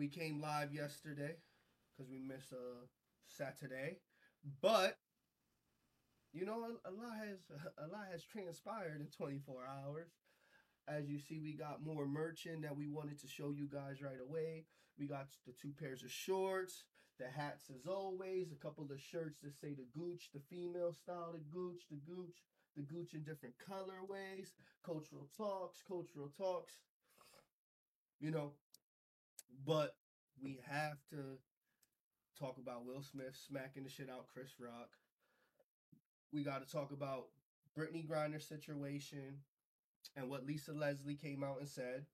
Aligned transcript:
we 0.00 0.08
came 0.08 0.40
live 0.40 0.72
yesterday 0.72 1.36
because 1.92 2.10
we 2.10 2.18
missed 2.18 2.54
uh 2.54 2.86
Saturday, 3.28 3.98
but 4.62 4.96
you 6.32 6.46
know, 6.46 6.64
a, 6.64 6.88
a 6.88 6.92
lot 6.92 7.18
has 7.20 7.38
a 7.78 7.86
lot 7.92 8.06
has 8.10 8.24
transpired 8.24 8.98
in 8.98 9.08
24 9.08 9.56
hours. 9.68 10.08
As 10.88 11.06
you 11.06 11.18
see, 11.18 11.38
we 11.38 11.52
got 11.52 11.84
more 11.84 12.06
merch 12.06 12.46
merchant 12.46 12.62
that 12.62 12.74
we 12.74 12.88
wanted 12.88 13.20
to 13.20 13.28
show 13.28 13.50
you 13.50 13.68
guys 13.70 14.00
right 14.00 14.20
away. 14.26 14.64
We 14.98 15.06
got 15.06 15.26
the 15.46 15.52
two 15.52 15.72
pairs 15.78 16.02
of 16.02 16.10
shorts, 16.10 16.84
the 17.18 17.26
hats 17.28 17.68
as 17.68 17.86
always, 17.86 18.52
a 18.52 18.56
couple 18.64 18.84
of 18.84 19.00
shirts 19.00 19.40
that 19.42 19.52
say 19.60 19.74
the 19.74 19.86
Gooch, 19.92 20.30
the 20.32 20.40
female 20.48 20.94
style, 20.94 21.32
the 21.34 21.44
Gooch, 21.54 21.82
the 21.90 22.00
Gooch, 22.08 22.40
the 22.74 22.82
Gooch 22.82 23.12
in 23.12 23.22
different 23.22 23.54
colorways, 23.60 24.48
cultural 24.82 25.28
talks, 25.36 25.82
cultural 25.86 26.30
talks. 26.38 26.72
You 28.18 28.30
know, 28.30 28.52
but 29.66 29.96
we 30.42 30.60
have 30.68 30.98
to 31.10 31.38
talk 32.38 32.56
about 32.58 32.86
Will 32.86 33.02
Smith 33.02 33.36
smacking 33.46 33.84
the 33.84 33.90
shit 33.90 34.10
out 34.10 34.28
Chris 34.32 34.52
Rock. 34.58 34.90
We 36.32 36.42
got 36.42 36.66
to 36.66 36.72
talk 36.72 36.92
about 36.92 37.26
Brittney 37.78 38.06
Griner 38.06 38.40
situation 38.40 39.40
and 40.16 40.28
what 40.28 40.46
Lisa 40.46 40.72
Leslie 40.72 41.14
came 41.14 41.44
out 41.44 41.60
and 41.60 41.68
said. 41.68 42.06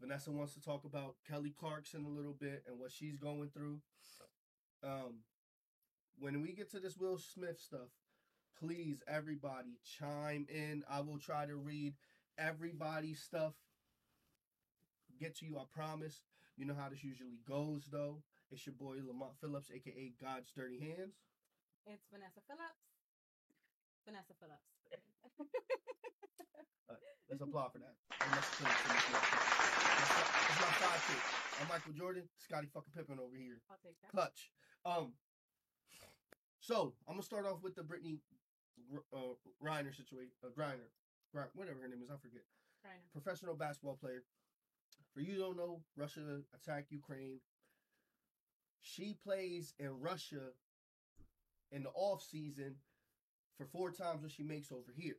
Vanessa 0.00 0.30
wants 0.30 0.52
to 0.54 0.60
talk 0.60 0.84
about 0.84 1.16
Kelly 1.26 1.54
Clarkson 1.58 2.04
a 2.04 2.08
little 2.08 2.34
bit 2.34 2.64
and 2.68 2.78
what 2.78 2.92
she's 2.92 3.16
going 3.16 3.48
through. 3.48 3.80
Um, 4.84 5.20
when 6.18 6.42
we 6.42 6.52
get 6.52 6.70
to 6.72 6.80
this 6.80 6.96
Will 6.96 7.18
Smith 7.18 7.58
stuff, 7.58 7.88
please, 8.58 9.02
everybody, 9.08 9.78
chime 9.98 10.46
in. 10.50 10.84
I 10.88 11.00
will 11.00 11.18
try 11.18 11.46
to 11.46 11.56
read 11.56 11.94
everybody's 12.38 13.20
stuff. 13.20 13.54
Get 15.18 15.36
to 15.38 15.46
you, 15.46 15.56
I 15.58 15.64
promise. 15.72 16.22
You 16.56 16.66
know 16.66 16.74
how 16.74 16.88
this 16.88 17.02
usually 17.04 17.38
goes, 17.48 17.88
though. 17.90 18.22
It's 18.50 18.66
your 18.66 18.74
boy 18.74 18.96
Lamont 19.06 19.32
Phillips, 19.40 19.70
aka 19.74 20.12
God's 20.20 20.52
Dirty 20.52 20.78
Hands. 20.78 21.14
It's 21.86 22.06
Vanessa 22.12 22.40
Phillips. 22.46 22.84
Vanessa 24.04 24.34
Phillips. 24.38 24.68
Uh, 26.88 26.94
let's 27.28 27.42
applaud 27.42 27.72
for 27.74 27.82
that. 27.82 27.98
Vanessa 28.22 28.46
Phillips 28.62 28.78
in 28.86 28.94
this 28.94 29.10
next 29.10 29.26
one. 29.34 29.42
It's 30.46 30.60
my 30.62 30.70
sidekick. 30.78 31.22
I'm 31.58 31.66
Michael 31.66 31.92
Jordan, 31.98 32.22
Scotty 32.38 32.68
fucking 32.70 32.94
Pippen 32.94 33.18
over 33.18 33.34
here. 33.34 33.58
I'll 33.66 33.82
take 33.82 33.98
that. 34.06 34.14
Clutch. 34.14 34.52
Um. 34.86 35.18
So 36.60 36.94
I'm 37.08 37.14
gonna 37.18 37.26
start 37.26 37.44
off 37.44 37.58
with 37.62 37.74
the 37.74 37.82
Brittany 37.82 38.22
uh, 39.12 39.34
Reiner 39.58 39.90
situation. 39.90 40.30
Uh, 40.46 40.54
Griner, 40.54 40.86
Gri- 41.34 41.50
whatever 41.58 41.82
her 41.82 41.88
name 41.88 42.02
is, 42.02 42.10
I 42.10 42.22
forget. 42.22 42.46
Griner. 42.86 43.10
Professional 43.10 43.54
basketball 43.58 43.98
player. 43.98 44.22
For 45.16 45.22
you 45.22 45.38
don't 45.38 45.56
know, 45.56 45.80
Russia 45.96 46.20
attacked 46.54 46.92
Ukraine. 46.92 47.40
She 48.82 49.16
plays 49.24 49.72
in 49.78 49.98
Russia 49.98 50.52
in 51.72 51.84
the 51.84 51.88
off 51.94 52.22
season 52.22 52.74
for 53.56 53.64
four 53.64 53.92
times 53.92 54.20
what 54.20 54.30
she 54.30 54.42
makes 54.42 54.70
over 54.70 54.92
here. 54.94 55.16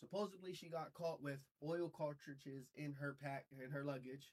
Supposedly, 0.00 0.54
she 0.54 0.68
got 0.68 0.92
caught 0.92 1.22
with 1.22 1.38
oil 1.64 1.88
cartridges 1.96 2.66
in 2.74 2.94
her 2.94 3.16
pack 3.22 3.44
in 3.52 3.70
her 3.70 3.84
luggage, 3.84 4.32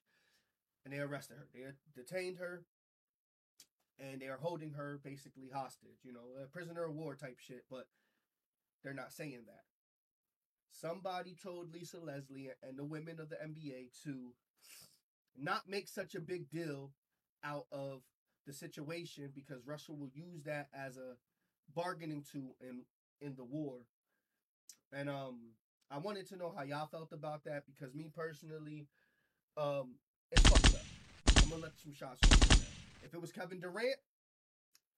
and 0.83 0.91
they 0.91 0.97
arrested 0.97 1.37
her. 1.37 1.47
They 1.53 2.01
detained 2.01 2.37
her, 2.37 2.63
and 3.99 4.19
they 4.19 4.27
are 4.27 4.39
holding 4.41 4.71
her 4.71 4.99
basically 5.03 5.51
hostage. 5.53 5.99
You 6.03 6.13
know, 6.13 6.43
a 6.43 6.47
prisoner 6.47 6.85
of 6.85 6.95
war 6.95 7.15
type 7.15 7.37
shit. 7.39 7.65
But 7.69 7.85
they're 8.83 8.95
not 8.95 9.13
saying 9.13 9.43
that. 9.45 9.65
Somebody 10.71 11.35
told 11.35 11.71
Lisa 11.71 11.99
Leslie 11.99 12.49
and 12.67 12.75
the 12.75 12.83
women 12.85 13.19
of 13.19 13.29
the 13.29 13.35
NBA 13.35 13.91
to 14.03 14.33
not 15.37 15.69
make 15.69 15.87
such 15.87 16.15
a 16.15 16.21
big 16.21 16.49
deal 16.49 16.91
out 17.43 17.65
of 17.71 18.01
the 18.45 18.53
situation 18.53 19.31
because 19.35 19.65
Russia 19.65 19.91
will 19.93 20.09
use 20.13 20.43
that 20.43 20.67
as 20.73 20.97
a 20.97 21.15
bargaining 21.75 22.23
tool 22.29 22.55
in 22.61 22.83
in 23.21 23.35
the 23.35 23.43
war. 23.43 23.79
And 24.91 25.09
um 25.09 25.51
I 25.89 25.97
wanted 25.99 26.27
to 26.29 26.37
know 26.37 26.53
how 26.55 26.63
y'all 26.63 26.87
felt 26.87 27.13
about 27.13 27.45
that 27.45 27.63
because 27.65 27.93
me 27.95 28.11
personally, 28.13 28.87
um, 29.55 29.95
it's 30.31 30.41
fucked 30.41 30.75
up. 30.75 31.43
I'm 31.43 31.49
gonna 31.49 31.61
let 31.61 31.79
some 31.81 31.93
shots 31.93 32.19
fly. 32.27 32.57
If 33.03 33.13
it 33.13 33.21
was 33.21 33.31
Kevin 33.31 33.61
Durant, 33.61 33.95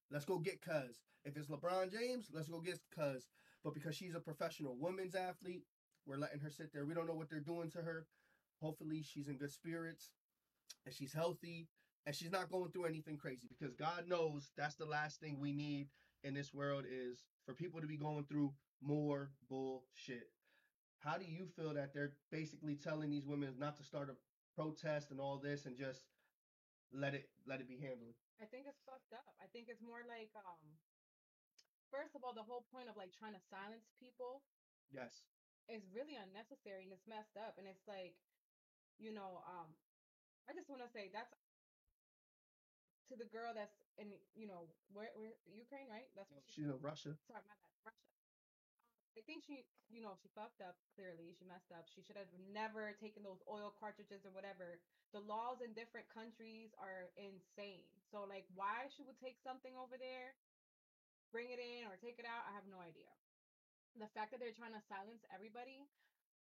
let's 0.10 0.26
go 0.26 0.40
get 0.40 0.62
Cuz. 0.62 0.98
If 1.26 1.38
it's 1.38 1.48
LeBron 1.48 1.92
James, 1.92 2.30
let's 2.34 2.48
go 2.48 2.60
get 2.60 2.80
Cuz. 2.96 3.28
But 3.64 3.76
because 3.76 3.96
she's 3.96 4.16
a 4.16 4.20
professional 4.20 4.78
women's 4.80 5.14
athlete, 5.14 5.66
we're 6.08 6.18
letting 6.18 6.40
her 6.40 6.50
sit 6.50 6.74
there. 6.74 6.86
We 6.86 6.96
don't 6.96 7.06
know 7.08 7.14
what 7.14 7.30
they're 7.30 7.40
doing 7.40 7.70
to 7.72 7.84
her. 7.84 8.08
Hopefully, 8.60 9.04
she's 9.04 9.28
in 9.28 9.38
good 9.38 9.52
spirits 9.52 10.10
and 10.86 10.94
she's 10.94 11.14
healthy 11.14 11.68
and 12.06 12.16
she's 12.16 12.32
not 12.32 12.50
going 12.52 12.72
through 12.72 12.86
anything 12.86 13.18
crazy 13.18 13.48
because 13.48 13.74
God 13.76 14.08
knows 14.08 14.52
that's 14.58 14.76
the 14.76 14.86
last 14.86 15.20
thing 15.20 15.40
we 15.40 15.52
need 15.52 15.88
in 16.24 16.34
this 16.34 16.54
world 16.54 16.86
is 16.90 17.24
for 17.46 17.54
people 17.54 17.82
to 17.82 17.88
be 17.88 17.98
going 17.98 18.26
through 18.26 18.54
more 18.82 19.32
bullshit. 19.50 20.30
How 21.00 21.18
do 21.18 21.26
you 21.26 21.48
feel 21.56 21.74
that 21.74 21.94
they're 21.94 22.14
basically 22.32 22.76
telling 22.76 23.10
these 23.10 23.26
women 23.26 23.56
not 23.58 23.78
to 23.78 23.84
start 23.84 24.10
a 24.10 24.16
protest 24.56 25.12
and 25.12 25.20
all 25.20 25.38
this 25.40 25.66
and 25.66 25.78
just 25.78 26.04
let 26.92 27.14
it 27.14 27.30
let 27.48 27.60
it 27.62 27.68
be 27.70 27.78
handled? 27.80 28.16
I 28.42 28.46
think 28.46 28.66
it's 28.68 28.82
fucked 28.86 29.14
up. 29.14 29.24
I 29.40 29.48
think 29.52 29.68
it's 29.70 29.82
more 29.82 30.04
like 30.08 30.32
um 30.36 30.60
first 31.92 32.16
of 32.16 32.24
all, 32.24 32.34
the 32.34 32.46
whole 32.46 32.66
point 32.72 32.90
of 32.90 32.96
like 32.98 33.12
trying 33.14 33.34
to 33.34 33.44
silence 33.50 33.90
people 34.00 34.42
Yes. 34.90 35.22
is 35.70 35.86
really 35.94 36.18
unnecessary 36.18 36.84
and 36.86 36.94
it's 36.94 37.06
messed 37.06 37.38
up. 37.38 37.58
And 37.58 37.68
it's 37.70 37.86
like, 37.86 38.18
you 38.98 39.14
know, 39.14 39.42
um, 39.46 39.70
I 40.50 40.58
just 40.58 40.66
want 40.66 40.82
to 40.82 40.90
say 40.90 41.14
that's 41.14 41.30
to 43.10 43.18
the 43.18 43.30
girl 43.30 43.54
that's 43.54 43.78
in, 44.02 44.14
you 44.34 44.50
know, 44.50 44.66
where, 44.94 45.14
where 45.14 45.34
Ukraine, 45.46 45.86
right? 45.90 46.10
That's 46.18 46.30
what 46.34 46.42
She's 46.50 46.66
in 46.66 46.78
Russia. 46.82 47.14
sorry, 47.30 47.46
my 47.46 47.58
bad, 47.58 47.74
Russia. 47.86 48.02
Um, 48.02 49.18
I 49.18 49.22
think 49.26 49.46
she, 49.46 49.66
you 49.90 50.02
know, 50.02 50.14
she 50.22 50.30
fucked 50.34 50.62
up. 50.62 50.78
Clearly, 50.94 51.34
she 51.38 51.46
messed 51.46 51.70
up. 51.74 51.86
She 51.90 52.02
should 52.06 52.18
have 52.18 52.30
never 52.54 52.94
taken 52.98 53.22
those 53.26 53.42
oil 53.50 53.74
cartridges 53.78 54.26
or 54.26 54.34
whatever. 54.34 54.78
The 55.14 55.22
laws 55.26 55.62
in 55.66 55.74
different 55.74 56.06
countries 56.10 56.70
are 56.78 57.10
insane. 57.18 57.90
So, 58.14 58.26
like, 58.30 58.46
why 58.54 58.90
she 58.94 59.02
would 59.06 59.18
take 59.18 59.42
something 59.42 59.74
over 59.74 59.98
there, 59.98 60.38
bring 61.34 61.50
it 61.50 61.58
in, 61.62 61.90
or 61.90 61.98
take 61.98 62.22
it 62.22 62.26
out, 62.30 62.46
I 62.46 62.54
have 62.54 62.70
no 62.70 62.78
idea. 62.82 63.10
The 63.98 64.10
fact 64.14 64.34
that 64.34 64.40
they're 64.42 64.54
trying 64.54 64.78
to 64.78 64.86
silence 64.86 65.26
everybody, 65.34 65.82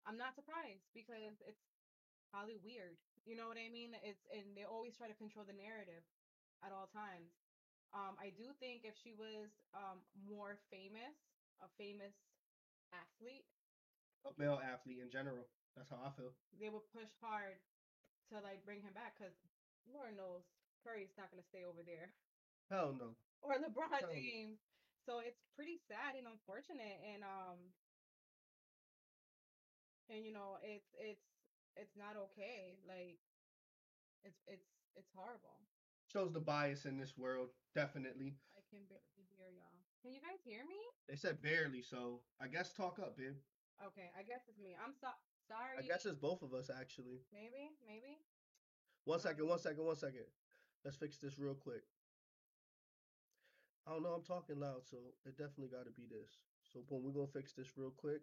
I'm 0.05 0.17
not 0.17 0.37
surprised 0.37 0.85
because 0.93 1.41
it's 1.45 1.65
probably 2.31 2.57
weird. 2.63 2.95
You 3.27 3.35
know 3.37 3.45
what 3.51 3.59
I 3.61 3.69
mean? 3.69 3.93
It's 4.01 4.23
and 4.33 4.55
they 4.57 4.63
always 4.65 4.95
try 4.97 5.05
to 5.11 5.17
control 5.19 5.45
the 5.45 5.53
narrative 5.53 6.01
at 6.65 6.71
all 6.73 6.87
times. 6.89 7.35
Um, 7.93 8.15
I 8.17 8.31
do 8.33 8.55
think 8.57 8.87
if 8.87 8.95
she 8.97 9.11
was 9.13 9.51
um 9.75 9.99
more 10.25 10.57
famous, 10.71 11.13
a 11.61 11.67
famous 11.77 12.15
athlete, 12.95 13.45
A 14.25 14.31
male 14.39 14.57
athlete 14.63 14.99
in 15.03 15.11
general. 15.11 15.45
That's 15.75 15.91
how 15.91 15.99
I 16.03 16.11
feel. 16.15 16.35
they 16.59 16.67
would 16.67 16.83
push 16.91 17.11
hard 17.23 17.59
to 18.31 18.39
like 18.43 18.63
bring 18.67 18.81
him 18.83 18.91
back 18.95 19.15
because 19.19 19.35
Lord 19.87 20.15
knows 20.15 20.43
Curry's 20.83 21.11
not 21.19 21.31
gonna 21.31 21.45
stay 21.47 21.63
over 21.63 21.83
there 21.83 22.11
Hell 22.71 22.95
no. 22.95 23.15
or 23.43 23.55
LeBron 23.59 23.91
Tell 23.99 24.11
me. 24.11 24.23
James. 24.23 24.59
So 25.07 25.19
it's 25.19 25.41
pretty 25.57 25.79
sad 25.89 26.13
and 26.15 26.27
unfortunate, 26.29 27.01
and 27.01 27.23
um, 27.25 27.57
and 30.09 30.23
you 30.25 30.31
know 30.31 30.57
it's 30.61 30.91
it's 30.99 31.25
it's 31.75 31.95
not 31.97 32.15
okay. 32.31 32.79
Like 32.87 33.19
it's 34.23 34.41
it's 34.47 34.67
it's 34.95 35.09
horrible. 35.15 35.59
Shows 36.11 36.33
the 36.33 36.43
bias 36.43 36.85
in 36.85 36.97
this 36.99 37.15
world, 37.17 37.49
definitely. 37.73 38.35
I 38.57 38.61
can 38.67 38.83
barely 38.91 39.23
hear 39.37 39.47
y'all. 39.55 39.79
Can 40.03 40.11
you 40.11 40.19
guys 40.19 40.43
hear 40.43 40.65
me? 40.67 40.81
They 41.07 41.15
said 41.15 41.41
barely, 41.41 41.81
so 41.81 42.19
I 42.41 42.47
guess 42.47 42.73
talk 42.73 42.99
up, 42.99 43.15
babe. 43.17 43.39
Okay, 43.79 44.11
I 44.17 44.23
guess 44.23 44.43
it's 44.49 44.59
me. 44.59 44.75
I'm 44.75 44.93
so 44.93 45.07
sorry. 45.47 45.79
I 45.79 45.87
guess 45.87 46.05
it's 46.05 46.19
both 46.19 46.41
of 46.41 46.53
us 46.53 46.69
actually. 46.69 47.23
maybe 47.31 47.71
maybe. 47.87 48.19
One 49.05 49.19
second, 49.19 49.47
one 49.47 49.59
second, 49.59 49.83
one 49.85 49.95
second. 49.95 50.27
Let's 50.83 50.97
fix 50.97 51.17
this 51.17 51.39
real 51.39 51.55
quick. 51.55 51.81
I 53.87 53.91
don't 53.91 54.03
know, 54.03 54.13
I'm 54.13 54.23
talking 54.23 54.59
loud, 54.59 54.85
so 54.85 54.97
it 55.25 55.37
definitely 55.37 55.73
got 55.73 55.85
to 55.85 55.91
be 55.91 56.05
this. 56.05 56.37
So, 56.71 56.81
boom, 56.87 57.01
we're 57.03 57.11
going 57.17 57.27
to 57.27 57.33
fix 57.33 57.53
this 57.53 57.73
real 57.77 57.93
quick. 57.97 58.21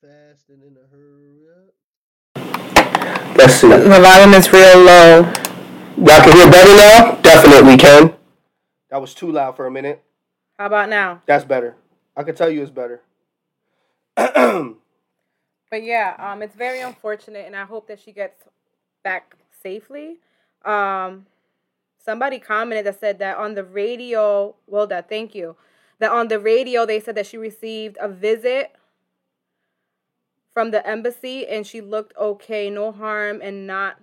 Fast 0.00 0.50
and 0.50 0.62
in 0.62 0.76
a 0.78 0.86
hurry 0.86 1.46
up. 1.50 1.74
Let's 3.36 3.54
see. 3.54 3.68
The 3.68 4.00
volume 4.00 4.34
is 4.34 4.52
real 4.52 4.78
low. 4.78 5.22
Y'all 5.96 6.22
can 6.22 6.32
hear 6.36 6.50
better 6.50 6.76
now? 6.76 7.20
Definitely 7.22 7.76
can. 7.76 8.14
That 8.90 9.00
was 9.00 9.14
too 9.14 9.30
loud 9.30 9.56
for 9.56 9.66
a 9.66 9.70
minute. 9.70 10.02
How 10.58 10.66
about 10.66 10.88
now? 10.88 11.22
That's 11.26 11.44
better. 11.44 11.76
I 12.16 12.22
can 12.22 12.34
tell 12.34 12.50
you 12.50 12.62
it's 12.62 12.70
better. 12.70 13.02
But 15.72 15.84
yeah, 15.84 16.16
um, 16.18 16.42
it's 16.42 16.54
very 16.54 16.80
unfortunate, 16.82 17.46
and 17.46 17.56
I 17.56 17.64
hope 17.64 17.88
that 17.88 17.98
she 17.98 18.12
gets 18.12 18.44
back 19.02 19.38
safely. 19.62 20.18
Um, 20.66 21.24
somebody 21.96 22.38
commented 22.38 22.84
that 22.84 23.00
said 23.00 23.18
that 23.20 23.38
on 23.38 23.54
the 23.54 23.64
radio, 23.64 24.54
well, 24.66 24.86
that 24.88 25.08
thank 25.08 25.34
you, 25.34 25.56
that 25.98 26.12
on 26.12 26.28
the 26.28 26.38
radio 26.38 26.84
they 26.84 27.00
said 27.00 27.14
that 27.14 27.24
she 27.24 27.38
received 27.38 27.96
a 28.02 28.06
visit 28.06 28.76
from 30.52 30.70
the 30.70 30.86
embassy 30.86 31.46
and 31.46 31.66
she 31.66 31.80
looked 31.80 32.16
okay, 32.16 32.70
no 32.70 32.92
harm 32.92 33.40
and 33.42 33.66
not 33.66 33.96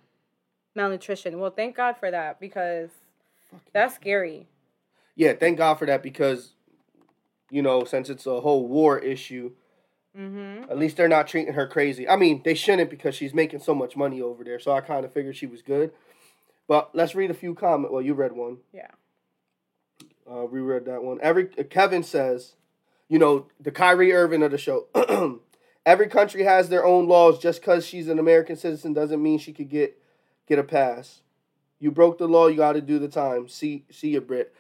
malnutrition. 0.76 1.40
Well, 1.40 1.52
thank 1.52 1.76
God 1.76 1.98
for 1.98 2.10
that 2.12 2.40
because 2.40 2.90
that's 3.74 3.96
scary. 3.96 4.48
Yeah, 5.16 5.34
thank 5.34 5.58
God 5.58 5.76
for 5.76 5.86
that 5.86 6.02
because, 6.02 6.54
you 7.50 7.62
know, 7.62 7.84
since 7.84 8.10
it's 8.10 8.26
a 8.26 8.42
whole 8.42 8.68
war 8.68 9.00
issue, 9.00 9.52
Mm-hmm. 10.18 10.72
at 10.72 10.78
least 10.78 10.98
they're 10.98 11.08
not 11.08 11.28
treating 11.28 11.54
her 11.54 11.68
crazy. 11.68 12.10
I 12.10 12.16
mean, 12.16 12.42
they 12.44 12.56
shouldn't 12.56 12.90
because 12.90 13.14
she's 13.14 13.34
making 13.34 13.60
so 13.60 13.76
much 13.76 13.96
money 13.96 14.22
over 14.22 14.44
there. 14.44 14.60
So 14.60 14.72
I 14.72 14.82
kind 14.82 15.06
of 15.06 15.14
figured 15.14 15.38
she 15.38 15.46
was 15.46 15.62
good. 15.62 15.92
But 16.68 16.90
let's 16.96 17.14
read 17.14 17.30
a 17.30 17.36
few 17.36 17.54
comments. 17.54 17.94
Well, 17.94 18.02
you 18.02 18.16
read 18.16 18.32
one. 18.32 18.58
Yeah. 18.74 18.90
Uh, 20.30 20.48
reread 20.48 20.86
that 20.86 21.04
one. 21.04 21.20
Every 21.22 21.46
Kevin 21.46 22.04
says, 22.04 22.56
you 23.08 23.20
know, 23.20 23.46
the 23.60 23.72
Kyrie 23.72 24.12
Irving 24.12 24.42
of 24.44 24.52
the 24.52 24.58
show. 24.58 24.88
Every 25.86 26.08
country 26.08 26.44
has 26.44 26.70
their 26.70 26.86
own 26.86 27.08
laws. 27.08 27.40
Just 27.40 27.62
because 27.62 27.86
she's 27.86 28.08
an 28.08 28.20
American 28.20 28.56
citizen 28.56 28.94
doesn't 28.94 29.22
mean 29.22 29.40
she 29.40 29.54
could 29.54 29.70
get 29.70 30.02
get 30.48 30.60
a 30.60 30.64
pass. 30.64 31.22
You 31.80 31.92
broke 31.92 32.18
the 32.18 32.28
law. 32.28 32.48
You 32.48 32.58
got 32.58 32.74
to 32.74 32.82
do 32.82 33.00
the 33.00 33.08
time. 33.08 33.48
See, 33.48 33.86
see 33.90 34.10
you, 34.10 34.22
Brit. 34.22 34.54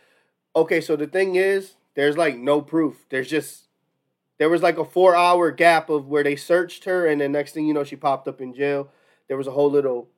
Okay, 0.55 0.81
so 0.81 0.95
the 0.95 1.07
thing 1.07 1.35
is, 1.35 1.75
there's 1.95 2.17
like 2.17 2.37
no 2.37 2.61
proof. 2.61 3.05
There's 3.09 3.29
just 3.29 3.67
there 4.37 4.49
was 4.49 4.63
like 4.63 4.77
a 4.77 4.85
four 4.85 5.15
hour 5.15 5.51
gap 5.51 5.89
of 5.89 6.07
where 6.07 6.23
they 6.23 6.35
searched 6.35 6.85
her, 6.85 7.05
and 7.05 7.21
then 7.21 7.31
next 7.31 7.51
thing 7.51 7.65
you 7.65 7.73
know, 7.73 7.83
she 7.83 7.95
popped 7.95 8.27
up 8.27 8.41
in 8.41 8.53
jail. 8.53 8.89
There 9.27 9.37
was 9.37 9.47
a 9.47 9.51
whole 9.51 9.69
little 9.69 10.09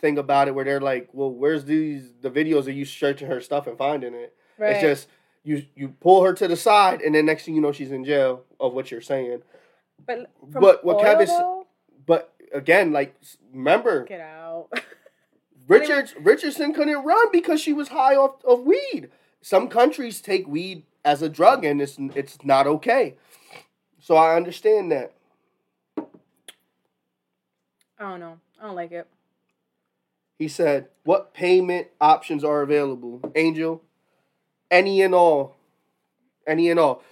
thing 0.00 0.18
about 0.18 0.48
it 0.48 0.54
where 0.54 0.64
they're 0.64 0.80
like, 0.80 1.10
"Well, 1.12 1.30
where's 1.30 1.64
these 1.64 2.14
the 2.20 2.30
videos 2.30 2.66
of 2.66 2.74
you 2.74 2.84
searching 2.84 3.28
her 3.28 3.40
stuff 3.40 3.66
and 3.66 3.78
finding 3.78 4.14
it?" 4.14 4.34
Right. 4.58 4.72
It's 4.72 4.80
just 4.80 5.08
you 5.44 5.64
you 5.76 5.88
pull 6.00 6.24
her 6.24 6.32
to 6.32 6.48
the 6.48 6.56
side, 6.56 7.02
and 7.02 7.14
then 7.14 7.26
next 7.26 7.44
thing 7.44 7.54
you 7.54 7.60
know, 7.60 7.72
she's 7.72 7.92
in 7.92 8.04
jail 8.04 8.44
of 8.58 8.72
what 8.72 8.90
you're 8.90 9.00
saying. 9.00 9.42
But 10.06 10.30
but 10.46 10.84
what 10.84 10.96
oil, 10.96 11.02
Kevin 11.02 11.28
s- 11.28 11.42
But 12.06 12.32
again, 12.52 12.92
like 12.92 13.14
remember, 13.52 14.04
get 14.04 14.20
out. 14.20 14.68
Richards 15.68 16.14
Richardson 16.20 16.74
couldn't 16.74 17.04
run 17.04 17.28
because 17.32 17.60
she 17.60 17.72
was 17.72 17.88
high 17.88 18.16
off 18.16 18.44
of 18.44 18.60
weed. 18.64 19.10
Some 19.40 19.68
countries 19.68 20.20
take 20.20 20.46
weed 20.46 20.84
as 21.04 21.22
a 21.22 21.28
drug, 21.28 21.64
and 21.64 21.80
it's 21.80 21.96
it's 22.14 22.38
not 22.44 22.66
okay. 22.66 23.16
So 24.00 24.16
I 24.16 24.36
understand 24.36 24.90
that. 24.92 25.12
I 27.98 28.10
don't 28.10 28.20
know. 28.20 28.38
I 28.60 28.66
don't 28.66 28.74
like 28.76 28.92
it. 28.92 29.06
He 30.38 30.48
said, 30.48 30.88
"What 31.04 31.32
payment 31.34 31.88
options 32.00 32.42
are 32.42 32.62
available, 32.62 33.20
Angel? 33.36 33.82
Any 34.70 35.02
and 35.02 35.14
all, 35.14 35.54
any 36.46 36.68
and 36.70 36.80
all." 36.80 37.02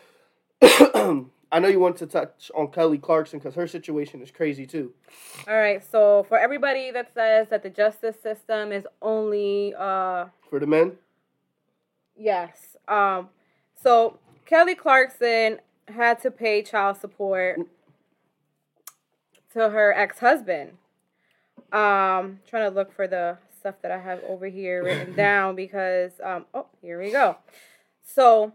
I 1.52 1.58
know 1.58 1.68
you 1.68 1.80
want 1.80 1.96
to 1.96 2.06
touch 2.06 2.50
on 2.54 2.68
Kelly 2.68 2.98
Clarkson 2.98 3.38
because 3.38 3.54
her 3.56 3.66
situation 3.66 4.22
is 4.22 4.30
crazy 4.30 4.66
too. 4.66 4.92
All 5.48 5.56
right. 5.56 5.82
So 5.84 6.24
for 6.28 6.38
everybody 6.38 6.90
that 6.92 7.12
says 7.12 7.48
that 7.48 7.62
the 7.62 7.70
justice 7.70 8.16
system 8.22 8.70
is 8.70 8.86
only 9.02 9.74
uh 9.76 10.26
For 10.48 10.60
the 10.60 10.66
men, 10.66 10.92
yes. 12.16 12.76
Um 12.86 13.30
so 13.74 14.18
Kelly 14.46 14.74
Clarkson 14.74 15.58
had 15.88 16.20
to 16.22 16.30
pay 16.30 16.62
child 16.62 16.98
support 16.98 17.58
to 19.52 19.70
her 19.70 19.92
ex-husband. 19.92 20.70
Um 21.72 22.38
trying 22.48 22.68
to 22.68 22.74
look 22.74 22.92
for 22.92 23.08
the 23.08 23.38
stuff 23.58 23.74
that 23.82 23.90
I 23.90 23.98
have 23.98 24.22
over 24.24 24.46
here 24.46 24.84
written 24.84 25.16
down 25.16 25.56
because 25.56 26.12
um 26.22 26.46
oh, 26.54 26.66
here 26.80 27.00
we 27.00 27.10
go. 27.10 27.38
So 28.04 28.52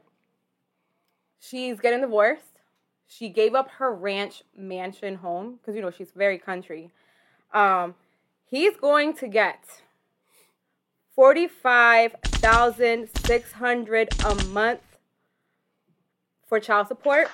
she's 1.41 1.81
getting 1.81 1.99
divorced. 1.99 2.54
She 3.07 3.29
gave 3.29 3.53
up 3.55 3.69
her 3.71 3.93
ranch 3.93 4.43
mansion 4.57 5.15
home 5.15 5.59
because 5.59 5.75
you 5.75 5.81
know 5.81 5.91
she's 5.91 6.11
very 6.11 6.37
country. 6.37 6.91
Um, 7.53 7.95
he's 8.45 8.75
going 8.77 9.13
to 9.17 9.27
get 9.27 9.63
forty-five 11.15 12.15
thousand 12.23 13.09
six 13.25 13.53
hundred 13.53 14.09
a 14.25 14.35
month 14.45 14.81
for 16.47 16.59
child 16.59 16.87
support. 16.87 17.29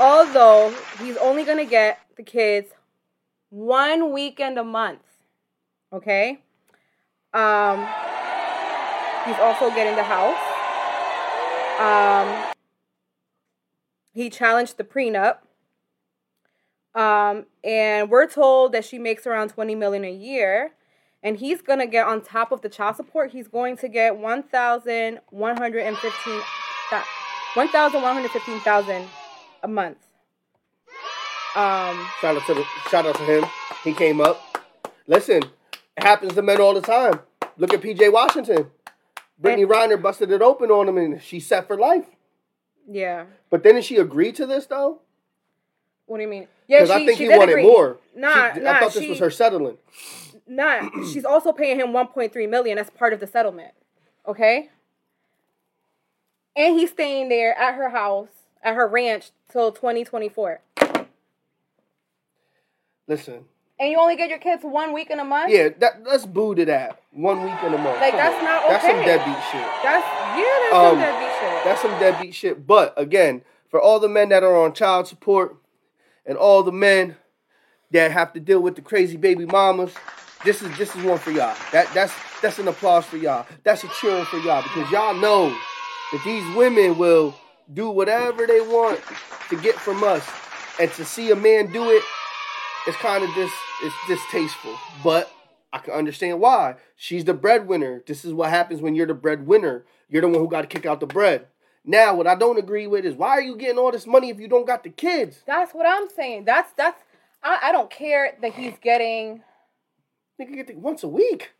Although 0.00 0.74
he's 1.00 1.16
only 1.16 1.44
gonna 1.44 1.64
get 1.64 1.98
the 2.16 2.22
kids 2.22 2.70
one 3.50 4.12
weekend 4.12 4.58
a 4.58 4.64
month. 4.64 5.00
Okay. 5.92 6.40
Um, 7.32 7.86
he's 9.26 9.38
also 9.38 9.70
getting 9.70 9.96
the 9.96 10.04
house. 10.04 10.38
Um, 11.78 12.47
he 14.18 14.28
challenged 14.28 14.76
the 14.78 14.84
prenup. 14.84 15.38
Um, 16.92 17.46
and 17.62 18.10
we're 18.10 18.26
told 18.26 18.72
that 18.72 18.84
she 18.84 18.98
makes 18.98 19.28
around 19.28 19.50
20 19.50 19.76
million 19.76 20.04
a 20.04 20.10
year. 20.10 20.72
And 21.22 21.36
he's 21.36 21.62
gonna 21.62 21.86
get 21.86 22.04
on 22.04 22.22
top 22.22 22.50
of 22.50 22.60
the 22.60 22.68
child 22.68 22.96
support, 22.96 23.30
he's 23.30 23.46
going 23.46 23.76
to 23.76 23.88
get 23.88 24.16
1,115 24.16 26.40
1,115,000 27.54 29.06
a 29.62 29.68
month. 29.68 29.98
Um, 31.54 32.04
shout 32.20 32.36
out 32.36 32.44
to 32.46 32.54
the, 32.54 32.64
shout 32.90 33.06
out 33.06 33.14
to 33.14 33.22
him. 33.22 33.44
He 33.84 33.94
came 33.94 34.20
up. 34.20 34.42
Listen, 35.06 35.44
it 35.96 36.02
happens 36.02 36.34
to 36.34 36.42
men 36.42 36.60
all 36.60 36.74
the 36.74 36.80
time. 36.80 37.20
Look 37.56 37.72
at 37.72 37.80
PJ 37.80 38.12
Washington. 38.12 38.72
Brittany 39.38 39.64
Renner 39.64 39.96
busted 39.96 40.32
it 40.32 40.42
open 40.42 40.70
on 40.70 40.88
him, 40.88 40.98
and 40.98 41.22
she's 41.22 41.46
set 41.46 41.68
for 41.68 41.76
life. 41.76 42.06
Yeah. 42.90 43.26
But 43.50 43.62
didn't 43.62 43.82
she 43.82 43.96
agree 43.96 44.32
to 44.32 44.46
this 44.46 44.66
though? 44.66 45.00
What 46.06 46.16
do 46.18 46.22
you 46.22 46.28
mean? 46.28 46.48
Yeah, 46.66 46.78
Because 46.80 46.90
I 46.90 47.04
think 47.04 47.18
he 47.18 47.28
wanted 47.28 47.50
agree. 47.50 47.62
more. 47.64 47.98
Nah, 48.16 48.54
She- 48.54 48.60
nah, 48.60 48.70
I 48.72 48.80
thought 48.80 48.92
this 48.94 49.02
she- 49.04 49.10
was 49.10 49.18
her 49.18 49.30
settling. 49.30 49.76
Nah, 50.46 50.88
she's 51.12 51.24
also 51.26 51.52
paying 51.52 51.78
him 51.78 51.88
1.3 51.88 52.48
million 52.48 52.78
as 52.78 52.88
part 52.90 53.12
of 53.12 53.20
the 53.20 53.26
settlement. 53.26 53.72
Okay? 54.26 54.70
And 56.56 56.78
he's 56.78 56.90
staying 56.90 57.28
there 57.28 57.56
at 57.56 57.74
her 57.74 57.90
house, 57.90 58.28
at 58.62 58.74
her 58.74 58.88
ranch 58.88 59.30
till 59.50 59.70
2024. 59.70 60.60
Listen, 63.06 63.44
And 63.80 63.90
you 63.90 63.98
only 63.98 64.16
get 64.16 64.28
your 64.28 64.38
kids 64.40 64.62
one 64.64 64.92
week 64.92 65.10
in 65.10 65.20
a 65.20 65.24
month? 65.24 65.52
yeah, 65.52 65.68
that 65.78 66.02
let's 66.04 66.26
boo 66.26 66.54
to 66.54 66.64
that. 66.64 67.00
One 67.12 67.44
week 67.44 67.54
in 67.62 67.72
a 67.74 67.78
month. 67.78 68.00
Like, 68.00 68.10
Come 68.10 68.18
that's 68.18 68.36
on. 68.38 68.44
not 68.44 68.68
That's 68.68 68.84
some 68.84 68.96
deadbeat 69.04 69.44
shit. 69.52 69.66
That's 69.82 70.06
yeah, 70.36 70.44
that's 70.62 70.74
Um, 70.74 70.90
some 70.90 70.98
deadbeat 70.98 71.30
shit. 71.40 71.64
That's 71.64 71.82
some 71.82 71.90
deadbeat 72.00 72.34
shit. 72.34 72.66
But 72.66 72.94
again, 72.96 73.42
for 73.70 73.80
all 73.80 74.00
the 74.00 74.08
men 74.08 74.30
that 74.30 74.42
are 74.42 74.56
on 74.64 74.72
child 74.72 75.06
support 75.06 75.56
and 76.26 76.36
all 76.36 76.62
the 76.62 76.72
men 76.72 77.16
that 77.92 78.10
have 78.12 78.32
to 78.32 78.40
deal 78.40 78.60
with 78.60 78.74
the 78.74 78.82
crazy 78.82 79.16
baby 79.16 79.46
mamas, 79.46 79.94
this 80.44 80.60
is 80.62 80.76
this 80.76 80.94
is 80.96 81.04
one 81.04 81.18
for 81.18 81.30
y'all. 81.30 81.56
That 81.72 81.92
that's 81.94 82.12
that's 82.42 82.58
an 82.58 82.66
applause 82.68 83.04
for 83.06 83.16
y'all. 83.16 83.46
That's 83.64 83.84
a 83.84 83.88
cheering 84.00 84.24
for 84.26 84.38
y'all 84.38 84.62
because 84.62 84.90
y'all 84.90 85.14
know 85.14 85.50
that 86.12 86.22
these 86.24 86.56
women 86.56 86.98
will 86.98 87.34
do 87.72 87.90
whatever 87.90 88.46
they 88.46 88.60
want 88.60 89.00
to 89.50 89.56
get 89.60 89.74
from 89.76 90.02
us, 90.02 90.26
and 90.80 90.90
to 90.92 91.04
see 91.04 91.30
a 91.30 91.36
man 91.36 91.72
do 91.72 91.90
it, 91.90 92.02
it's 92.88 92.96
kind 92.96 93.22
of 93.22 93.30
just 93.34 93.54
it's 93.82 93.94
distasteful. 94.08 94.74
But 95.04 95.30
I 95.72 95.78
can 95.78 95.92
understand 95.94 96.40
why. 96.40 96.76
She's 96.96 97.24
the 97.24 97.34
breadwinner. 97.34 98.02
This 98.06 98.24
is 98.24 98.32
what 98.32 98.50
happens 98.50 98.80
when 98.80 98.94
you're 98.94 99.06
the 99.06 99.14
breadwinner. 99.14 99.84
You're 100.08 100.22
the 100.22 100.28
one 100.28 100.40
who 100.40 100.48
got 100.48 100.62
to 100.62 100.66
kick 100.68 100.86
out 100.86 101.00
the 101.00 101.06
bread. 101.06 101.46
Now, 101.84 102.14
what 102.14 102.26
I 102.26 102.34
don't 102.34 102.58
agree 102.58 102.86
with 102.86 103.04
is 103.04 103.14
why 103.14 103.30
are 103.30 103.40
you 103.42 103.56
getting 103.56 103.78
all 103.78 103.92
this 103.92 104.06
money 104.06 104.30
if 104.30 104.40
you 104.40 104.48
don't 104.48 104.66
got 104.66 104.82
the 104.84 104.90
kids? 104.90 105.42
That's 105.46 105.72
what 105.72 105.86
I'm 105.86 106.08
saying. 106.10 106.44
That's 106.44 106.72
that's 106.76 107.00
I, 107.42 107.58
I 107.64 107.72
don't 107.72 107.90
care 107.90 108.36
that 108.42 108.54
he's 108.54 108.74
getting 108.82 109.42
Nigga 110.40 110.54
get 110.54 110.66
the, 110.68 110.74
once 110.76 111.02
a 111.02 111.08
week, 111.08 111.52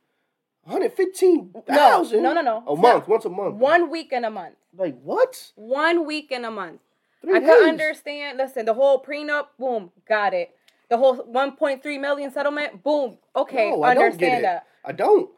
hundred 0.67 0.93
fifteen 0.93 1.51
no 1.69 2.03
no 2.03 2.33
no 2.33 2.41
no 2.41 2.65
A 2.69 2.77
month, 2.77 3.09
once 3.09 3.25
a 3.25 3.29
month. 3.29 3.55
one 3.57 3.91
week 3.91 4.13
in 4.13 4.25
a 4.25 4.31
month. 4.31 4.55
Like 4.77 4.99
what? 5.03 5.53
One 5.57 6.07
week 6.07 6.31
in 6.31 6.45
a 6.45 6.51
month. 6.51 6.81
Three 7.21 7.37
I 7.37 7.41
days. 7.41 7.49
can 7.49 7.69
understand. 7.69 8.39
Listen, 8.39 8.65
the 8.67 8.75
whole 8.75 9.03
prenup, 9.03 9.47
boom, 9.59 9.91
got 10.09 10.33
it. 10.35 10.51
The 10.91 10.97
whole 10.97 11.17
1.3 11.17 12.01
million 12.01 12.31
settlement, 12.33 12.83
boom, 12.83 13.19
okay, 13.37 13.71
No, 13.71 13.83
I 13.83 13.91
understand 13.91 14.45
that. 14.45 14.67
I 14.85 14.93
don't. 14.93 15.31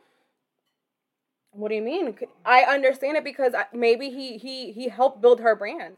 What 1.52 1.70
do 1.70 1.74
you 1.74 1.82
mean? 1.82 2.16
I 2.44 2.62
understand 2.62 3.16
it 3.16 3.24
because 3.24 3.54
maybe 3.72 4.10
he 4.10 4.38
he 4.38 4.70
he 4.70 4.88
helped 4.88 5.20
build 5.20 5.40
her 5.40 5.56
brand. 5.56 5.96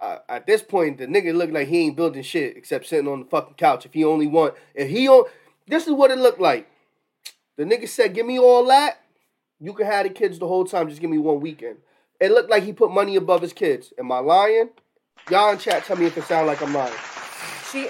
Uh, 0.00 0.18
at 0.28 0.46
this 0.46 0.62
point, 0.62 0.98
the 0.98 1.06
nigga 1.06 1.32
look 1.32 1.50
like 1.52 1.68
he 1.68 1.80
ain't 1.80 1.96
building 1.96 2.22
shit 2.22 2.56
except 2.56 2.86
sitting 2.86 3.06
on 3.06 3.20
the 3.20 3.26
fucking 3.26 3.54
couch. 3.54 3.86
If 3.86 3.94
he 3.94 4.04
only 4.04 4.26
want, 4.26 4.54
if 4.74 4.88
he 4.88 5.08
on, 5.08 5.26
this 5.68 5.86
is 5.86 5.92
what 5.92 6.10
it 6.10 6.18
looked 6.18 6.40
like. 6.40 6.68
The 7.56 7.64
nigga 7.64 7.88
said, 7.88 8.14
"Give 8.14 8.26
me 8.26 8.40
all 8.40 8.64
that. 8.66 9.00
You 9.60 9.74
can 9.74 9.86
have 9.86 10.04
the 10.04 10.10
kids 10.10 10.40
the 10.40 10.48
whole 10.48 10.64
time. 10.64 10.88
Just 10.88 11.00
give 11.00 11.10
me 11.10 11.18
one 11.18 11.40
weekend." 11.40 11.76
It 12.18 12.32
looked 12.32 12.50
like 12.50 12.64
he 12.64 12.72
put 12.72 12.90
money 12.90 13.16
above 13.16 13.42
his 13.42 13.52
kids. 13.52 13.92
Am 13.98 14.10
I 14.10 14.18
lying? 14.18 14.70
Y'all 15.30 15.52
in 15.52 15.58
chat, 15.58 15.84
tell 15.84 15.96
me 15.96 16.06
if 16.06 16.18
it 16.18 16.24
sound 16.24 16.46
like 16.46 16.60
I'm 16.60 16.74
lying. 16.74 16.92
She 17.70 17.88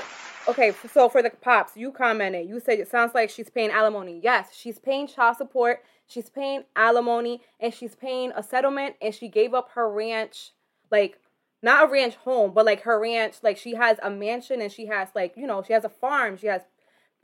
okay, 0.50 0.72
so 0.92 1.08
for 1.08 1.22
the 1.22 1.30
pops, 1.30 1.76
you 1.76 1.90
commented. 1.92 2.48
You 2.48 2.60
said 2.60 2.78
it 2.78 2.88
sounds 2.88 3.14
like 3.14 3.30
she's 3.30 3.50
paying 3.50 3.70
alimony. 3.70 4.20
Yes, 4.22 4.54
she's 4.54 4.78
paying 4.78 5.06
child 5.06 5.36
support, 5.36 5.82
she's 6.06 6.30
paying 6.30 6.64
alimony, 6.76 7.42
and 7.58 7.72
she's 7.72 7.94
paying 7.94 8.32
a 8.36 8.42
settlement, 8.42 8.96
and 9.00 9.14
she 9.14 9.28
gave 9.28 9.54
up 9.54 9.70
her 9.74 9.90
ranch 9.90 10.52
like 10.90 11.18
not 11.62 11.84
a 11.84 11.92
ranch 11.92 12.16
home, 12.16 12.52
but 12.54 12.64
like 12.64 12.82
her 12.82 12.98
ranch, 13.00 13.36
like 13.42 13.56
she 13.56 13.74
has 13.74 13.98
a 14.02 14.10
mansion 14.10 14.60
and 14.60 14.72
she 14.72 14.86
has 14.86 15.08
like, 15.14 15.34
you 15.36 15.46
know, 15.46 15.62
she 15.62 15.72
has 15.72 15.84
a 15.84 15.88
farm, 15.90 16.36
she 16.36 16.46
has 16.46 16.62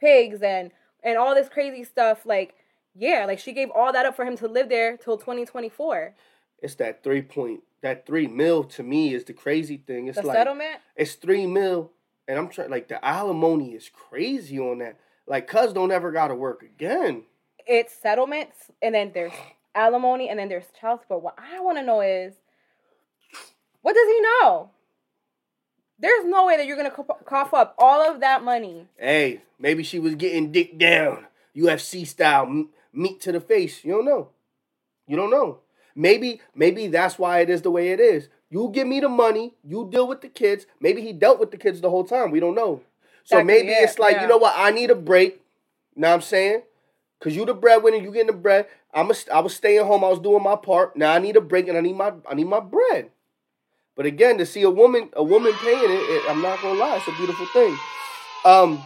pigs 0.01 0.43
and 0.43 0.71
and 1.03 1.17
all 1.19 1.35
this 1.35 1.49
crazy 1.49 1.85
stuff. 1.85 2.27
Like, 2.27 2.55
yeah, 2.95 3.25
like 3.27 3.39
she 3.39 3.53
gave 3.53 3.71
all 3.71 3.93
that 3.93 4.07
up 4.07 4.15
for 4.17 4.25
him 4.25 4.37
to 4.39 4.49
live 4.49 4.69
there 4.69 4.97
till 4.97 5.17
2024. 5.17 6.15
It's 6.61 6.75
that 6.77 7.03
three 7.03 7.23
point, 7.23 7.63
that 7.83 8.07
three 8.07 8.27
mil 8.27 8.65
to 8.65 8.83
me 8.83 9.15
is 9.15 9.25
the 9.25 9.33
crazy 9.33 9.79
thing. 9.79 10.09
It's 10.09 10.19
The 10.21 10.27
like 10.27 10.37
settlement? 10.37 10.77
it's 10.97 11.15
three 11.15 11.47
mil, 11.47 11.93
and 12.29 12.39
I'm 12.39 12.49
trying 12.49 12.71
like 12.71 12.89
the 12.89 13.05
alimony 13.05 13.75
is 13.75 13.91
crazy 13.93 14.59
on 14.59 14.79
that. 14.79 14.99
Like, 15.27 15.47
cuz 15.47 15.73
don't 15.73 15.93
ever 15.93 16.13
gotta 16.13 16.35
work 16.35 16.63
again. 16.63 17.25
It's 17.67 17.95
settlements 17.95 18.71
and 18.83 18.95
then 18.95 19.13
there's 19.13 19.33
alimony 19.75 20.29
and 20.29 20.39
then 20.39 20.49
there's 20.49 20.71
child 20.81 21.01
support. 21.01 21.23
What 21.23 21.39
I 21.39 21.61
want 21.61 21.79
to 21.79 21.85
know 21.85 22.01
is 22.01 22.35
what 23.83 23.95
does 23.95 24.09
he 24.09 24.21
know? 24.21 24.71
There's 25.99 26.25
no 26.27 26.47
way 26.47 26.57
that 26.57 26.67
you're 26.67 26.77
gonna 26.77 26.91
cough 26.91 27.55
up 27.55 27.75
all 27.79 28.11
of 28.11 28.21
that 28.21 28.43
money. 28.43 28.87
Hey, 28.97 29.43
maybe 29.59 29.83
she 29.83 29.99
was 29.99 30.15
getting 30.15 30.53
dick 30.53 30.79
down, 30.79 31.27
UFC 31.57 32.07
style, 32.07 32.67
meat 32.93 33.21
to 33.21 33.33
the 33.33 33.41
face. 33.41 33.85
You 33.85 33.93
don't 33.93 34.05
know. 34.05 34.31
You 35.07 35.17
don't 35.17 35.31
know. 35.31 35.61
Maybe, 35.95 36.43
maybe 36.55 36.89
that's 36.89 37.19
why 37.19 37.41
it 37.41 37.49
is 37.49 37.63
the 37.63 37.71
way 37.71 37.89
it 37.89 38.01
is. 38.01 38.29
You 38.51 38.71
give 38.73 38.87
me 38.87 39.01
the 39.01 39.09
money, 39.09 39.55
you 39.65 39.89
deal 39.91 40.07
with 40.07 40.21
the 40.21 40.29
kids. 40.29 40.67
Maybe 40.81 41.03
he 41.03 41.13
dealt 41.13 41.41
with 41.41 41.51
the 41.51 41.57
kids 41.57 41.81
the 41.81 41.91
whole 41.91 42.05
time. 42.05 42.31
We 42.31 42.41
don't 42.41 42.55
know. 42.55 42.83
So 43.25 43.43
maybe 43.43 43.69
be 43.69 43.73
it, 43.73 43.83
it's 43.83 43.99
like, 43.99 44.17
yeah. 44.17 44.23
you 44.23 44.29
know 44.29 44.37
what? 44.37 44.55
I 44.57 44.71
need 44.71 44.91
a 44.91 44.95
break. 44.95 45.43
Know 45.97 46.09
what 46.09 46.15
I'm 46.15 46.21
saying? 46.21 46.63
Cause 47.19 47.35
you 47.35 47.47
the 47.47 47.55
breadwinner, 47.55 47.97
you 47.97 48.13
getting 48.13 48.27
the 48.27 48.33
bread. 48.35 48.67
I'm 48.93 49.11
a, 49.11 49.15
I 49.33 49.41
was 49.41 49.55
staying 49.55 49.85
home. 49.85 50.05
I 50.05 50.09
was 50.09 50.21
doing 50.21 50.43
my 50.43 50.55
part. 50.55 50.97
Now 50.97 51.13
I 51.13 51.19
need 51.19 51.37
a 51.37 51.41
break, 51.41 51.67
and 51.67 51.77
I 51.77 51.81
need 51.81 51.97
my 51.97 52.13
I 52.29 52.35
need 52.35 52.47
my 52.47 52.61
bread. 52.61 53.11
But 53.97 54.05
again, 54.05 54.37
to 54.39 54.47
see 54.47 54.63
a 54.63 54.71
woman 54.71 55.09
a 55.15 55.25
woman 55.25 55.53
paying 55.55 55.91
it, 55.91 55.91
it 55.91 56.31
I'm 56.31 56.43
not 56.43 56.61
gonna 56.61 56.79
lie, 56.79 56.97
it's 56.97 57.09
a 57.09 57.13
beautiful 57.13 57.47
thing. 57.47 57.77
Um, 58.45 58.83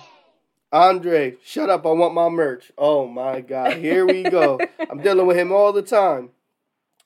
Andre, 0.72 1.36
shut 1.44 1.68
up! 1.68 1.84
I 1.84 1.90
want 1.90 2.14
my 2.14 2.28
merch. 2.28 2.70
Oh 2.78 3.08
my 3.08 3.40
God, 3.40 3.74
here 3.74 4.06
we 4.06 4.22
go. 4.22 4.60
I'm 4.90 5.02
dealing 5.02 5.26
with 5.26 5.36
him 5.36 5.52
all 5.52 5.72
the 5.72 5.82
time. 5.82 6.30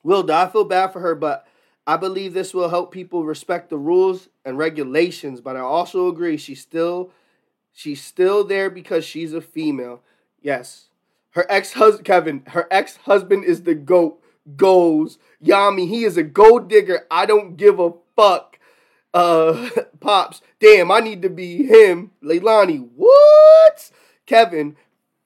Wilda, 0.03 0.33
I 0.33 0.47
feel 0.47 0.65
bad 0.65 0.93
for 0.93 0.99
her, 0.99 1.15
but 1.15 1.47
I 1.87 1.97
believe 1.97 2.33
this 2.33 2.53
will 2.53 2.69
help 2.69 2.91
people 2.91 3.23
respect 3.23 3.69
the 3.69 3.77
rules 3.77 4.29
and 4.43 4.57
regulations. 4.57 5.41
But 5.41 5.55
I 5.55 5.59
also 5.59 6.07
agree 6.07 6.37
she's 6.37 6.61
still 6.61 7.11
she's 7.71 8.03
still 8.03 8.43
there 8.43 8.69
because 8.69 9.05
she's 9.05 9.33
a 9.33 9.41
female. 9.41 10.01
Yes. 10.41 10.89
Her 11.31 11.45
ex-husband 11.49 12.05
Kevin, 12.05 12.43
her 12.47 12.67
ex-husband 12.71 13.45
is 13.45 13.63
the 13.63 13.75
GOAT. 13.75 14.21
Goals. 14.55 15.17
Yami, 15.43 15.87
he 15.87 16.03
is 16.03 16.17
a 16.17 16.23
gold 16.23 16.69
digger. 16.69 17.07
I 17.09 17.25
don't 17.25 17.57
give 17.57 17.79
a 17.79 17.93
fuck. 18.15 18.59
Uh 19.13 19.69
Pops, 19.99 20.41
damn, 20.59 20.91
I 20.91 20.99
need 20.99 21.23
to 21.23 21.29
be 21.29 21.65
him. 21.65 22.11
Leilani, 22.23 22.87
what? 22.95 23.91
Kevin, 24.25 24.75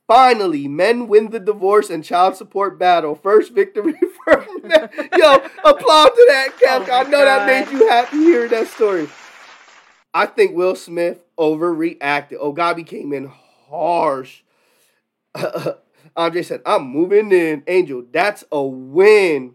Finally, 0.09 0.67
men 0.67 1.07
win 1.07 1.29
the 1.29 1.39
divorce 1.39 1.91
and 1.91 2.03
child 2.03 2.35
support 2.35 2.79
battle. 2.79 3.13
First 3.13 3.53
victory 3.53 3.93
for 4.25 4.43
men. 4.63 4.89
Yo, 5.15 5.35
applaud 5.63 6.07
to 6.09 6.25
that, 6.29 6.49
Kev. 6.59 6.89
Oh 6.89 6.91
I 6.91 7.03
my 7.03 7.09
know 7.11 7.23
that 7.23 7.45
made 7.45 7.71
you 7.71 7.87
happy 7.87 8.17
hearing 8.17 8.49
that 8.49 8.65
story. 8.69 9.07
I 10.11 10.25
think 10.25 10.55
Will 10.55 10.73
Smith 10.73 11.23
overreacted. 11.37 12.37
Oh, 12.39 12.51
Ogabi 12.51 12.87
came 12.87 13.13
in 13.13 13.31
harsh. 13.69 14.41
Andre 16.15 16.41
said, 16.41 16.63
I'm 16.65 16.87
moving 16.87 17.31
in. 17.31 17.61
Angel, 17.67 18.03
that's 18.11 18.43
a 18.51 18.63
win. 18.63 19.53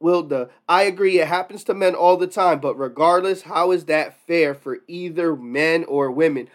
Wilda, 0.00 0.50
I 0.68 0.82
agree. 0.82 1.20
It 1.20 1.28
happens 1.28 1.62
to 1.64 1.74
men 1.74 1.94
all 1.94 2.16
the 2.16 2.26
time, 2.26 2.58
but 2.58 2.76
regardless, 2.76 3.42
how 3.42 3.70
is 3.70 3.84
that 3.84 4.26
fair 4.26 4.54
for 4.54 4.78
either 4.88 5.36
men 5.36 5.84
or 5.84 6.10
women? 6.10 6.48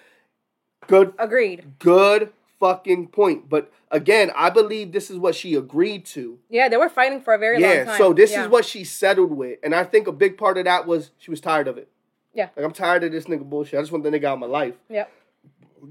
Good 0.87 1.13
Agreed. 1.17 1.79
Good 1.79 2.33
fucking 2.59 3.07
point. 3.07 3.49
But 3.49 3.71
again, 3.91 4.31
I 4.35 4.49
believe 4.49 4.91
this 4.91 5.09
is 5.09 5.17
what 5.17 5.35
she 5.35 5.55
agreed 5.55 6.05
to. 6.07 6.39
Yeah, 6.49 6.69
they 6.69 6.77
were 6.77 6.89
fighting 6.89 7.21
for 7.21 7.33
a 7.33 7.37
very 7.37 7.59
long 7.59 7.69
Yeah, 7.71 7.83
time. 7.85 7.97
so 7.97 8.13
this 8.13 8.31
Yeah. 8.31 8.43
is 8.43 8.49
what 8.49 8.65
she 8.65 8.83
settled 8.83 9.31
with. 9.31 9.59
And 9.63 9.73
I 9.75 9.83
think 9.83 10.07
a 10.07 10.11
big 10.11 10.37
part 10.37 10.57
of 10.57 10.65
that 10.65 10.87
was 10.87 11.11
she 11.17 11.31
was 11.31 11.41
tired 11.41 11.67
of 11.67 11.77
it. 11.77 11.89
Yeah. 12.33 12.49
Like, 12.55 12.65
I'm 12.65 12.71
tired 12.73 13.03
of 13.03 13.11
this 13.11 13.25
nigga 13.25 13.43
bullshit. 13.49 13.79
I 13.79 13.81
just 13.81 13.91
want 13.91 14.03
the 14.03 14.11
nigga 14.11 14.25
out 14.25 14.33
of 14.33 14.39
my 14.39 14.47
life. 14.47 14.75
Yeah. 14.89 15.05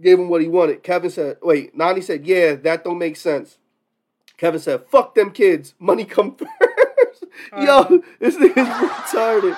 Gave 0.01 0.19
him 0.19 0.29
what 0.29 0.43
he 0.43 0.49
wanted. 0.49 0.83
Kevin 0.83 1.11
said, 1.11 1.39
wait, 1.43 1.77
Nani 1.77 2.01
said, 2.01 2.27
yeah, 2.27 2.55
that 2.57 2.85
don't 2.85 2.99
make 2.99 3.17
sense. 3.17 3.59
Kevin 4.37 4.61
said, 4.61 4.87
fuck 4.89 5.15
them 5.15 5.31
kids. 5.31 5.75
Money 5.79 6.05
come 6.05 6.37
first. 6.37 7.25
Yo, 7.59 8.03
this 8.21 8.37
nigga's 8.37 8.69
retarded. 8.69 9.57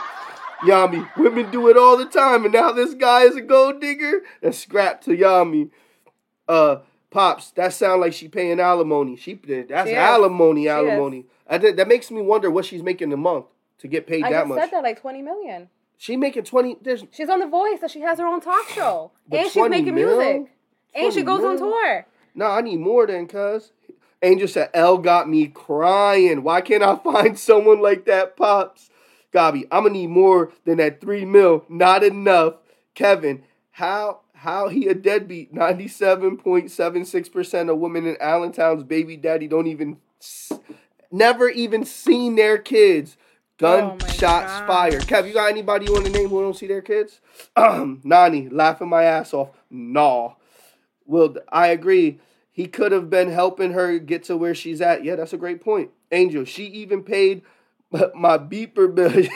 Yami, 0.62 1.08
women 1.16 1.50
do 1.50 1.68
it 1.68 1.76
all 1.76 1.96
the 1.96 2.04
time, 2.04 2.44
and 2.44 2.52
now 2.52 2.72
this 2.72 2.92
guy 2.94 3.22
is 3.22 3.36
a 3.36 3.40
gold 3.40 3.80
digger. 3.80 4.22
That's 4.42 4.58
scrap 4.58 5.00
to 5.02 5.10
Yami. 5.16 5.70
Uh, 6.48 6.78
pops, 7.10 7.50
that 7.52 7.72
sound 7.72 8.00
like 8.00 8.12
she 8.12 8.28
paying 8.28 8.60
alimony. 8.60 9.16
She 9.16 9.34
that's 9.34 9.88
She 9.90 9.96
alimony, 9.96 10.64
is. 10.66 10.70
alimony. 10.70 11.26
I 11.48 11.58
that 11.58 11.88
makes 11.88 12.10
me 12.10 12.20
wonder 12.22 12.50
what 12.50 12.64
she's 12.64 12.82
making 12.82 13.12
a 13.12 13.16
month 13.16 13.46
to 13.78 13.88
get 13.88 14.06
paid 14.06 14.24
I 14.24 14.30
that 14.30 14.48
much. 14.48 14.58
said 14.58 14.70
that 14.72 14.82
like 14.82 15.00
20 15.00 15.22
million. 15.22 15.68
She 15.96 16.16
making 16.16 16.44
twenty. 16.44 16.76
There's 16.80 17.04
She's 17.10 17.28
on 17.28 17.40
The 17.40 17.46
Voice, 17.48 17.80
so 17.80 17.88
she 17.88 18.00
has 18.00 18.18
her 18.18 18.26
own 18.26 18.40
talk 18.40 18.68
show. 18.74 19.10
And 19.32 19.50
she's 19.50 19.68
making 19.68 19.94
mil? 19.94 20.16
music. 20.18 20.52
And 20.94 21.12
she 21.12 21.22
goes 21.22 21.42
on 21.44 21.58
tour. 21.58 22.06
no. 22.34 22.46
I 22.46 22.60
need 22.60 22.78
more 22.78 23.06
than 23.06 23.26
cuz. 23.26 23.72
Angel 24.22 24.48
said, 24.48 24.70
"L 24.74 24.98
got 24.98 25.28
me 25.28 25.46
crying. 25.48 26.42
Why 26.42 26.60
can't 26.60 26.82
I 26.82 26.96
find 27.04 27.38
someone 27.38 27.80
like 27.80 28.04
that, 28.06 28.36
pops?" 28.36 28.90
Gabi, 29.32 29.64
I'm 29.70 29.82
gonna 29.82 29.90
need 29.90 30.08
more 30.10 30.52
than 30.64 30.78
that 30.78 31.00
three 31.00 31.24
mil. 31.24 31.64
Not 31.68 32.02
enough. 32.04 32.54
Kevin, 32.94 33.42
how 33.72 34.20
how 34.38 34.68
he 34.68 34.86
a 34.86 34.94
deadbeat? 34.94 35.52
Ninety 35.52 35.88
seven 35.88 36.36
point 36.36 36.70
seven 36.70 37.04
six 37.04 37.28
percent 37.28 37.70
of 37.70 37.78
women 37.78 38.06
in 38.06 38.16
Allentown's 38.20 38.84
baby 38.84 39.16
daddy 39.16 39.48
don't 39.48 39.66
even, 39.66 39.98
never 41.10 41.48
even 41.48 41.84
seen 41.84 42.36
their 42.36 42.58
kids. 42.58 43.16
Oh 43.60 43.96
Gunshots 43.98 44.20
God. 44.20 44.66
fired. 44.66 45.02
Kev, 45.02 45.26
you 45.26 45.34
got 45.34 45.50
anybody 45.50 45.86
you 45.86 45.92
want 45.92 46.06
to 46.06 46.12
name 46.12 46.28
who 46.28 46.40
don't 46.40 46.56
see 46.56 46.68
their 46.68 46.82
kids? 46.82 47.20
Um, 47.56 48.00
Nani, 48.04 48.48
laughing 48.48 48.88
my 48.88 49.02
ass 49.02 49.34
off. 49.34 49.50
Nah. 49.68 50.34
Well, 51.04 51.36
I 51.50 51.68
agree. 51.68 52.20
He 52.52 52.66
could 52.66 52.92
have 52.92 53.10
been 53.10 53.30
helping 53.30 53.72
her 53.72 53.98
get 53.98 54.24
to 54.24 54.36
where 54.36 54.54
she's 54.54 54.80
at. 54.80 55.04
Yeah, 55.04 55.16
that's 55.16 55.32
a 55.32 55.38
great 55.38 55.60
point. 55.60 55.90
Angel, 56.12 56.44
she 56.44 56.66
even 56.66 57.02
paid 57.02 57.42
my 58.14 58.38
beeper 58.38 58.94
bill. 58.94 59.10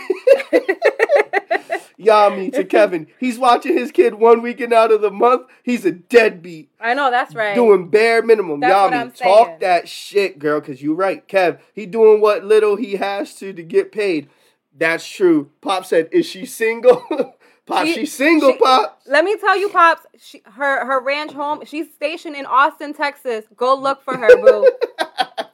Yami 1.98 2.52
to 2.52 2.64
Kevin. 2.64 3.06
He's 3.20 3.38
watching 3.38 3.76
his 3.76 3.92
kid 3.92 4.14
one 4.14 4.42
weekend 4.42 4.72
out 4.72 4.90
of 4.90 5.00
the 5.02 5.10
month. 5.10 5.46
He's 5.62 5.84
a 5.84 5.92
deadbeat. 5.92 6.70
I 6.80 6.94
know, 6.94 7.10
that's 7.10 7.34
right. 7.34 7.54
Doing 7.54 7.88
bare 7.90 8.22
minimum. 8.22 8.60
That's 8.60 8.92
Yami, 8.92 9.16
talk 9.16 9.46
saying. 9.46 9.58
that 9.60 9.88
shit, 9.88 10.38
girl, 10.38 10.58
because 10.60 10.82
you're 10.82 10.96
right. 10.96 11.26
Kev, 11.28 11.60
he 11.72 11.86
doing 11.86 12.20
what 12.20 12.44
little 12.44 12.74
he 12.76 12.94
has 12.96 13.34
to 13.36 13.52
to 13.52 13.62
get 13.62 13.92
paid. 13.92 14.28
That's 14.76 15.06
true. 15.06 15.50
Pop 15.60 15.84
said, 15.86 16.08
is 16.12 16.26
she 16.26 16.44
single? 16.44 17.04
Pop, 17.66 17.86
She- 17.86 17.94
she's 17.94 18.12
single, 18.12 18.52
she- 18.52 18.58
Pop. 18.58 19.00
Let 19.06 19.24
me 19.24 19.36
tell 19.36 19.56
you, 19.56 19.68
Pops, 19.68 20.04
she, 20.18 20.42
her 20.44 20.84
her 20.84 21.00
ranch 21.00 21.32
home, 21.32 21.62
she's 21.64 21.86
stationed 21.94 22.34
in 22.34 22.46
Austin, 22.46 22.92
Texas. 22.94 23.44
Go 23.56 23.76
look 23.76 24.02
for 24.02 24.16
her, 24.16 24.28
boo. 24.40 24.68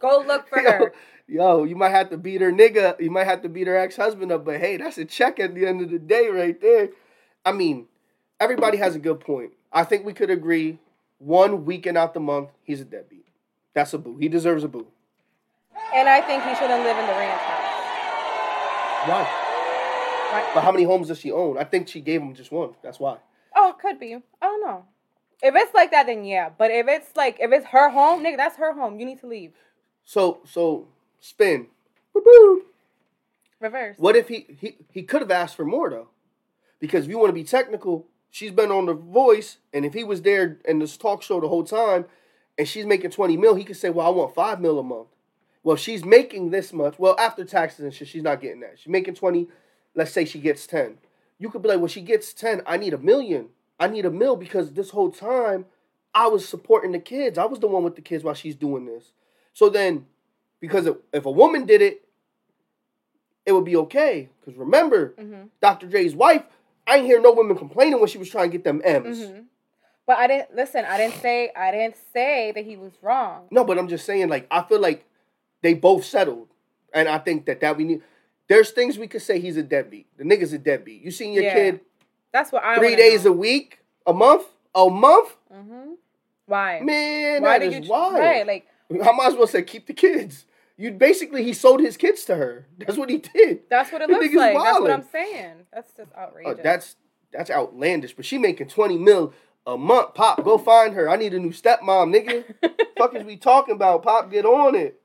Go 0.00 0.24
look 0.26 0.48
for 0.48 0.60
her. 0.60 0.94
Yo, 1.28 1.64
you 1.64 1.76
might 1.76 1.90
have 1.90 2.10
to 2.10 2.16
beat 2.16 2.40
her 2.40 2.50
nigga. 2.50 2.98
You 3.00 3.10
might 3.10 3.26
have 3.26 3.42
to 3.42 3.48
beat 3.48 3.66
her 3.66 3.76
ex 3.76 3.96
husband 3.96 4.32
up, 4.32 4.44
but 4.44 4.58
hey, 4.58 4.78
that's 4.78 4.98
a 4.98 5.04
check 5.04 5.38
at 5.38 5.54
the 5.54 5.66
end 5.66 5.80
of 5.80 5.90
the 5.90 5.98
day, 5.98 6.28
right 6.28 6.60
there. 6.60 6.88
I 7.44 7.52
mean, 7.52 7.86
everybody 8.40 8.78
has 8.78 8.96
a 8.96 8.98
good 8.98 9.20
point. 9.20 9.52
I 9.72 9.84
think 9.84 10.04
we 10.04 10.14
could 10.14 10.30
agree. 10.30 10.78
One 11.18 11.64
weekend 11.64 11.98
out 11.98 12.14
the 12.14 12.20
month, 12.20 12.50
he's 12.62 12.80
a 12.80 12.84
deadbeat. 12.84 13.26
That's 13.74 13.92
a 13.92 13.98
boo. 13.98 14.16
He 14.18 14.28
deserves 14.28 14.64
a 14.64 14.68
boo. 14.68 14.86
And 15.94 16.08
I 16.08 16.20
think 16.20 16.42
he 16.42 16.54
shouldn't 16.54 16.82
live 16.82 16.96
in 16.96 17.06
the 17.06 17.12
ranch 17.12 17.40
house. 17.42 19.08
Why? 19.08 19.44
Right. 20.32 20.50
But 20.54 20.62
how 20.62 20.72
many 20.72 20.84
homes 20.84 21.08
does 21.08 21.18
she 21.18 21.32
own? 21.32 21.58
I 21.58 21.64
think 21.64 21.88
she 21.88 22.00
gave 22.00 22.20
him 22.20 22.34
just 22.34 22.52
one. 22.52 22.74
That's 22.82 23.00
why. 23.00 23.18
Oh, 23.56 23.70
it 23.70 23.78
could 23.78 23.98
be. 23.98 24.14
I 24.14 24.20
don't 24.46 24.60
know. 24.60 24.84
If 25.42 25.54
it's 25.56 25.72
like 25.74 25.90
that, 25.92 26.06
then 26.06 26.24
yeah. 26.24 26.50
But 26.56 26.70
if 26.70 26.86
it's 26.88 27.16
like 27.16 27.38
if 27.40 27.52
it's 27.52 27.66
her 27.66 27.90
home, 27.90 28.24
nigga, 28.24 28.36
that's 28.36 28.56
her 28.56 28.74
home. 28.74 28.98
You 29.00 29.06
need 29.06 29.20
to 29.20 29.26
leave. 29.26 29.52
So, 30.04 30.40
so 30.44 30.88
spin. 31.20 31.68
Reverse. 33.60 33.96
What 33.98 34.16
if 34.16 34.28
he 34.28 34.46
he 34.60 34.76
he 34.92 35.02
could 35.02 35.20
have 35.20 35.30
asked 35.30 35.56
for 35.56 35.64
more 35.64 35.90
though? 35.90 36.08
Because 36.80 37.04
if 37.04 37.10
you 37.10 37.18
want 37.18 37.30
to 37.30 37.34
be 37.34 37.44
technical, 37.44 38.06
she's 38.30 38.52
been 38.52 38.70
on 38.70 38.86
the 38.86 38.94
voice, 38.94 39.58
and 39.72 39.84
if 39.84 39.94
he 39.94 40.04
was 40.04 40.22
there 40.22 40.58
in 40.64 40.78
this 40.78 40.96
talk 40.96 41.22
show 41.22 41.40
the 41.40 41.48
whole 41.48 41.64
time, 41.64 42.04
and 42.56 42.68
she's 42.68 42.86
making 42.86 43.10
20 43.10 43.36
mil, 43.36 43.54
he 43.54 43.64
could 43.64 43.76
say, 43.76 43.90
Well, 43.90 44.06
I 44.06 44.10
want 44.10 44.34
five 44.34 44.60
mil 44.60 44.78
a 44.78 44.82
month. 44.82 45.08
Well, 45.62 45.76
she's 45.76 46.04
making 46.04 46.50
this 46.50 46.72
much, 46.72 46.98
well, 46.98 47.16
after 47.18 47.44
taxes 47.44 47.84
and 47.84 47.92
shit, 47.92 48.08
she's 48.08 48.22
not 48.22 48.40
getting 48.40 48.60
that. 48.60 48.78
She's 48.78 48.88
making 48.88 49.14
20, 49.14 49.48
let's 49.94 50.12
say 50.12 50.24
she 50.24 50.38
gets 50.38 50.66
10. 50.66 50.98
You 51.38 51.50
could 51.50 51.62
be 51.62 51.68
like, 51.68 51.78
Well, 51.78 51.88
she 51.88 52.00
gets 52.00 52.32
10, 52.32 52.62
I 52.66 52.76
need 52.76 52.94
a 52.94 52.98
million. 52.98 53.48
I 53.80 53.86
need 53.86 54.04
a 54.04 54.10
mil 54.10 54.36
because 54.36 54.72
this 54.72 54.90
whole 54.90 55.10
time 55.10 55.66
I 56.14 56.26
was 56.26 56.48
supporting 56.48 56.92
the 56.92 56.98
kids. 56.98 57.38
I 57.38 57.44
was 57.44 57.60
the 57.60 57.68
one 57.68 57.84
with 57.84 57.94
the 57.94 58.02
kids 58.02 58.24
while 58.24 58.34
she's 58.34 58.56
doing 58.56 58.86
this. 58.86 59.12
So 59.52 59.68
then, 59.68 60.06
because 60.60 60.86
if, 60.86 60.96
if 61.12 61.26
a 61.26 61.30
woman 61.30 61.66
did 61.66 61.82
it, 61.82 62.02
it 63.46 63.52
would 63.52 63.64
be 63.64 63.76
okay. 63.76 64.28
Because 64.40 64.58
remember, 64.58 65.14
hmm 65.18 65.44
Dr. 65.60 65.86
J's 65.88 66.14
wife, 66.14 66.42
I 66.86 66.98
ain't 66.98 67.06
hear 67.06 67.20
no 67.20 67.32
women 67.32 67.56
complaining 67.56 67.98
when 67.98 68.08
she 68.08 68.18
was 68.18 68.30
trying 68.30 68.50
to 68.50 68.56
get 68.56 68.64
them 68.64 68.80
M's. 68.84 69.26
hmm 69.26 69.40
But 70.06 70.18
I 70.18 70.26
didn't 70.26 70.54
listen. 70.54 70.84
I 70.84 70.96
didn't 70.98 71.20
say. 71.20 71.50
I 71.56 71.70
didn't 71.70 71.96
say 72.12 72.52
that 72.52 72.64
he 72.64 72.76
was 72.76 72.92
wrong. 73.02 73.48
No, 73.50 73.64
but 73.64 73.78
I'm 73.78 73.88
just 73.88 74.06
saying, 74.06 74.28
like, 74.28 74.46
I 74.50 74.62
feel 74.62 74.80
like 74.80 75.04
they 75.62 75.74
both 75.74 76.04
settled. 76.04 76.48
And 76.94 77.08
I 77.08 77.18
think 77.18 77.46
that 77.46 77.60
that 77.60 77.76
we 77.76 77.84
need. 77.84 78.02
There's 78.48 78.70
things 78.70 78.96
we 78.98 79.06
could 79.08 79.20
say 79.20 79.38
he's 79.40 79.58
a 79.58 79.62
deadbeat. 79.62 80.06
The 80.16 80.24
nigga's 80.24 80.54
a 80.54 80.58
deadbeat. 80.58 81.02
You 81.02 81.10
seen 81.10 81.32
your 81.34 81.44
Yeah. 81.44 81.52
kid 81.54 81.80
That's 82.32 82.50
what 82.50 82.64
I. 82.64 82.76
three 82.78 82.96
days 82.96 83.26
a 83.26 83.32
week, 83.32 83.80
a 84.06 84.12
month, 84.14 84.44
a 84.74 84.88
month? 84.88 85.36
Mm-hmm. 85.52 85.92
Why? 86.46 86.80
Man, 86.80 87.42
Why 87.42 87.58
that 87.58 87.64
did 87.70 87.74
is 87.82 87.86
you? 87.86 87.92
wild. 87.92 88.14
Right, 88.14 88.46
like 88.46 88.66
I 88.90 89.12
might 89.12 89.26
as 89.28 89.34
well 89.34 89.46
say 89.46 89.62
keep 89.62 89.86
the 89.86 89.92
kids. 89.92 90.46
You 90.80 90.92
basically 90.92 91.42
he 91.42 91.52
sold 91.52 91.80
his 91.80 91.96
kids 91.96 92.24
to 92.26 92.36
her. 92.36 92.66
That's 92.78 92.96
what 92.96 93.10
he 93.10 93.18
did. 93.18 93.62
that's 93.68 93.90
what 93.92 94.00
it 94.00 94.08
The 94.08 94.14
looks 94.14 94.32
like. 94.34 94.56
That's 94.56 94.80
what. 94.80 94.90
I'm 94.92 95.04
saying. 95.10 95.66
That's 95.72 95.92
just 95.92 96.12
Uh, 96.16 96.20
outrageous. 96.20 96.60
that's 96.62 96.96
that's 97.32 97.50
outlandish. 97.50 98.14
But 98.14 98.24
she 98.24 98.38
making 98.38 98.68
twenty 98.68 98.96
mil 98.96 99.32
a 99.66 99.76
month. 99.76 100.14
Pop, 100.14 100.42
go 100.44 100.56
find 100.56 100.94
her. 100.94 101.10
I 101.10 101.16
need 101.16 101.34
a 101.34 101.38
new 101.40 101.50
stepmom, 101.50 102.14
nigga. 102.14 102.44
fuck 102.96 103.14
is 103.14 103.24
we 103.24 103.36
talking 103.36 103.74
about? 103.74 104.04
Pop, 104.04 104.30
get 104.30 104.44
on 104.46 104.74
it. 104.76 105.00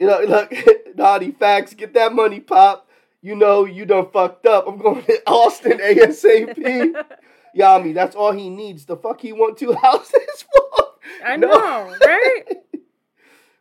You 0.00 0.08
know, 0.08 0.20
look, 0.28 0.52
naughty 0.96 1.30
facts. 1.30 1.72
Get 1.74 1.94
that 1.94 2.12
money, 2.12 2.40
Pop. 2.40 2.88
You 3.22 3.36
know 3.36 3.66
you 3.66 3.84
done 3.86 4.08
fucked 4.12 4.46
up. 4.46 4.66
I'm 4.66 4.78
going 4.78 5.04
to 5.04 5.22
Austin 5.26 5.78
ASAP. 5.78 6.94
Yami, 7.56 7.94
that's 7.94 8.16
all 8.16 8.32
he 8.32 8.48
needs. 8.50 8.84
The 8.86 8.96
fuck 8.96 9.20
he 9.20 9.32
want 9.32 9.58
two 9.58 9.74
houses 9.74 10.44
for? 10.52 10.86
I 11.24 11.36
know, 11.36 11.48
right? 11.50 12.00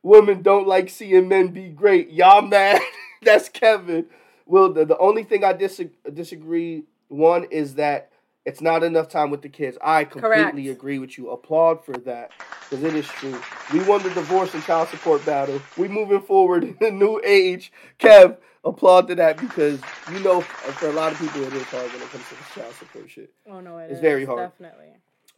Women 0.09 0.41
don't 0.41 0.67
like 0.67 0.89
seeing 0.89 1.27
men 1.27 1.49
be 1.49 1.69
great. 1.69 2.09
Y'all 2.09 2.41
mad? 2.41 2.81
That's 3.21 3.47
Kevin. 3.47 4.07
Well, 4.47 4.73
the, 4.73 4.83
the 4.83 4.97
only 4.97 5.23
thing 5.23 5.43
I 5.43 5.53
dis- 5.53 5.83
disagree 6.11 6.85
one 7.09 7.43
is 7.51 7.75
that 7.75 8.09
it's 8.43 8.59
not 8.59 8.81
enough 8.81 9.07
time 9.07 9.29
with 9.29 9.43
the 9.43 9.49
kids. 9.49 9.77
I 9.83 10.05
completely 10.05 10.63
Correct. 10.63 10.79
agree 10.79 10.97
with 10.97 11.15
you. 11.19 11.29
Applaud 11.29 11.85
for 11.85 11.93
that 11.93 12.31
because 12.67 12.83
it 12.83 12.95
is 12.95 13.05
true. 13.05 13.39
We 13.71 13.83
won 13.83 14.01
the 14.01 14.09
divorce 14.09 14.51
and 14.55 14.63
child 14.63 14.89
support 14.89 15.23
battle. 15.27 15.61
We 15.77 15.87
moving 15.87 16.21
forward 16.21 16.63
in 16.63 16.77
a 16.81 16.89
new 16.89 17.21
age. 17.23 17.71
Kev, 17.99 18.37
applaud 18.65 19.09
to 19.09 19.15
that 19.15 19.37
because 19.37 19.79
you 20.11 20.21
know 20.21 20.41
for 20.41 20.89
a 20.89 20.93
lot 20.93 21.11
of 21.11 21.19
people 21.19 21.43
it 21.43 21.53
is 21.53 21.61
hard 21.65 21.85
when 21.93 22.01
it 22.01 22.09
comes 22.09 22.27
to 22.29 22.33
the 22.33 22.59
child 22.61 22.73
support 22.73 23.11
shit. 23.11 23.31
Oh 23.47 23.59
no, 23.59 23.77
it 23.77 23.83
It's 23.91 23.93
is, 23.97 24.01
very 24.01 24.25
hard. 24.25 24.39
Definitely. 24.39 24.93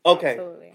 Okay, 0.05 0.35
Absolutely. 0.35 0.73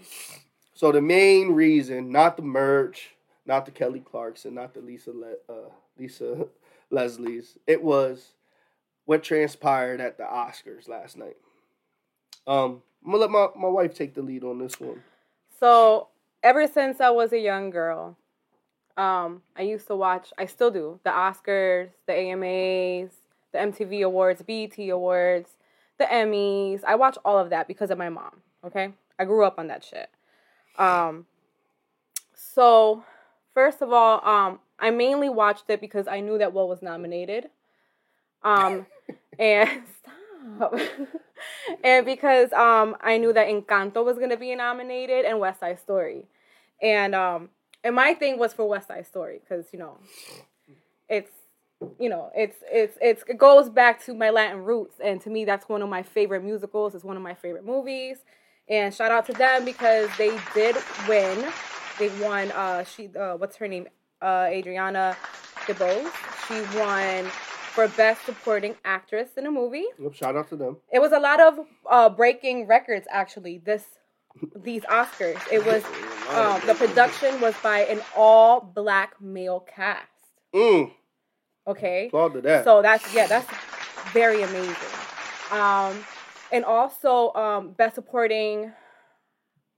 so 0.75 0.91
the 0.91 1.01
main 1.01 1.53
reason, 1.53 2.11
not 2.11 2.37
the 2.37 2.43
merch, 2.43 3.16
not 3.47 3.65
the 3.65 3.71
Kelly 3.71 4.01
Clarkson, 4.01 4.53
not 4.53 4.73
the 4.73 4.81
Lisa 4.81 5.11
Le- 5.11 5.41
uh, 5.49 5.69
Lisa 5.97 6.47
Leslie's, 6.91 7.57
it 7.65 7.81
was 7.81 8.33
what 9.05 9.23
transpired 9.23 10.01
at 10.01 10.17
the 10.17 10.23
Oscars 10.23 10.87
last 10.87 11.17
night. 11.17 11.37
Um, 12.45 12.81
I'm 13.03 13.11
gonna 13.11 13.21
let 13.21 13.31
my, 13.31 13.47
my 13.57 13.69
wife 13.69 13.95
take 13.95 14.13
the 14.13 14.21
lead 14.21 14.43
on 14.43 14.59
this 14.59 14.79
one. 14.79 15.01
So 15.59 16.09
ever 16.43 16.67
since 16.67 16.99
I 16.99 17.09
was 17.09 17.31
a 17.31 17.39
young 17.39 17.69
girl, 17.69 18.17
um, 18.97 19.41
I 19.55 19.61
used 19.61 19.87
to 19.87 19.95
watch. 19.95 20.33
I 20.37 20.45
still 20.45 20.71
do 20.71 20.99
the 21.03 21.09
Oscars, 21.09 21.89
the 22.05 22.13
AMAs, 22.13 23.11
the 23.53 23.59
MTV 23.59 24.03
Awards, 24.03 24.41
BET 24.41 24.77
Awards, 24.89 25.51
the 25.97 26.05
Emmys. 26.05 26.83
I 26.83 26.95
watch 26.95 27.17
all 27.23 27.37
of 27.37 27.49
that 27.51 27.67
because 27.67 27.91
of 27.91 27.97
my 27.97 28.09
mom. 28.09 28.41
Okay, 28.65 28.91
I 29.17 29.25
grew 29.25 29.45
up 29.45 29.57
on 29.57 29.67
that 29.67 29.83
shit. 29.83 30.09
Um, 30.77 31.25
so 32.33 33.03
first 33.57 33.81
of 33.81 33.91
all, 33.91 34.23
um, 34.23 34.59
I 34.77 34.91
mainly 34.91 35.29
watched 35.29 35.67
it 35.69 35.81
because 35.81 36.07
I 36.07 36.19
knew 36.19 36.37
that 36.37 36.53
Will 36.53 36.69
was 36.69 36.83
nominated. 36.83 37.49
Um, 38.43 38.85
and 39.39 39.81
stop. 39.99 40.75
and 41.83 42.05
because 42.05 42.53
um 42.53 42.95
I 43.01 43.17
knew 43.17 43.33
that 43.33 43.47
Encanto 43.47 44.05
was 44.05 44.19
gonna 44.19 44.37
be 44.37 44.53
nominated 44.53 45.25
and 45.25 45.39
West 45.39 45.59
Side 45.61 45.79
Story, 45.79 46.27
and 46.83 47.15
um 47.15 47.49
and 47.83 47.95
my 47.95 48.13
thing 48.13 48.37
was 48.37 48.53
for 48.53 48.69
West 48.69 48.89
Side 48.89 49.07
Story 49.07 49.39
because 49.41 49.65
you 49.73 49.79
know, 49.79 49.97
it's 51.09 51.31
you 51.99 52.09
know 52.09 52.29
it's 52.35 52.57
it's 52.71 52.95
it's 53.01 53.23
it 53.27 53.39
goes 53.39 53.69
back 53.69 54.05
to 54.05 54.13
my 54.13 54.29
Latin 54.29 54.63
roots 54.63 54.97
and 55.03 55.19
to 55.21 55.31
me 55.31 55.45
that's 55.45 55.67
one 55.67 55.81
of 55.81 55.89
my 55.89 56.03
favorite 56.03 56.43
musicals. 56.43 56.93
It's 56.93 57.03
one 57.03 57.17
of 57.17 57.23
my 57.23 57.33
favorite 57.33 57.65
movies, 57.65 58.17
and 58.69 58.93
shout 58.93 59.11
out 59.11 59.25
to 59.25 59.33
them 59.33 59.65
because 59.65 60.09
they 60.19 60.37
did 60.53 60.75
win. 61.07 61.51
They 61.99 62.09
won. 62.21 62.51
Uh, 62.51 62.83
she 62.83 63.09
uh, 63.15 63.35
what's 63.37 63.55
her 63.57 63.67
name? 63.67 63.87
Uh, 64.21 64.47
Adriana 64.49 65.15
DeBose. 65.67 66.11
She 66.47 66.77
won 66.79 67.25
for 67.73 67.87
best 67.89 68.25
supporting 68.25 68.75
actress 68.83 69.29
in 69.37 69.45
a 69.45 69.51
movie 69.51 69.85
Yep, 69.99 70.13
shout 70.13 70.35
out 70.35 70.47
to 70.49 70.55
them. 70.55 70.77
it 70.91 70.97
was 70.99 71.11
a 71.11 71.19
lot 71.19 71.39
of 71.39 71.59
uh, 71.87 72.09
breaking 72.09 72.65
records 72.65 73.05
actually 73.11 73.59
this 73.59 73.83
these 74.55 74.81
oscars 74.83 75.39
it 75.51 75.63
was 75.63 75.83
um, 76.33 76.59
the 76.65 76.73
production 76.73 77.39
was 77.39 77.53
by 77.61 77.81
an 77.81 78.01
all 78.15 78.61
black 78.61 79.21
male 79.21 79.59
cast 79.59 80.09
Mm, 80.55 80.91
okay 81.67 82.07
applaud 82.07 82.33
to 82.33 82.41
that. 82.41 82.63
so 82.63 82.81
that's 82.81 83.13
yeah 83.13 83.27
that's 83.27 83.47
very 84.11 84.41
amazing 84.41 84.75
um 85.51 86.03
and 86.51 86.65
also 86.65 87.31
um 87.33 87.73
best 87.73 87.93
supporting 87.93 88.71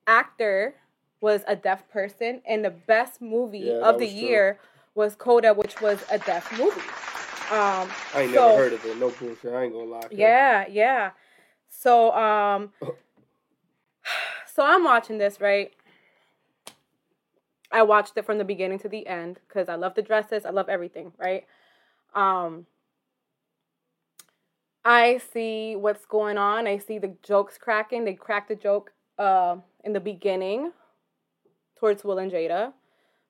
actor 0.08 0.76
was 1.22 1.44
a 1.48 1.56
deaf 1.56 1.88
person 1.90 2.42
and 2.48 2.64
the 2.64 2.70
best 2.70 3.22
movie 3.22 3.60
Yeah, 3.60 3.74
of 3.90 4.00
the 4.00 4.08
true. 4.08 4.16
year 4.16 4.60
was 4.96 5.16
coda 5.16 5.54
which 5.54 5.80
was 5.82 6.00
a 6.12 6.18
deaf 6.20 6.52
movie 6.58 6.82
um 7.52 7.90
I 8.14 8.22
ain't 8.22 8.34
so- 8.34 8.48
never 8.48 8.58
heard 8.58 8.74
of 8.74 8.86
it. 8.86 8.98
No 9.00 9.10
bullshit. 9.10 9.54
I 9.54 9.64
ain't 9.64 9.74
gonna 9.74 9.86
lie. 9.86 10.08
Yeah, 10.12 10.66
yeah. 10.70 11.12
So 11.70 12.12
um 12.14 12.72
so 14.54 14.64
I'm 14.64 14.84
watching 14.84 15.18
this, 15.18 15.40
right? 15.42 15.72
I 17.72 17.84
watched 17.84 18.14
it 18.18 18.26
from 18.26 18.38
the 18.40 18.46
beginning 18.46 18.80
to 18.80 18.90
the 18.90 19.06
end 19.08 19.40
cuz 19.48 19.68
I 19.70 19.76
love 19.76 19.96
the 19.96 20.02
dresses, 20.02 20.46
I 20.46 20.50
love 20.52 20.70
everything, 20.70 21.12
right? 21.18 21.46
Um 22.14 22.66
I 24.86 25.18
see 25.34 25.76
what's 25.76 26.06
going 26.06 26.38
on. 26.38 26.66
I 26.66 26.78
see 26.78 26.98
the 27.00 27.16
jokes 27.22 27.58
cracking. 27.58 28.06
They 28.06 28.14
cracked 28.14 28.48
the 28.50 28.56
joke 28.56 28.94
uh 29.18 29.58
in 29.84 29.94
the 29.94 30.00
beginning 30.00 30.72
towards 31.80 32.04
Will 32.04 32.20
and 32.20 32.32
Jada 32.32 32.74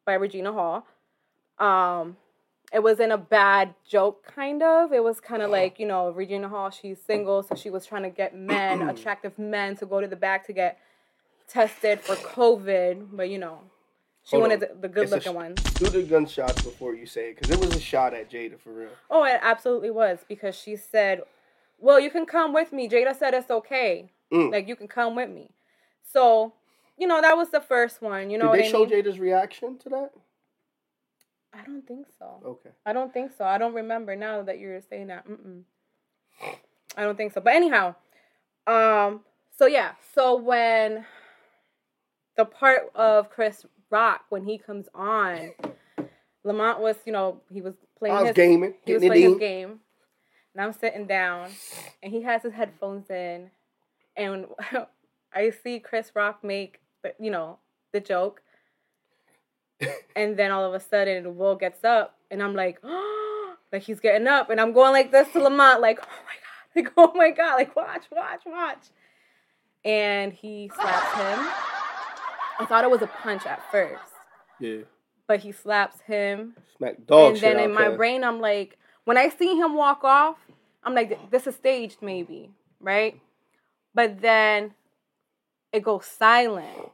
by 0.05 0.13
Regina 0.13 0.51
Hall. 0.53 0.85
Um 1.57 2.17
it 2.71 2.83
wasn't 2.83 3.11
a 3.11 3.17
bad 3.17 3.73
joke 3.87 4.23
kind 4.35 4.61
of 4.61 4.93
it 4.93 5.03
was 5.03 5.19
kind 5.19 5.41
of 5.41 5.49
like 5.49 5.79
you 5.79 5.87
know 5.87 6.11
regina 6.11 6.47
hall 6.47 6.69
she's 6.69 6.99
single 7.01 7.41
so 7.41 7.55
she 7.55 7.71
was 7.71 7.83
trying 7.83 8.03
to 8.03 8.11
get 8.11 8.35
men 8.37 8.81
attractive 8.93 9.39
men 9.39 9.75
to 9.75 9.87
go 9.87 9.99
to 9.99 10.07
the 10.07 10.15
back 10.15 10.45
to 10.45 10.53
get 10.53 10.77
tested 11.47 11.99
for 11.99 12.15
covid 12.15 13.07
but 13.11 13.27
you 13.27 13.39
know 13.39 13.59
she 14.23 14.35
Hold 14.35 14.41
wanted 14.51 14.69
on. 14.69 14.81
the, 14.81 14.87
good 14.87 15.03
It's 15.05 15.11
looking 15.11 15.31
sh- 15.31 15.35
ones 15.35 15.63
Do 15.79 15.87
the 15.87 16.03
gunshots 16.03 16.61
before 16.61 16.93
you 16.93 17.07
say 17.07 17.29
it, 17.31 17.37
because 17.39 17.49
it 17.49 17.59
was 17.59 17.75
a 17.75 17.79
shot 17.79 18.13
at 18.13 18.29
Jada 18.29 18.59
for 18.59 18.71
real. 18.71 18.89
oh 19.09 19.23
it 19.23 19.39
absolutely 19.41 19.89
was 19.89 20.19
because 20.27 20.53
she 20.55 20.75
said 20.75 21.23
well 21.79 21.99
you 21.99 22.11
can 22.11 22.27
come 22.27 22.53
with 22.53 22.71
me 22.71 22.87
jada 22.87 23.17
said 23.17 23.33
it's 23.33 23.49
okay 23.49 24.11
Mm. 24.31 24.51
like 24.51 24.67
you 24.67 24.75
can 24.75 24.87
come 24.87 25.15
with 25.15 25.31
me 25.31 25.49
so 26.13 26.53
you 26.99 27.07
know 27.07 27.21
that 27.21 27.35
was 27.37 27.49
the 27.49 27.61
first 27.61 28.01
one 28.01 28.29
you 28.29 28.37
know 28.37 28.51
Did 28.53 28.61
they 28.63 28.67
I 28.67 28.71
show? 28.71 28.85
Jada's 28.85 29.19
reaction 29.19 29.77
to 29.79 29.89
that? 29.89 30.11
i 31.53 31.63
don't 31.65 31.85
think 31.87 32.05
so 32.19 32.41
Okay. 32.45 32.69
I 32.85 32.93
don't 32.93 33.11
think 33.13 33.31
so. 33.37 33.43
I 33.45 33.57
don't 33.57 33.73
remember 33.73 34.15
now 34.15 34.43
that 34.43 34.59
you're 34.59 34.81
saying 34.81 35.07
that. 35.07 35.27
Mm-mm. 35.27 35.63
I 36.97 37.03
don't 37.03 37.17
think 37.17 37.33
so. 37.33 37.41
But 37.41 37.53
anyhow, 37.55 37.95
um, 38.67 39.21
so 39.57 39.65
yeah, 39.65 39.91
so 40.13 40.35
when 40.35 41.05
the 42.37 42.45
part 42.45 42.91
of 42.95 43.29
Chris 43.29 43.65
Rock 43.89 44.21
when 44.29 44.43
he 44.43 44.57
comes 44.57 44.87
on, 44.93 45.51
Lamont 46.43 46.79
was, 46.79 46.95
you 47.05 47.11
know, 47.13 47.41
he 47.51 47.61
was 47.61 47.73
playing 47.97 48.15
I 48.15 48.19
was 48.21 48.27
his 48.29 48.35
gaming, 48.35 48.73
he 48.85 48.93
was 48.93 49.03
playing 49.03 49.23
his 49.23 49.33
in. 49.33 49.39
game, 49.39 49.79
and 50.53 50.63
I'm 50.63 50.73
sitting 50.73 51.05
down, 51.07 51.49
and 52.03 52.11
he 52.13 52.21
has 52.23 52.43
his 52.43 52.53
headphones 52.53 53.09
in, 53.09 53.49
and 54.15 54.45
I 55.33 55.51
see 55.63 55.79
Chris 55.79 56.11
Rock 56.15 56.43
make, 56.43 56.79
you 57.19 57.31
know, 57.31 57.57
the 57.91 57.99
joke, 57.99 58.41
and 60.15 60.37
then 60.37 60.51
all 60.51 60.65
of 60.65 60.73
a 60.73 60.79
sudden 60.79 61.37
Will 61.37 61.55
gets 61.55 61.83
up, 61.83 62.15
and 62.31 62.41
I'm 62.43 62.55
like, 62.55 62.79
like 63.71 63.83
he's 63.83 63.99
getting 63.99 64.27
up, 64.27 64.49
and 64.49 64.59
I'm 64.59 64.73
going 64.73 64.91
like 64.93 65.11
this 65.11 65.31
to 65.33 65.39
Lamont, 65.39 65.81
like, 65.81 65.99
oh 66.03 66.07
my 66.25 66.33
god, 66.35 66.75
like 66.75 66.93
oh 66.97 67.13
my 67.15 67.31
god, 67.31 67.55
like 67.55 67.75
watch, 67.75 68.03
watch, 68.11 68.41
watch, 68.45 68.85
and 69.85 70.33
he 70.33 70.69
slaps 70.75 71.15
him. 71.15 71.47
I 72.61 72.65
thought 72.65 72.83
it 72.83 72.91
was 72.91 73.01
a 73.01 73.07
punch 73.07 73.45
at 73.45 73.61
first, 73.71 74.03
Yeah. 74.59 74.79
but 75.27 75.39
he 75.39 75.51
slaps 75.53 76.01
him 76.01 76.55
Smack 76.77 77.05
dog 77.07 77.33
and 77.33 77.41
then 77.41 77.59
in 77.59 77.73
my 77.73 77.85
Kev. 77.85 77.97
brain 77.97 78.23
i'm 78.23 78.39
like 78.41 78.77
when 79.05 79.17
i 79.17 79.29
see 79.29 79.55
him 79.57 79.75
walk 79.75 80.03
off 80.03 80.35
i'm 80.83 80.93
like 80.93 81.29
this 81.31 81.45
is 81.47 81.55
staged 81.55 81.97
maybe 82.01 82.49
right 82.81 83.17
but 83.95 84.19
then 84.21 84.73
it 85.71 85.83
goes 85.83 86.05
silent 86.05 86.89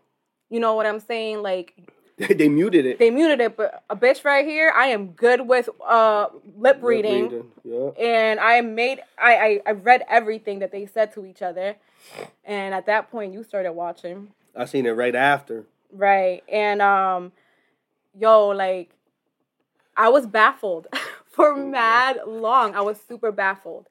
you 0.49 0.59
know 0.59 0.73
what 0.75 0.85
i'm 0.85 0.99
saying 0.99 1.41
like 1.41 1.73
they 2.17 2.47
muted 2.47 2.85
it. 2.85 2.97
They 2.97 3.09
muted 3.09 3.41
it, 3.41 3.57
but 3.57 3.83
a 3.89 3.95
bitch 3.97 4.23
right 4.23 4.45
here, 4.45 4.71
I 4.73 4.87
am 4.87 5.07
good 5.07 5.41
with 5.49 5.67
uh 5.85 6.27
lip 6.57 6.77
reading. 6.81 7.51
Yeah. 7.65 7.89
and 7.99 8.39
I 8.39 8.61
made 8.61 9.01
I, 9.21 9.35
I 9.35 9.59
I 9.65 9.71
read 9.71 10.05
everything 10.07 10.59
that 10.59 10.71
they 10.71 10.85
said 10.85 11.11
to 11.15 11.25
each 11.25 11.41
other, 11.41 11.75
and 12.45 12.73
at 12.73 12.85
that 12.85 13.11
point 13.11 13.33
you 13.33 13.43
started 13.43 13.73
watching, 13.73 14.29
I 14.55 14.63
seen 14.63 14.85
it 14.85 14.91
right 14.91 15.13
after. 15.13 15.65
right? 15.91 16.41
And 16.49 16.81
um, 16.81 17.33
yo, 18.17 18.47
like, 18.47 18.91
I 19.97 20.07
was 20.07 20.25
baffled 20.25 20.87
for 21.25 21.53
mad 21.53 22.21
long. 22.25 22.75
I 22.75 22.81
was 22.81 22.97
super 23.05 23.33
baffled. 23.33 23.87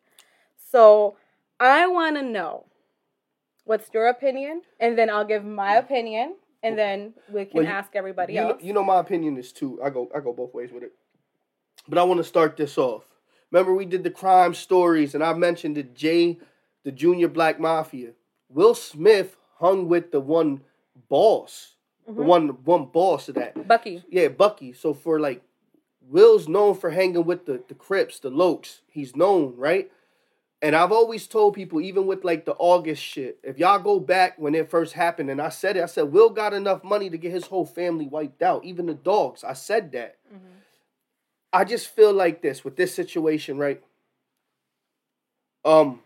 So 0.72 1.16
I 1.60 1.86
want 1.88 2.16
to 2.16 2.22
know 2.22 2.64
what's 3.64 3.88
your 3.92 4.06
opinion, 4.08 4.62
and 4.80 4.96
then 4.96 5.10
I'll 5.10 5.24
give 5.24 5.44
my 5.44 5.76
opinion, 5.76 6.36
and 6.62 6.78
then 6.78 7.14
we 7.28 7.44
can 7.44 7.64
Well, 7.64 7.66
ask 7.66 7.90
everybody 7.94 8.34
You 8.34 8.40
know, 8.40 8.50
else. 8.50 8.62
you 8.62 8.72
know 8.72 8.84
my 8.84 8.98
opinion 9.00 9.36
is 9.36 9.52
too. 9.52 9.80
I 9.82 9.90
go 9.90 10.10
I 10.14 10.20
go 10.20 10.32
both 10.32 10.54
ways 10.54 10.70
with 10.72 10.82
it. 10.82 10.92
But 11.88 11.98
I 11.98 12.02
want 12.04 12.18
to 12.18 12.24
start 12.24 12.56
this 12.56 12.78
off. 12.78 13.04
Remember 13.50 13.74
we 13.74 13.84
did 13.84 14.02
the 14.04 14.10
crime 14.10 14.54
stories 14.54 15.14
and 15.14 15.22
I 15.22 15.32
mentioned 15.34 15.76
the 15.76 15.82
J 15.82 16.38
the 16.84 16.92
junior 16.92 17.28
black 17.28 17.58
mafia. 17.60 18.12
Will 18.48 18.74
Smith 18.74 19.36
hung 19.58 19.88
with 19.88 20.10
the 20.10 20.20
one 20.20 20.62
boss. 21.08 21.76
The 22.06 22.12
Mhm. 22.12 22.24
one 22.26 22.48
one 22.64 22.84
boss 22.86 23.28
of 23.28 23.34
that. 23.36 23.66
Bucky. 23.68 24.02
Yeah, 24.08 24.28
Bucky. 24.28 24.72
So 24.72 24.92
for 24.94 25.20
like 25.20 25.42
Will's 26.06 26.48
known 26.48 26.74
for 26.74 26.90
hanging 26.90 27.24
with 27.24 27.46
the 27.46 27.62
the 27.68 27.74
Crips, 27.74 28.18
the 28.18 28.30
Lokes. 28.30 28.80
He's 28.88 29.14
known, 29.16 29.56
right? 29.56 29.90
And 30.64 30.74
I've 30.74 30.92
always 30.92 31.26
told 31.26 31.52
people, 31.52 31.82
even 31.82 32.06
with 32.06 32.24
like 32.24 32.46
the 32.46 32.54
August 32.54 33.02
shit, 33.02 33.38
if 33.42 33.58
y'all 33.58 33.78
go 33.78 34.00
back 34.00 34.38
when 34.38 34.54
it 34.54 34.70
first 34.70 34.94
happened, 34.94 35.28
and 35.28 35.38
I 35.38 35.50
said 35.50 35.76
it, 35.76 35.82
I 35.82 35.86
said 35.86 36.10
Will 36.10 36.30
got 36.30 36.54
enough 36.54 36.82
money 36.82 37.10
to 37.10 37.18
get 37.18 37.32
his 37.32 37.44
whole 37.44 37.66
family 37.66 38.06
wiped 38.06 38.40
out, 38.40 38.64
even 38.64 38.86
the 38.86 38.94
dogs. 38.94 39.44
I 39.44 39.52
said 39.52 39.92
that. 39.92 40.16
Mhm. 40.32 40.38
I 41.52 41.64
just 41.64 41.88
feel 41.88 42.14
like 42.14 42.40
this 42.40 42.64
with 42.64 42.76
this 42.76 42.94
situation, 42.94 43.58
right? 43.58 43.84
Um, 45.66 46.00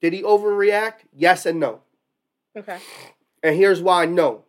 did 0.00 0.14
he 0.14 0.22
overreact? 0.22 1.00
Yes 1.12 1.44
and 1.44 1.60
no. 1.60 1.82
Okay. 2.56 2.78
And 3.42 3.56
here's 3.56 3.82
why 3.82 4.06
no. 4.06 4.44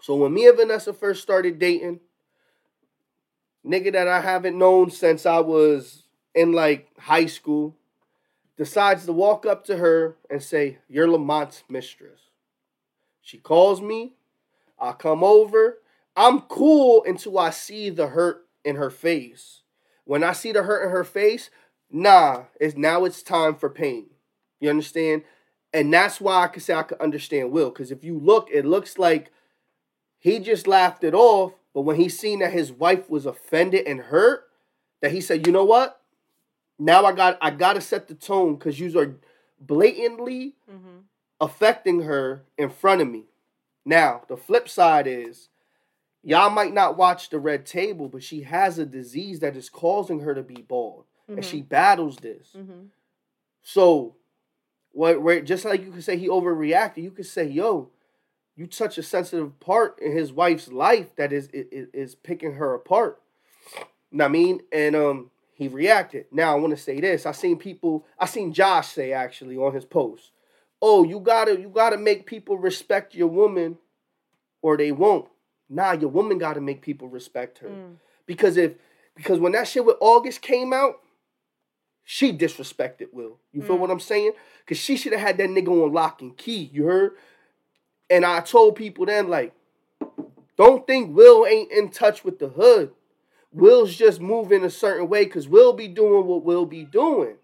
So 0.00 0.16
when 0.16 0.32
me 0.32 0.48
and 0.48 0.56
Vanessa 0.56 0.94
first 0.94 1.20
started 1.20 1.58
dating, 1.58 2.00
nigga 3.62 3.92
that 3.92 4.08
I 4.08 4.22
haven't 4.22 4.56
known 4.56 4.90
since 4.90 5.26
I 5.26 5.40
was 5.40 6.04
in 6.34 6.52
like 6.52 6.88
high 6.98 7.26
school, 7.26 7.76
decides 8.56 9.06
to 9.06 9.12
walk 9.12 9.46
up 9.46 9.64
to 9.64 9.76
her 9.76 10.16
and 10.28 10.42
say, 10.42 10.78
You're 10.88 11.08
Lamont's 11.08 11.64
mistress. 11.68 12.20
She 13.22 13.38
calls 13.38 13.80
me, 13.80 14.14
I 14.78 14.92
come 14.92 15.22
over. 15.22 15.78
I'm 16.16 16.40
cool 16.42 17.04
until 17.04 17.38
I 17.38 17.50
see 17.50 17.90
the 17.90 18.08
hurt 18.08 18.46
in 18.64 18.76
her 18.76 18.90
face. 18.90 19.62
When 20.04 20.24
I 20.24 20.32
see 20.32 20.52
the 20.52 20.64
hurt 20.64 20.84
in 20.84 20.90
her 20.90 21.04
face, 21.04 21.50
nah, 21.90 22.44
it's 22.60 22.76
now 22.76 23.04
it's 23.04 23.22
time 23.22 23.54
for 23.54 23.70
pain. 23.70 24.06
You 24.58 24.70
understand? 24.70 25.22
And 25.72 25.92
that's 25.92 26.20
why 26.20 26.42
I 26.42 26.48
could 26.48 26.62
say 26.62 26.74
I 26.74 26.82
could 26.82 27.00
understand 27.00 27.52
Will. 27.52 27.70
Because 27.70 27.90
if 27.90 28.02
you 28.02 28.18
look, 28.18 28.48
it 28.52 28.66
looks 28.66 28.98
like 28.98 29.30
he 30.18 30.38
just 30.38 30.66
laughed 30.66 31.04
it 31.04 31.14
off. 31.14 31.52
But 31.72 31.82
when 31.82 31.96
he 31.96 32.08
seen 32.08 32.40
that 32.40 32.52
his 32.52 32.72
wife 32.72 33.08
was 33.08 33.26
offended 33.26 33.86
and 33.86 34.00
hurt, 34.00 34.44
that 35.00 35.12
he 35.12 35.20
said, 35.20 35.46
you 35.46 35.52
know 35.52 35.64
what? 35.64 35.99
Now 36.80 37.04
I 37.04 37.12
got 37.12 37.38
I 37.40 37.50
gotta 37.50 37.80
set 37.80 38.08
the 38.08 38.14
tone 38.14 38.56
because 38.56 38.80
you 38.80 38.98
are 38.98 39.14
blatantly 39.60 40.54
Mm-hmm. 40.70 40.98
affecting 41.40 42.02
her 42.02 42.42
in 42.58 42.70
front 42.70 43.00
of 43.02 43.08
me. 43.08 43.24
Now, 43.84 44.22
the 44.28 44.36
flip 44.36 44.68
side 44.68 45.06
is 45.06 45.48
y'all 46.22 46.50
might 46.50 46.72
not 46.74 46.96
watch 46.96 47.28
the 47.30 47.38
red 47.38 47.66
table, 47.66 48.08
but 48.08 48.22
she 48.22 48.42
has 48.42 48.78
a 48.78 48.86
disease 48.86 49.40
that 49.40 49.56
is 49.56 49.68
causing 49.68 50.20
her 50.20 50.34
to 50.34 50.42
be 50.42 50.62
bald. 50.62 51.04
And 51.28 51.44
she 51.44 51.62
battles 51.62 52.16
this. 52.16 52.48
Mm-hmm. 52.56 52.86
So, 53.62 54.16
what? 54.92 55.22
Where 55.22 55.40
just 55.40 55.64
like 55.64 55.82
you 55.84 55.92
could 55.92 56.02
say 56.02 56.16
he 56.16 56.28
overreacted, 56.28 57.02
you 57.04 57.12
could 57.12 57.26
say, 57.26 57.44
"Yo, 57.44 57.90
you 58.56 58.66
touch 58.66 58.98
a 58.98 59.02
sensitive 59.02 59.60
part 59.60 59.96
in 60.00 60.10
his 60.12 60.32
wife's 60.32 60.68
life 60.72 61.14
that 61.16 61.32
is 61.32 61.48
is, 61.52 61.88
is 61.92 62.14
picking 62.16 62.54
her 62.54 62.74
apart." 62.74 63.20
Know 64.10 64.24
what 64.24 64.30
I 64.30 64.32
mean, 64.32 64.60
and 64.72 64.96
um, 64.96 65.30
he 65.60 65.68
reacted. 65.68 66.24
Now 66.32 66.56
I 66.56 66.58
want 66.58 66.74
to 66.74 66.82
say 66.82 67.00
this: 67.00 67.26
I 67.26 67.32
seen 67.32 67.58
people, 67.58 68.06
I 68.18 68.24
seen 68.24 68.50
Josh 68.54 68.88
say 68.88 69.12
actually 69.12 69.58
on 69.58 69.74
his 69.74 69.84
post, 69.84 70.30
"Oh, 70.80 71.04
you 71.04 71.20
gotta 71.20 71.60
you 71.60 71.68
gotta 71.68 71.98
make 71.98 72.24
people 72.24 72.56
respect 72.56 73.14
your 73.14 73.26
woman, 73.28 73.76
or 74.62 74.78
they 74.78 74.90
won't." 74.90 75.28
Nah, 75.68 75.92
your 75.92 76.08
woman 76.08 76.38
gotta 76.38 76.62
make 76.62 76.80
people 76.80 77.08
respect 77.08 77.58
her 77.58 77.68
Mm. 77.68 77.96
because 78.24 78.56
if 78.56 78.72
because 79.14 79.38
when 79.38 79.52
that 79.52 79.68
shit 79.68 79.84
with 79.84 79.98
August 80.00 80.40
came 80.40 80.72
out, 80.72 80.94
she 82.04 82.32
disrespected 82.32 83.12
Will. 83.12 83.38
You 83.52 83.60
feel 83.60 83.76
Mm. 83.76 83.80
what 83.80 83.90
I'm 83.90 84.00
saying? 84.00 84.32
Because 84.60 84.78
she 84.78 84.96
should 84.96 85.12
have 85.12 85.20
had 85.20 85.36
that 85.36 85.50
nigga 85.50 85.68
on 85.68 85.92
lock 85.92 86.22
and 86.22 86.34
key. 86.38 86.70
You 86.72 86.84
heard? 86.86 87.18
And 88.08 88.24
I 88.24 88.40
told 88.40 88.76
people 88.76 89.04
then, 89.04 89.28
like, 89.28 89.52
don't 90.56 90.86
think 90.86 91.14
Will 91.14 91.44
ain't 91.46 91.70
in 91.70 91.90
touch 91.90 92.24
with 92.24 92.38
the 92.38 92.48
hood. 92.48 92.94
Will's 93.52 93.94
just 93.96 94.20
moving 94.20 94.64
a 94.64 94.70
certain 94.70 95.08
way 95.08 95.24
because 95.24 95.48
Will 95.48 95.72
be 95.72 95.88
doing 95.88 96.26
what 96.26 96.44
Will 96.44 96.66
be 96.66 96.84
doing. 96.84 97.36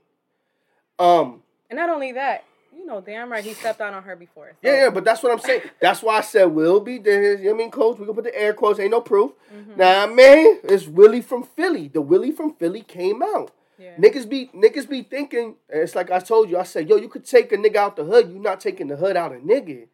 Um, 0.98 1.42
And 1.68 1.76
not 1.78 1.90
only 1.90 2.12
that, 2.12 2.44
you 2.74 2.86
know, 2.86 3.00
damn 3.00 3.30
right, 3.30 3.42
he 3.42 3.54
stepped 3.54 3.80
out 3.80 3.92
on 3.92 4.02
her 4.04 4.14
before. 4.16 4.50
so- 4.52 4.56
yeah, 4.62 4.84
yeah, 4.84 4.90
but 4.90 5.04
that's 5.04 5.22
what 5.22 5.32
I'm 5.32 5.40
saying. 5.40 5.62
That's 5.80 6.02
why 6.02 6.18
I 6.18 6.20
said 6.20 6.44
Will 6.46 6.80
be 6.80 6.98
there. 6.98 7.32
You 7.36 7.44
know 7.46 7.50
what 7.50 7.54
I 7.54 7.58
mean, 7.58 7.70
coach? 7.70 7.98
We 7.98 8.06
can 8.06 8.14
put 8.14 8.24
the 8.24 8.38
air 8.38 8.54
quotes, 8.54 8.78
ain't 8.78 8.92
no 8.92 9.00
proof. 9.00 9.32
Mhm. 9.52 9.76
Nah, 9.76 10.06
man, 10.06 10.60
it's 10.64 10.86
Willie 10.86 11.20
from 11.22 11.42
Philly. 11.42 11.88
The 11.88 12.00
Willie 12.00 12.32
from 12.32 12.54
Philly 12.54 12.82
came 12.82 13.22
out. 13.22 13.50
Yeah. 13.78 13.96
Niggas 13.98 14.26
be 14.28 14.46
niggas 14.54 14.88
be 14.88 15.02
thinking, 15.02 15.56
it's 15.68 15.94
like 15.94 16.10
I 16.10 16.20
told 16.20 16.48
you, 16.48 16.56
I 16.56 16.62
said, 16.62 16.88
yo, 16.88 16.96
you 16.96 17.08
could 17.08 17.26
take 17.26 17.52
a 17.52 17.56
nigga 17.58 17.76
out 17.76 17.96
the 17.96 18.04
hood, 18.04 18.30
you 18.30 18.38
not 18.38 18.58
taking 18.60 18.86
the 18.86 18.96
hood 18.96 19.16
out 19.16 19.32
of 19.34 19.42
a 19.42 19.44
nigga. 19.44 19.88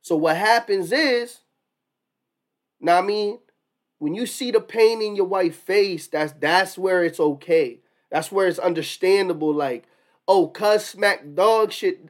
So 0.00 0.16
what 0.16 0.36
happens 0.36 0.90
is, 0.90 1.38
now 2.80 2.98
I 2.98 3.02
mean, 3.02 3.38
when 3.98 4.14
you 4.14 4.26
see 4.26 4.50
the 4.50 4.60
pain 4.60 5.02
in 5.02 5.16
your 5.16 5.26
white 5.26 5.54
face, 5.54 6.06
that's 6.06 6.32
that's 6.32 6.78
where 6.78 7.02
it's 7.04 7.20
okay. 7.20 7.80
That's 8.10 8.32
where 8.32 8.46
it's 8.46 8.58
understandable, 8.58 9.52
like, 9.52 9.86
oh, 10.26 10.48
cuz 10.48 10.84
smack 10.84 11.34
dog 11.34 11.72
shit 11.72 12.08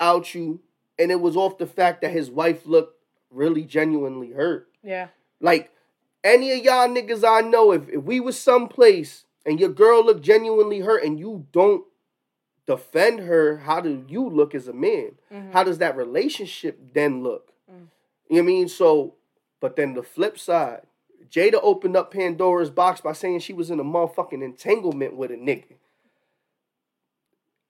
out 0.00 0.34
you, 0.34 0.60
and 0.98 1.10
it 1.10 1.20
was 1.20 1.36
off 1.36 1.58
the 1.58 1.66
fact 1.66 2.00
that 2.02 2.10
his 2.10 2.30
wife 2.30 2.66
looked 2.66 3.00
really 3.30 3.62
genuinely 3.64 4.32
hurt. 4.32 4.68
Yeah. 4.82 5.08
Like 5.40 5.70
any 6.24 6.52
of 6.52 6.64
y'all 6.64 6.88
niggas 6.88 7.24
I 7.26 7.40
know, 7.46 7.72
if, 7.72 7.88
if 7.88 8.02
we 8.02 8.20
was 8.20 8.38
someplace 8.38 9.24
and 9.44 9.60
your 9.60 9.68
girl 9.68 10.04
looked 10.04 10.22
genuinely 10.22 10.80
hurt 10.80 11.04
and 11.04 11.18
you 11.18 11.46
don't 11.52 11.84
defend 12.66 13.20
her, 13.20 13.58
how 13.58 13.80
do 13.80 14.04
you 14.08 14.28
look 14.28 14.54
as 14.54 14.66
a 14.68 14.72
man? 14.72 15.12
Mhm. 15.32 15.52
How 15.52 15.62
does 15.62 15.78
that 15.78 15.96
relationship 15.96 16.92
then 16.94 17.22
look? 17.22 17.52
Mm. 17.70 17.74
You 17.74 17.78
know 17.78 17.88
what 18.28 18.38
I 18.38 18.42
mean? 18.42 18.68
So, 18.68 19.14
but 19.60 19.76
then 19.76 19.94
the 19.94 20.02
flip 20.02 20.38
side, 20.38 20.82
Jada 21.30 21.58
opened 21.62 21.96
up 21.96 22.12
Pandora's 22.12 22.70
box 22.70 23.00
by 23.00 23.12
saying 23.12 23.40
she 23.40 23.52
was 23.52 23.70
in 23.70 23.80
a 23.80 23.84
motherfucking 23.84 24.42
entanglement 24.42 25.16
with 25.16 25.30
a 25.30 25.34
nigga. 25.36 25.74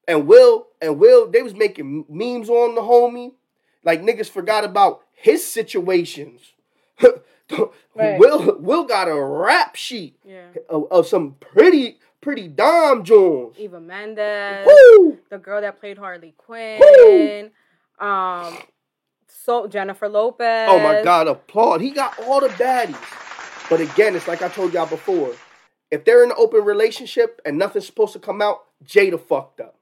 And 0.08 0.26
Will 0.26 0.68
and 0.80 0.98
Will, 0.98 1.28
they 1.30 1.42
was 1.42 1.54
making 1.54 2.04
memes 2.08 2.48
on 2.48 2.74
the 2.74 2.80
homie. 2.82 3.32
Like 3.84 4.02
niggas 4.02 4.28
forgot 4.30 4.64
about 4.64 5.02
his 5.12 5.46
situations. 5.46 6.40
Right. 7.94 8.18
Will 8.18 8.58
Will 8.58 8.84
got 8.84 9.06
a 9.08 9.14
rap 9.14 9.76
sheet 9.76 10.18
Yeah. 10.24 10.48
of, 10.68 10.90
of 10.90 11.06
some 11.06 11.36
pretty 11.38 11.98
pretty 12.20 12.48
dime 12.48 13.04
Jones. 13.04 13.54
Eva 13.56 13.80
Mendes, 13.80 14.66
Woo! 14.66 15.18
the 15.30 15.38
girl 15.38 15.60
that 15.60 15.78
played 15.78 15.96
Harley 15.96 16.34
Quinn, 16.36 17.52
um, 18.00 18.58
so 19.28 19.68
Jennifer 19.68 20.08
Lopez. 20.08 20.68
Oh 20.68 20.80
my 20.80 21.02
God, 21.04 21.28
applaud. 21.28 21.80
He 21.80 21.90
got 21.90 22.18
all 22.24 22.40
the 22.40 22.48
baddies. 22.48 22.96
But 23.68 23.80
again, 23.80 24.14
it's 24.14 24.28
like 24.28 24.42
I 24.42 24.48
told 24.48 24.72
y'all 24.72 24.86
before. 24.86 25.34
If 25.90 26.04
they're 26.04 26.24
in 26.24 26.30
an 26.30 26.36
open 26.38 26.64
relationship 26.64 27.40
and 27.44 27.58
nothing's 27.58 27.86
supposed 27.86 28.12
to 28.12 28.18
come 28.18 28.42
out, 28.42 28.64
Jada 28.84 29.20
fucked 29.20 29.60
up. 29.60 29.76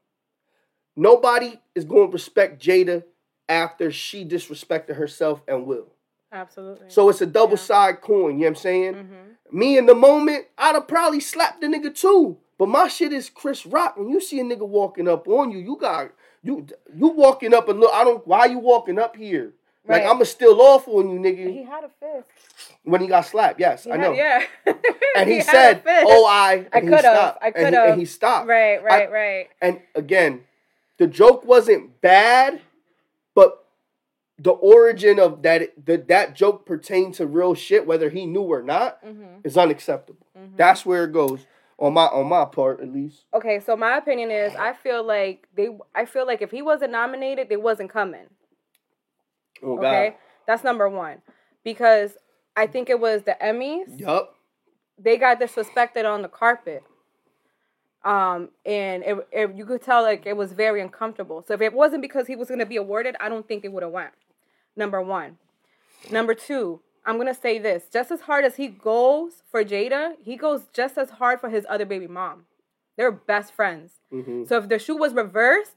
Nobody 0.96 1.58
is 1.74 1.84
going 1.84 2.08
to 2.08 2.12
respect 2.12 2.62
Jada 2.62 3.04
after 3.48 3.90
she 3.90 4.24
disrespected 4.24 4.96
herself 4.96 5.42
and 5.48 5.66
Will. 5.66 5.86
Absolutely. 6.32 6.86
So 6.88 7.08
it's 7.08 7.20
a 7.20 7.26
double 7.26 7.56
side 7.56 8.00
coin, 8.00 8.34
you 8.38 8.40
know 8.40 8.44
what 8.44 8.48
I'm 8.48 8.54
saying? 8.56 8.94
hmm 8.94 9.56
Me 9.56 9.78
in 9.78 9.86
the 9.86 9.94
moment, 9.94 10.46
I'd 10.58 10.74
have 10.74 10.88
probably 10.88 11.20
slapped 11.20 11.60
the 11.60 11.66
nigga 11.68 11.94
too. 11.94 12.38
But 12.58 12.68
my 12.68 12.88
shit 12.88 13.12
is 13.12 13.28
Chris 13.30 13.66
Rock. 13.66 13.96
When 13.96 14.08
you 14.08 14.20
see 14.20 14.40
a 14.40 14.44
nigga 14.44 14.66
walking 14.66 15.08
up 15.08 15.26
on 15.28 15.50
you, 15.50 15.58
you 15.58 15.76
got 15.76 16.12
you 16.42 16.66
you 16.94 17.08
walking 17.08 17.52
up 17.52 17.68
and 17.68 17.80
look. 17.80 17.92
I 17.92 18.04
don't. 18.04 18.24
Why 18.26 18.46
you 18.46 18.58
walking 18.60 18.98
up 18.98 19.16
here? 19.16 19.52
Like 19.86 20.04
I'ma 20.04 20.24
still 20.24 20.60
off 20.62 20.88
on 20.88 21.10
you, 21.10 21.18
nigga. 21.20 21.50
He 21.52 21.62
had 21.62 21.84
a 21.84 21.90
fist. 22.00 22.28
when 22.84 23.00
he 23.02 23.06
got 23.06 23.22
slapped. 23.22 23.60
Yes, 23.60 23.84
He 23.84 23.90
I 23.90 23.96
had- 23.96 24.00
know. 24.00 24.12
yeah. 24.12 24.44
And 25.16 25.30
he, 25.30 25.38
a 25.38 25.44
said. 25.44 25.82
"Oh, 25.86 26.26
I." 26.26 26.66
I 26.72 26.78
and 26.78 26.88
he 26.88 26.94
could've. 26.94 27.36
I 27.40 27.50
could've. 27.52 27.74
And 27.74 28.00
he 28.00 28.04
stopped. 28.04 28.48
Right, 28.48 28.82
right, 28.82 29.08
right. 29.12 29.48
And 29.62 29.80
again, 29.94 30.40
the 30.98 31.06
joke 31.06 31.44
wasn't 31.44 32.00
bad, 32.00 32.60
but 33.34 33.64
the 34.38 34.50
origin 34.50 35.20
of 35.20 35.42
that 35.42 35.72
that 35.86 36.08
that 36.08 36.34
joke 36.34 36.66
pertained 36.66 37.14
to 37.14 37.26
real 37.26 37.54
shit, 37.54 37.86
whether 37.86 38.10
he 38.10 38.26
knew 38.26 38.42
or 38.42 38.62
not, 38.62 39.04
Mhm. 39.04 39.44
is 39.46 39.56
unacceptable. 39.56 40.26
Mhm. 40.36 40.56
That's 40.56 40.84
where 40.84 41.04
it 41.04 41.12
goes 41.12 41.46
on 41.78 41.92
my 41.94 42.06
on 42.06 42.26
my 42.28 42.44
part 42.44 42.80
at 42.80 42.88
least. 42.92 43.26
Okay, 43.32 43.60
so 43.60 43.76
my 43.76 43.96
opinion 43.96 44.32
is 44.32 44.52
I 44.56 44.72
feel 44.72 45.04
like 45.04 45.46
they 45.54 45.68
I 45.94 46.06
feel 46.06 46.26
like 46.26 46.42
if 46.42 46.50
he 46.50 46.60
wasn't 46.62 46.90
nominated, 46.90 47.48
they 47.48 47.56
wasn't 47.56 47.90
coming. 47.90 48.26
Oh 49.62 49.78
Okay? 49.78 50.16
That's 50.46 50.64
number 50.64 50.88
1. 50.88 51.22
Because 51.62 52.16
I 52.56 52.66
think 52.66 52.90
it 52.90 53.00
was 53.00 53.22
the 53.22 53.36
Emmys. 53.42 53.98
Yup. 53.98 54.34
They 54.98 55.16
got 55.16 55.40
disrespected 55.40 56.04
on 56.04 56.22
the 56.22 56.28
carpet. 56.28 56.82
Um 58.04 58.50
and 58.66 59.02
it, 59.02 59.28
it 59.32 59.54
you 59.56 59.64
could 59.64 59.80
tell 59.82 60.02
like 60.02 60.26
it 60.26 60.36
was 60.36 60.52
very 60.52 60.80
uncomfortable. 60.82 61.42
So 61.46 61.54
if 61.54 61.60
it 61.60 61.72
wasn't 61.72 62.02
because 62.02 62.26
he 62.26 62.36
was 62.36 62.48
going 62.48 62.60
to 62.60 62.66
be 62.66 62.76
awarded, 62.76 63.16
I 63.18 63.28
don't 63.28 63.48
think 63.48 63.64
it 63.64 63.72
would 63.72 63.82
have 63.82 63.92
went. 63.92 64.12
Number 64.76 65.00
1. 65.00 65.38
Number 66.10 66.34
2, 66.34 66.80
I'm 67.06 67.14
going 67.16 67.32
to 67.32 67.40
say 67.40 67.58
this. 67.58 67.84
Just 67.90 68.10
as 68.10 68.22
hard 68.22 68.44
as 68.44 68.56
he 68.56 68.68
goes 68.68 69.42
for 69.50 69.64
Jada, 69.64 70.16
he 70.22 70.36
goes 70.36 70.62
just 70.72 70.98
as 70.98 71.10
hard 71.10 71.40
for 71.40 71.48
his 71.48 71.64
other 71.68 71.86
baby 71.86 72.06
mom. 72.06 72.44
They're 72.96 73.10
best 73.12 73.52
friends. 73.54 73.92
hmm 74.10 74.44
So 74.44 74.58
if 74.58 74.68
the 74.68 74.78
shoe 74.78 74.96
was 74.96 75.14
reversed 75.14 75.76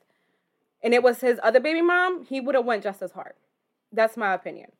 and 0.83 0.93
it 0.93 1.01
was 1.01 1.21
his 1.21 1.39
other 1.41 1.59
baby 1.61 1.81
mom, 1.81 2.25
he 2.25 2.41
would 2.41 2.55
have 2.55 2.65
went 2.65 2.83
just 2.83 3.01
as 3.01 3.11
hard. 3.13 3.33
That's 3.97 4.15
my 4.15 4.33
opinion. 4.35 4.71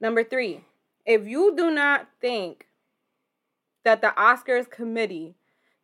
Number 0.00 0.24
three, 0.24 0.64
if 1.04 1.26
you 1.28 1.54
do 1.54 1.70
not 1.70 2.08
think 2.20 2.66
that 3.84 4.00
the 4.00 4.12
Oscars 4.16 4.68
committee 4.70 5.34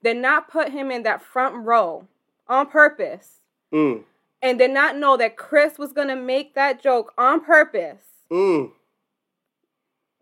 did 0.03 0.16
not 0.16 0.48
put 0.48 0.70
him 0.70 0.90
in 0.90 1.03
that 1.03 1.22
front 1.22 1.55
row 1.66 2.09
on 2.48 2.66
purpose 2.66 3.40
Mm. 3.72 4.05
and 4.40 4.59
did 4.59 4.70
not 4.70 4.96
know 4.96 5.16
that 5.18 5.37
Chris 5.37 5.79
was 5.79 5.92
gonna 5.92 6.16
make 6.16 6.55
that 6.55 6.83
joke 6.83 7.12
on 7.18 7.42
purpose, 7.44 8.05
Mm. 8.31 8.72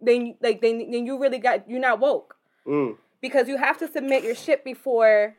then 0.00 0.26
you- 0.26 0.36
like 0.40 0.60
then, 0.60 0.78
then 0.90 1.06
you 1.06 1.18
really 1.18 1.38
got 1.38 1.68
you're 1.68 1.80
not 1.80 2.00
woke 2.00 2.36
Mm. 2.66 2.96
because 3.20 3.46
you 3.48 3.56
have 3.56 3.78
to 3.78 3.86
submit 3.88 4.24
your 4.24 4.34
shit 4.34 4.64
before 4.64 5.36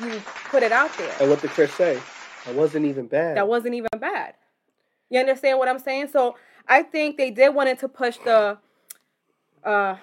you 0.00 0.20
put 0.50 0.62
it 0.64 0.72
out 0.72 0.92
there. 0.98 1.14
And 1.20 1.30
what 1.30 1.40
did 1.40 1.50
Chris 1.50 1.72
say? 1.74 2.00
That 2.46 2.54
wasn't 2.54 2.86
even 2.86 3.06
bad. 3.06 3.36
that 3.36 3.46
wasn't 3.48 3.74
even 3.74 3.88
bad. 3.98 4.34
You 5.10 5.20
understand 5.20 5.58
what 5.58 5.68
I'm 5.68 5.78
saying? 5.78 6.08
So 6.12 6.36
I 6.66 6.82
think 6.82 7.16
they 7.16 7.30
did 7.30 7.54
wanted 7.54 7.78
to 7.80 7.88
push 7.88 8.16
the 8.18 8.58
uh 9.64 9.96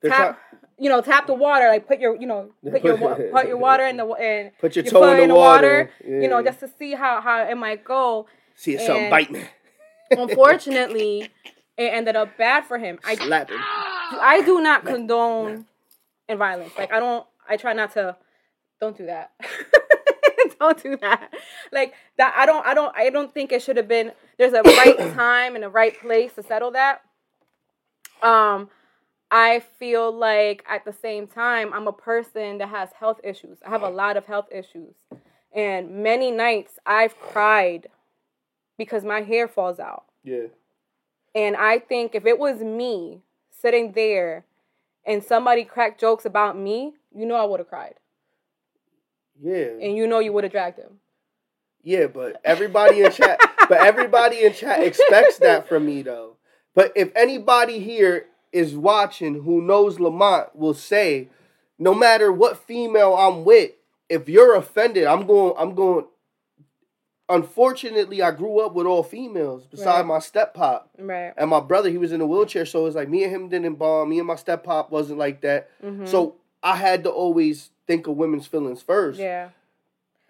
They're 0.00 0.10
tap 0.10 0.38
you 0.78 0.88
know, 0.88 1.00
tap 1.00 1.28
the 1.28 1.34
water, 1.34 1.68
like 1.68 1.86
put 1.86 2.00
your 2.00 2.16
you 2.16 2.26
know, 2.26 2.50
put 2.68 2.82
your 2.82 2.96
put 2.98 3.46
your 3.46 3.56
water 3.56 3.86
in 3.86 3.96
the 3.96 4.04
and 4.04 4.50
Put 4.60 4.74
your 4.74 4.84
your 4.84 4.92
toe 4.92 5.22
in 5.22 5.28
the 5.28 5.34
water. 5.34 5.90
you 6.04 6.26
know, 6.26 6.42
just 6.42 6.58
to 6.60 6.68
see 6.68 6.94
how 6.94 7.20
how 7.20 7.46
it 7.46 7.54
might 7.56 7.84
go. 7.84 8.26
See 8.56 8.74
if 8.74 8.80
something 8.80 9.04
and- 9.04 9.10
biting. 9.10 9.44
Unfortunately, 10.10 11.30
it 11.78 11.84
ended 11.84 12.16
up 12.16 12.36
bad 12.36 12.66
for 12.66 12.78
him. 12.78 12.98
I 13.04 13.14
Slap 13.14 13.48
him. 13.48 13.58
I 13.60 14.42
do 14.44 14.60
not 14.60 14.84
condone 14.84 15.66
in 16.28 16.36
violence. 16.38 16.72
Like 16.76 16.92
I 16.92 16.98
don't 16.98 17.26
I 17.48 17.56
try 17.56 17.72
not 17.72 17.92
to 17.92 18.16
don't 18.80 18.96
do 18.96 19.06
that. 19.06 19.30
don't 20.58 20.82
do 20.82 20.96
that. 20.96 21.32
Like 21.70 21.94
that 22.18 22.34
I 22.36 22.44
don't 22.44 22.66
I 22.66 22.74
don't 22.74 22.96
I 22.96 23.10
don't 23.10 23.32
think 23.32 23.52
it 23.52 23.62
should 23.62 23.76
have 23.76 23.88
been 23.88 24.12
there's 24.38 24.52
a 24.52 24.62
right 24.62 24.98
time 25.14 25.54
and 25.54 25.64
a 25.64 25.68
right 25.68 25.98
place 26.00 26.32
to 26.34 26.42
settle 26.42 26.72
that. 26.72 27.02
Um 28.22 28.70
I 29.30 29.60
feel 29.78 30.12
like 30.12 30.62
at 30.68 30.84
the 30.84 30.92
same 30.92 31.26
time 31.26 31.72
I'm 31.72 31.88
a 31.88 31.92
person 31.92 32.58
that 32.58 32.68
has 32.68 32.90
health 32.98 33.20
issues. 33.24 33.58
I 33.66 33.70
have 33.70 33.82
a 33.82 33.88
lot 33.88 34.16
of 34.16 34.26
health 34.26 34.48
issues. 34.50 34.94
And 35.54 36.02
many 36.02 36.30
nights 36.30 36.78
I've 36.86 37.18
cried 37.18 37.88
because 38.78 39.04
my 39.04 39.22
hair 39.22 39.48
falls 39.48 39.78
out. 39.78 40.04
Yeah. 40.24 40.46
And 41.34 41.56
I 41.56 41.78
think 41.78 42.14
if 42.14 42.26
it 42.26 42.38
was 42.38 42.60
me 42.60 43.20
sitting 43.50 43.92
there 43.92 44.44
and 45.06 45.22
somebody 45.22 45.64
cracked 45.64 46.00
jokes 46.00 46.24
about 46.24 46.58
me, 46.58 46.94
you 47.14 47.26
know 47.26 47.36
I 47.36 47.44
would 47.44 47.60
have 47.60 47.68
cried. 47.68 47.94
Yeah. 49.40 49.68
And 49.80 49.96
you 49.96 50.06
know 50.06 50.18
you 50.18 50.32
would 50.32 50.44
have 50.44 50.52
dragged 50.52 50.78
him. 50.78 51.00
Yeah, 51.82 52.06
but 52.06 52.40
everybody 52.44 53.02
in 53.02 53.10
chat, 53.12 53.40
but 53.68 53.80
everybody 53.80 54.44
in 54.44 54.52
chat 54.52 54.82
expects 54.82 55.38
that 55.38 55.68
from 55.68 55.86
me 55.86 56.02
though. 56.02 56.36
But 56.74 56.92
if 56.96 57.10
anybody 57.16 57.78
here 57.80 58.26
is 58.52 58.74
watching 58.76 59.42
who 59.42 59.60
knows 59.62 59.98
Lamont 59.98 60.54
will 60.54 60.74
say, 60.74 61.28
no 61.78 61.94
matter 61.94 62.30
what 62.30 62.56
female 62.58 63.14
I'm 63.14 63.44
with, 63.44 63.72
if 64.08 64.28
you're 64.28 64.54
offended, 64.54 65.04
I'm 65.06 65.26
going. 65.26 65.54
I'm 65.58 65.74
going. 65.74 66.04
Unfortunately, 67.28 68.20
I 68.20 68.30
grew 68.32 68.60
up 68.60 68.74
with 68.74 68.86
all 68.86 69.02
females 69.02 69.64
beside 69.64 69.98
Right. 70.00 70.06
my 70.06 70.18
step 70.18 70.52
pop 70.54 70.90
Right. 70.98 71.32
and 71.36 71.48
my 71.48 71.60
brother. 71.60 71.88
He 71.88 71.96
was 71.96 72.12
in 72.12 72.20
a 72.20 72.26
wheelchair, 72.26 72.66
so 72.66 72.84
it's 72.86 72.96
like 72.96 73.08
me 73.08 73.24
and 73.24 73.32
him 73.34 73.48
didn't 73.48 73.76
bond. 73.76 74.10
Me 74.10 74.18
and 74.18 74.26
my 74.26 74.34
step 74.34 74.64
pop 74.64 74.90
wasn't 74.90 75.18
like 75.18 75.40
that. 75.42 75.70
Mhm. 75.82 76.06
So 76.06 76.34
I 76.62 76.76
had 76.76 77.04
to 77.04 77.10
always 77.10 77.70
think 77.86 78.06
of 78.06 78.16
women's 78.16 78.46
feelings 78.46 78.82
first. 78.82 79.18
yeah. 79.18 79.48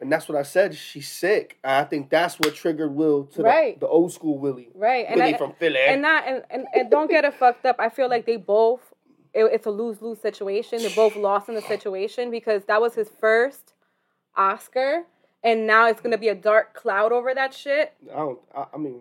And 0.02 0.10
that's 0.12 0.28
what 0.28 0.36
I 0.36 0.42
said. 0.42 0.74
She's 0.74 1.08
sick. 1.08 1.58
I 1.62 1.84
think 1.84 2.10
that's 2.10 2.34
what 2.40 2.54
triggered 2.56 2.92
Will 2.94 3.24
to 3.26 3.42
Right. 3.42 3.78
the, 3.78 3.86
the 3.86 3.90
old 3.90 4.12
school 4.12 4.36
Willie. 4.36 4.68
Right. 4.74 5.06
And 5.08 5.20
Willie 5.20 5.34
I, 5.34 5.38
from 5.38 5.52
Philly. 5.54 5.78
and 5.78 6.02
not 6.02 6.26
and, 6.26 6.42
and, 6.50 6.66
and 6.74 6.90
don't 6.90 7.08
get 7.08 7.24
it 7.24 7.34
fucked 7.34 7.64
up. 7.64 7.76
I 7.78 7.88
feel 7.88 8.08
like 8.10 8.26
they 8.26 8.36
both 8.36 8.80
it, 9.32 9.44
it's 9.44 9.64
a 9.66 9.70
lose 9.70 10.02
lose 10.02 10.18
situation. 10.20 10.80
They're 10.80 10.90
both 10.96 11.14
lost 11.16 11.48
in 11.48 11.54
the 11.54 11.62
situation 11.62 12.30
because 12.32 12.64
that 12.64 12.80
was 12.82 12.94
his 12.94 13.08
first 13.08 13.72
Oscar, 14.36 15.04
and 15.44 15.66
now 15.66 15.88
it's 15.88 16.00
gonna 16.00 16.18
be 16.18 16.28
a 16.28 16.34
dark 16.34 16.74
cloud 16.74 17.12
over 17.12 17.32
that 17.34 17.54
shit. 17.54 17.92
I 18.12 18.16
don't. 18.16 18.38
I, 18.56 18.64
I 18.74 18.76
mean, 18.78 19.00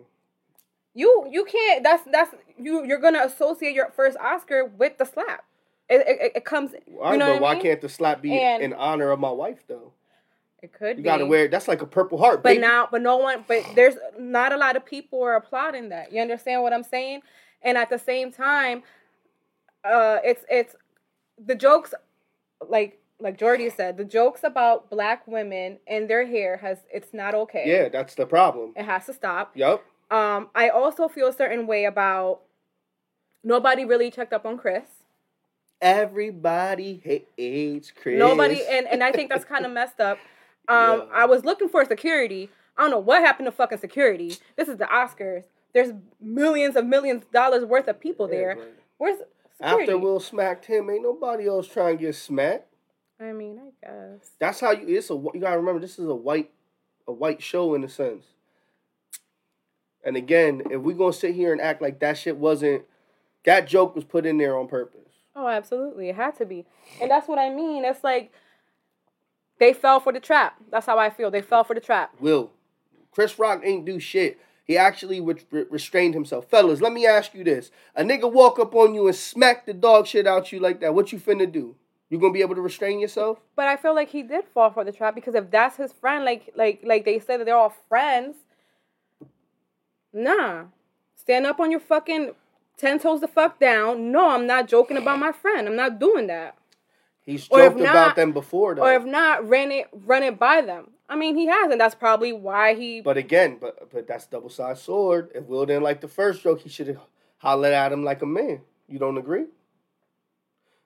You 0.94 1.26
you 1.30 1.44
can't. 1.44 1.82
That's 1.82 2.04
that's 2.10 2.34
you. 2.58 2.84
You're 2.84 3.00
gonna 3.00 3.24
associate 3.24 3.74
your 3.74 3.90
first 3.96 4.16
Oscar 4.18 4.64
with 4.64 4.98
the 4.98 5.04
slap. 5.04 5.44
It 5.88 6.06
it, 6.06 6.32
it 6.36 6.44
comes. 6.44 6.72
right, 6.88 7.12
you 7.12 7.18
know 7.18 7.32
but 7.34 7.42
why 7.42 7.54
mean? 7.54 7.62
can't 7.62 7.80
the 7.80 7.88
slap 7.88 8.22
be 8.22 8.38
And- 8.38 8.62
in 8.62 8.72
honor 8.72 9.10
of 9.10 9.18
my 9.20 9.30
wife 9.32 9.64
though? 9.66 9.92
It 10.62 10.72
could 10.72 10.90
You 10.96 11.02
be. 11.02 11.02
gotta 11.02 11.26
wear. 11.26 11.48
That's 11.48 11.66
like 11.68 11.82
a 11.82 11.86
purple 11.86 12.18
heart. 12.18 12.42
But 12.42 12.50
baby. 12.50 12.60
now, 12.60 12.88
but 12.90 13.02
no 13.02 13.16
one, 13.16 13.44
but 13.48 13.64
there's 13.74 13.96
not 14.18 14.52
a 14.52 14.56
lot 14.56 14.76
of 14.76 14.84
people 14.84 15.20
are 15.22 15.34
applauding 15.34 15.88
that. 15.88 16.12
You 16.12 16.22
understand 16.22 16.62
what 16.62 16.72
I'm 16.72 16.84
saying? 16.84 17.22
And 17.62 17.76
at 17.76 17.90
the 17.90 17.98
same 17.98 18.30
time, 18.32 18.82
uh, 19.84 20.18
it's 20.24 20.44
it's 20.48 20.76
the 21.44 21.54
jokes, 21.56 21.92
like 22.68 23.00
like 23.18 23.38
Jordy 23.38 23.70
said, 23.70 23.96
the 23.96 24.04
jokes 24.04 24.44
about 24.44 24.88
black 24.90 25.26
women 25.26 25.78
and 25.88 26.08
their 26.08 26.26
hair 26.26 26.56
has 26.58 26.78
it's 26.92 27.12
not 27.12 27.34
okay. 27.34 27.64
Yeah, 27.66 27.88
that's 27.88 28.14
the 28.14 28.26
problem. 28.26 28.72
it 28.76 28.84
has 28.84 29.06
to 29.06 29.12
stop. 29.12 29.56
Yup. 29.56 29.84
Um, 30.12 30.48
I 30.54 30.68
also 30.68 31.08
feel 31.08 31.28
a 31.28 31.32
certain 31.32 31.66
way 31.66 31.86
about 31.86 32.40
nobody 33.42 33.84
really 33.84 34.10
checked 34.12 34.32
up 34.32 34.44
on 34.46 34.58
Chris. 34.58 34.84
Everybody 35.80 37.26
hates 37.36 37.90
Chris. 37.90 38.16
Nobody, 38.18 38.62
and 38.70 38.86
and 38.86 39.02
I 39.02 39.10
think 39.10 39.28
that's 39.30 39.44
kind 39.44 39.66
of 39.66 39.72
messed 39.80 39.98
up. 40.00 40.18
Um, 40.68 41.00
Yeah. 41.00 41.04
I 41.12 41.24
was 41.26 41.44
looking 41.44 41.68
for 41.68 41.84
security. 41.84 42.50
I 42.76 42.82
don't 42.82 42.90
know 42.90 42.98
what 42.98 43.22
happened 43.22 43.46
to 43.46 43.52
fucking 43.52 43.78
security. 43.78 44.36
This 44.56 44.68
is 44.68 44.78
the 44.78 44.84
Oscars. 44.86 45.44
There's 45.74 45.92
millions 46.20 46.76
of 46.76 46.86
millions 46.86 47.22
of 47.22 47.30
dollars 47.30 47.64
worth 47.64 47.88
of 47.88 47.98
people 48.00 48.28
there. 48.28 48.56
but 48.56 48.74
Where's 48.98 49.18
security? 49.58 49.82
After 49.84 49.98
Will 49.98 50.20
smacked 50.20 50.66
him, 50.66 50.88
ain't 50.90 51.02
nobody 51.02 51.46
else 51.48 51.66
trying 51.68 51.98
to 51.98 52.04
get 52.04 52.14
smacked. 52.14 52.68
I 53.20 53.32
mean, 53.32 53.60
I 53.60 53.86
guess. 53.86 54.30
That's 54.38 54.60
how 54.60 54.72
you. 54.72 54.96
It's 54.96 55.10
a. 55.10 55.14
You 55.14 55.40
gotta 55.40 55.58
remember, 55.58 55.80
this 55.80 55.98
is 55.98 56.06
a 56.08 56.14
white, 56.14 56.50
a 57.06 57.12
white 57.12 57.42
show 57.42 57.74
in 57.74 57.84
a 57.84 57.88
sense. 57.88 58.24
And 60.04 60.16
again, 60.16 60.62
if 60.70 60.80
we 60.80 60.94
gonna 60.94 61.12
sit 61.12 61.34
here 61.34 61.52
and 61.52 61.60
act 61.60 61.80
like 61.80 62.00
that 62.00 62.18
shit 62.18 62.36
wasn't, 62.36 62.82
that 63.44 63.66
joke 63.68 63.94
was 63.94 64.04
put 64.04 64.26
in 64.26 64.38
there 64.38 64.56
on 64.58 64.66
purpose. 64.66 64.98
Oh, 65.36 65.46
absolutely. 65.46 66.08
It 66.08 66.16
had 66.16 66.36
to 66.38 66.46
be. 66.46 66.66
And 67.00 67.10
that's 67.10 67.28
what 67.28 67.38
I 67.38 67.50
mean. 67.50 67.84
It's 67.84 68.02
like 68.04 68.32
they 69.62 69.72
fell 69.72 70.00
for 70.00 70.12
the 70.12 70.20
trap. 70.20 70.56
That's 70.70 70.86
how 70.86 70.98
I 70.98 71.08
feel. 71.08 71.30
They 71.30 71.40
fell 71.40 71.62
for 71.62 71.74
the 71.74 71.80
trap. 71.80 72.14
Will, 72.18 72.50
Chris 73.12 73.38
Rock 73.38 73.62
ain't 73.64 73.84
do 73.84 74.00
shit. 74.00 74.40
He 74.64 74.76
actually 74.76 75.20
re- 75.20 75.36
re- 75.50 75.66
restrained 75.70 76.14
himself. 76.14 76.48
Fellas, 76.50 76.80
let 76.80 76.92
me 76.92 77.06
ask 77.06 77.32
you 77.32 77.44
this: 77.44 77.70
A 77.94 78.02
nigga 78.02 78.30
walk 78.30 78.58
up 78.58 78.74
on 78.74 78.92
you 78.94 79.06
and 79.06 79.14
smack 79.16 79.64
the 79.64 79.72
dog 79.72 80.08
shit 80.08 80.26
out 80.26 80.50
you 80.50 80.58
like 80.58 80.80
that. 80.80 80.94
What 80.94 81.12
you 81.12 81.18
finna 81.18 81.50
do? 81.50 81.76
You 82.10 82.18
gonna 82.18 82.32
be 82.32 82.42
able 82.42 82.56
to 82.56 82.60
restrain 82.60 82.98
yourself? 82.98 83.38
But 83.54 83.68
I 83.68 83.76
feel 83.76 83.94
like 83.94 84.10
he 84.10 84.22
did 84.22 84.44
fall 84.52 84.70
for 84.70 84.84
the 84.84 84.92
trap 84.92 85.14
because 85.14 85.34
if 85.34 85.50
that's 85.50 85.76
his 85.76 85.92
friend, 85.92 86.24
like 86.24 86.50
like 86.56 86.80
like 86.84 87.04
they 87.04 87.20
said 87.20 87.38
that 87.38 87.44
they're 87.44 87.56
all 87.56 87.74
friends, 87.88 88.36
nah. 90.12 90.64
Stand 91.14 91.46
up 91.46 91.60
on 91.60 91.70
your 91.70 91.80
fucking 91.80 92.32
ten 92.76 92.98
toes 92.98 93.20
the 93.20 93.28
fuck 93.28 93.60
down. 93.60 94.10
No, 94.10 94.30
I'm 94.30 94.46
not 94.46 94.66
joking 94.66 94.96
about 94.96 95.20
my 95.20 95.30
friend. 95.30 95.68
I'm 95.68 95.76
not 95.76 96.00
doing 96.00 96.26
that. 96.26 96.56
He's 97.24 97.46
joked 97.46 97.80
about 97.80 97.94
not- 97.94 98.16
them 98.16 98.32
before 98.32 98.74
though. 98.74 98.82
Or 98.82 98.94
if 98.94 99.04
not, 99.04 99.48
run 99.48 99.70
it 99.70 99.88
run 99.92 100.22
it 100.22 100.38
by 100.38 100.60
them. 100.60 100.90
I 101.08 101.16
mean, 101.16 101.36
he 101.36 101.46
has, 101.46 101.70
and 101.70 101.80
that's 101.80 101.94
probably 101.94 102.32
why 102.32 102.74
he. 102.74 103.00
But 103.00 103.16
again, 103.16 103.58
but 103.60 103.90
but 103.92 104.06
that's 104.06 104.26
double 104.26 104.48
sided 104.48 104.78
sword. 104.78 105.30
If 105.34 105.44
Will 105.44 105.66
didn't 105.66 105.82
like 105.82 106.00
the 106.00 106.08
first 106.08 106.42
joke, 106.42 106.60
he 106.60 106.68
should 106.68 106.88
have 106.88 106.98
hollered 107.38 107.72
at 107.72 107.92
him 107.92 108.02
like 108.04 108.22
a 108.22 108.26
man. 108.26 108.60
You 108.88 108.98
don't 108.98 109.18
agree? 109.18 109.44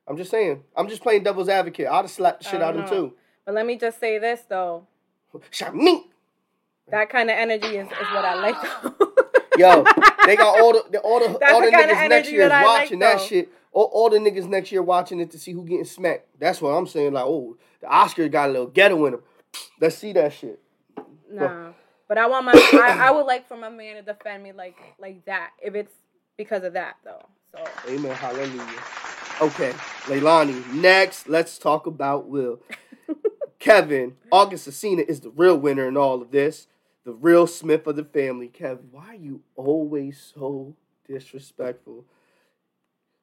I'm 0.07 0.17
just 0.17 0.31
saying. 0.31 0.63
I'm 0.77 0.89
just 0.89 1.03
playing 1.03 1.23
devil's 1.23 1.49
advocate. 1.49 1.87
I'd 1.87 1.97
have 1.97 2.11
slapped 2.11 2.43
the 2.43 2.51
shit 2.51 2.61
oh, 2.61 2.65
out 2.65 2.77
of 2.77 2.83
him 2.83 2.89
too. 2.89 3.13
But 3.45 3.55
let 3.55 3.67
me 3.67 3.77
just 3.77 3.99
say 3.99 4.19
this 4.19 4.43
though. 4.49 4.87
Shot 5.51 5.75
me. 5.75 6.07
That 6.89 7.11
kind 7.11 7.31
of 7.31 7.37
energy 7.37 7.77
is, 7.77 7.87
is 7.87 8.09
what 8.13 8.25
I 8.25 8.35
like. 8.35 8.57
Yo, 9.59 9.85
they 10.27 10.37
got 10.37 10.61
all 10.61 10.73
the, 10.73 10.99
all 11.05 11.21
the 11.21 11.39
That's 11.39 11.53
all 11.53 11.61
the 11.61 11.71
the 11.71 11.77
niggas 11.77 12.09
next 12.09 12.31
year 12.31 12.43
is 12.43 12.49
that 12.51 12.65
like, 12.65 12.83
watching 12.83 12.99
that 13.01 13.21
shit. 13.21 13.51
All, 13.77 13.91
all 13.93 14.09
the 14.09 14.17
niggas 14.17 14.49
next 14.49 14.73
year 14.73 14.83
watching 14.83 15.21
it 15.21 15.31
to 15.33 15.39
see 15.39 15.53
who 15.53 15.63
getting 15.63 15.85
smacked. 15.85 16.27
That's 16.41 16.63
what 16.63 16.71
I'm 16.71 16.87
saying. 16.87 17.13
Like, 17.13 17.27
oh, 17.27 17.59
the 17.83 17.87
Oscar 17.87 18.27
got 18.27 18.49
a 18.49 18.53
little 18.53 18.69
ghetto 18.69 19.05
in 19.05 19.15
him. 19.15 19.21
Let's 19.81 19.99
see 19.99 20.15
that 20.15 20.33
shit. 20.33 20.59
Nah. 21.31 21.73
But 22.09 22.17
I 22.17 22.27
want 22.27 22.47
my 22.47 22.53
I, 22.57 23.09
I 23.09 23.11
would 23.11 23.27
like 23.27 23.47
for 23.47 23.59
my 23.59 23.69
man 23.69 23.97
to 23.97 24.03
defend 24.03 24.43
me 24.43 24.53
like 24.53 24.79
like 24.99 25.27
that. 25.27 25.51
If 25.63 25.75
it's 25.75 25.93
because 26.39 26.63
of 26.65 26.73
that 26.73 26.97
though. 27.05 27.27
So 27.53 27.63
Amen. 27.87 28.13
Hallelujah. 28.13 28.83
Okay, 29.43 29.73
Leilani. 30.05 30.73
Next, 30.73 31.29
let's 31.29 31.59
talk 31.59 31.87
about 31.87 32.27
Will. 32.27 32.61
Kevin, 33.59 34.17
August 34.33 34.71
Alsina 34.71 35.07
is 35.07 35.21
the 35.21 35.29
real 35.29 35.59
winner 35.59 35.87
in 35.87 35.99
all 35.99 36.23
of 36.23 36.31
this. 36.31 36.67
The 37.05 37.13
real 37.13 37.47
Smith 37.47 37.87
of 37.87 37.97
the 37.97 38.05
family. 38.05 38.49
Kevin, 38.49 38.89
why 38.91 39.09
are 39.09 39.15
you 39.17 39.43
always 39.55 40.33
so 40.35 40.75
disrespectful? 41.07 42.07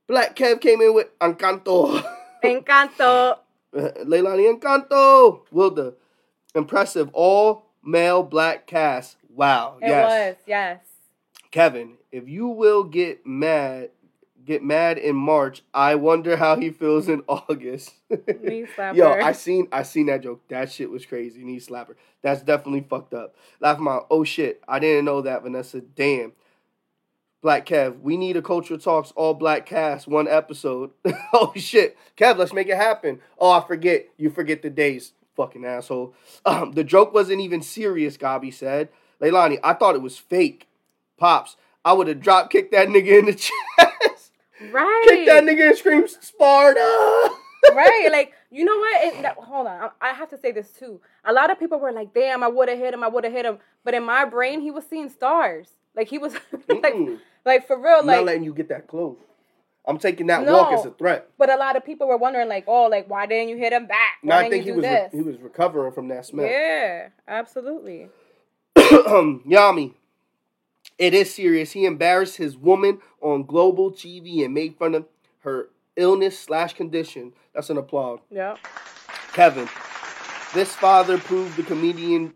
Black 0.07 0.35
Kev 0.35 0.59
came 0.61 0.81
in 0.81 0.93
with 0.93 1.17
Encanto. 1.19 2.03
Encanto. 2.43 3.37
Leilani 3.73 4.59
Encanto. 4.59 5.41
Will 5.51 5.71
the 5.71 5.95
impressive 6.55 7.09
all 7.13 7.65
male 7.83 8.23
black 8.23 8.67
cast. 8.67 9.17
Wow. 9.29 9.77
It 9.81 9.87
yes. 9.87 10.35
was, 10.35 10.43
yes. 10.47 10.79
Kevin, 11.51 11.97
if 12.11 12.27
you 12.27 12.47
will 12.47 12.83
get 12.83 13.25
mad, 13.25 13.89
get 14.45 14.63
mad 14.63 14.97
in 14.97 15.15
March, 15.15 15.61
I 15.73 15.95
wonder 15.95 16.37
how 16.37 16.55
he 16.55 16.71
feels 16.71 17.07
in 17.07 17.21
August. 17.27 17.93
Knee 18.09 18.65
slapper. 18.75 18.95
Yo, 18.95 19.11
I 19.11 19.31
seen 19.33 19.67
I 19.71 19.83
seen 19.83 20.07
that 20.07 20.23
joke. 20.23 20.41
That 20.49 20.71
shit 20.71 20.89
was 20.89 21.05
crazy. 21.05 21.43
Knee 21.43 21.59
slapper. 21.59 21.95
That's 22.21 22.41
definitely 22.41 22.85
fucked 22.89 23.13
up. 23.13 23.35
Laughing 23.59 23.83
my 23.83 23.99
oh 24.09 24.23
shit. 24.23 24.61
I 24.67 24.79
didn't 24.79 25.05
know 25.05 25.21
that, 25.21 25.43
Vanessa. 25.43 25.81
Damn. 25.81 26.33
Black 27.43 27.65
Kev, 27.65 27.99
we 27.99 28.15
need 28.15 28.37
a 28.37 28.41
culture 28.41 28.77
talks 28.77 29.11
all 29.17 29.33
black 29.33 29.65
cast 29.65 30.07
one 30.07 30.29
episode. 30.29 30.91
oh 31.33 31.51
shit, 31.57 31.97
Kev, 32.15 32.37
let's 32.37 32.53
make 32.53 32.69
it 32.69 32.77
happen. 32.77 33.19
Oh, 33.37 33.51
I 33.51 33.59
forget. 33.67 34.07
You 34.15 34.29
forget 34.29 34.61
the 34.61 34.69
days, 34.69 35.11
fucking 35.35 35.65
asshole. 35.65 36.15
Um, 36.45 36.71
the 36.71 36.85
joke 36.85 37.13
wasn't 37.13 37.41
even 37.41 37.61
serious. 37.61 38.15
Gabi 38.15 38.53
said. 38.53 38.87
Leilani, 39.21 39.59
I 39.61 39.73
thought 39.73 39.95
it 39.95 40.01
was 40.01 40.17
fake. 40.17 40.69
Pops, 41.17 41.57
I 41.83 41.91
would 41.91 42.07
have 42.07 42.21
drop 42.21 42.49
kicked 42.49 42.71
that 42.71 42.87
nigga 42.87 43.19
in 43.19 43.25
the 43.25 43.33
chest. 43.33 44.31
right. 44.71 45.05
Kick 45.09 45.27
that 45.27 45.43
nigga 45.43 45.67
and 45.67 45.77
scream 45.77 46.07
Sparta. 46.07 46.79
right? 47.73 48.07
Like, 48.09 48.31
you 48.51 48.63
know 48.63 48.77
what? 48.77 49.03
It, 49.03 49.21
that, 49.21 49.35
hold 49.35 49.67
on. 49.67 49.89
I, 50.01 50.09
I 50.09 50.13
have 50.13 50.29
to 50.29 50.37
say 50.37 50.53
this 50.53 50.69
too. 50.71 51.01
A 51.25 51.33
lot 51.33 51.51
of 51.51 51.59
people 51.59 51.79
were 51.79 51.91
like, 51.91 52.13
damn, 52.13 52.41
I 52.41 52.47
would 52.47 52.69
have 52.69 52.77
hit 52.77 52.93
him. 52.93 53.03
I 53.03 53.09
would 53.09 53.25
have 53.25 53.33
hit 53.33 53.45
him. 53.45 53.59
But 53.83 53.95
in 53.95 54.03
my 54.03 54.23
brain, 54.23 54.61
he 54.61 54.71
was 54.71 54.85
seeing 54.89 55.09
stars. 55.09 55.67
Like, 55.93 56.07
he 56.07 56.17
was, 56.17 56.35
like. 56.69 56.95
Like 57.45 57.67
for 57.67 57.77
real. 57.77 57.99
I'm 57.99 58.05
not 58.07 58.25
letting 58.25 58.43
you 58.43 58.53
get 58.53 58.69
that 58.69 58.87
close. 58.87 59.17
I'm 59.85 59.97
taking 59.97 60.27
that 60.27 60.45
No. 60.45 60.53
walk 60.53 60.73
as 60.73 60.85
a 60.85 60.91
threat. 60.91 61.27
but 61.37 61.49
a 61.49 61.57
lot 61.57 61.75
of 61.75 61.83
people 61.85 62.07
were 62.07 62.15
wondering, 62.17 62.47
like, 62.47 62.63
oh, 62.67 62.85
like, 62.87 63.09
why 63.09 63.25
didn't 63.25 63.49
you 63.49 63.57
hit 63.57 63.73
him 63.73 63.85
back? 63.85 64.19
No, 64.23 64.33
Why 64.33 64.39
I 64.39 64.43
didn't 64.49 64.51
think 64.53 64.65
he 64.65 64.71
was 64.71 64.85
re- 64.85 65.09
he 65.11 65.21
was 65.21 65.37
recovering 65.41 65.91
from 65.91 66.07
that 66.07 66.25
smack. 66.25 66.49
Yeah, 66.49 67.09
absolutely. 67.27 68.07
Yami, 68.77 69.93
it 70.97 71.13
is 71.13 71.33
serious. 71.33 71.71
He 71.73 71.85
embarrassed 71.85 72.37
his 72.37 72.55
woman 72.55 72.99
on 73.21 73.43
global 73.45 73.91
TV 73.91 74.43
and 74.45 74.53
made 74.53 74.75
fun 74.77 74.95
of 74.95 75.05
her 75.39 75.69
illness 75.97 76.39
slash 76.39 76.73
condition. 76.73 77.33
That's 77.53 77.69
an 77.69 77.77
applaud. 77.77 78.21
Yeah. 78.31 78.55
Kevin, 79.33 79.67
this 80.53 80.73
father 80.75 81.17
proved 81.17 81.57
the 81.57 81.63
comedian. 81.63 82.33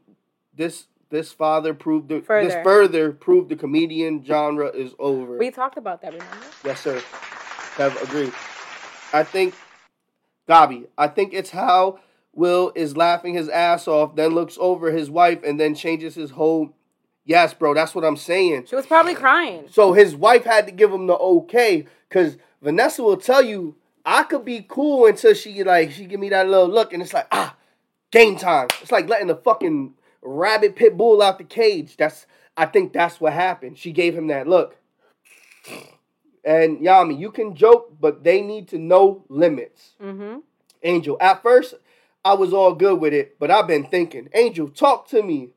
This 0.53 0.87
this 1.09 1.31
father 1.31 1.73
proved 1.73 2.09
the, 2.09 2.15
this 2.15 2.25
Further. 2.25 2.63
further 2.63 3.11
proved 3.11 3.49
the 3.49 3.55
comedian 3.55 4.23
genre 4.23 4.67
is 4.67 4.93
over. 4.99 5.37
We 5.37 5.51
talked 5.51 5.77
about 5.77 6.01
that, 6.01 6.13
remember? 6.13 6.37
Yes, 6.63 6.81
sir. 6.81 7.01
Have 7.77 8.01
agreed. 8.01 8.33
I 9.13 9.23
think, 9.23 9.55
Gabi, 10.47 10.87
I 10.97 11.07
think 11.07 11.33
it's 11.33 11.51
how 11.51 11.99
Will 12.33 12.71
is 12.75 12.95
laughing 12.95 13.33
his 13.33 13.49
ass 13.49 13.87
off, 13.87 14.15
then 14.15 14.31
looks 14.35 14.57
over 14.59 14.91
his 14.91 15.09
wife, 15.09 15.39
and 15.43 15.59
then 15.59 15.75
changes 15.75 16.15
his 16.15 16.31
whole. 16.31 16.73
Yes, 17.25 17.53
bro, 17.53 17.73
that's 17.73 17.95
what 17.95 18.05
I'm 18.05 18.15
saying. 18.15 18.65
She 18.67 18.75
was 18.75 18.85
probably 18.85 19.15
crying. 19.15 19.65
So 19.69 19.93
his 19.93 20.15
wife 20.15 20.45
had 20.45 20.65
to 20.67 20.71
give 20.71 20.91
him 20.91 21.07
the 21.07 21.15
okay, 21.15 21.85
because 22.07 22.37
Vanessa 22.61 23.03
will 23.03 23.17
tell 23.17 23.41
you, 23.41 23.75
I 24.05 24.23
could 24.23 24.45
be 24.45 24.65
cool 24.67 25.07
until 25.07 25.33
she 25.33 25.63
like 25.63 25.91
she 25.91 26.05
give 26.05 26.19
me 26.19 26.29
that 26.29 26.47
little 26.47 26.69
look, 26.69 26.93
and 26.93 27.01
it's 27.01 27.13
like 27.13 27.27
ah, 27.31 27.55
game 28.11 28.37
time. 28.37 28.67
It's 28.81 28.91
like 28.91 29.09
letting 29.09 29.27
the 29.27 29.35
fucking 29.35 29.93
rabbit 30.21 30.75
pit 30.75 30.97
bull 30.97 31.21
out 31.21 31.37
the 31.37 31.43
cage. 31.43 31.97
That's 31.97 32.25
I 32.55 32.65
think 32.65 32.93
that's 32.93 33.21
what 33.21 33.33
happened. 33.33 33.77
She 33.77 33.91
gave 33.91 34.15
him 34.15 34.27
that 34.27 34.47
look. 34.47 34.77
And 36.43 36.79
Yami, 36.79 37.19
you 37.19 37.29
can 37.29 37.55
joke, 37.55 37.97
but 37.99 38.23
they 38.23 38.41
need 38.41 38.67
to 38.69 38.77
know 38.77 39.25
limits. 39.27 39.91
Mm-hmm. 40.01 40.39
Angel, 40.83 41.17
at 41.19 41.43
first 41.43 41.75
I 42.23 42.33
was 42.33 42.53
all 42.53 42.73
good 42.73 42.99
with 42.99 43.13
it, 43.13 43.39
but 43.39 43.51
I've 43.51 43.67
been 43.67 43.85
thinking, 43.85 44.29
Angel, 44.33 44.69
talk 44.69 45.07
to 45.09 45.21
me. 45.23 45.49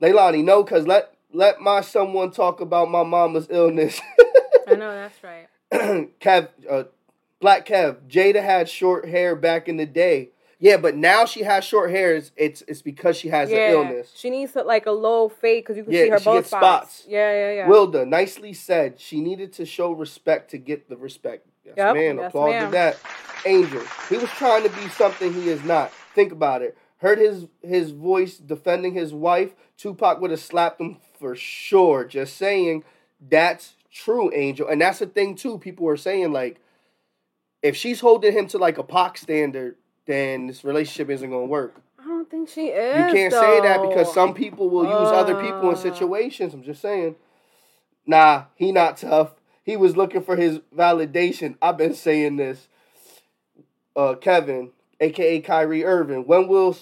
Leilani, 0.00 0.44
no, 0.44 0.62
cause 0.64 0.86
let 0.86 1.14
let 1.32 1.60
my 1.60 1.80
someone 1.80 2.30
talk 2.30 2.60
about 2.60 2.90
my 2.90 3.02
mama's 3.02 3.48
illness. 3.50 4.00
I 4.66 4.74
know, 4.74 4.92
that's 4.92 5.22
right. 5.22 5.48
Kev, 6.20 6.48
uh, 6.68 6.84
Black 7.40 7.66
Kev, 7.66 8.08
Jada 8.08 8.42
had 8.42 8.68
short 8.68 9.08
hair 9.08 9.36
back 9.36 9.68
in 9.68 9.76
the 9.76 9.86
day. 9.86 10.30
Yeah, 10.58 10.78
but 10.78 10.96
now 10.96 11.26
she 11.26 11.42
has 11.42 11.64
short 11.64 11.90
hairs. 11.90 12.32
It's 12.36 12.62
it's, 12.66 12.80
because 12.80 13.16
she 13.16 13.28
has 13.28 13.50
yeah. 13.50 13.68
an 13.68 13.72
illness. 13.72 14.12
She 14.16 14.30
needs 14.30 14.52
to, 14.52 14.62
like 14.62 14.86
a 14.86 14.90
low 14.90 15.28
fade 15.28 15.64
because 15.64 15.76
you 15.76 15.84
can 15.84 15.92
Yeah, 15.92 16.04
see 16.04 16.08
her 16.10 16.18
spots. 16.18 16.48
spots. 16.48 17.04
Yeah, 17.06 17.30
yeah, 17.32 17.52
yeah. 17.52 17.68
Wilda 17.68 18.06
nicely 18.06 18.52
said 18.54 18.98
she 18.98 19.20
needed 19.20 19.52
to 19.54 19.66
show 19.66 19.92
respect 19.92 20.50
to 20.52 20.58
get 20.58 20.88
the 20.88 20.96
respect. 20.96 21.46
Yes, 21.64 21.74
Yep, 21.76 21.94
man. 21.94 22.16
yes, 22.16 22.28
Applaud 22.28 22.50
ma'am. 22.50 22.64
to 22.66 22.70
that. 22.72 22.98
Angel, 23.44 23.82
he 24.08 24.16
was 24.16 24.30
trying 24.30 24.62
to 24.62 24.70
be 24.70 24.88
something 24.88 25.32
he 25.32 25.48
is 25.48 25.62
not. 25.62 25.92
Think 26.14 26.32
about 26.32 26.62
it. 26.62 26.76
Heard 26.98 27.18
his 27.18 27.46
his 27.62 27.90
voice 27.90 28.38
defending 28.38 28.94
his 28.94 29.12
wife. 29.12 29.54
Tupac 29.76 30.20
would 30.20 30.30
have 30.30 30.40
slapped 30.40 30.80
him 30.80 30.96
for 31.18 31.36
sure. 31.36 32.04
Just 32.04 32.36
saying, 32.36 32.82
that's 33.20 33.74
true, 33.92 34.32
Angel, 34.34 34.66
and 34.66 34.80
that's 34.80 35.00
the 35.00 35.06
thing 35.06 35.34
too. 35.34 35.58
People 35.58 35.84
were 35.84 35.96
saying 35.98 36.32
like, 36.32 36.60
if 37.62 37.76
she's 37.76 38.00
holding 38.00 38.32
him 38.32 38.46
to 38.48 38.58
like 38.58 38.78
a 38.78 38.82
Pac 38.82 39.18
standard, 39.18 39.76
then 40.06 40.46
this 40.46 40.64
relationship 40.64 41.10
isn't 41.10 41.30
gonna 41.30 41.46
work. 41.46 41.74
I 41.98 42.04
don't 42.04 42.30
think 42.30 42.48
she 42.48 42.68
is. 42.68 42.96
You 42.96 43.12
can't 43.14 43.32
say 43.32 43.60
that 43.60 43.82
because 43.82 44.12
some 44.14 44.32
people 44.34 44.70
will 44.70 44.84
use 44.86 45.12
other 45.12 45.34
people 45.34 45.68
in 45.70 45.76
Uh. 45.76 45.80
situations. 45.80 46.54
I'm 46.54 46.62
just 46.62 46.80
saying. 46.80 47.16
Nah, 48.06 48.44
he 48.54 48.70
not 48.72 48.96
tough. 48.98 49.34
He 49.64 49.76
was 49.76 49.96
looking 49.96 50.22
for 50.22 50.36
his 50.36 50.60
validation. 50.74 51.56
I've 51.60 51.76
been 51.76 51.94
saying 51.94 52.36
this. 52.36 52.68
Uh, 53.96 54.14
Kevin, 54.14 54.70
aka 55.00 55.40
Kyrie 55.40 55.84
Irving, 55.84 56.26
when 56.26 56.46
Will, 56.46 56.76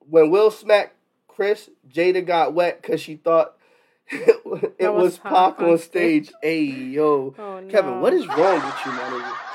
when 0.00 0.30
Will 0.30 0.50
smacked 0.50 0.94
Chris, 1.28 1.70
Jada 1.88 2.24
got 2.26 2.52
wet 2.52 2.82
because 2.82 3.00
she 3.00 3.16
thought 3.16 3.56
it, 4.08 4.78
That 4.78 4.92
was 4.92 5.02
was 5.02 5.18
Pac 5.18 5.60
on 5.62 5.78
stage. 5.78 6.30
Hey 6.42 6.64
yo, 6.64 7.34
Oh, 7.38 7.62
Kevin, 7.68 8.00
what 8.00 8.12
is 8.12 8.26
wrong 8.26 8.54
with 8.56 8.74
you, 8.84 8.92
my 8.92 9.02
nigga? 9.04 9.49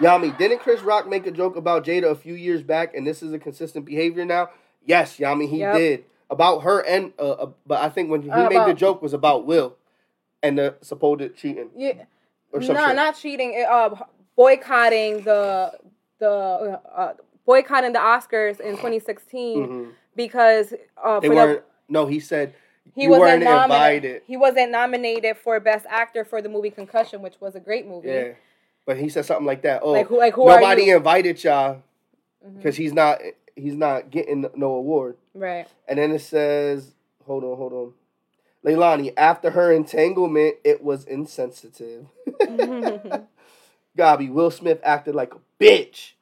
Yami, 0.00 0.36
didn't 0.38 0.60
Chris 0.60 0.80
Rock 0.82 1.08
make 1.08 1.26
a 1.26 1.30
joke 1.30 1.56
about 1.56 1.84
Jada 1.84 2.10
a 2.10 2.14
few 2.14 2.34
years 2.34 2.62
back, 2.62 2.94
and 2.94 3.06
this 3.06 3.22
is 3.22 3.32
a 3.32 3.38
consistent 3.38 3.84
behavior 3.84 4.24
now? 4.24 4.50
Yes, 4.84 5.18
Yami, 5.18 5.48
he 5.48 5.58
Yep. 5.58 5.74
did 5.74 6.04
about 6.30 6.60
her, 6.60 6.80
and 6.86 7.12
uh, 7.18 7.30
uh, 7.32 7.50
but 7.66 7.82
I 7.82 7.88
think 7.88 8.10
when 8.10 8.22
he 8.22 8.30
Uh, 8.30 8.48
made 8.48 8.66
the 8.66 8.74
joke 8.74 9.02
was 9.02 9.12
about 9.12 9.44
Will 9.46 9.76
and 10.42 10.58
the 10.58 10.76
supposed 10.80 11.36
cheating 11.36 11.70
Yeah. 11.76 12.04
or 12.52 12.60
no, 12.60 12.66
shit. 12.66 12.96
not 12.96 13.16
cheating. 13.16 13.52
it, 13.54 13.66
Uh, 13.68 13.94
boycotting 14.36 15.22
the 15.22 15.72
the 16.18 16.80
uh, 16.94 17.14
boycotting 17.44 17.92
the 17.92 17.98
Oscars 17.98 18.60
in 18.60 18.76
2016 18.76 19.66
Mhm. 19.68 19.92
because 20.14 20.72
uh, 21.02 21.20
They 21.20 21.28
for 21.28 21.34
the-. 21.34 21.62
No, 21.88 22.06
he 22.06 22.20
said 22.20 22.54
he 22.94 23.08
wasn't 23.08 23.42
nominated. 23.44 23.64
invited. 24.04 24.22
He 24.26 24.36
wasn't 24.36 24.70
nominated 24.70 25.36
for 25.36 25.58
Best 25.60 25.84
Actor 25.88 26.24
for 26.24 26.40
the 26.40 26.48
movie 26.48 26.70
Concussion, 26.70 27.20
which 27.22 27.40
was 27.40 27.54
a 27.54 27.60
great 27.60 27.86
movie. 27.86 28.08
Yeah, 28.08 28.32
but 28.86 28.96
he 28.96 29.08
said 29.08 29.24
something 29.24 29.46
like 29.46 29.62
that. 29.62 29.82
Oh, 29.82 29.92
Like 29.92 30.08
who? 30.08 30.18
Like 30.18 30.34
who 30.34 30.48
are 30.48 30.60
nobody 30.60 30.90
invited 30.90 31.42
y'all 31.42 31.82
mm-hmm. 32.44 32.56
because 32.56 32.76
he's 32.76 32.92
not 32.92 33.20
he's 33.56 33.76
not 33.76 34.10
getting 34.10 34.46
no 34.54 34.74
award. 34.74 35.16
Right. 35.34 35.66
And 35.88 35.98
then 35.98 36.12
it 36.12 36.20
says, 36.20 36.94
hold 37.24 37.44
on, 37.44 37.56
hold 37.56 37.72
on. 37.72 37.92
Leilani, 38.64 39.12
after 39.16 39.50
her 39.50 39.72
entanglement, 39.72 40.56
it 40.64 40.82
was 40.82 41.04
insensitive. 41.04 42.06
Gabi, 43.98 44.30
Will 44.30 44.50
Smith 44.50 44.80
acted 44.82 45.14
like 45.14 45.34
a 45.34 45.38
bitch. 45.62 46.12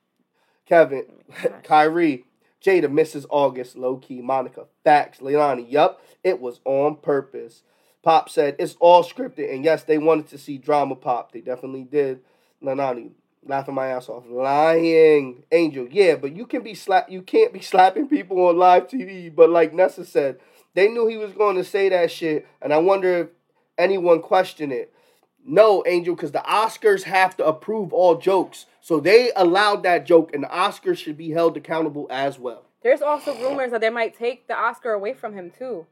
Kevin, 0.66 1.06
oh 1.08 1.34
gosh. 1.42 1.64
Kyrie, 1.64 2.24
Jada, 2.62 2.86
Mrs. 2.86 3.26
August, 3.30 3.76
low 3.76 3.96
key, 3.96 4.20
Monica, 4.20 4.66
facts. 4.84 5.18
Leilani, 5.18 5.70
yup, 5.70 6.00
it 6.22 6.40
was 6.40 6.60
on 6.64 6.96
purpose. 6.96 7.62
Pop 8.02 8.28
said 8.28 8.54
it's 8.58 8.76
all 8.78 9.02
scripted, 9.02 9.52
and 9.52 9.64
yes, 9.64 9.82
they 9.82 9.98
wanted 9.98 10.28
to 10.28 10.38
see 10.38 10.58
drama 10.58 10.94
pop. 10.94 11.32
They 11.32 11.40
definitely 11.40 11.84
did. 11.84 12.20
Leilani, 12.62 13.10
laughing 13.46 13.74
my 13.74 13.88
ass 13.88 14.08
off. 14.08 14.24
Lying. 14.28 15.44
Angel, 15.52 15.86
yeah, 15.90 16.16
but 16.16 16.34
you 16.34 16.46
can 16.46 16.62
be 16.62 16.74
slap 16.74 17.10
you 17.10 17.22
can't 17.22 17.52
be 17.52 17.60
slapping 17.60 18.08
people 18.08 18.40
on 18.46 18.56
live 18.56 18.88
TV. 18.88 19.34
But 19.34 19.50
like 19.50 19.72
Nessa 19.72 20.04
said, 20.04 20.38
they 20.74 20.88
knew 20.88 21.06
he 21.06 21.16
was 21.16 21.32
going 21.32 21.56
to 21.56 21.64
say 21.64 21.88
that 21.88 22.10
shit, 22.10 22.46
and 22.60 22.72
I 22.72 22.78
wonder 22.78 23.14
if 23.14 23.28
anyone 23.76 24.20
question 24.22 24.72
it. 24.72 24.92
No, 25.44 25.82
Angel, 25.86 26.14
because 26.14 26.32
the 26.32 26.40
Oscars 26.40 27.04
have 27.04 27.36
to 27.38 27.46
approve 27.46 27.92
all 27.92 28.18
jokes. 28.18 28.66
So 28.82 29.00
they 29.00 29.30
allowed 29.34 29.82
that 29.84 30.04
joke, 30.04 30.34
and 30.34 30.44
the 30.44 30.48
Oscars 30.48 30.98
should 30.98 31.16
be 31.16 31.30
held 31.30 31.56
accountable 31.56 32.06
as 32.10 32.38
well. 32.38 32.64
There's 32.82 33.02
also 33.02 33.34
rumors 33.40 33.70
that 33.70 33.80
they 33.80 33.90
might 33.90 34.16
take 34.16 34.46
the 34.46 34.54
Oscar 34.54 34.92
away 34.92 35.14
from 35.14 35.34
him 35.34 35.50
too. 35.50 35.86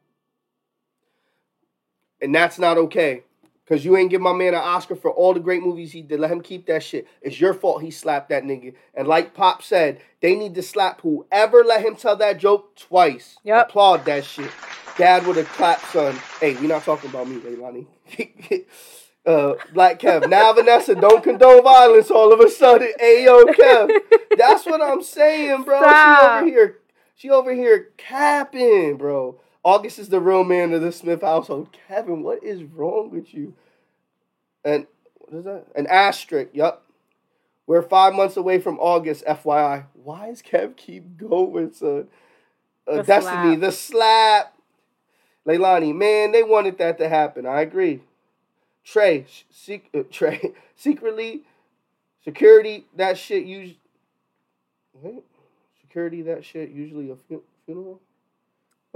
And 2.20 2.34
that's 2.34 2.58
not 2.58 2.78
okay. 2.78 3.24
Because 3.66 3.84
you 3.84 3.96
ain't 3.96 4.10
give 4.10 4.20
my 4.20 4.32
man 4.32 4.54
an 4.54 4.60
Oscar 4.60 4.94
for 4.94 5.10
all 5.10 5.34
the 5.34 5.40
great 5.40 5.60
movies 5.60 5.90
he 5.90 6.00
did. 6.00 6.20
Let 6.20 6.30
him 6.30 6.40
keep 6.40 6.66
that 6.66 6.84
shit. 6.84 7.08
It's 7.20 7.40
your 7.40 7.52
fault 7.52 7.82
he 7.82 7.90
slapped 7.90 8.28
that 8.28 8.44
nigga. 8.44 8.74
And 8.94 9.08
like 9.08 9.34
Pop 9.34 9.60
said, 9.60 10.00
they 10.20 10.36
need 10.36 10.54
to 10.54 10.62
slap 10.62 11.00
whoever 11.00 11.64
let 11.64 11.84
him 11.84 11.96
tell 11.96 12.14
that 12.16 12.38
joke 12.38 12.76
twice. 12.76 13.38
Yep. 13.42 13.70
Applaud 13.70 14.04
that 14.04 14.24
shit. 14.24 14.52
Dad 14.96 15.26
would 15.26 15.36
have 15.36 15.48
clapped, 15.48 15.90
son. 15.90 16.16
Hey, 16.40 16.54
we 16.54 16.68
not 16.68 16.84
talking 16.84 17.10
about 17.10 17.28
me, 17.28 17.38
Leilani. 17.38 17.86
uh, 19.26 19.54
Black 19.74 19.98
Kev. 19.98 20.28
Now 20.28 20.52
Vanessa 20.52 20.94
don't 20.94 21.24
condone 21.24 21.64
violence 21.64 22.10
all 22.10 22.32
of 22.32 22.38
a 22.38 22.48
sudden. 22.48 22.92
Ayo, 23.02 23.44
Kev. 23.46 23.90
That's 24.38 24.64
what 24.64 24.80
I'm 24.80 25.02
saying, 25.02 25.64
bro. 25.64 25.80
She 25.82 26.26
over 26.26 26.46
here. 26.46 26.78
She 27.16 27.30
over 27.30 27.52
here 27.52 27.88
capping, 27.96 28.96
bro. 28.96 29.40
August 29.66 29.98
is 29.98 30.10
the 30.10 30.20
real 30.20 30.44
man 30.44 30.72
of 30.72 30.80
the 30.80 30.92
Smith 30.92 31.22
household. 31.22 31.76
Kevin, 31.88 32.22
what 32.22 32.44
is 32.44 32.62
wrong 32.62 33.10
with 33.10 33.34
you? 33.34 33.52
And 34.64 34.86
what 35.16 35.36
is 35.36 35.44
that? 35.44 35.66
An 35.74 35.88
asterisk. 35.88 36.50
Yup. 36.54 36.84
We're 37.66 37.82
five 37.82 38.14
months 38.14 38.36
away 38.36 38.60
from 38.60 38.78
August, 38.78 39.24
FYI. 39.26 39.86
Why 39.94 40.28
is 40.28 40.40
Kev 40.40 40.76
keep 40.76 41.16
going, 41.16 41.72
son? 41.72 42.06
Uh, 42.86 42.98
The 42.98 43.02
Destiny, 43.02 43.56
slap. 43.56 43.60
the 43.60 43.72
slap. 43.72 44.56
Leilani, 45.44 45.92
man, 45.92 46.30
they 46.30 46.44
wanted 46.44 46.78
that 46.78 46.98
to 46.98 47.08
happen. 47.08 47.44
I 47.44 47.62
agree. 47.62 48.02
Trey, 48.84 49.26
sec- 49.50 49.90
uh, 49.92 50.04
Trey, 50.12 50.52
secretly, 50.76 51.42
security, 52.22 52.86
that 52.94 53.18
shit 53.18 53.44
usually. 53.44 53.80
Wait, 54.94 55.24
security, 55.80 56.22
that 56.22 56.44
shit 56.44 56.70
usually 56.70 57.10
a 57.10 57.16
fu- 57.16 57.42
funeral. 57.64 58.00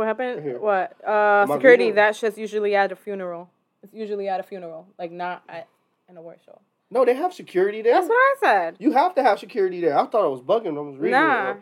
What 0.01 0.07
happened? 0.09 0.43
here. 0.43 0.59
What? 0.59 0.97
Uh, 1.07 1.47
security. 1.47 1.91
That's 1.91 2.19
just 2.19 2.39
usually 2.39 2.75
at 2.75 2.91
a 2.91 2.97
funeral. 2.97 3.51
It's 3.83 3.93
usually 3.93 4.29
at 4.29 4.41
a 4.41 4.43
funeral, 4.43 4.87
like 4.99 5.13
not 5.13 5.43
at 5.47 5.69
an 6.09 6.17
award 6.17 6.39
show. 6.47 6.59
No, 6.91 7.05
they 7.05 7.13
have 7.15 7.35
security 7.35 7.83
there. 7.83 7.93
That's 7.93 8.09
what 8.09 8.15
I 8.15 8.35
said. 8.41 8.77
You 8.79 8.93
have 8.93 9.15
to 9.17 9.23
have 9.23 9.39
security 9.39 9.83
there. 9.83 9.99
I 9.99 10.07
thought 10.07 10.25
I 10.25 10.29
was 10.29 10.41
bugging. 10.41 10.79
I 10.79 10.81
was 10.81 10.97
reading. 10.97 11.19
it. 11.19 11.23
Nah. 11.23 11.55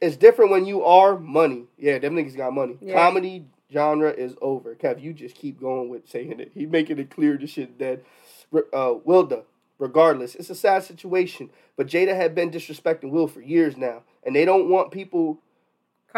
It's 0.00 0.16
different 0.16 0.52
when 0.52 0.66
you 0.66 0.84
are 0.84 1.18
money. 1.18 1.64
Yeah, 1.76 1.98
them 1.98 2.14
niggas 2.14 2.36
got 2.36 2.52
money. 2.52 2.78
Yeah. 2.80 2.94
Comedy 2.94 3.46
genre 3.72 4.10
is 4.12 4.36
over. 4.40 4.76
Kev, 4.76 5.02
you 5.02 5.12
just 5.12 5.34
keep 5.34 5.58
going 5.60 5.88
with 5.88 6.08
saying 6.08 6.38
it. 6.38 6.52
He 6.54 6.66
making 6.66 7.00
it 7.00 7.10
clear 7.10 7.36
the 7.36 7.48
shit 7.48 7.76
dead. 7.76 8.04
Re- 8.52 8.62
Uh, 8.72 8.94
Wilda, 9.04 9.42
regardless, 9.80 10.36
it's 10.36 10.48
a 10.50 10.54
sad 10.54 10.84
situation. 10.84 11.50
But 11.76 11.88
Jada 11.88 12.14
had 12.14 12.36
been 12.36 12.52
disrespecting 12.52 13.10
Will 13.10 13.26
for 13.26 13.40
years 13.40 13.76
now, 13.76 14.04
and 14.24 14.36
they 14.36 14.44
don't 14.44 14.70
want 14.70 14.92
people 14.92 15.40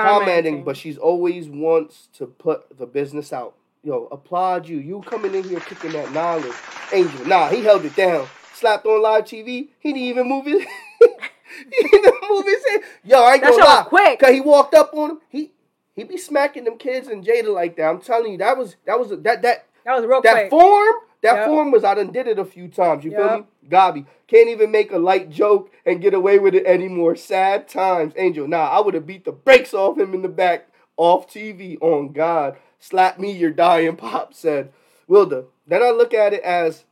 commenting, 0.04 0.64
but 0.64 0.76
she's 0.76 0.98
always 0.98 1.48
wants 1.48 2.08
to 2.14 2.26
put 2.26 2.78
the 2.78 2.86
business 2.86 3.32
out. 3.32 3.54
Yo, 3.82 4.08
applaud 4.10 4.68
you. 4.68 4.78
You 4.78 5.00
coming 5.02 5.34
in 5.34 5.44
here 5.44 5.60
kicking 5.60 5.92
that 5.92 6.12
knowledge. 6.12 6.54
Angel, 6.92 7.24
nah, 7.26 7.48
he 7.48 7.62
held 7.62 7.84
it 7.84 7.94
down. 7.96 8.26
Slapped 8.54 8.86
on 8.86 9.02
live 9.02 9.24
TV. 9.24 9.68
He 9.80 9.92
didn't 9.92 9.98
even 10.02 10.28
move 10.28 10.46
his. 10.46 10.62
he 11.00 11.88
didn't 11.88 12.14
move 12.30 12.44
his 12.46 12.64
head. 12.70 12.80
Yo, 13.04 13.22
I 13.22 13.34
ain't 13.34 13.42
That 13.42 13.50
gonna 13.50 13.64
lie. 13.64 13.84
quick. 13.86 14.18
Cause 14.20 14.30
he 14.30 14.40
walked 14.40 14.74
up 14.74 14.92
on 14.94 15.10
him. 15.10 15.20
He 15.28 15.52
he 15.94 16.04
be 16.04 16.16
smacking 16.16 16.64
them 16.64 16.78
kids 16.78 17.08
and 17.08 17.24
Jada 17.24 17.52
like 17.54 17.76
that. 17.76 17.84
I'm 17.88 18.00
telling 18.00 18.32
you, 18.32 18.38
that 18.38 18.56
was 18.58 18.76
that 18.86 18.98
was 18.98 19.10
that 19.10 19.22
that 19.42 19.66
that 19.84 19.94
was 19.96 20.04
real 20.04 20.20
quick 20.20 20.24
that 20.24 20.34
quick. 20.34 20.50
form. 20.50 20.94
That 21.26 21.38
Yep. 21.38 21.46
form 21.48 21.70
was 21.72 21.82
I 21.82 21.94
done 21.94 22.12
did 22.12 22.28
it 22.28 22.38
a 22.38 22.44
few 22.44 22.68
times. 22.68 23.04
You 23.04 23.10
feel 23.10 23.38
me? 23.38 23.44
Gabi 23.68 24.06
can't 24.28 24.48
even 24.48 24.70
make 24.70 24.92
a 24.92 24.98
light 24.98 25.28
joke 25.28 25.72
and 25.84 26.00
get 26.00 26.14
away 26.14 26.38
with 26.38 26.54
it 26.54 26.64
anymore. 26.66 27.16
Sad 27.16 27.66
times, 27.66 28.12
Angel. 28.16 28.46
Nah, 28.46 28.68
I 28.68 28.80
would 28.80 28.94
have 28.94 29.08
beat 29.08 29.24
the 29.24 29.32
brakes 29.32 29.74
off 29.74 29.98
him 29.98 30.14
in 30.14 30.22
the 30.22 30.28
back, 30.28 30.68
off 30.96 31.26
TV. 31.28 31.78
On 31.80 32.12
God, 32.12 32.56
slap 32.78 33.18
me, 33.18 33.32
you're 33.32 33.50
dying. 33.50 33.96
Pop 34.04 34.34
said, 34.34 34.72
Wilda. 35.08 35.46
Then 35.66 35.82
I 35.82 35.90
look 35.90 36.14
at 36.14 36.32
it 36.32 36.42
as 36.44 36.84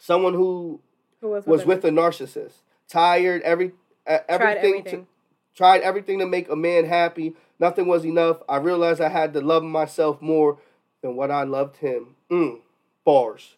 someone 0.00 0.34
who 0.34 0.80
Who 1.20 1.28
was, 1.28 1.46
was 1.46 1.60
it? 1.60 1.68
with 1.68 1.84
a 1.84 1.90
narcissist, 1.90 2.62
tired, 2.88 3.42
every 3.42 3.74
uh, 4.08 4.18
Tried 4.18 4.28
everything, 4.28 4.78
everything. 4.80 5.00
To, 5.02 5.06
tried 5.54 5.82
everything 5.82 6.18
to 6.18 6.26
make 6.26 6.48
a 6.50 6.56
man 6.56 6.86
happy. 6.86 7.36
Nothing 7.60 7.86
was 7.86 8.04
enough. 8.04 8.38
I 8.48 8.56
realized 8.56 9.00
I 9.00 9.08
had 9.08 9.32
to 9.34 9.40
love 9.40 9.62
myself 9.62 10.20
more 10.20 10.58
than 11.00 11.14
what 11.14 11.30
I 11.30 11.44
loved 11.44 11.76
him. 11.76 12.16
Mm, 12.28 12.58
bars. 13.04 13.56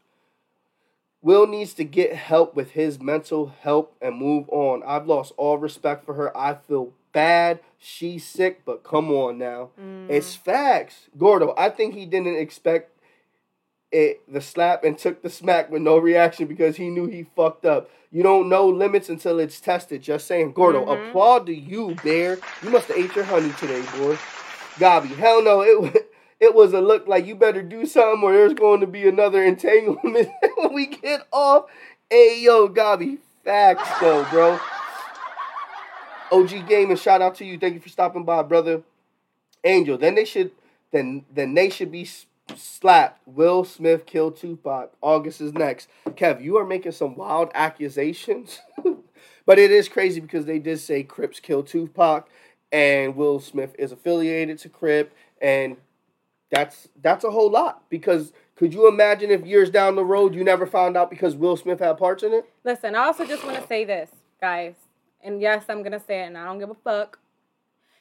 Will 1.23 1.47
needs 1.47 1.73
to 1.75 1.85
get 1.85 2.15
help 2.15 2.55
with 2.55 2.73
his 2.73 3.01
mental 3.01 3.47
help 3.63 3.97
and 4.03 4.17
move 4.17 4.49
on. 4.51 4.83
I've 4.87 5.07
lost 5.07 5.33
all 5.39 5.57
respect 5.57 6.05
for 6.05 6.15
her. 6.15 6.37
I 6.37 6.55
feel 6.55 6.93
bad. 7.13 7.61
She's 7.79 8.27
sick, 8.27 8.63
but 8.67 8.85
come 8.85 9.11
on 9.11 9.39
now. 9.39 9.71
Mm. 9.81 10.11
It's 10.11 10.35
facts. 10.35 11.09
Gordo, 11.17 11.55
I 11.57 11.71
think 11.71 11.95
he 11.95 12.05
didn't 12.05 12.37
expect 12.37 12.91
it 13.91 14.21
the 14.31 14.41
slap 14.41 14.85
and 14.85 14.99
took 14.99 15.23
the 15.23 15.31
smack 15.31 15.71
with 15.71 15.81
no 15.81 15.97
reaction 15.97 16.47
because 16.47 16.77
he 16.77 16.91
knew 16.91 17.07
he 17.07 17.27
fucked 17.37 17.65
up. 17.65 17.89
You 18.11 18.23
don't 18.23 18.49
know 18.49 18.69
limits 18.69 19.09
until 19.09 19.39
it's 19.39 19.61
tested. 19.61 20.03
Just 20.03 20.27
saying. 20.27 20.53
Gordo, 20.53 20.85
Mhm. 20.85 21.09
applaud 21.09 21.47
to 21.47 21.55
you, 21.55 21.95
Bear. 22.05 22.39
You 22.63 22.71
must 22.71 22.89
have 22.89 22.99
ate 22.99 23.15
your 23.17 23.25
honey 23.25 23.53
today, 23.59 23.81
boy. 23.97 24.17
Gabi, 24.77 25.15
hell 25.17 25.43
no. 25.43 25.63
It 25.63 26.11
it 26.41 26.55
was 26.55 26.73
a 26.73 26.81
look 26.81 27.07
like 27.07 27.27
you 27.27 27.35
better 27.35 27.63
do 27.63 27.87
something 27.87 28.23
or 28.23 28.33
there's 28.33 28.55
going 28.55 28.81
to 28.81 28.87
be 28.87 29.07
another 29.09 29.43
entanglement 29.45 30.29
when 30.57 30.73
we 30.73 30.87
get 30.87 31.27
off. 31.33 31.67
Hey 32.11 32.41
yo, 32.43 32.69
Gabi, 32.69 33.19
facts 33.45 33.89
though, 34.01 34.25
bro. 34.31 34.59
OG 36.33 36.69
Gaming, 36.69 36.97
shout 36.97 37.23
out 37.23 37.37
to 37.37 37.45
you. 37.45 37.59
Thank 37.59 37.75
you 37.75 37.81
for 37.81 37.89
stopping 37.89 38.25
by, 38.25 38.43
brother. 38.43 38.83
Angel. 39.63 39.97
Then 39.97 40.15
they 40.15 40.25
should 40.25 40.51
then 40.93 41.25
then 41.33 41.55
they 41.55 41.71
should 41.71 41.91
be 41.91 42.09
slapped. 42.57 43.21
Will 43.27 43.65
Smith 43.65 44.07
killed 44.07 44.37
Tupac. 44.37 44.93
August 45.01 45.41
is 45.41 45.53
next. 45.53 45.89
Kev, 46.11 46.43
you 46.43 46.57
are 46.57 46.67
making 46.67 46.93
some 46.93 47.17
wild 47.17 47.51
accusations. 47.55 48.61
but 49.47 49.59
it 49.59 49.71
is 49.71 49.89
crazy 49.89 50.21
because 50.21 50.45
they 50.45 50.59
did 50.59 50.79
say 50.81 51.03
Crips 51.03 51.41
killed 51.41 51.67
Tupac 51.67 52.29
and 52.73 53.17
Will 53.17 53.41
Smith 53.41 53.75
is 53.79 53.93
affiliated 53.93 54.59
to 54.59 54.69
Crip 54.69 55.15
and 55.41 55.77
that's 56.55 56.89
that's 57.03 57.25
a 57.25 57.31
whole 57.31 57.51
lot 57.51 57.83
because 57.89 58.33
could 58.57 58.73
you 58.73 58.87
imagine 58.89 59.31
if 59.31 59.45
years 59.45 59.71
down 59.71 59.97
the 59.97 60.05
road 60.05 60.35
you 60.35 60.45
never 60.45 60.67
found 60.67 60.97
out 60.97 61.11
because 61.11 61.35
Will 61.35 61.57
Smith 61.57 61.81
had 61.81 61.99
parts 61.99 62.23
in 62.23 62.33
it? 62.33 62.49
Listen, 62.65 62.95
I 62.95 63.01
also 63.07 63.27
just 63.27 63.45
want 63.45 63.61
to 63.61 63.67
say 63.67 63.85
this, 63.85 64.11
guys. 64.41 64.75
And 65.23 65.41
yes, 65.41 65.65
I'm 65.69 65.83
gonna 65.83 66.01
say 66.01 66.23
it, 66.23 66.27
and 66.27 66.39
I 66.39 66.45
don't 66.45 66.59
give 66.59 66.71
a 66.71 66.75
fuck. 66.75 67.19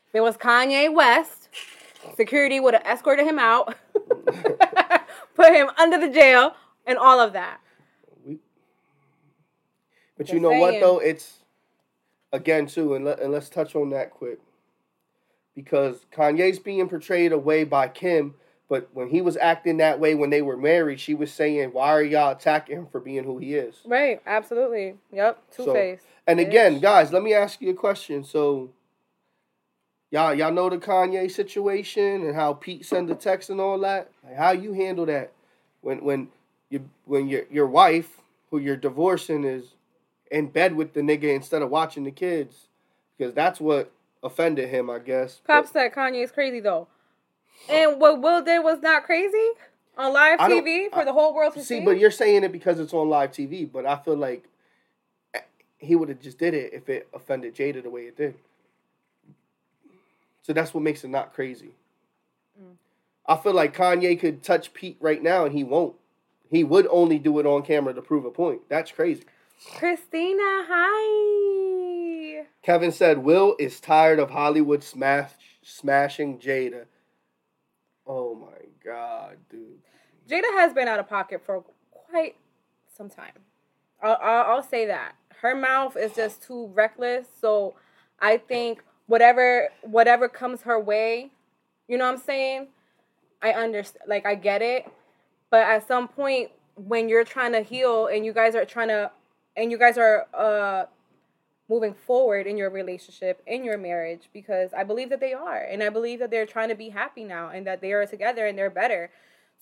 If 0.10 0.16
it 0.16 0.22
was 0.22 0.38
Kanye 0.38 0.94
West, 0.94 1.50
security 2.16 2.60
would 2.60 2.74
have 2.74 2.84
escorted 2.86 3.26
him 3.26 3.40
out, 3.40 3.76
put 5.36 5.54
him 5.54 5.70
under 5.80 5.98
the 6.00 6.10
jail, 6.10 6.56
and 6.86 6.98
all 6.98 7.20
of 7.20 7.34
that. 7.34 7.60
But 10.18 10.30
you 10.30 10.40
Just 10.40 10.42
know 10.42 10.60
what 10.60 10.80
though? 10.80 11.00
It's 11.00 11.40
again 12.32 12.68
too, 12.68 12.96
and 12.96 13.06
let 13.06 13.20
and 13.20 13.32
let's 13.32 13.50
touch 13.50 13.76
on 13.76 13.90
that 13.92 14.12
quick. 14.12 14.40
Because 15.56 16.06
Kanye's 16.12 16.60
being 16.60 16.90
portrayed 16.90 17.32
away 17.32 17.64
by 17.64 17.88
Kim, 17.88 18.36
but 18.70 18.90
when 18.94 19.10
he 19.10 19.22
was 19.22 19.38
acting 19.38 19.78
that 19.78 20.00
way 20.00 20.16
when 20.16 20.30
they 20.30 20.42
were 20.42 20.58
married, 20.58 21.00
she 21.00 21.14
was 21.14 21.32
saying, 21.32 21.70
"Why 21.74 21.90
are 21.90 22.04
y'all 22.04 22.32
attacking 22.32 22.78
him 22.78 22.88
for 22.88 23.00
being 23.00 23.24
who 23.24 23.38
he 23.38 23.56
is?" 23.56 23.76
Right? 23.86 24.22
Absolutely. 24.26 24.96
Yep. 25.12 25.42
Two 25.52 25.66
So, 25.66 25.74
face. 25.74 26.02
And 26.26 26.40
again, 26.40 26.80
guys, 26.80 27.12
let 27.12 27.22
me 27.24 27.34
ask 27.34 27.62
you 27.62 27.72
a 27.72 27.74
question. 27.74 28.24
So, 28.24 28.70
y'all 30.12 30.34
y'all 30.34 30.52
know 30.52 30.70
the 30.70 30.78
Kanye 30.78 31.30
situation 31.30 32.24
and 32.26 32.36
how 32.36 32.54
Pete 32.54 32.86
sent 32.86 33.08
the 33.08 33.16
text 33.16 33.50
and 33.50 33.60
all 33.60 33.80
that. 33.80 34.10
Like, 34.24 34.38
how 34.38 34.52
you 34.52 34.74
handle 34.74 35.06
that 35.08 35.32
when 35.82 36.04
when 36.04 36.30
you 36.70 36.90
when 37.06 37.28
your 37.28 37.44
your 37.52 37.68
wife 37.68 38.22
who 38.50 38.60
you're 38.60 38.78
divorcing 38.78 39.44
is 39.44 39.74
in 40.32 40.48
bed 40.48 40.76
with 40.76 40.94
the 40.94 41.02
nigga 41.02 41.36
instead 41.36 41.62
of 41.62 41.70
watching 41.70 42.04
the 42.04 42.12
kids 42.12 42.68
because 43.18 43.34
that's 43.34 43.60
what 43.60 43.92
offended 44.24 44.70
him, 44.70 44.90
I 44.90 45.00
guess. 45.00 45.42
Pop 45.46 45.66
But 45.66 45.74
said 45.74 45.94
Kanye's 45.94 46.32
crazy 46.32 46.60
though, 46.60 46.88
and 47.70 48.00
what 48.00 48.22
Will 48.22 48.42
did 48.44 48.60
was 48.64 48.82
not 48.82 49.04
crazy 49.04 49.50
on 49.98 50.14
live 50.14 50.40
TV 50.40 50.90
for 50.92 51.00
I- 51.00 51.06
the 51.06 51.14
whole 51.14 51.34
world 51.34 51.54
to 51.54 51.60
see. 51.60 51.80
see, 51.80 51.86
but 51.86 52.00
you're 52.00 52.12
saying 52.12 52.44
it 52.44 52.52
because 52.52 52.80
it's 52.80 52.94
on 52.94 53.10
live 53.10 53.32
TV, 53.32 53.66
but 53.72 53.86
I 53.86 53.96
feel 53.98 54.16
like 54.18 54.46
he 55.78 55.96
would 55.96 56.10
have 56.10 56.22
just 56.22 56.38
did 56.38 56.54
it 56.54 56.74
if 56.74 56.88
it 56.90 57.08
offended 57.14 57.56
Jada 57.56 57.84
the 57.84 57.90
way 57.90 58.04
it 58.04 58.16
did. 58.18 58.36
So 60.42 60.54
that's 60.54 60.74
what 60.74 60.82
makes 60.84 61.04
it 61.04 61.10
not 61.10 61.34
crazy. 61.34 61.72
Mm. 62.62 62.76
I 63.26 63.38
feel 63.38 63.54
like 63.54 63.76
Kanye 63.76 64.20
could 64.20 64.44
touch 64.44 64.74
Pete 64.74 64.98
right 65.00 65.22
now 65.22 65.46
and 65.46 65.54
he 65.54 65.64
won't. 65.64 65.96
He 66.50 66.64
would 66.64 66.88
only 66.90 67.18
do 67.20 67.40
it 67.40 67.46
on 67.46 67.64
camera 67.64 67.94
to 67.94 68.02
prove 68.02 68.26
a 68.26 68.32
point. 68.32 68.62
That's 68.70 68.92
crazy. 68.92 69.24
Christina, 69.76 70.66
hi. 70.70 72.46
Kevin 72.62 72.92
said 72.92 73.20
Will 73.20 73.56
is 73.60 73.80
tired 73.80 74.20
of 74.20 74.30
Hollywood 74.32 74.84
smash 74.84 75.32
smashing 75.62 76.40
Jada. 76.40 76.86
Oh 78.06 78.36
my 78.36 78.68
god, 78.84 79.38
dude. 79.50 79.80
Jada 80.28 80.52
has 80.54 80.74
been 80.74 80.88
out 80.88 81.00
of 81.00 81.08
pocket 81.08 81.42
for 81.46 81.64
quite 81.92 82.36
some 82.96 83.10
time. 83.10 83.34
I'll, 84.02 84.18
I'll, 84.22 84.44
I'll 84.56 84.64
say 84.64 84.86
that 84.88 85.16
her 85.42 85.56
mouth 85.56 85.98
is 85.98 86.14
just 86.14 86.42
too 86.42 86.68
reckless. 86.68 87.28
So 87.40 87.76
I 88.20 88.38
think 88.38 88.84
whatever 89.08 89.70
whatever 89.82 90.28
comes 90.30 90.62
her 90.64 90.80
way, 90.80 91.32
you 91.88 91.98
know 91.98 92.06
what 92.06 92.16
I'm 92.16 92.22
saying. 92.22 92.68
I 93.42 93.52
understand, 93.52 94.06
like 94.08 94.26
I 94.26 94.36
get 94.36 94.62
it, 94.62 94.90
but 95.50 95.68
at 95.68 95.86
some 95.86 96.08
point 96.08 96.50
when 96.76 97.10
you're 97.10 97.26
trying 97.26 97.52
to 97.52 97.62
heal 97.62 98.08
and 98.08 98.26
you 98.26 98.32
guys 98.32 98.56
are 98.56 98.64
trying 98.64 98.88
to, 98.88 99.12
and 99.58 99.70
you 99.70 99.78
guys 99.78 99.98
are 99.98 100.28
uh 100.34 100.86
moving 101.70 101.94
forward 101.94 102.46
in 102.46 102.58
your 102.58 102.70
relationship, 102.70 103.42
in 103.48 103.64
your 103.64 103.78
marriage, 103.78 104.30
because 104.34 104.74
I 104.74 104.84
believe 104.84 105.10
that 105.10 105.20
they 105.20 105.34
are. 105.34 105.62
And 105.62 105.82
I 105.82 105.90
believe 105.90 106.20
that 106.20 106.30
they're 106.30 106.46
trying 106.46 106.70
to 106.70 106.76
be 106.76 106.90
happy 106.90 107.24
now 107.24 107.50
and 107.50 107.66
that 107.66 107.82
they 107.82 107.94
are 107.94 108.06
together 108.06 108.46
and 108.46 108.58
they're 108.58 108.70
better. 108.70 109.10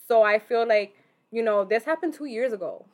So 0.08 0.24
I 0.24 0.40
feel 0.40 0.68
like, 0.68 0.96
you 1.32 1.44
know, 1.44 1.64
this 1.64 1.84
happened 1.84 2.14
two 2.14 2.26
years 2.26 2.54
ago. 2.54 2.86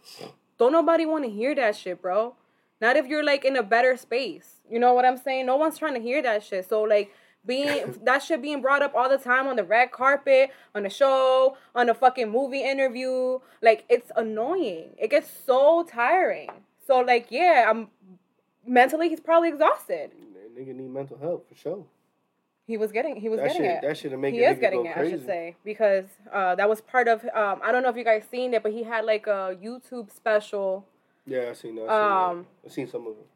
Don't 0.57 0.71
nobody 0.71 1.05
want 1.05 1.23
to 1.23 1.29
hear 1.29 1.55
that 1.55 1.75
shit, 1.75 2.01
bro. 2.01 2.35
Not 2.79 2.95
if 2.95 3.07
you're 3.07 3.23
like 3.23 3.45
in 3.45 3.55
a 3.55 3.63
better 3.63 3.97
space. 3.97 4.61
You 4.69 4.79
know 4.79 4.93
what 4.93 5.05
I'm 5.05 5.17
saying? 5.17 5.45
No 5.45 5.55
one's 5.55 5.77
trying 5.77 5.95
to 5.95 5.99
hear 5.99 6.21
that 6.21 6.43
shit. 6.43 6.67
So 6.67 6.81
like 6.83 7.11
being 7.45 7.99
that 8.03 8.21
shit 8.23 8.41
being 8.41 8.61
brought 8.61 8.81
up 8.81 8.93
all 8.95 9.09
the 9.09 9.17
time 9.17 9.47
on 9.47 9.55
the 9.55 9.63
red 9.63 9.91
carpet, 9.91 10.51
on 10.75 10.83
the 10.83 10.89
show, 10.89 11.57
on 11.73 11.89
a 11.89 11.93
fucking 11.93 12.29
movie 12.29 12.63
interview, 12.63 13.39
like 13.61 13.85
it's 13.89 14.11
annoying. 14.15 14.89
It 14.97 15.09
gets 15.09 15.29
so 15.45 15.87
tiring. 15.89 16.49
So 16.85 16.99
like 16.99 17.27
yeah, 17.29 17.65
I'm 17.69 17.87
mentally 18.67 19.09
he's 19.09 19.19
probably 19.19 19.49
exhausted. 19.49 20.11
That 20.33 20.55
nigga 20.57 20.75
need 20.75 20.89
mental 20.89 21.17
help 21.17 21.47
for 21.49 21.55
sure. 21.55 21.85
He 22.65 22.75
was 22.77 22.91
getting 22.91 23.15
he 23.15 23.29
was 23.29 23.39
That 23.39 23.47
getting 23.47 23.61
shit, 23.61 23.71
it. 23.75 23.81
that 23.81 23.97
should 23.97 24.19
make 24.19 24.33
he 24.33 24.41
is 24.43 24.59
getting 24.59 24.83
go 24.83 24.89
it, 24.89 24.93
crazy. 24.93 25.13
I 25.13 25.17
should 25.17 25.25
say, 25.25 25.55
because 25.63 26.05
uh, 26.33 26.55
that 26.55 26.67
was 26.67 26.81
part 26.81 27.07
of. 27.07 27.23
Um, 27.33 27.61
I 27.63 27.71
don't 27.71 27.81
know 27.81 27.89
if 27.89 27.95
you 27.95 28.03
guys 28.03 28.23
seen 28.29 28.53
it, 28.53 28.61
but 28.61 28.73
he 28.73 28.83
had 28.83 29.05
like 29.05 29.25
a 29.25 29.57
YouTube 29.63 30.11
special. 30.11 30.85
Yeah, 31.25 31.49
I 31.49 31.53
seen 31.53 31.75
that. 31.75 31.83
I 31.83 31.85
seen, 31.87 32.29
Um, 32.39 32.45
that. 32.63 32.69
I 32.69 32.73
seen 32.73 32.87
some 32.89 33.07
of 33.07 33.13
it. 33.13 33.27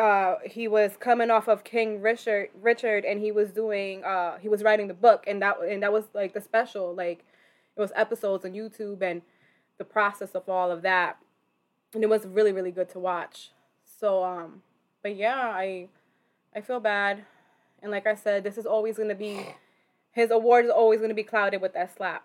Uh, 0.00 0.36
he 0.44 0.68
was 0.68 0.96
coming 0.96 1.28
off 1.28 1.48
of 1.48 1.64
King 1.64 2.00
Richard, 2.00 2.50
Richard, 2.60 3.04
and 3.04 3.18
he 3.20 3.32
was 3.32 3.50
doing. 3.50 4.04
Uh, 4.04 4.38
he 4.38 4.48
was 4.48 4.62
writing 4.62 4.86
the 4.86 4.94
book, 4.94 5.24
and 5.26 5.42
that 5.42 5.60
and 5.60 5.82
that 5.82 5.92
was 5.92 6.04
like 6.14 6.32
the 6.34 6.40
special. 6.40 6.94
Like, 6.94 7.24
it 7.76 7.80
was 7.80 7.90
episodes 7.96 8.44
on 8.44 8.52
YouTube 8.52 9.02
and 9.02 9.22
the 9.78 9.84
process 9.84 10.30
of 10.36 10.48
all 10.48 10.70
of 10.70 10.82
that, 10.82 11.16
and 11.94 12.04
it 12.04 12.08
was 12.08 12.26
really 12.26 12.52
really 12.52 12.70
good 12.70 12.88
to 12.90 13.00
watch. 13.00 13.50
So 14.00 14.22
um, 14.22 14.62
but 15.08 15.16
yeah, 15.16 15.40
I 15.54 15.88
I 16.54 16.60
feel 16.60 16.80
bad, 16.80 17.24
and 17.82 17.90
like 17.90 18.06
I 18.06 18.14
said, 18.14 18.44
this 18.44 18.58
is 18.58 18.66
always 18.66 18.98
gonna 18.98 19.14
be 19.14 19.40
his 20.12 20.30
award 20.30 20.66
is 20.66 20.70
always 20.70 21.00
gonna 21.00 21.14
be 21.14 21.22
clouded 21.22 21.62
with 21.62 21.72
that 21.72 21.96
slap. 21.96 22.24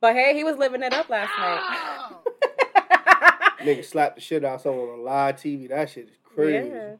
But 0.00 0.16
hey, 0.16 0.34
he 0.34 0.42
was 0.42 0.56
living 0.56 0.82
it 0.82 0.92
up 0.92 1.08
last 1.08 1.30
night. 1.38 2.10
Nigga 3.60 3.84
slapped 3.88 4.16
the 4.16 4.20
shit 4.20 4.44
out 4.44 4.56
of 4.56 4.60
someone 4.62 4.88
on 4.88 5.04
live 5.04 5.36
TV. 5.36 5.68
That 5.68 5.90
shit 5.90 6.08
is 6.08 6.16
crazy. 6.24 6.70
Yeah. 6.70 6.94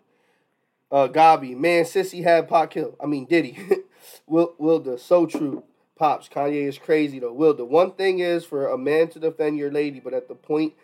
Uh, 0.93 1.09
Gabi, 1.09 1.57
man, 1.57 1.83
Sissy 1.83 2.23
had 2.23 2.49
pot 2.49 2.71
kill. 2.71 2.97
I 3.03 3.07
mean, 3.07 3.25
Diddy. 3.25 3.59
Will 4.29 4.55
Wilda, 4.59 4.99
so 4.99 5.27
true. 5.27 5.65
Pops, 5.97 6.29
Kanye 6.29 6.69
is 6.69 6.79
crazy 6.79 7.19
though. 7.19 7.33
Wilda, 7.33 7.65
one 7.65 7.91
thing 7.91 8.21
is 8.21 8.45
for 8.45 8.69
a 8.69 8.79
man 8.79 9.09
to 9.09 9.19
defend 9.19 9.59
your 9.59 9.73
lady, 9.73 9.99
but 9.99 10.15
at 10.15 10.29
the 10.29 10.37
point, 10.37 10.75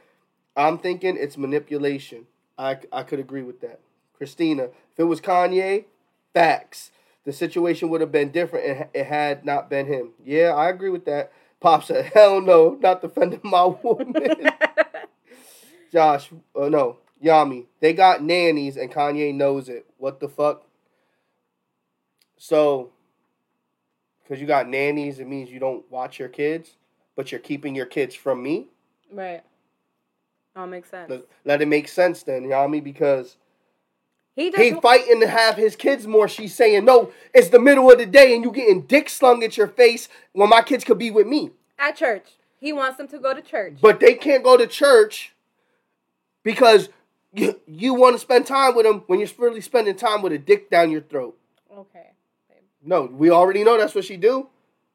I'm 0.57 0.76
thinking 0.76 1.16
it's 1.16 1.36
manipulation. 1.36 2.26
I, 2.59 2.78
I 2.92 3.02
could 3.02 3.18
agree 3.20 3.42
with 3.42 3.61
that. 3.61 3.80
Christina, 4.14 4.64
if 4.64 4.98
it 4.98 5.04
was 5.04 5.20
Kanye, 5.20 5.84
facts. 6.32 6.90
The 7.24 7.32
situation 7.32 7.88
would 7.90 8.00
have 8.00 8.12
been 8.12 8.30
different 8.30 8.66
and 8.66 8.88
it 8.94 9.07
had 9.07 9.44
not 9.44 9.68
been 9.68 9.86
him. 9.86 10.11
Yeah, 10.24 10.54
I 10.54 10.68
agree 10.68 10.90
with 10.90 11.04
that. 11.07 11.32
Pop 11.61 11.84
said, 11.84 12.07
hell 12.14 12.40
no, 12.40 12.78
not 12.80 13.02
defending 13.02 13.40
my 13.42 13.64
woman. 13.82 14.14
Josh, 15.92 16.30
uh, 16.54 16.68
no, 16.68 16.98
Yami. 17.22 17.66
They 17.80 17.92
got 17.92 18.22
nannies 18.22 18.76
and 18.76 18.92
Kanye 18.92 19.34
knows 19.34 19.68
it. 19.68 19.86
What 19.98 20.20
the 20.20 20.28
fuck? 20.28 20.62
So, 22.38 22.90
because 24.22 24.40
you 24.40 24.46
got 24.46 24.68
nannies, 24.68 25.18
it 25.18 25.26
means 25.26 25.50
you 25.50 25.59
don't 25.59 25.90
watch 25.90 26.18
your 26.18 26.28
kids, 26.28 26.76
but 27.14 27.32
you're 27.32 27.40
keeping 27.40 27.74
your 27.74 27.86
kids 27.86 28.14
from 28.14 28.42
me. 28.42 28.68
right. 29.12 29.42
Oh, 30.57 30.62
that 30.62 30.66
makes 30.68 30.90
sense. 30.90 31.11
Let, 31.11 31.22
let 31.44 31.62
it 31.62 31.68
make 31.68 31.86
sense 31.86 32.22
then, 32.22 32.44
Yami, 32.44 32.82
because 32.82 33.36
He 34.34 34.50
he 34.50 34.72
fighting 34.72 35.20
to 35.20 35.28
have 35.28 35.57
his 35.57 35.76
kids 35.76 36.07
more. 36.07 36.28
She's 36.28 36.54
saying, 36.54 36.84
no, 36.86 37.12
it's 37.34 37.50
the 37.50 37.59
middle 37.61 37.90
of 37.92 37.98
the 37.98 38.07
day 38.07 38.34
and 38.34 38.42
you 38.42 38.50
getting 38.50 38.82
dick 38.82 39.09
slung 39.11 39.44
at 39.44 39.57
your 39.57 39.68
face 39.68 40.09
when 40.32 40.48
my 40.48 40.62
kids 40.62 40.82
could 40.84 40.98
be 40.98 41.11
with 41.11 41.26
me. 41.26 41.50
at 41.78 41.96
church. 41.96 42.32
He 42.59 42.72
wants 42.72 42.96
them 42.96 43.07
to 43.09 43.18
go 43.18 43.34
to 43.34 43.42
church. 43.42 43.74
But 43.82 44.00
they 44.00 44.14
can't 44.14 44.42
go 44.42 44.57
to 44.57 44.66
church 44.66 45.34
because 46.42 46.88
you, 47.34 47.61
you 47.66 47.92
want 47.92 48.14
to 48.14 48.18
spend 48.18 48.46
time 48.46 48.74
with 48.74 48.86
them 48.86 49.04
when 49.09 49.20
you're 49.20 49.28
really 49.36 49.61
spending 49.61 49.94
time 49.94 50.22
with 50.22 50.32
a 50.32 50.38
dick 50.38 50.70
down 50.70 50.90
your 50.90 51.02
throat. 51.02 51.38
okay. 51.70 52.12
No, 52.82 53.02
we 53.02 53.30
already 53.30 53.62
know 53.64 53.76
that's 53.76 53.94
what 53.94 54.04
she 54.04 54.16
do. 54.16 54.48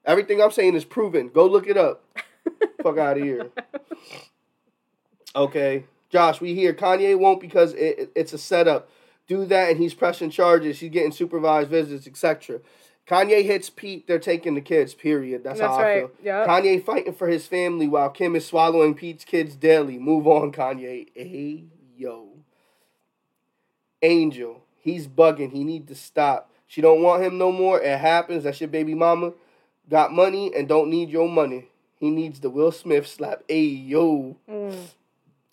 Everything 0.06 0.42
I'm 0.42 0.50
saying 0.52 0.76
is 0.76 0.86
proven. 0.86 1.28
Go 1.30 1.46
look 1.46 1.68
it 1.68 1.78
up. 1.78 2.04
Fuck 2.82 2.98
out 2.98 3.18
of 3.18 3.24
here. 3.24 3.50
Okay, 5.36 5.86
Josh, 6.10 6.42
we 6.42 6.54
hear 6.56 6.74
Kanye 6.74 7.18
won't 7.18 7.40
because 7.42 7.74
it, 7.74 8.00
it- 8.00 8.12
it's 8.16 8.34
a 8.34 8.38
setup. 8.38 8.90
Do 9.28 9.46
that, 9.46 9.70
and 9.70 9.80
he's 9.80 9.94
pressing 9.94 10.30
charges. 10.30 10.80
He's 10.80 10.92
getting 10.92 11.12
supervised 11.14 11.70
visits, 11.70 12.06
etc. 12.06 12.60
Kanye 13.08 13.44
hits 13.46 13.70
Pete. 13.70 14.06
They're 14.08 14.20
taking 14.20 14.56
the 14.56 14.62
kids. 14.62 14.94
Period. 14.94 15.44
That's, 15.44 15.60
That's 15.60 15.74
how 15.76 15.82
I 15.84 16.00
feel. 16.00 16.12
Yep. 16.24 16.48
Kanye 16.48 16.84
fighting 16.86 17.14
for 17.14 17.28
his 17.28 17.48
family 17.48 17.88
while 17.88 18.10
Kim 18.10 18.36
is 18.36 18.46
swallowing 18.46 18.94
Pete's 18.94 19.24
kids 19.24 19.56
daily. 19.56 19.98
Move 20.00 20.28
on, 20.28 20.52
Kanye. 20.52 21.08
Hey 21.16 21.64
yo. 21.96 22.28
Angel, 24.02 24.64
he's 24.80 25.08
bugging. 25.08 25.52
He 25.52 25.64
need 25.64 25.88
to 25.88 25.96
stop. 25.96 26.50
She 26.68 26.82
don't 26.82 27.02
want 27.04 27.24
him 27.24 27.38
no 27.38 27.52
more. 27.52 27.80
It 27.80 28.00
happens. 28.00 28.44
That's 28.44 28.60
your 28.60 28.70
baby 28.70 28.96
mama. 28.96 29.34
Got 29.90 30.12
money 30.12 30.52
and 30.56 30.68
don't 30.68 30.90
need 30.90 31.10
your 31.10 31.30
money. 31.30 31.68
He 32.00 32.10
needs 32.10 32.40
the 32.40 32.50
Will 32.50 32.72
Smith 32.72 33.08
slap. 33.08 33.44
Hey 33.48 33.62
yo. 33.66 34.38
Mm. 34.50 34.88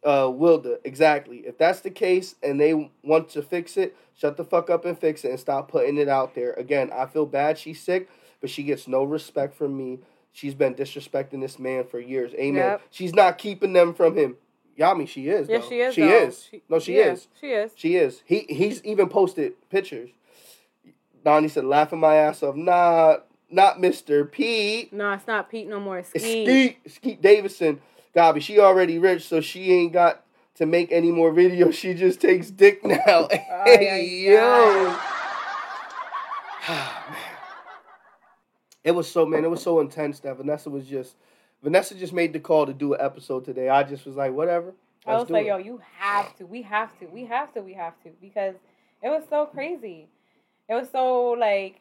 Uh, 0.04 0.30
Wilda, 0.32 0.78
exactly. 0.84 1.38
If 1.38 1.58
that's 1.58 1.80
the 1.80 1.90
case 1.90 2.36
and 2.42 2.60
they 2.60 2.90
want 3.02 3.30
to 3.30 3.42
fix 3.42 3.76
it, 3.76 3.96
shut 4.14 4.36
the 4.36 4.44
fuck 4.44 4.70
up 4.70 4.84
and 4.84 4.98
fix 4.98 5.24
it 5.24 5.30
and 5.30 5.40
stop 5.40 5.68
putting 5.70 5.98
it 5.98 6.08
out 6.08 6.34
there. 6.34 6.52
Again, 6.52 6.90
I 6.92 7.06
feel 7.06 7.26
bad 7.26 7.58
she's 7.58 7.80
sick, 7.80 8.08
but 8.40 8.48
she 8.48 8.62
gets 8.62 8.86
no 8.86 9.02
respect 9.02 9.54
from 9.54 9.76
me. 9.76 9.98
She's 10.30 10.54
been 10.54 10.74
disrespecting 10.74 11.40
this 11.40 11.58
man 11.58 11.84
for 11.84 11.98
years. 11.98 12.32
Amen. 12.34 12.54
Yep. 12.54 12.82
She's 12.90 13.14
not 13.14 13.38
keeping 13.38 13.72
them 13.72 13.92
from 13.92 14.16
him. 14.16 14.36
Yami, 14.78 15.08
she 15.08 15.28
is. 15.28 15.48
Though. 15.48 15.60
she 15.60 15.80
is. 15.80 15.94
She 15.94 16.00
though. 16.02 16.08
is. 16.08 16.48
She- 16.50 16.62
no, 16.68 16.78
she 16.78 16.96
yeah, 16.96 17.12
is. 17.12 17.28
She 17.40 17.46
is. 17.52 17.72
She 17.74 17.96
is. 17.96 18.22
He 18.24 18.46
he's 18.48 18.84
even 18.84 19.08
posted 19.08 19.54
pictures. 19.70 20.10
Donnie 21.24 21.48
said, 21.48 21.64
laughing 21.64 21.98
my 21.98 22.14
ass 22.14 22.42
off. 22.42 22.54
Nah, 22.54 23.16
not 23.50 23.78
Mr. 23.78 24.30
Pete. 24.30 24.92
No, 24.92 25.12
it's 25.12 25.26
not 25.26 25.50
Pete 25.50 25.68
no 25.68 25.80
more. 25.80 25.98
It's 25.98 26.12
It's 26.14 26.24
Skeet. 26.24 26.78
Skeet. 26.86 26.92
Skeet 26.92 27.22
She 28.40 28.58
already 28.58 28.98
rich, 28.98 29.26
so 29.26 29.40
she 29.40 29.72
ain't 29.72 29.92
got 29.92 30.24
to 30.56 30.66
make 30.66 30.90
any 30.90 31.12
more 31.12 31.32
videos. 31.32 31.74
She 31.74 31.94
just 31.94 32.20
takes 32.20 32.50
dick 32.50 32.84
now. 32.84 33.28
Hey, 33.64 34.26
yo. 34.26 34.96
Ah, 36.70 37.16
it 38.84 38.90
was 38.90 39.10
so, 39.10 39.24
man, 39.24 39.42
it 39.42 39.50
was 39.50 39.62
so 39.62 39.80
intense 39.80 40.20
that 40.20 40.36
Vanessa 40.36 40.68
was 40.68 40.86
just, 40.86 41.16
Vanessa 41.62 41.94
just 41.94 42.12
made 42.12 42.34
the 42.34 42.40
call 42.40 42.66
to 42.66 42.74
do 42.74 42.92
an 42.92 43.00
episode 43.00 43.46
today. 43.46 43.70
I 43.70 43.84
just 43.84 44.04
was 44.04 44.16
like, 44.16 44.32
whatever. 44.32 44.74
I 45.06 45.16
was 45.16 45.30
like, 45.30 45.46
it. 45.46 45.48
yo, 45.48 45.56
you 45.56 45.80
have 45.98 46.36
to. 46.36 46.46
We 46.46 46.62
have 46.62 46.98
to. 46.98 47.06
We 47.06 47.24
have 47.24 47.54
to. 47.54 47.62
We 47.62 47.72
have 47.72 47.94
to. 48.02 48.10
Because 48.20 48.54
it 49.02 49.08
was 49.08 49.22
so 49.30 49.46
crazy. 49.46 50.08
It 50.68 50.74
was 50.74 50.90
so 50.90 51.30
like 51.30 51.80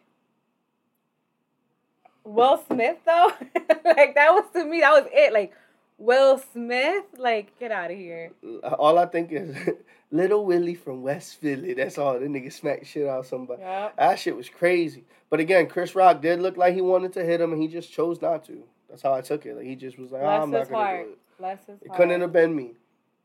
Will 2.24 2.64
Smith 2.68 2.98
though. 3.06 3.32
like 3.86 4.16
that 4.16 4.32
was 4.32 4.46
to 4.54 4.66
me, 4.66 4.80
that 4.82 4.92
was 4.92 5.10
it. 5.12 5.34
Like 5.34 5.54
Will 5.98 6.38
Smith, 6.38 7.06
like, 7.18 7.58
get 7.60 7.72
out 7.72 7.90
of 7.92 7.98
here. 7.98 8.32
All 8.64 8.98
I 9.00 9.06
think 9.08 9.32
is 9.32 9.56
Little 10.12 10.46
Willie 10.46 10.76
from 10.76 11.02
West 11.02 11.42
Philly. 11.42 11.74
That's 11.74 11.98
all. 11.98 12.20
The 12.20 12.28
nigga 12.28 12.52
smacked 12.54 12.86
shit 12.86 13.08
out 13.08 13.20
of 13.20 13.26
somebody. 13.26 13.62
Yep. 13.64 13.98
That 13.98 14.20
shit 14.20 14.36
was 14.36 14.48
crazy. 14.50 15.06
But 15.30 15.40
again, 15.40 15.68
Chris 15.68 15.96
Rock 15.96 16.22
did 16.22 16.40
look 16.40 16.56
like 16.56 16.76
he 16.76 16.82
wanted 16.82 17.14
to 17.14 17.24
hit 17.26 17.42
him, 17.42 17.52
and 17.52 17.62
he 17.62 17.68
just 17.68 17.92
chose 17.92 18.22
not 18.22 18.46
to. 18.46 18.64
That's 18.90 19.02
how 19.02 19.14
I 19.14 19.22
took 19.22 19.46
it. 19.46 19.56
Like 19.56 19.66
he 19.66 19.76
just 19.76 19.98
was 20.00 20.12
like, 20.12 20.22
"Ah, 20.24 20.38
Bless 20.38 20.44
I'm 20.44 20.52
not 20.52 20.70
gonna 20.70 20.86
heart. 20.86 21.06
do 21.08 21.12
it. 21.12 21.18
Bless 21.40 21.66
his 21.66 21.82
It 21.82 21.88
heart. 21.90 21.98
couldn't 22.00 22.22
have 22.22 22.32
been 22.32 22.56
me. 22.56 22.72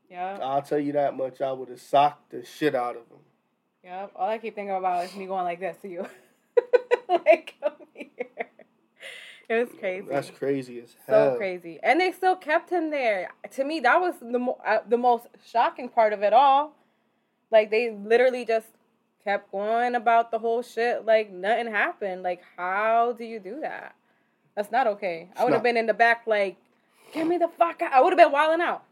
Yep. 0.09 0.39
I'll 0.43 0.61
tell 0.61 0.79
you 0.79 0.91
that 0.93 1.15
much. 1.15 1.39
I 1.41 1.51
would 1.53 1.69
have 1.69 1.79
socked 1.79 2.31
the 2.31 2.43
shit 2.43 2.75
out 2.75 2.97
of 2.97 3.03
him. 3.03 3.19
Yep. 3.85 4.11
All 4.15 4.27
I 4.29 4.37
keep 4.39 4.55
thinking 4.55 4.75
about 4.75 5.05
is 5.05 5.15
me 5.15 5.25
going 5.25 5.45
like 5.45 5.59
this 5.61 5.77
to 5.83 5.87
you. 5.87 6.05
like, 7.09 7.53
come 7.61 7.73
here. 7.93 8.07
It 9.49 9.55
was 9.55 9.69
crazy. 9.79 10.07
That's 10.09 10.29
crazy 10.31 10.79
as 10.79 10.95
hell. 11.05 11.31
so 11.33 11.37
crazy, 11.37 11.79
and 11.83 11.99
they 11.99 12.11
still 12.11 12.35
kept 12.35 12.69
him 12.69 12.89
there. 12.89 13.29
To 13.51 13.63
me, 13.63 13.79
that 13.81 13.99
was 13.99 14.15
the 14.21 14.39
mo- 14.39 14.57
uh, 14.65 14.79
the 14.87 14.97
most 14.97 15.27
shocking 15.45 15.89
part 15.89 16.13
of 16.13 16.23
it 16.23 16.31
all. 16.33 16.73
Like 17.51 17.69
they 17.69 17.91
literally 17.91 18.45
just 18.45 18.67
kept 19.23 19.51
going 19.51 19.95
about 19.95 20.31
the 20.31 20.39
whole 20.39 20.61
shit 20.61 21.05
like 21.05 21.31
nothing 21.31 21.67
happened. 21.67 22.23
Like 22.23 22.41
how 22.57 23.13
do 23.17 23.25
you 23.25 23.39
do 23.39 23.59
that? 23.61 23.95
That's 24.55 24.71
not 24.71 24.87
okay. 24.87 25.29
I 25.35 25.43
would 25.43 25.51
have 25.53 25.63
been 25.63 25.77
in 25.77 25.87
the 25.87 25.93
back 25.93 26.23
like, 26.25 26.57
get 27.13 27.27
me 27.27 27.37
the 27.37 27.47
fuck 27.47 27.81
out. 27.81 27.91
I 27.91 28.01
would 28.01 28.11
have 28.13 28.17
been 28.17 28.31
wilding 28.31 28.61
out. 28.61 28.83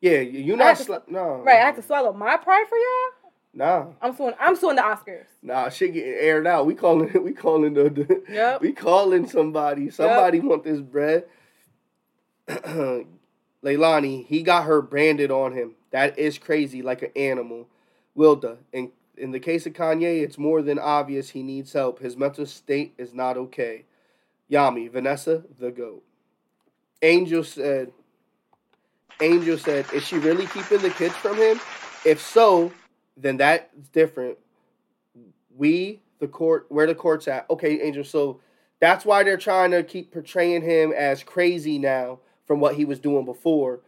Yeah, 0.00 0.18
you 0.18 0.54
I 0.54 0.56
not 0.56 0.78
had 0.78 0.86
to- 0.86 1.02
no. 1.06 1.42
Right, 1.44 1.60
I 1.60 1.66
have 1.66 1.76
to 1.76 1.82
swallow 1.82 2.12
my 2.12 2.36
pride 2.36 2.66
for 2.68 2.76
y'all. 2.76 3.21
Nah, 3.54 3.86
I'm 4.00 4.16
suing. 4.16 4.32
I'm 4.40 4.56
suing 4.56 4.76
the 4.76 4.82
Oscars. 4.82 5.26
nah, 5.42 5.68
shit 5.68 5.92
getting 5.92 6.14
aired 6.14 6.46
out. 6.46 6.64
We 6.66 6.74
calling 6.74 7.10
it. 7.14 7.22
We 7.22 7.32
calling 7.32 7.74
the. 7.74 7.90
the 7.90 8.22
Yep. 8.30 8.60
We 8.62 8.72
calling 8.72 9.28
somebody. 9.28 9.90
Somebody 9.90 10.40
want 10.40 10.64
this 10.64 10.80
bread. 10.80 11.24
Leilani, 13.64 14.26
he 14.26 14.42
got 14.42 14.64
her 14.64 14.82
branded 14.82 15.30
on 15.30 15.52
him. 15.52 15.74
That 15.90 16.18
is 16.18 16.38
crazy, 16.38 16.82
like 16.82 17.02
an 17.02 17.12
animal. 17.14 17.68
Wilda, 18.14 18.58
in 18.72 18.90
in 19.16 19.30
the 19.32 19.40
case 19.40 19.66
of 19.66 19.74
Kanye, 19.74 20.22
it's 20.22 20.38
more 20.38 20.62
than 20.62 20.78
obvious 20.78 21.30
he 21.30 21.42
needs 21.42 21.72
help. 21.74 22.00
His 22.00 22.16
mental 22.16 22.46
state 22.46 22.94
is 22.98 23.12
not 23.12 23.36
okay. 23.36 23.84
Yami, 24.50 24.90
Vanessa, 24.90 25.44
the 25.58 25.70
goat. 25.70 26.02
Angel 27.02 27.44
said. 27.44 27.92
Angel 29.20 29.56
said, 29.58 29.84
"Is 29.92 30.04
she 30.04 30.16
really 30.16 30.46
keeping 30.46 30.78
the 30.80 30.90
kids 30.90 31.14
from 31.14 31.36
him? 31.36 31.60
If 32.04 32.20
so, 32.20 32.72
then 33.16 33.36
that's 33.36 33.88
different. 33.88 34.38
We, 35.56 36.00
the 36.18 36.28
court, 36.28 36.66
where 36.68 36.86
the 36.86 36.94
court's 36.94 37.28
at. 37.28 37.48
Okay, 37.50 37.80
Angel. 37.80 38.04
So 38.04 38.40
that's 38.80 39.04
why 39.04 39.22
they're 39.22 39.36
trying 39.36 39.70
to 39.72 39.82
keep 39.82 40.12
portraying 40.12 40.62
him 40.62 40.92
as 40.92 41.22
crazy 41.22 41.78
now 41.78 42.18
from 42.46 42.60
what 42.60 42.74
he 42.74 42.84
was 42.84 42.98
doing 42.98 43.24
before. 43.24 43.80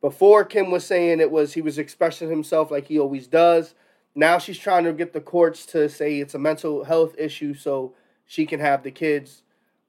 Before 0.00 0.44
Kim 0.44 0.70
was 0.70 0.84
saying 0.84 1.20
it 1.20 1.30
was 1.30 1.54
he 1.54 1.62
was 1.62 1.78
expressing 1.78 2.28
himself 2.28 2.70
like 2.70 2.88
he 2.88 2.98
always 2.98 3.26
does. 3.26 3.74
Now 4.14 4.38
she's 4.38 4.58
trying 4.58 4.84
to 4.84 4.92
get 4.92 5.12
the 5.12 5.20
courts 5.20 5.66
to 5.66 5.88
say 5.88 6.20
it's 6.20 6.34
a 6.34 6.38
mental 6.38 6.84
health 6.84 7.14
issue 7.18 7.54
so 7.54 7.94
she 8.26 8.46
can 8.46 8.60
have 8.60 8.82
the 8.82 8.90
kids 8.90 9.42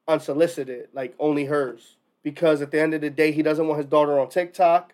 unsolicited, 0.08 0.88
like 0.94 1.16
only 1.20 1.46
hers. 1.46 1.98
Because 2.24 2.62
at 2.62 2.72
the 2.72 2.82
end 2.82 2.94
of 2.94 3.02
the 3.02 3.10
day, 3.10 3.32
he 3.32 3.44
doesn't 3.44 3.68
want 3.68 3.78
his 3.78 3.90
daughter 3.90 4.20
on 4.20 4.30
TikTok. 4.30 4.94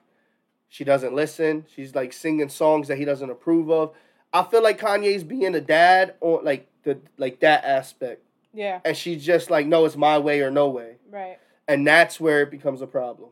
She 0.71 0.85
doesn't 0.85 1.13
listen. 1.13 1.65
She's 1.75 1.93
like 1.93 2.13
singing 2.13 2.47
songs 2.47 2.87
that 2.87 2.97
he 2.97 3.03
doesn't 3.03 3.29
approve 3.29 3.69
of. 3.69 3.93
I 4.31 4.43
feel 4.43 4.63
like 4.63 4.79
Kanye's 4.79 5.25
being 5.25 5.53
a 5.53 5.59
dad 5.59 6.15
on 6.21 6.45
like 6.45 6.69
the 6.83 6.97
like 7.17 7.41
that 7.41 7.65
aspect. 7.65 8.23
Yeah. 8.53 8.79
And 8.85 8.95
she's 8.95 9.23
just 9.23 9.49
like, 9.49 9.67
no, 9.67 9.83
it's 9.83 9.97
my 9.97 10.17
way 10.17 10.39
or 10.39 10.49
no 10.49 10.69
way. 10.69 10.95
Right. 11.09 11.39
And 11.67 11.85
that's 11.85 12.21
where 12.21 12.41
it 12.41 12.51
becomes 12.51 12.81
a 12.81 12.87
problem. 12.87 13.31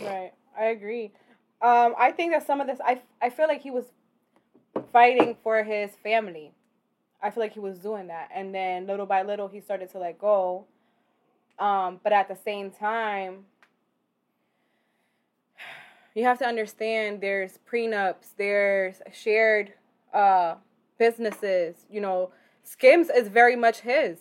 Right. 0.00 0.32
I 0.58 0.64
agree. 0.66 1.12
Um, 1.60 1.94
I 1.98 2.12
think 2.12 2.32
that 2.32 2.46
some 2.46 2.62
of 2.62 2.66
this, 2.66 2.78
I, 2.82 3.02
I 3.20 3.28
feel 3.28 3.46
like 3.46 3.60
he 3.60 3.70
was 3.70 3.84
fighting 4.90 5.36
for 5.42 5.62
his 5.64 5.90
family. 6.02 6.52
I 7.22 7.30
feel 7.30 7.42
like 7.42 7.52
he 7.52 7.60
was 7.60 7.78
doing 7.78 8.06
that. 8.06 8.30
And 8.34 8.54
then 8.54 8.86
little 8.86 9.06
by 9.06 9.22
little, 9.22 9.48
he 9.48 9.60
started 9.60 9.90
to 9.92 9.98
let 9.98 10.18
go. 10.18 10.64
Um, 11.58 12.00
but 12.02 12.14
at 12.14 12.28
the 12.28 12.36
same 12.42 12.70
time, 12.70 13.44
you 16.14 16.24
have 16.24 16.38
to 16.38 16.46
understand 16.46 17.20
there's 17.20 17.58
prenups, 17.70 18.36
there's 18.38 19.02
shared 19.12 19.72
uh, 20.12 20.54
businesses. 20.98 21.86
You 21.90 22.00
know, 22.00 22.30
Skims 22.62 23.10
is 23.10 23.28
very 23.28 23.56
much 23.56 23.80
his. 23.80 24.18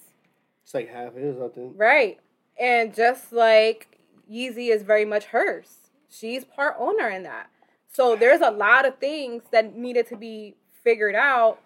It's 0.64 0.74
like 0.74 0.90
half 0.90 1.14
his, 1.16 1.38
I 1.40 1.48
think. 1.50 1.74
Right. 1.76 2.20
And 2.60 2.94
just 2.94 3.32
like 3.32 4.00
Yeezy 4.32 4.70
is 4.74 4.84
very 4.84 5.06
much 5.06 5.26
hers. 5.26 5.92
She's 6.10 6.44
part 6.46 6.76
owner 6.80 7.10
in 7.10 7.24
that. 7.24 7.50
So 7.88 8.16
there's 8.16 8.42
a 8.42 8.52
lot 8.52 8.86
of 8.86 8.98
things 8.98 9.44
that 9.52 9.76
needed 9.76 10.08
to 10.08 10.16
be 10.16 10.56
figured 10.84 11.16
out. 11.16 11.60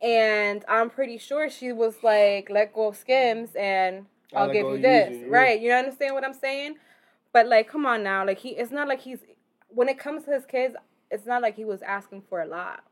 And 0.00 0.64
I'm 0.68 0.88
pretty 0.88 1.18
sure 1.18 1.50
she 1.50 1.72
was 1.72 1.96
like, 2.02 2.48
let 2.48 2.74
go 2.74 2.88
of 2.88 2.96
Skims 2.96 3.50
and 3.54 4.06
I'll 4.34 4.44
I'll 4.44 4.52
give 4.52 4.66
you 4.66 4.78
this. 4.80 5.10
Yeezy. 5.10 5.30
Right. 5.30 5.60
You 5.60 5.72
understand 5.72 6.14
what 6.14 6.24
I'm 6.24 6.32
saying? 6.32 6.76
But 7.32 7.46
like, 7.46 7.68
come 7.68 7.84
on 7.84 8.02
now. 8.02 8.24
Like 8.26 8.38
he 8.38 8.50
it's 8.50 8.72
not 8.72 8.88
like 8.88 9.00
he's 9.00 9.20
when 9.70 9.88
it 9.88 9.98
comes 9.98 10.24
to 10.24 10.32
his 10.32 10.44
kids, 10.46 10.74
it's 11.10 11.26
not 11.26 11.42
like 11.42 11.56
he 11.56 11.64
was 11.64 11.82
asking 11.82 12.22
for 12.28 12.40
a 12.40 12.46
lot. 12.46 12.84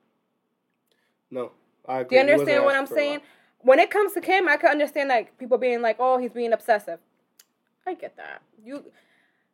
No, 1.30 1.52
I 1.86 2.00
agree. 2.00 2.08
Do 2.18 2.26
you 2.26 2.32
understand 2.32 2.64
what 2.64 2.74
I'm 2.74 2.86
for 2.86 2.94
a 2.94 2.96
lot. 2.96 3.00
saying? 3.00 3.20
When 3.60 3.78
it 3.78 3.90
comes 3.90 4.12
to 4.12 4.20
Kim, 4.20 4.48
I 4.48 4.56
can 4.56 4.70
understand 4.70 5.08
like 5.08 5.38
people 5.38 5.58
being 5.58 5.82
like, 5.82 5.96
"Oh, 5.98 6.18
he's 6.18 6.32
being 6.32 6.52
obsessive." 6.52 7.00
I 7.86 7.94
get 7.94 8.16
that. 8.16 8.42
You, 8.62 8.84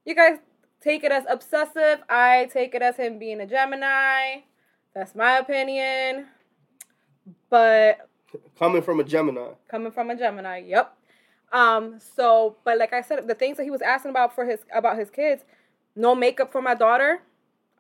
you 0.04 0.14
guys 0.14 0.38
take 0.80 1.04
it 1.04 1.12
as 1.12 1.24
obsessive. 1.28 2.02
I 2.08 2.48
take 2.52 2.74
it 2.74 2.82
as 2.82 2.96
him 2.96 3.18
being 3.18 3.40
a 3.40 3.46
Gemini. 3.46 4.40
That's 4.94 5.14
my 5.14 5.38
opinion. 5.38 6.26
But 7.48 8.08
Coming 8.58 8.82
from 8.82 9.00
a 9.00 9.04
Gemini. 9.04 9.50
coming 9.68 9.92
from 9.92 10.10
a 10.10 10.16
Gemini, 10.16 10.58
yep. 10.66 10.96
Um. 11.52 11.98
So, 12.16 12.56
but 12.64 12.78
like 12.78 12.92
I 12.92 13.00
said, 13.00 13.26
the 13.28 13.34
things 13.34 13.56
that 13.56 13.64
he 13.64 13.70
was 13.70 13.82
asking 13.82 14.10
about 14.10 14.34
for 14.34 14.44
his 14.44 14.60
about 14.74 14.98
his 14.98 15.08
kids, 15.10 15.44
no 15.97 16.14
makeup 16.14 16.53
for 16.53 16.61
my 16.62 16.74
daughter. 16.74 17.22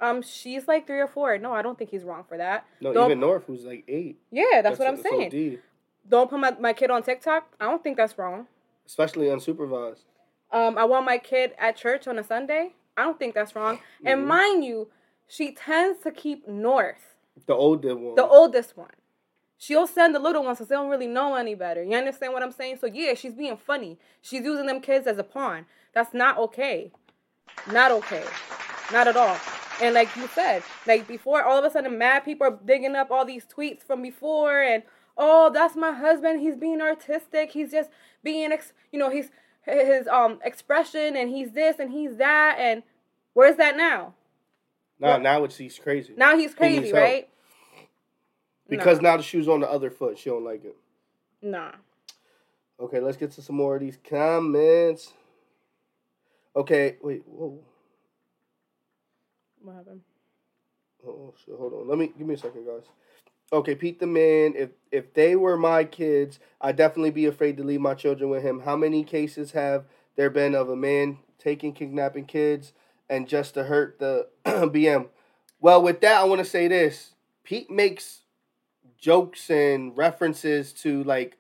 Um, 0.00 0.22
she's 0.22 0.66
like 0.68 0.86
three 0.86 1.00
or 1.00 1.06
four. 1.08 1.38
No, 1.38 1.52
I 1.52 1.62
don't 1.62 1.78
think 1.78 1.90
he's 1.90 2.02
wrong 2.04 2.24
for 2.28 2.36
that. 2.36 2.66
No, 2.80 2.92
Don't- 2.92 3.10
even 3.10 3.20
North, 3.20 3.44
who's 3.46 3.64
like 3.64 3.84
eight. 3.88 4.18
Yeah, 4.30 4.60
that's, 4.62 4.78
what 4.78 4.88
I'm 4.88 5.00
saying. 5.00 5.26
OD. 5.54 5.58
don't 6.08 6.28
put 6.28 6.38
my, 6.40 6.50
my 6.60 6.72
kid 6.72 6.90
on 6.90 7.02
TikTok. 7.02 7.54
I 7.60 7.64
don't 7.66 7.82
think 7.82 7.96
that's 7.96 8.18
wrong. 8.18 8.46
Especially 8.86 9.26
unsupervised. 9.26 10.02
Um, 10.52 10.76
I 10.76 10.84
want 10.84 11.06
my 11.06 11.18
kid 11.18 11.52
at 11.58 11.76
church 11.76 12.06
on 12.06 12.18
a 12.18 12.24
Sunday. 12.24 12.74
I 12.96 13.02
don't 13.04 13.18
think 13.18 13.34
that's 13.34 13.56
wrong. 13.56 13.78
And 14.04 14.22
Mhm. 14.22 14.26
mind 14.26 14.64
you, 14.64 14.88
she 15.26 15.52
tends 15.52 16.00
to 16.02 16.10
keep 16.10 16.46
North, 16.46 17.16
The 17.46 17.54
older 17.54 17.96
one. 17.96 18.14
the 18.14 18.26
oldest 18.26 18.76
one. 18.76 18.90
She'll 19.56 19.86
send 19.86 20.14
the 20.14 20.18
little 20.18 20.44
ones 20.44 20.58
because 20.58 20.68
they 20.68 20.74
don't 20.74 20.90
really 20.90 21.06
know 21.06 21.36
any 21.36 21.54
better. 21.54 21.82
You 21.82 21.96
understand 21.96 22.32
what 22.34 22.42
I'm 22.42 22.52
saying? 22.52 22.76
So 22.80 22.86
yeah, 22.86 23.14
she's 23.14 23.32
being 23.34 23.56
funny. 23.56 23.98
She's 24.20 24.44
using 24.44 24.66
them 24.66 24.80
kids 24.80 25.06
as 25.06 25.16
a 25.18 25.24
pawn. 25.24 25.64
That's 25.94 26.12
not 26.12 26.36
okay. 26.38 26.92
Not 27.72 27.90
okay. 27.92 28.24
Not 28.92 29.08
at 29.08 29.16
all. 29.16 29.36
And 29.82 29.94
like 29.94 30.14
you 30.16 30.28
said, 30.28 30.62
like 30.86 31.08
before, 31.08 31.42
all 31.42 31.58
of 31.58 31.64
a 31.64 31.70
sudden, 31.70 31.98
mad 31.98 32.20
people 32.20 32.46
are 32.46 32.58
digging 32.64 32.94
up 32.94 33.10
all 33.10 33.24
these 33.24 33.44
tweets 33.44 33.82
from 33.82 34.02
before, 34.02 34.60
and 34.60 34.82
oh, 35.16 35.50
that's 35.52 35.74
my 35.74 35.92
husband. 35.92 36.40
He's 36.40 36.56
being 36.56 36.80
artistic. 36.80 37.52
He's 37.52 37.72
just 37.72 37.90
being, 38.22 38.52
ex- 38.52 38.72
you 38.92 38.98
know, 38.98 39.10
he's 39.10 39.30
his 39.62 40.06
um 40.06 40.38
expression, 40.44 41.16
and 41.16 41.28
he's 41.30 41.52
this 41.52 41.78
and 41.78 41.90
he's 41.90 42.16
that, 42.16 42.56
and 42.58 42.82
where's 43.32 43.56
that 43.56 43.76
now? 43.76 44.14
now, 45.00 45.16
now 45.18 45.44
it's 45.44 45.56
he's 45.56 45.78
crazy. 45.78 46.14
Now 46.16 46.36
he's 46.36 46.54
crazy, 46.54 46.90
help. 46.90 46.94
right? 46.94 47.28
because 48.68 49.00
now 49.00 49.16
the 49.16 49.22
shoe's 49.22 49.48
on 49.48 49.60
the 49.60 49.70
other 49.70 49.90
foot. 49.90 50.18
She 50.18 50.30
don't 50.30 50.44
like 50.44 50.64
it. 50.64 50.76
Nah. 51.42 51.72
Okay, 52.80 53.00
let's 53.00 53.16
get 53.16 53.30
to 53.32 53.42
some 53.42 53.56
more 53.56 53.76
of 53.76 53.80
these 53.80 53.98
comments. 54.08 55.12
Okay, 56.56 56.96
wait, 57.02 57.22
whoa. 57.26 57.60
What 59.60 59.76
happened? 59.76 60.02
Oh 61.06 61.34
shit, 61.44 61.54
hold 61.58 61.72
on. 61.74 61.88
Let 61.88 61.98
me 61.98 62.12
give 62.16 62.26
me 62.26 62.34
a 62.34 62.38
second, 62.38 62.66
guys. 62.66 62.84
Okay, 63.52 63.74
Pete 63.74 63.98
the 64.00 64.06
man. 64.06 64.54
If 64.56 64.70
if 64.90 65.12
they 65.14 65.36
were 65.36 65.56
my 65.56 65.84
kids, 65.84 66.38
I'd 66.60 66.76
definitely 66.76 67.10
be 67.10 67.26
afraid 67.26 67.56
to 67.58 67.64
leave 67.64 67.80
my 67.80 67.94
children 67.94 68.30
with 68.30 68.42
him. 68.42 68.60
How 68.60 68.76
many 68.76 69.04
cases 69.04 69.52
have 69.52 69.84
there 70.16 70.30
been 70.30 70.54
of 70.54 70.68
a 70.68 70.76
man 70.76 71.18
taking 71.38 71.72
kidnapping 71.72 72.26
kids 72.26 72.72
and 73.08 73.28
just 73.28 73.54
to 73.54 73.64
hurt 73.64 73.98
the 73.98 74.28
BM? 74.44 75.08
Well, 75.60 75.82
with 75.82 76.00
that, 76.02 76.20
I 76.20 76.24
want 76.24 76.40
to 76.40 76.44
say 76.44 76.68
this. 76.68 77.14
Pete 77.42 77.70
makes 77.70 78.20
jokes 78.98 79.50
and 79.50 79.96
references 79.96 80.72
to 80.72 81.04
like 81.04 81.36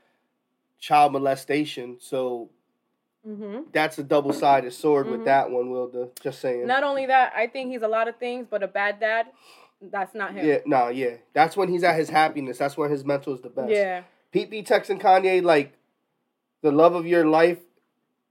child 0.78 1.12
molestation, 1.12 1.96
so 2.00 2.50
Mm-hmm. 3.26 3.60
that's 3.72 3.98
a 3.98 4.02
double 4.02 4.32
sided 4.34 4.72
sword 4.72 5.06
Mhm. 5.06 5.10
with 5.12 5.24
that 5.24 5.50
one, 5.50 5.70
Wilda. 5.70 6.10
Just 6.20 6.40
saying. 6.40 6.66
Not 6.66 6.82
only 6.84 7.06
that, 7.06 7.32
I 7.34 7.46
think 7.46 7.70
he's 7.70 7.80
a 7.82 7.88
lot 7.88 8.06
of 8.06 8.16
things, 8.16 8.46
but 8.50 8.62
a 8.62 8.68
bad 8.68 9.00
dad, 9.00 9.26
that's 9.80 10.14
not 10.14 10.34
him. 10.34 10.46
Yeah, 10.46 10.58
nah, 10.66 10.88
yeah. 10.88 11.16
That's 11.32 11.56
when 11.56 11.68
he's 11.70 11.84
at 11.84 11.96
his 11.96 12.10
happiness. 12.10 12.58
That's 12.58 12.76
when 12.76 12.90
his 12.90 13.04
mental 13.04 13.32
is 13.34 13.40
the 13.40 13.48
best. 13.48 13.70
Yeah. 13.70 14.02
Pete 14.30 14.50
B 14.50 14.62
texting 14.62 15.00
Kanye 15.00 15.42
like 15.42 15.72
the 16.60 16.70
love 16.70 16.94
of 16.94 17.06
your 17.06 17.24
life 17.26 17.58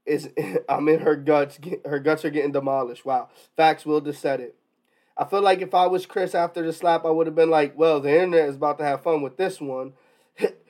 is 0.06 0.28
I'm 0.68 0.88
in 0.88 1.00
her 1.00 1.16
guts. 1.16 1.58
Her 1.84 1.98
guts 1.98 2.24
are 2.24 2.30
getting 2.30 2.52
demolished. 2.52 3.04
Wow. 3.04 3.30
Facts 3.56 3.84
will 3.84 4.00
just 4.00 4.20
said 4.20 4.40
it. 4.40 4.54
I 5.16 5.24
feel 5.24 5.42
like 5.42 5.60
if 5.60 5.74
I 5.74 5.86
was 5.86 6.06
Chris 6.06 6.34
after 6.34 6.62
the 6.62 6.72
slap, 6.72 7.04
I 7.04 7.10
would 7.10 7.26
have 7.26 7.36
been 7.36 7.50
like, 7.50 7.76
well, 7.78 8.00
the 8.00 8.10
internet 8.12 8.48
is 8.48 8.56
about 8.56 8.78
to 8.78 8.84
have 8.84 9.02
fun 9.02 9.22
with 9.22 9.36
this 9.36 9.60
one. 9.60 9.94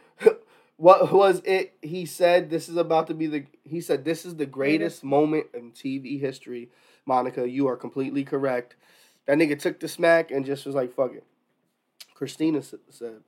what 0.85 1.11
was 1.11 1.41
it 1.47 1.73
he 1.81 2.05
said? 2.05 2.51
This 2.51 2.69
is 2.69 2.77
about 2.77 3.07
to 3.07 3.15
be 3.15 3.27
the 3.27 3.47
he 3.65 3.81
said 3.81 4.05
this 4.05 4.27
is 4.27 4.37
the 4.37 4.45
greatest 4.45 4.99
mm-hmm. 4.99 5.09
moment 5.09 5.47
in 5.55 5.71
TV 5.73 6.21
history. 6.21 6.69
Monica, 7.07 7.49
you 7.49 7.67
are 7.69 7.77
completely 7.77 8.23
correct. 8.23 8.77
That 9.27 9.39
nigga 9.39 9.59
took 9.59 9.81
the 9.81 9.89
smack 9.89 10.31
and 10.31 10.45
just 10.45 10.67
was 10.67 10.75
like, 10.75 10.93
fuck 10.95 11.15
it. 11.15 11.25
Christina 12.13 12.59
s- 12.59 12.75
said. 12.91 13.23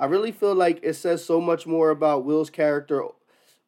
I 0.00 0.06
really 0.06 0.32
feel 0.32 0.54
like 0.54 0.80
it 0.82 0.94
says 0.94 1.22
so 1.22 1.38
much 1.38 1.66
more 1.66 1.90
about 1.90 2.24
Will's 2.24 2.48
character 2.48 3.04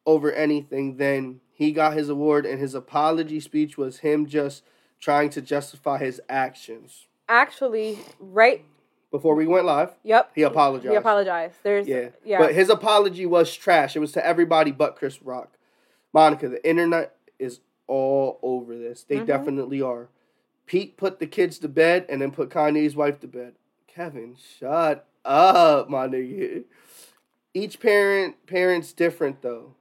over 0.07 0.31
anything 0.31 0.97
than 0.97 1.39
he 1.53 1.71
got 1.71 1.93
his 1.93 2.09
award 2.09 2.47
and 2.47 2.59
his 2.59 2.73
apology 2.73 3.39
speech 3.39 3.77
was 3.77 3.99
him 3.99 4.25
just 4.25 4.63
trying 4.99 5.29
to 5.29 5.41
justify 5.41 5.99
his 5.99 6.19
actions. 6.27 7.05
Actually, 7.29 7.99
right. 8.19 8.65
Before 9.09 9.35
we 9.35 9.47
went 9.47 9.65
live, 9.65 9.91
Yep. 10.03 10.31
he 10.35 10.41
apologized. 10.41 10.89
He 10.91 10.95
apologized. 10.95 11.55
There's 11.63 11.87
Yeah. 11.87 12.09
yeah. 12.25 12.39
But 12.39 12.53
his 12.53 12.69
apology 12.69 13.25
was 13.25 13.55
trash. 13.55 13.95
It 13.95 13.99
was 13.99 14.11
to 14.13 14.25
everybody 14.25 14.71
but 14.71 14.95
Chris 14.97 15.21
Rock. 15.23 15.57
Monica, 16.13 16.49
the 16.49 16.67
internet 16.67 17.15
is 17.39 17.61
all 17.87 18.37
over 18.41 18.77
this. 18.77 19.03
They 19.03 19.17
Mhm. 19.19 19.25
definitely 19.25 19.81
are. 19.81 20.09
Pete 20.65 20.97
put 20.97 21.19
the 21.19 21.27
kids 21.27 21.57
to 21.59 21.69
bed 21.69 22.05
and 22.09 22.21
then 22.21 22.31
put 22.31 22.49
Kanye's 22.49 22.95
wife 22.97 23.21
to 23.21 23.27
bed. 23.27 23.55
Kevin, 23.87 24.35
shut 24.35 25.07
up, 25.23 25.89
my 25.89 26.07
nigga. 26.07 26.65
Each 27.53 27.79
parent 27.79 28.45
parent's 28.45 28.91
different 28.91 29.41
though. 29.41 29.73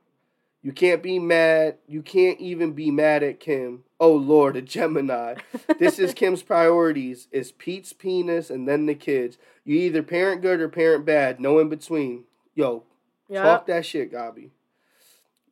You 0.62 0.72
can't 0.72 1.02
be 1.02 1.18
mad. 1.18 1.78
You 1.88 2.02
can't 2.02 2.40
even 2.40 2.72
be 2.72 2.90
mad 2.92 3.22
at 3.24 3.40
Kim. 3.40 3.82
Oh 3.98 4.14
Lord, 4.14 4.56
a 4.56 4.62
Gemini. 4.62 5.36
This 5.78 5.98
is 5.98 6.12
Kim's 6.14 6.42
priorities. 6.42 7.28
Is 7.32 7.52
Pete's 7.52 7.92
penis 7.92 8.50
and 8.50 8.68
then 8.68 8.86
the 8.86 8.94
kids. 8.94 9.38
You 9.64 9.76
either 9.76 10.02
parent 10.02 10.42
good 10.42 10.60
or 10.60 10.68
parent 10.68 11.04
bad. 11.06 11.40
No 11.40 11.58
in 11.58 11.68
between. 11.68 12.24
Yo, 12.54 12.84
Yeah. 13.28 13.42
Talk 13.42 13.66
that 13.66 13.86
shit, 13.86 14.12
Gabi. 14.12 14.50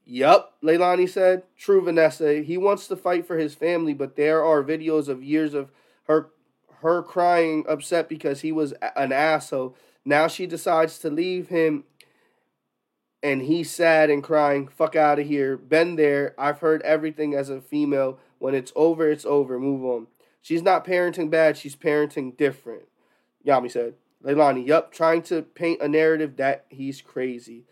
Yup, 0.06 0.54
Leilani 0.62 1.08
said. 1.08 1.44
True, 1.56 1.82
Vanessa. 1.82 2.42
He 2.42 2.58
wants 2.58 2.86
to 2.88 2.96
fight 2.96 3.26
for 3.26 3.38
his 3.38 3.54
family, 3.54 3.94
but 3.94 4.16
there 4.16 4.44
are 4.44 4.62
videos 4.62 5.08
of 5.08 5.22
years 5.22 5.54
of 5.54 5.70
her 6.04 6.30
her 6.82 7.02
crying 7.02 7.64
upset 7.66 8.10
because 8.10 8.42
he 8.42 8.52
was 8.52 8.74
an 8.94 9.10
asshole. 9.10 9.74
Now 10.04 10.28
she 10.28 10.46
decides 10.46 10.98
to 10.98 11.08
leave 11.08 11.48
him 11.48 11.84
and 13.22 13.40
he's 13.40 13.70
sad 13.70 14.10
and 14.10 14.22
crying, 14.22 14.68
fuck 14.68 14.94
out 14.94 15.18
of 15.18 15.26
here. 15.26 15.56
Been 15.56 15.96
there. 15.96 16.34
I've 16.36 16.58
heard 16.58 16.82
everything 16.82 17.32
as 17.34 17.48
a 17.48 17.62
female. 17.62 18.18
When 18.44 18.54
it's 18.54 18.74
over, 18.76 19.10
it's 19.10 19.24
over. 19.24 19.58
Move 19.58 19.86
on. 19.86 20.06
She's 20.42 20.60
not 20.60 20.84
parenting 20.86 21.30
bad, 21.30 21.56
she's 21.56 21.74
parenting 21.74 22.36
different. 22.36 22.82
Yami 23.42 23.70
said. 23.70 23.94
Leilani, 24.22 24.66
yup, 24.66 24.92
trying 24.92 25.22
to 25.22 25.40
paint 25.40 25.80
a 25.80 25.88
narrative 25.88 26.36
that 26.36 26.66
he's 26.68 27.00
crazy. 27.00 27.64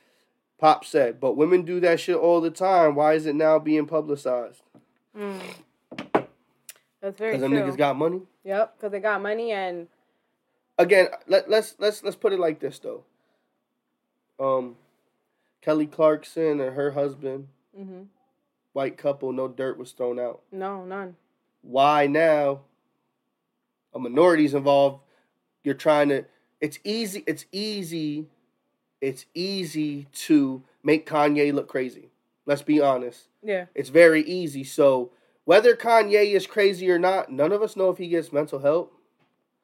Pop 0.59 0.87
said, 0.87 1.21
but 1.21 1.37
women 1.37 1.61
do 1.67 1.79
that 1.81 2.01
shit 2.01 2.17
all 2.17 2.41
the 2.41 2.51
time. 2.51 2.95
Why 2.95 3.13
is 3.13 3.27
it 3.27 3.35
now 3.35 3.59
being 3.59 3.85
publicized? 3.85 4.63
Mm. 5.15 5.43
That's 7.03 7.19
very 7.19 7.33
Because 7.37 7.43
them 7.43 7.53
niggas 7.53 7.77
got 7.77 7.99
money. 7.99 8.23
yep, 8.43 8.75
because 8.75 8.93
they 8.93 9.01
got 9.01 9.21
money 9.21 9.53
and 9.53 9.89
Again, 10.79 11.09
let, 11.27 11.51
let's 11.51 11.77
let's 11.81 12.03
let's 12.03 12.17
put 12.17 12.33
it 12.33 12.41
like 12.41 12.61
this 12.61 12.79
though. 12.79 13.05
Um, 14.41 14.77
Kelly 15.61 15.87
Clarkson 15.87 16.61
and 16.63 16.75
her 16.75 16.93
husband, 16.93 17.49
hmm 17.77 18.05
white 18.73 18.97
couple, 18.97 19.33
no 19.33 19.49
dirt 19.49 19.79
was 19.79 19.93
thrown 19.93 20.19
out. 20.19 20.43
no, 20.51 20.85
none. 20.85 21.17
Why 21.63 22.07
now? 22.09 22.63
A 23.95 23.99
minority's 23.99 24.55
involved. 24.55 25.01
You're 25.63 25.75
trying 25.75 26.09
to. 26.09 26.25
It's 26.61 26.79
easy. 26.83 27.23
It's 27.27 27.47
easy. 27.53 28.27
It's 29.01 29.27
easy 29.35 30.07
to 30.13 30.63
make 30.83 31.07
Kanye 31.09 31.53
look 31.53 31.69
crazy. 31.69 32.11
Let's 32.47 32.63
be 32.63 32.81
honest. 32.81 33.29
Yeah. 33.43 33.67
It's 33.75 33.91
very 33.91 34.23
easy. 34.23 34.65
So 34.65 35.13
whether 35.45 35.77
Kanye 35.77 36.33
is 36.33 36.47
crazy 36.47 36.91
or 36.91 36.99
not, 36.99 37.31
none 37.31 37.53
of 37.53 37.63
us 37.63 37.77
know 37.77 37.91
if 37.91 37.99
he 37.99 38.09
gets 38.09 38.33
mental 38.33 38.59
help. 38.61 38.93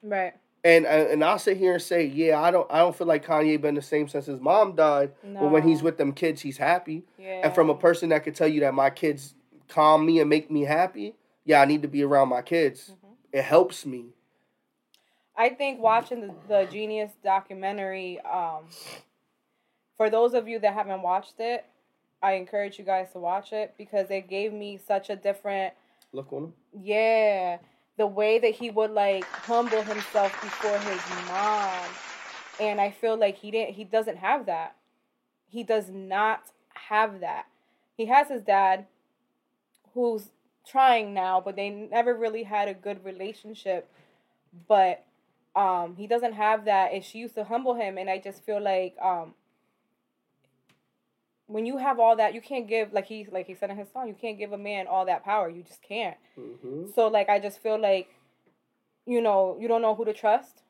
Right. 0.03 0.35
And 0.69 0.85
uh, 0.85 0.89
and 0.89 1.25
I'll 1.25 1.39
sit 1.39 1.57
here 1.57 1.75
and 1.75 1.83
say, 1.83 2.05
yeah, 2.05 2.41
I 2.41 2.51
don't 2.51 2.67
I 2.71 2.79
don't 2.79 2.95
feel 2.95 3.07
like 3.07 3.25
Kanye 3.25 3.59
been 3.61 3.75
the 3.75 3.81
same 3.83 4.07
since 4.09 4.27
his 4.27 4.41
mom 4.41 4.75
died. 4.77 5.13
No. 5.23 5.41
But 5.41 5.51
when 5.51 5.63
he's 5.67 5.83
with 5.83 5.97
them 5.97 6.13
kids, 6.13 6.43
he's 6.43 6.59
happy. 6.59 7.05
yeah. 7.19 7.41
And 7.45 7.55
from 7.55 7.71
a 7.71 7.75
person 7.75 8.11
that 8.11 8.23
could 8.25 8.35
tell 8.35 8.49
you 8.49 8.61
that 8.61 8.75
my 8.75 8.91
kids 8.91 9.35
calm 9.69 10.05
me 10.05 10.21
and 10.21 10.29
make 10.29 10.51
me 10.51 10.63
happy, 10.65 11.15
yeah, 11.45 11.63
I 11.63 11.65
need 11.65 11.83
to 11.83 11.89
be 11.89 12.03
around 12.05 12.29
my 12.29 12.43
kids. 12.43 12.91
Mhm. 12.91 13.11
It 13.33 13.43
helps 13.45 13.87
me. 13.87 14.07
I 15.37 15.51
think 15.51 15.81
watching 15.81 16.21
the, 16.21 16.35
the 16.49 16.69
Genius 16.71 17.13
documentary, 17.23 18.19
um, 18.21 18.65
for 19.97 20.11
those 20.11 20.35
of 20.35 20.49
you 20.49 20.59
that 20.59 20.75
haven't 20.75 21.01
watched 21.03 21.39
it, 21.39 21.65
I 22.23 22.33
encourage 22.33 22.79
you 22.79 22.85
guys 22.85 23.13
to 23.13 23.19
watch 23.21 23.53
it 23.53 23.75
because 23.79 24.11
it 24.11 24.29
gave 24.29 24.53
me 24.53 24.79
such 24.87 25.09
a 25.09 25.17
different, 25.17 25.73
Look 26.13 26.33
on 26.33 26.45
him. 26.45 26.53
yeah, 26.83 27.59
the 27.99 28.07
way 28.07 28.39
that 28.39 28.55
he 28.55 28.71
would 28.71 28.93
like 28.93 29.25
humble 29.25 29.83
himself 29.83 30.33
before 30.41 30.79
his 30.79 31.01
mom. 31.27 31.85
And 32.61 32.81
I 32.81 32.91
feel 32.91 33.17
like 33.17 33.37
he 33.37 33.51
didn't, 33.51 33.75
he 33.75 33.85
doesn't 33.85 34.17
have 34.19 34.47
that. 34.47 34.77
He 35.49 35.63
does 35.63 35.91
not 35.91 36.45
have 36.75 37.21
that. 37.21 37.47
He 37.97 38.07
has 38.07 38.29
his 38.29 38.43
dad 38.43 38.87
who's 39.95 40.31
trying 40.67 41.13
now, 41.13 41.41
but 41.45 41.57
they 41.57 41.71
never 41.71 42.15
really 42.15 42.45
had 42.45 42.69
a 42.69 42.75
good 42.75 43.05
relationship. 43.05 43.91
But 44.67 45.05
um 45.57 45.97
he 45.97 46.07
doesn't 46.07 46.35
have 46.35 46.67
that 46.67 46.93
and 46.93 47.03
she 47.05 47.19
used 47.19 47.35
to 47.35 47.43
humble 47.45 47.75
him 47.75 47.99
and 47.99 48.09
I 48.09 48.19
just 48.19 48.45
feel 48.45 48.61
like 48.63 48.95
um 49.03 49.35
when 51.49 51.67
you 51.67 51.77
have 51.79 51.99
all 51.99 52.15
that 52.17 52.33
you 52.35 52.41
can't 52.41 52.69
give 52.69 52.93
like 52.93 53.07
he 53.07 53.27
like 53.33 53.47
he 53.47 53.55
said 53.55 53.71
in 53.71 53.77
his 53.77 53.91
song, 53.91 54.07
you 54.07 54.15
can't 54.15 54.39
give 54.39 54.53
a 54.53 54.59
man 54.59 54.87
all 54.87 55.05
that 55.07 55.25
power. 55.25 55.51
You 55.51 55.63
just 55.65 55.83
can't. 55.83 56.17
hmm 56.37 56.87
So 56.95 57.09
like 57.09 57.29
I 57.29 57.41
just 57.41 57.61
feel 57.61 57.79
like 57.81 58.09
you 59.07 59.21
know, 59.21 59.57
you 59.59 59.67
don't 59.69 59.83
know 59.83 59.95
who 59.95 60.05
to 60.05 60.13
trust. 60.13 60.63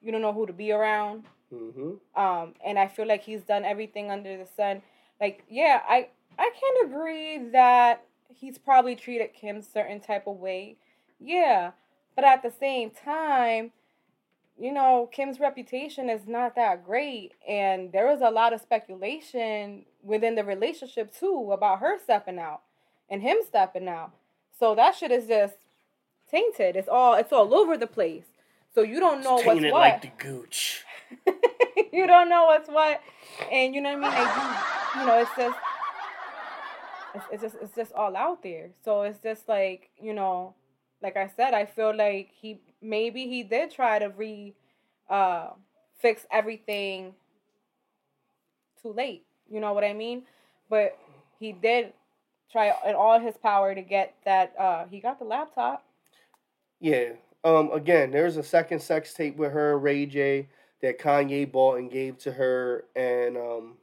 You 0.00 0.12
don't 0.12 0.22
know 0.22 0.32
who 0.32 0.46
to 0.46 0.52
be 0.52 0.72
around 0.72 1.24
hmm 1.50 1.92
um 2.14 2.54
and 2.64 2.78
i 2.78 2.86
feel 2.86 3.06
like 3.06 3.22
he's 3.22 3.42
done 3.42 3.64
everything 3.64 4.10
under 4.10 4.36
the 4.36 4.46
sun 4.46 4.82
like 5.20 5.44
yeah 5.48 5.80
i 5.88 6.08
i 6.38 6.50
can 6.60 6.86
agree 6.90 7.38
that 7.52 8.04
he's 8.28 8.58
probably 8.58 8.94
treated 8.94 9.32
kim 9.32 9.62
certain 9.62 9.98
type 9.98 10.26
of 10.26 10.36
way 10.36 10.76
yeah 11.18 11.70
but 12.14 12.24
at 12.24 12.42
the 12.42 12.50
same 12.50 12.90
time 12.90 13.72
you 14.58 14.72
know 14.72 15.08
kim's 15.12 15.40
reputation 15.40 16.10
is 16.10 16.26
not 16.26 16.54
that 16.54 16.84
great 16.84 17.32
and 17.48 17.92
there 17.92 18.06
was 18.06 18.20
a 18.20 18.30
lot 18.30 18.52
of 18.52 18.60
speculation 18.60 19.84
within 20.02 20.34
the 20.34 20.44
relationship 20.44 21.14
too 21.14 21.50
about 21.52 21.80
her 21.80 21.98
stepping 21.98 22.38
out 22.38 22.62
and 23.08 23.22
him 23.22 23.38
stepping 23.46 23.88
out 23.88 24.10
so 24.58 24.74
that 24.74 24.94
shit 24.94 25.10
is 25.10 25.26
just 25.26 25.54
tainted 26.30 26.76
it's 26.76 26.88
all 26.88 27.14
it's 27.14 27.32
all 27.32 27.54
over 27.54 27.76
the 27.76 27.86
place 27.86 28.24
so 28.78 28.82
you 28.82 29.00
don't 29.00 29.24
know 29.24 29.34
what's 29.34 29.60
what 29.60 29.72
like 29.72 30.02
the 30.02 30.22
gooch. 30.22 30.84
you 31.92 32.06
don't 32.06 32.28
know 32.28 32.44
what's 32.46 32.68
what, 32.68 33.00
and 33.50 33.74
you 33.74 33.80
know 33.80 33.98
what 33.98 34.12
I 34.12 34.18
mean. 34.18 34.24
Like 34.24 34.94
you, 34.94 35.00
you 35.00 35.06
know, 35.06 35.20
it's 35.20 35.30
just, 35.36 35.58
it's, 37.14 37.24
it's 37.32 37.42
just, 37.42 37.56
it's 37.60 37.74
just 37.74 37.92
all 37.92 38.14
out 38.16 38.42
there. 38.44 38.70
So 38.84 39.02
it's 39.02 39.18
just 39.18 39.48
like 39.48 39.90
you 40.00 40.12
know, 40.12 40.54
like 41.02 41.16
I 41.16 41.28
said, 41.34 41.54
I 41.54 41.64
feel 41.64 41.96
like 41.96 42.30
he 42.40 42.60
maybe 42.80 43.26
he 43.26 43.42
did 43.42 43.70
try 43.70 43.98
to 43.98 44.08
re, 44.08 44.54
uh, 45.08 45.50
fix 45.98 46.26
everything. 46.30 47.14
Too 48.82 48.92
late, 48.92 49.24
you 49.50 49.60
know 49.60 49.72
what 49.72 49.84
I 49.84 49.92
mean? 49.92 50.22
But 50.70 50.96
he 51.40 51.52
did 51.52 51.92
try 52.50 52.72
in 52.86 52.94
all 52.94 53.18
his 53.18 53.36
power 53.36 53.74
to 53.74 53.82
get 53.82 54.14
that. 54.24 54.54
Uh, 54.58 54.84
he 54.86 55.00
got 55.00 55.18
the 55.18 55.24
laptop. 55.24 55.84
Yeah. 56.80 57.12
Um. 57.44 57.70
Again, 57.72 58.10
there's 58.10 58.36
a 58.36 58.42
second 58.42 58.80
sex 58.80 59.14
tape 59.14 59.36
with 59.36 59.52
her 59.52 59.78
Ray 59.78 60.06
J 60.06 60.48
that 60.82 60.98
Kanye 60.98 61.50
bought 61.50 61.78
and 61.78 61.90
gave 61.90 62.18
to 62.18 62.32
her, 62.32 62.84
and 62.94 63.36
um, 63.36 63.74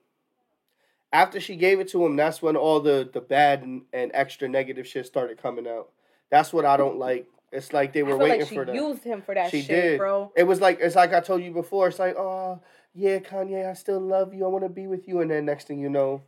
after 1.12 1.39
she 1.39 1.56
gave 1.56 1.80
it 1.80 1.88
to 1.89 2.06
him, 2.06 2.16
that's 2.16 2.41
when 2.41 2.56
all 2.56 2.80
the 2.80 3.10
the 3.12 3.22
bad 3.22 3.64
and, 3.64 3.84
and 3.93 4.12
extra 4.14 4.48
negative 4.48 4.88
shit 4.88 5.06
started 5.06 5.41
coming 5.41 5.68
out. 5.68 5.89
That's 6.30 6.52
what 6.52 6.66
I 6.66 6.78
don't 6.78 6.98
like. 6.98 7.28
It's 7.52 7.72
like 7.74 7.93
they 7.93 8.04
were 8.04 8.18
waiting 8.18 8.39
like 8.41 8.50
she 8.50 8.56
for 8.56 8.66
that. 8.66 8.76
used 8.76 9.04
him 9.04 9.22
for 9.22 9.34
that 9.36 9.50
She 9.52 9.62
shit, 9.62 9.68
did. 9.70 9.98
bro. 9.98 10.32
It 10.36 10.43
was 10.43 10.60
like 10.62 10.80
it's 10.82 10.96
like 10.96 11.14
I 11.14 11.20
told 11.22 11.41
you 11.43 11.52
before. 11.52 11.88
It's 11.88 12.00
like, 12.00 12.16
oh 12.18 12.60
yeah, 12.93 13.20
Kanye, 13.20 13.70
I 13.70 13.74
still 13.74 14.00
love 14.00 14.34
you. 14.34 14.46
I 14.46 14.48
want 14.48 14.64
to 14.66 14.70
be 14.70 14.88
with 14.88 15.08
you. 15.08 15.22
And 15.22 15.30
then 15.32 15.46
next 15.46 15.68
thing 15.68 15.80
you 15.80 15.89
know, 15.89 16.22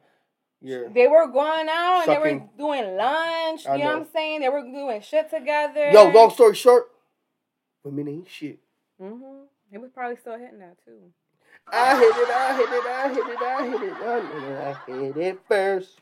you're 0.62 0.90
They 0.90 1.08
were 1.08 1.28
going 1.28 1.68
out 1.70 2.08
and 2.08 2.12
they 2.12 2.18
were 2.32 2.48
doing 2.58 2.96
lunch. 2.96 3.66
You 3.66 3.72
I 3.72 3.78
know. 3.78 3.86
what. 3.86 3.96
I'm 3.96 4.08
saying? 4.14 4.42
They 4.42 4.50
were 4.50 4.62
doing 4.62 5.02
shit 5.02 5.30
together. 5.30 5.92
yo. 5.92 6.10
Long 6.12 6.30
story 6.32 6.56
short, 6.56 6.86
women 7.84 8.08
ain't 8.08 8.30
shit. 8.30 8.60
Mm-hmm. 9.02 9.44
He 9.72 9.78
was 9.78 9.92
probably 9.92 10.16
still 10.18 10.38
hitting 10.38 10.60
that 10.60 10.78
too. 10.86 11.12
I 11.70 11.98
hit 12.00 12.16
it, 12.16 12.30
I 12.30 12.56
hit 12.56 12.70
it, 12.72 12.86
I 12.86 13.08
hit 13.10 13.28
it, 13.28 13.42
I 13.42 13.68
hit 13.68 13.82
it, 13.84 13.94
I 14.02 14.22
hit 14.22 14.44
it, 14.44 14.58
I 14.90 15.04
hit 15.04 15.18
it 15.18 15.40
first. 15.50 16.00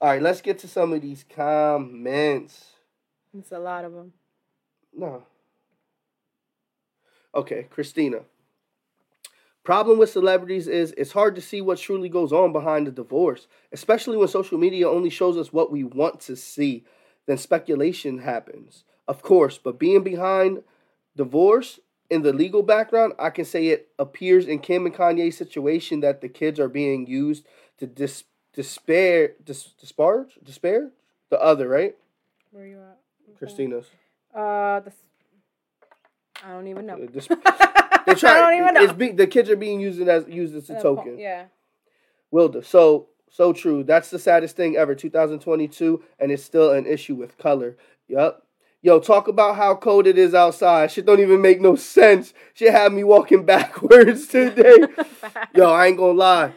All 0.00 0.08
right, 0.10 0.20
let's 0.22 0.40
get 0.40 0.58
to 0.60 0.68
some 0.68 0.92
of 0.92 1.02
these 1.02 1.24
comments. 1.28 2.66
It's 3.38 3.52
a 3.52 3.58
lot 3.58 3.84
of 3.84 3.92
them. 3.92 4.12
No. 4.96 5.24
Okay, 7.34 7.66
Christina. 7.70 8.20
Problem 9.64 9.98
with 9.98 10.08
celebrities 10.08 10.66
is 10.66 10.94
it's 10.96 11.12
hard 11.12 11.34
to 11.34 11.42
see 11.42 11.60
what 11.60 11.78
truly 11.78 12.08
goes 12.08 12.32
on 12.32 12.52
behind 12.52 12.86
the 12.86 12.90
divorce, 12.90 13.46
especially 13.70 14.16
when 14.16 14.28
social 14.28 14.56
media 14.56 14.88
only 14.88 15.10
shows 15.10 15.36
us 15.36 15.52
what 15.52 15.70
we 15.70 15.84
want 15.84 16.20
to 16.20 16.36
see. 16.36 16.84
Then 17.26 17.36
speculation 17.36 18.18
happens. 18.18 18.84
Of 19.06 19.20
course, 19.22 19.58
but 19.58 19.78
being 19.78 20.02
behind 20.02 20.62
divorce 21.16 21.80
in 22.08 22.22
the 22.22 22.32
legal 22.32 22.62
background, 22.62 23.12
I 23.18 23.28
can 23.28 23.44
say 23.44 23.66
it 23.66 23.88
appears 23.98 24.46
in 24.46 24.60
Kim 24.60 24.86
and 24.86 24.94
Kanye's 24.94 25.36
situation 25.36 26.00
that 26.00 26.22
the 26.22 26.28
kids 26.30 26.58
are 26.58 26.68
being 26.68 27.06
used 27.06 27.44
to 27.76 27.86
dis- 27.86 28.24
despair, 28.54 29.34
dis- 29.44 29.74
disparage, 29.78 30.38
despair 30.42 30.92
the 31.28 31.40
other, 31.42 31.68
right? 31.68 31.94
Where 32.52 32.66
you 32.66 32.78
at? 32.78 32.98
Christina's. 33.38 33.86
Uh, 34.38 34.80
the, 34.80 34.92
I 36.44 36.52
don't 36.52 36.66
even 36.68 36.86
know. 36.86 36.94
Uh, 36.94 37.06
dis- 37.12 37.28
They 38.06 38.14
try. 38.14 38.38
I 38.38 38.40
don't 38.50 38.60
even 38.62 38.74
know. 38.74 38.82
It's 38.84 38.92
be, 38.92 39.10
the 39.10 39.26
kids 39.26 39.50
are 39.50 39.56
being 39.56 39.80
used 39.80 40.00
as 40.00 40.24
used 40.28 40.54
as 40.54 40.70
a 40.70 40.78
Uh, 40.78 40.82
token. 40.82 41.18
Yeah. 41.18 41.44
Wilda. 42.30 42.62
So 42.62 43.08
So 43.30 43.52
true. 43.52 43.82
That's 43.84 44.08
the 44.10 44.18
saddest 44.18 44.56
thing 44.56 44.76
ever. 44.76 44.94
2022, 44.94 46.02
and 46.18 46.32
it's 46.32 46.42
still 46.42 46.70
an 46.70 46.86
issue 46.86 47.14
with 47.14 47.36
color. 47.36 47.76
Yup. 48.06 48.44
Yo, 48.80 49.00
talk 49.00 49.26
about 49.28 49.56
how 49.56 49.74
cold 49.74 50.06
it 50.06 50.16
is 50.16 50.34
outside. 50.34 50.90
Shit 50.90 51.04
don't 51.04 51.20
even 51.20 51.42
make 51.42 51.60
no 51.60 51.74
sense. 51.74 52.32
Shit 52.54 52.72
had 52.72 52.92
me 52.92 53.02
walking 53.04 53.44
backwards 53.54 54.28
today. 54.28 54.86
Yo, 55.54 55.70
I 55.70 55.88
ain't 55.88 55.98
gonna 55.98 56.12
lie. 56.12 56.52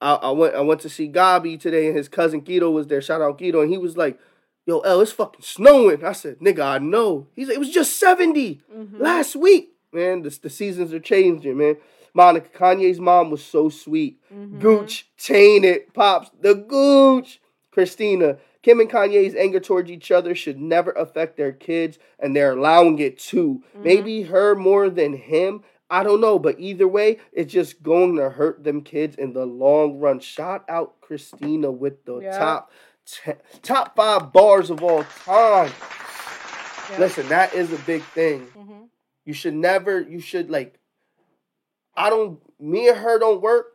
I, 0.00 0.14
I 0.14 0.30
went 0.30 0.54
I 0.54 0.60
went 0.60 0.80
to 0.82 0.88
see 0.88 1.08
Gabi 1.08 1.58
today, 1.60 1.88
and 1.88 1.96
his 1.96 2.08
cousin 2.08 2.40
Guido 2.40 2.70
was 2.70 2.86
there. 2.86 3.02
Shout 3.02 3.20
out 3.20 3.38
Guido, 3.38 3.60
and 3.60 3.70
he 3.70 3.76
was 3.78 3.96
like, 3.96 4.18
"Yo, 4.66 4.80
L, 4.80 5.00
it's 5.00 5.12
fucking 5.12 5.42
snowing." 5.42 6.04
I 6.04 6.12
said, 6.12 6.38
"Nigga, 6.40 6.60
I 6.60 6.78
know." 6.78 7.26
He's 7.34 7.48
like, 7.48 7.56
"It 7.56 7.60
was 7.60 7.70
just 7.70 7.98
70 7.98 8.60
Mhm. 8.74 9.00
last 9.00 9.36
week." 9.36 9.70
Man, 9.92 10.22
the, 10.22 10.38
the 10.42 10.50
seasons 10.50 10.92
are 10.92 11.00
changing, 11.00 11.56
man. 11.58 11.76
Monica 12.14 12.48
Kanye's 12.56 13.00
mom 13.00 13.30
was 13.30 13.42
so 13.42 13.68
sweet. 13.68 14.18
Mhm. 14.32 14.58
Gooch, 14.60 15.08
chain 15.16 15.64
it, 15.64 15.92
pops, 15.94 16.30
the 16.40 16.54
gooch. 16.54 17.40
Christina, 17.70 18.36
Kim 18.62 18.80
and 18.80 18.90
Kanye's 18.90 19.34
anger 19.34 19.58
towards 19.58 19.90
each 19.90 20.10
other 20.10 20.34
should 20.34 20.60
never 20.60 20.90
affect 20.92 21.36
their 21.38 21.52
kids, 21.52 21.98
and 22.18 22.36
they're 22.36 22.52
allowing 22.52 22.98
it 22.98 23.18
to. 23.18 23.62
Mhm. 23.76 23.82
Maybe 23.82 24.22
her 24.22 24.54
more 24.54 24.90
than 24.90 25.14
him. 25.14 25.62
I 25.90 26.02
don't 26.04 26.20
know, 26.20 26.38
but 26.38 26.58
either 26.60 26.86
way, 26.88 27.18
it's 27.32 27.52
just 27.52 27.82
going 27.82 28.16
to 28.16 28.30
hurt 28.30 28.62
them 28.64 28.82
kids 28.82 29.16
in 29.16 29.32
the 29.32 29.44
long 29.46 29.98
run. 29.98 30.20
Shout 30.20 30.64
out 30.68 31.00
Christina 31.00 31.70
with 31.70 32.04
the 32.04 32.18
Yeah. 32.20 32.38
top 32.38 32.70
te- 33.06 33.32
top 33.62 33.94
five 33.96 34.32
bars 34.32 34.70
of 34.70 34.82
all 34.82 35.04
time. 35.24 35.70
Yeah. 36.90 36.98
Listen, 36.98 37.28
that 37.28 37.54
is 37.54 37.72
a 37.72 37.78
big 37.78 38.02
thing. 38.02 38.46
Mhm. 38.56 38.88
You 39.24 39.32
should 39.32 39.54
never, 39.54 40.00
you 40.00 40.20
should 40.20 40.50
like, 40.50 40.78
I 41.96 42.10
don't, 42.10 42.40
me 42.60 42.88
and 42.88 42.98
her 42.98 43.18
don't 43.18 43.40
work. 43.40 43.66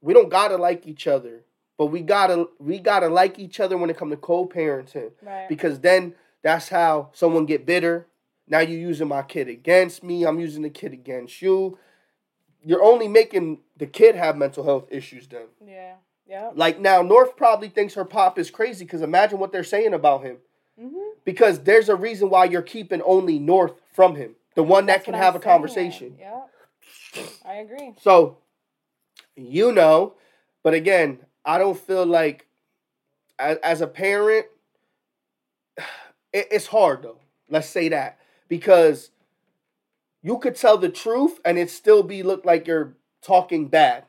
We 0.00 0.14
don't 0.14 0.28
gotta 0.30 0.56
like 0.56 0.86
each 0.86 1.06
other, 1.06 1.44
but 1.78 1.86
we 1.86 2.00
gotta, 2.00 2.46
we 2.58 2.78
gotta 2.78 3.08
like 3.08 3.38
each 3.38 3.60
other 3.60 3.76
when 3.76 3.90
it 3.90 3.96
comes 3.96 4.12
to 4.12 4.16
co-parenting 4.16 5.12
Right. 5.22 5.48
because 5.48 5.80
then 5.80 6.14
that's 6.42 6.68
how 6.68 7.10
someone 7.12 7.44
get 7.46 7.66
bitter. 7.66 8.06
Now 8.48 8.60
you're 8.60 8.78
using 8.78 9.08
my 9.08 9.22
kid 9.22 9.48
against 9.48 10.02
me. 10.04 10.24
I'm 10.24 10.38
using 10.38 10.62
the 10.62 10.70
kid 10.70 10.92
against 10.92 11.42
you. 11.42 11.78
You're 12.64 12.82
only 12.82 13.08
making 13.08 13.60
the 13.76 13.86
kid 13.86 14.14
have 14.14 14.36
mental 14.36 14.64
health 14.64 14.86
issues 14.90 15.26
then. 15.28 15.46
yeah. 15.66 15.94
Yep. 16.28 16.52
Like 16.56 16.80
now, 16.80 17.02
North 17.02 17.36
probably 17.36 17.68
thinks 17.68 17.94
her 17.94 18.04
pop 18.04 18.38
is 18.38 18.50
crazy 18.50 18.84
because 18.84 19.02
imagine 19.02 19.38
what 19.38 19.52
they're 19.52 19.64
saying 19.64 19.94
about 19.94 20.24
him. 20.24 20.38
Mhm. 20.80 21.12
Because 21.24 21.60
there's 21.60 21.88
a 21.88 21.96
reason 21.96 22.28
why 22.30 22.44
you're 22.44 22.62
keeping 22.62 23.00
only 23.02 23.38
North 23.38 23.80
from 23.92 24.16
him, 24.16 24.36
the 24.54 24.62
one 24.62 24.86
that 24.86 25.04
can 25.04 25.14
have 25.14 25.34
I'm 25.34 25.40
a 25.40 25.44
conversation. 25.44 26.16
Yep. 26.18 26.50
I 27.44 27.54
agree. 27.54 27.94
So, 28.00 28.38
you 29.36 29.72
know, 29.72 30.14
but 30.62 30.74
again, 30.74 31.20
I 31.44 31.58
don't 31.58 31.78
feel 31.78 32.04
like 32.04 32.46
as, 33.38 33.58
as 33.58 33.80
a 33.80 33.86
parent, 33.86 34.46
it, 36.32 36.48
it's 36.50 36.66
hard 36.66 37.02
though. 37.02 37.18
Let's 37.48 37.68
say 37.68 37.88
that 37.90 38.18
because 38.48 39.10
you 40.22 40.38
could 40.38 40.56
tell 40.56 40.76
the 40.76 40.88
truth 40.88 41.38
and 41.44 41.56
it 41.56 41.70
still 41.70 42.02
be 42.02 42.22
look 42.22 42.44
like 42.44 42.66
you're 42.66 42.94
talking 43.22 43.68
bad. 43.68 44.04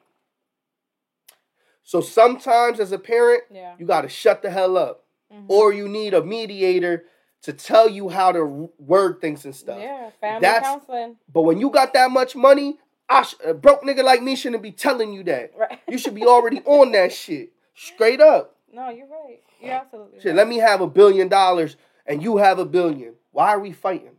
So 1.87 2.01
sometimes 2.01 2.81
as 2.81 2.91
a 2.91 2.99
parent, 2.99 3.43
Yeah. 3.49 3.73
you 3.79 3.85
got 3.85 4.01
to 4.01 4.09
shut 4.09 4.41
the 4.41 4.49
hell 4.49 4.75
up, 4.75 5.05
Mhm. 5.33 5.45
or 5.47 5.71
you 5.71 5.87
need 5.87 6.13
a 6.13 6.21
mediator 6.21 7.05
to 7.43 7.53
tell 7.53 7.87
you 7.87 8.09
how 8.09 8.33
to 8.33 8.69
word 8.77 9.21
things 9.21 9.45
and 9.45 9.55
stuff. 9.55 9.79
Yeah. 9.79 10.09
Family 10.19 10.41
That's- 10.41 10.63
counseling. 10.63 11.15
But 11.31 11.43
when 11.43 11.61
you 11.61 11.69
got 11.69 11.93
that 11.93 12.11
much 12.11 12.35
money, 12.35 12.77
I 13.07 13.21
sh- 13.21 13.35
a 13.45 13.53
broke 13.53 13.83
nigga 13.83 14.03
like 14.03 14.21
me 14.21 14.35
shouldn't 14.35 14.61
be 14.63 14.73
telling 14.73 15.13
you 15.13 15.23
that. 15.23 15.55
Right. 15.55 15.79
You 15.87 15.97
should 15.97 16.13
be 16.13 16.25
already 16.25 16.61
on 16.65 16.91
that 16.91 17.13
shit. 17.13 17.53
Straight 17.73 18.19
up. 18.19 18.57
No, 18.69 18.89
you're 18.89 19.07
right. 19.07 19.41
You're 19.61 19.71
absolutely 19.71 20.19
Shit, 20.19 20.31
right. 20.31 20.35
let 20.35 20.49
me 20.49 20.57
have 20.57 20.81
a 20.81 20.87
billion 20.87 21.29
dollars 21.29 21.77
and 22.05 22.21
you 22.21 22.35
have 22.35 22.59
a 22.59 22.65
billion. 22.65 23.15
Why 23.31 23.47
are 23.53 23.59
we 23.59 23.71
fighting? 23.71 24.17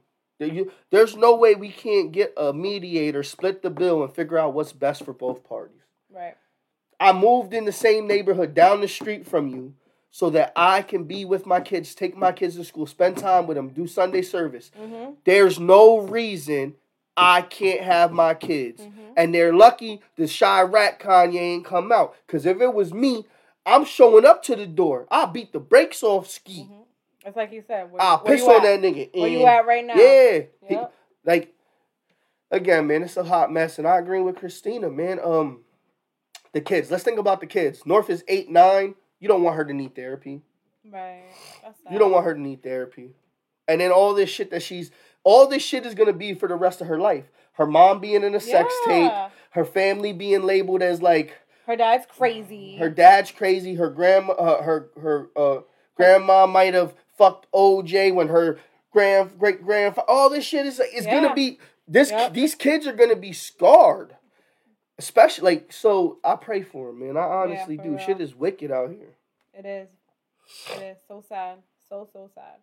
There's 0.90 1.16
no 1.18 1.34
way 1.36 1.54
we 1.54 1.70
can't 1.70 2.12
get 2.12 2.32
a 2.38 2.54
mediator, 2.54 3.22
split 3.22 3.60
the 3.60 3.68
bill, 3.70 4.02
and 4.02 4.10
figure 4.14 4.38
out 4.38 4.54
what's 4.54 4.72
best 4.72 5.02
for 5.04 5.12
both 5.12 5.44
parties. 5.44 5.82
Right. 6.10 6.34
I 7.00 7.12
moved 7.12 7.54
in 7.54 7.64
the 7.64 7.72
same 7.72 8.06
neighborhood 8.06 8.54
down 8.54 8.80
the 8.80 8.88
street 8.88 9.26
from 9.26 9.48
you 9.48 9.74
so 10.10 10.30
that 10.30 10.52
I 10.56 10.82
can 10.82 11.04
be 11.04 11.24
with 11.24 11.46
my 11.46 11.60
kids, 11.60 11.94
take 11.94 12.16
my 12.16 12.32
kids 12.32 12.56
to 12.56 12.64
school, 12.64 12.86
spend 12.86 13.16
time 13.18 13.46
with 13.46 13.56
them, 13.56 13.68
do 13.68 13.86
Sunday 13.86 14.22
service. 14.22 14.70
Mm-hmm. 14.80 15.12
There's 15.24 15.60
no 15.60 15.98
reason 16.00 16.74
I 17.16 17.42
can't 17.42 17.80
have 17.80 18.12
my 18.12 18.34
kids. 18.34 18.80
Mhm. 18.80 19.12
And 19.16 19.34
they're 19.34 19.52
lucky 19.52 20.00
the 20.16 20.24
Chiraq 20.24 21.00
Kanye 21.00 21.34
ain't 21.40 21.64
come 21.64 21.90
out. 21.92 22.14
Cause 22.26 22.46
if 22.46 22.60
it 22.60 22.72
was 22.72 22.92
me, 22.94 23.26
I'm 23.66 23.84
showing 23.84 24.24
up 24.24 24.42
to 24.44 24.56
the 24.56 24.66
door. 24.66 25.06
I'll 25.10 25.26
beat 25.26 25.52
the 25.52 25.60
brakes 25.60 26.02
off 26.02 26.28
ski. 26.28 26.68
Mhm. 26.70 26.84
It's 27.26 27.36
like 27.36 27.52
you 27.52 27.62
said. 27.66 27.92
Where, 27.92 28.00
I'll 28.00 28.18
where 28.18 28.34
piss 28.36 28.44
you 28.44 28.50
on 28.50 28.64
at? 28.64 28.80
that 28.80 28.80
nigga. 28.80 29.10
Where 29.20 29.28
you 29.28 29.44
at 29.44 29.66
right 29.66 29.84
now? 29.84 29.94
Yeah. 29.94 30.40
He- 30.66 30.78
like 31.24 31.52
again, 32.50 32.86
man, 32.86 33.02
it's 33.02 33.16
a 33.16 33.24
hot 33.24 33.52
mess. 33.52 33.78
And 33.78 33.86
I 33.86 33.98
agree 33.98 34.20
with 34.20 34.36
Christina, 34.36 34.88
man. 34.88 35.20
Um 35.22 35.64
the 36.52 36.60
kids. 36.60 36.90
Let's 36.90 37.04
think 37.04 37.18
about 37.18 37.40
the 37.40 37.46
kids. 37.46 37.84
North 37.86 38.10
is 38.10 38.24
eight, 38.28 38.48
nine. 38.50 38.94
You 39.20 39.28
don't 39.28 39.42
want 39.42 39.56
her 39.56 39.64
to 39.64 39.72
need 39.74 39.94
therapy. 39.94 40.42
Right. 40.90 41.24
That's 41.62 41.78
You 41.90 41.98
don't 41.98 42.12
want 42.12 42.24
her 42.24 42.34
to 42.34 42.40
need 42.40 42.62
therapy. 42.62 43.10
And 43.66 43.80
then 43.80 43.90
all 43.92 44.14
this 44.14 44.30
shit 44.30 44.50
that 44.50 44.62
she's 44.62 44.90
all 45.24 45.46
this 45.46 45.62
shit 45.62 45.84
is 45.84 45.94
gonna 45.94 46.12
be 46.12 46.34
for 46.34 46.48
the 46.48 46.54
rest 46.54 46.80
of 46.80 46.86
her 46.86 46.98
life. 46.98 47.24
Her 47.52 47.66
mom 47.66 48.00
being 48.00 48.22
in 48.22 48.34
a 48.34 48.40
sex 48.40 48.72
tape, 48.86 49.12
her 49.50 49.64
family 49.64 50.12
being 50.12 50.42
labeled 50.44 50.80
as 50.82 51.02
like 51.02 51.36
Her 51.66 51.76
dad's 51.76 52.06
crazy. 52.06 52.76
her 52.78 52.88
dad's 52.88 53.30
crazy, 53.30 53.74
her 53.74 53.90
grandma 53.90 54.32
uh, 54.34 54.62
her 54.62 54.90
her 55.00 55.28
uh 55.36 55.60
grandma 55.96 56.46
might 56.46 56.74
have 56.74 56.94
fucked 57.18 57.50
OJ 57.52 58.14
when 58.14 58.28
her 58.28 58.58
grand 58.92 59.38
great 59.38 59.62
grandfather 59.62 60.08
all 60.08 60.30
this 60.30 60.44
shit 60.44 60.64
is 60.64 60.80
is 60.80 61.04
Yeah. 61.04 61.20
gonna 61.20 61.34
be 61.34 61.58
this 61.86 62.10
Yep. 62.10 62.32
these 62.32 62.54
kids 62.54 62.86
are 62.86 62.92
gonna 62.94 63.16
be 63.16 63.32
scarred. 63.32 64.16
Especially 64.98 65.44
like 65.44 65.72
so 65.72 66.18
I 66.24 66.34
pray 66.36 66.62
for 66.62 66.90
him, 66.90 66.98
man. 67.00 67.16
I 67.16 67.20
honestly 67.22 67.76
for 67.76 67.84
do. 67.84 67.88
real. 67.90 67.98
Shit 67.98 68.20
is 68.20 68.34
wicked 68.34 68.70
out 68.72 68.90
here. 68.90 69.14
It 69.54 69.64
is. 69.66 69.88
It 70.76 70.82
is 70.82 70.96
so 71.06 71.22
sad. 71.28 71.58
So 71.88 72.08
so 72.12 72.28
sad. 72.34 72.56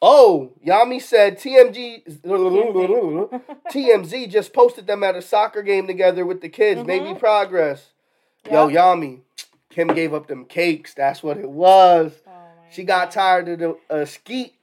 Oh, 0.00 0.52
Yami 0.66 1.00
said 1.00 1.38
TMG 1.38 2.04
TMZ. 3.70 4.28
Just 4.30 4.52
posted 4.52 4.86
them 4.86 5.02
at 5.02 5.16
a 5.16 5.22
soccer 5.22 5.62
game 5.62 5.86
together 5.86 6.26
with 6.26 6.40
the 6.40 6.48
kids. 6.48 6.84
Maybe 6.86 7.06
Mhm. 7.06 7.18
progress. 7.18 7.92
Yo, 8.50 8.68
Yami, 8.68 9.22
Kim 9.70 9.88
gave 9.88 10.12
up 10.12 10.26
them 10.26 10.44
cakes. 10.44 10.92
That's 10.94 11.22
what 11.22 11.38
it 11.38 11.50
was. 11.50 12.12
Oh 12.26 12.30
She 12.70 12.84
got 12.84 13.06
God. 13.06 13.10
tired 13.12 13.48
of 13.48 13.58
the 13.58 13.78
uh, 13.88 14.04
Skeet. 14.04 14.54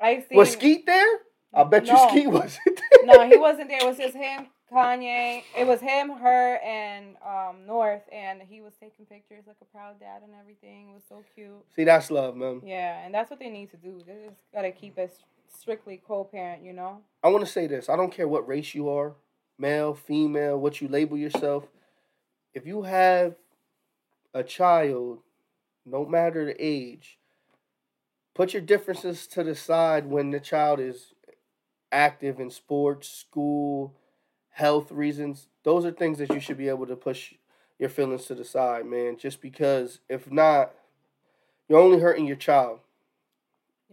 I 0.00 0.16
seen. 0.28 0.36
Was 0.36 0.50
Skeet 0.52 0.84
there? 0.86 1.20
I 1.54 1.62
bet 1.64 1.86
you 1.86 1.96
Skeet 2.10 2.26
wasn't 2.30 2.64
there. 2.66 3.04
no, 3.04 3.28
he 3.28 3.36
wasn't 3.36 3.68
there. 3.68 3.78
It 3.82 3.86
was 3.86 3.98
just 3.98 4.16
him, 4.16 4.46
Kanye. 4.72 5.42
It 5.56 5.66
was 5.66 5.80
him, 5.80 6.10
her, 6.10 6.56
and 6.56 7.16
um 7.26 7.66
North, 7.66 8.02
and 8.12 8.40
he 8.42 8.60
was 8.60 8.72
taking 8.80 9.04
pictures 9.06 9.44
like 9.46 9.56
a 9.60 9.64
proud 9.66 10.00
dad 10.00 10.22
and 10.22 10.32
everything. 10.40 10.90
It 10.90 10.94
was 10.94 11.04
so 11.08 11.24
cute. 11.34 11.64
See, 11.74 11.84
that's 11.84 12.10
love, 12.10 12.36
man. 12.36 12.62
Yeah, 12.64 13.04
and 13.04 13.14
that's 13.14 13.30
what 13.30 13.38
they 13.38 13.50
need 13.50 13.70
to 13.70 13.76
do. 13.76 14.02
They 14.06 14.28
just 14.28 14.42
gotta 14.52 14.70
keep 14.70 14.98
us 14.98 15.10
strictly 15.48 16.00
co-parent, 16.06 16.62
you 16.64 16.72
know. 16.72 17.00
I 17.22 17.28
want 17.28 17.44
to 17.44 17.50
say 17.50 17.66
this. 17.66 17.88
I 17.88 17.96
don't 17.96 18.12
care 18.12 18.26
what 18.26 18.48
race 18.48 18.74
you 18.74 18.88
are, 18.88 19.14
male, 19.58 19.94
female, 19.94 20.58
what 20.58 20.80
you 20.80 20.88
label 20.88 21.16
yourself. 21.16 21.64
If 22.54 22.66
you 22.66 22.82
have 22.82 23.36
a 24.34 24.42
child, 24.42 25.20
no 25.84 26.04
matter 26.04 26.44
the 26.44 26.56
age, 26.58 27.18
put 28.34 28.52
your 28.52 28.62
differences 28.62 29.26
to 29.28 29.44
the 29.44 29.54
side 29.54 30.06
when 30.06 30.30
the 30.30 30.40
child 30.40 30.80
is 30.80 31.12
active 31.90 32.40
in 32.40 32.50
sports, 32.50 33.08
school, 33.08 33.94
health 34.52 34.90
reasons. 34.92 35.48
Those 35.64 35.84
are 35.84 35.90
things 35.92 36.18
that 36.18 36.32
you 36.32 36.40
should 36.40 36.58
be 36.58 36.68
able 36.68 36.86
to 36.86 36.96
push 36.96 37.34
your 37.78 37.88
feelings 37.88 38.26
to 38.26 38.34
the 38.34 38.44
side, 38.44 38.86
man. 38.86 39.16
Just 39.16 39.40
because 39.40 40.00
if 40.08 40.30
not, 40.30 40.72
you're 41.68 41.78
only 41.80 41.98
hurting 42.00 42.26
your 42.26 42.36
child. 42.36 42.80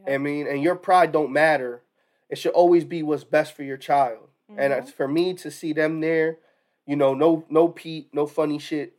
Yeah. 0.05 0.13
I 0.13 0.17
mean, 0.17 0.47
and 0.47 0.61
your 0.61 0.75
pride 0.75 1.11
don't 1.11 1.31
matter. 1.31 1.81
It 2.29 2.37
should 2.37 2.51
always 2.53 2.85
be 2.85 3.03
what's 3.03 3.23
best 3.23 3.53
for 3.55 3.63
your 3.63 3.77
child. 3.77 4.27
And 4.55 4.73
Mhm. 4.73 4.77
it's 4.79 4.91
for 4.91 5.07
me 5.07 5.33
to 5.35 5.51
see 5.51 5.73
them 5.73 6.01
there, 6.01 6.39
you 6.85 6.95
know, 6.95 7.13
no 7.13 7.45
no 7.49 7.67
Pete, 7.69 8.09
no 8.13 8.25
funny 8.25 8.59
shit. 8.59 8.93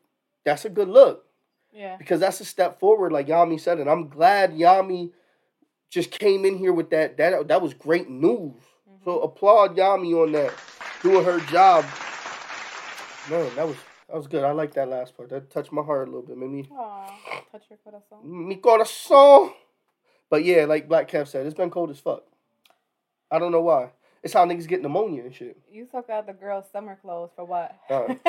That's 0.45 0.65
a 0.65 0.71
good 0.71 0.89
look 0.89 1.27
yeah, 1.73 1.97
because 1.97 2.21
that's 2.21 2.41
a 2.41 2.45
step 2.45 2.79
forward, 2.81 3.13
like 3.13 3.27
Yami 3.27 3.61
said, 3.61 3.79
and 3.79 3.91
I'm 3.91 4.09
glad 4.09 4.53
Yami 4.55 5.13
just 5.91 6.11
came 6.13 6.45
in 6.45 6.57
here 6.57 6.73
with 6.73 6.91
that. 6.91 7.17
That 7.17 7.49
that 7.49 7.61
was 7.63 7.75
great 7.75 8.09
news. 8.09 8.63
So 9.05 9.19
Mhm. 9.19 9.25
applaud 9.25 9.77
Yami 9.77 10.15
on 10.15 10.33
that, 10.33 10.53
doing 11.03 11.25
her 11.25 11.41
job. 11.41 11.85
Man, 13.29 13.55
that 13.57 13.67
was 13.67 13.77
that 14.09 14.17
was 14.17 14.27
good. 14.27 14.45
I 14.45 14.53
like 14.53 14.75
that 14.75 14.89
last 14.89 15.17
part. 15.17 15.31
That 15.31 15.51
touched 15.51 15.73
my 15.73 15.83
heart 15.83 16.09
a 16.09 16.11
little 16.11 16.27
bit. 16.27 16.37
Made 16.37 16.51
me 16.51 16.69
Aw, 16.73 17.07
touch 17.53 17.65
your 17.71 17.79
corazón. 17.87 18.25
mi 18.25 18.57
corazón. 18.57 19.53
But 20.29 20.45
yeah, 20.45 20.65
like 20.65 20.89
Black 20.89 21.11
Kev 21.11 21.27
said, 21.29 21.47
it's 21.47 21.55
been 21.55 21.71
cold 21.71 21.91
as 21.91 21.99
fuck. 21.99 22.25
I 23.31 23.39
don't 23.39 23.53
know 23.53 23.63
why. 23.63 23.91
It's 24.23 24.35
how 24.35 24.45
niggas 24.45 24.69
get 24.69 24.83
pneumonia 24.83 25.23
and 25.25 25.35
shit. 25.35 25.57
You 25.71 25.87
took 25.87 26.11
out 26.11 26.27
the 26.27 26.33
girls' 26.33 26.67
summer 26.73 26.99
clothes 27.01 27.31
for 27.35 27.45
what? 27.45 27.75
Uh. 27.89 28.15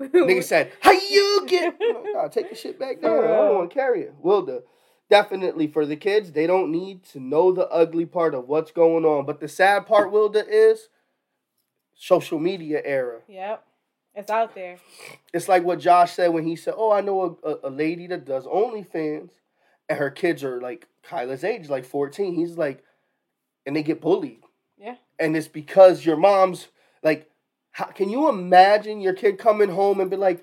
Nigga 0.00 0.44
said, 0.44 0.72
"How 0.80 0.92
you 0.92 1.44
get?" 1.48 1.74
nah, 1.80 2.28
take 2.28 2.50
the 2.50 2.56
shit 2.56 2.78
back 2.78 3.00
down. 3.00 3.24
I 3.24 3.26
don't 3.28 3.54
want 3.56 3.70
to 3.70 3.74
carry 3.74 4.02
it. 4.02 4.14
Wilda, 4.20 4.62
definitely 5.10 5.66
for 5.66 5.86
the 5.86 5.96
kids, 5.96 6.32
they 6.32 6.46
don't 6.46 6.70
need 6.70 7.04
to 7.04 7.20
know 7.20 7.52
the 7.52 7.68
ugly 7.68 8.06
part 8.06 8.34
of 8.34 8.48
what's 8.48 8.70
going 8.70 9.04
on. 9.04 9.26
But 9.26 9.40
the 9.40 9.48
sad 9.48 9.86
part, 9.86 10.12
Wilda, 10.12 10.44
is 10.48 10.88
social 11.94 12.38
media 12.38 12.80
era. 12.84 13.20
Yep. 13.28 13.64
It's 14.14 14.30
out 14.30 14.54
there. 14.54 14.78
It's 15.32 15.48
like 15.48 15.62
what 15.62 15.78
Josh 15.78 16.12
said 16.14 16.32
when 16.32 16.44
he 16.44 16.56
said, 16.56 16.74
"Oh, 16.76 16.90
I 16.90 17.00
know 17.00 17.38
a, 17.44 17.48
a, 17.48 17.58
a 17.64 17.70
lady 17.70 18.08
that 18.08 18.24
does 18.24 18.46
OnlyFans, 18.46 19.30
and 19.88 19.98
her 19.98 20.10
kids 20.10 20.42
are 20.42 20.60
like 20.60 20.88
Kyla's 21.04 21.44
age, 21.44 21.68
like 21.68 21.84
fourteen. 21.84 22.34
He's 22.34 22.56
like, 22.56 22.82
and 23.64 23.76
they 23.76 23.82
get 23.84 24.00
bullied. 24.00 24.42
Yeah. 24.76 24.96
And 25.20 25.36
it's 25.36 25.46
because 25.46 26.04
your 26.04 26.16
mom's 26.16 26.68
like, 27.02 27.30
how, 27.70 27.84
can 27.86 28.10
you 28.10 28.28
imagine 28.28 29.00
your 29.00 29.12
kid 29.14 29.38
coming 29.38 29.68
home 29.70 30.00
and 30.00 30.10
be 30.10 30.16
like, 30.16 30.42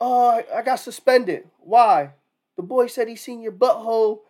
"Oh, 0.00 0.42
I 0.54 0.62
got 0.62 0.76
suspended. 0.76 1.44
Why? 1.58 2.12
The 2.60 2.66
boy 2.66 2.88
said 2.88 3.08
he 3.08 3.16
seen 3.16 3.40
your 3.40 3.52
butthole 3.52 4.20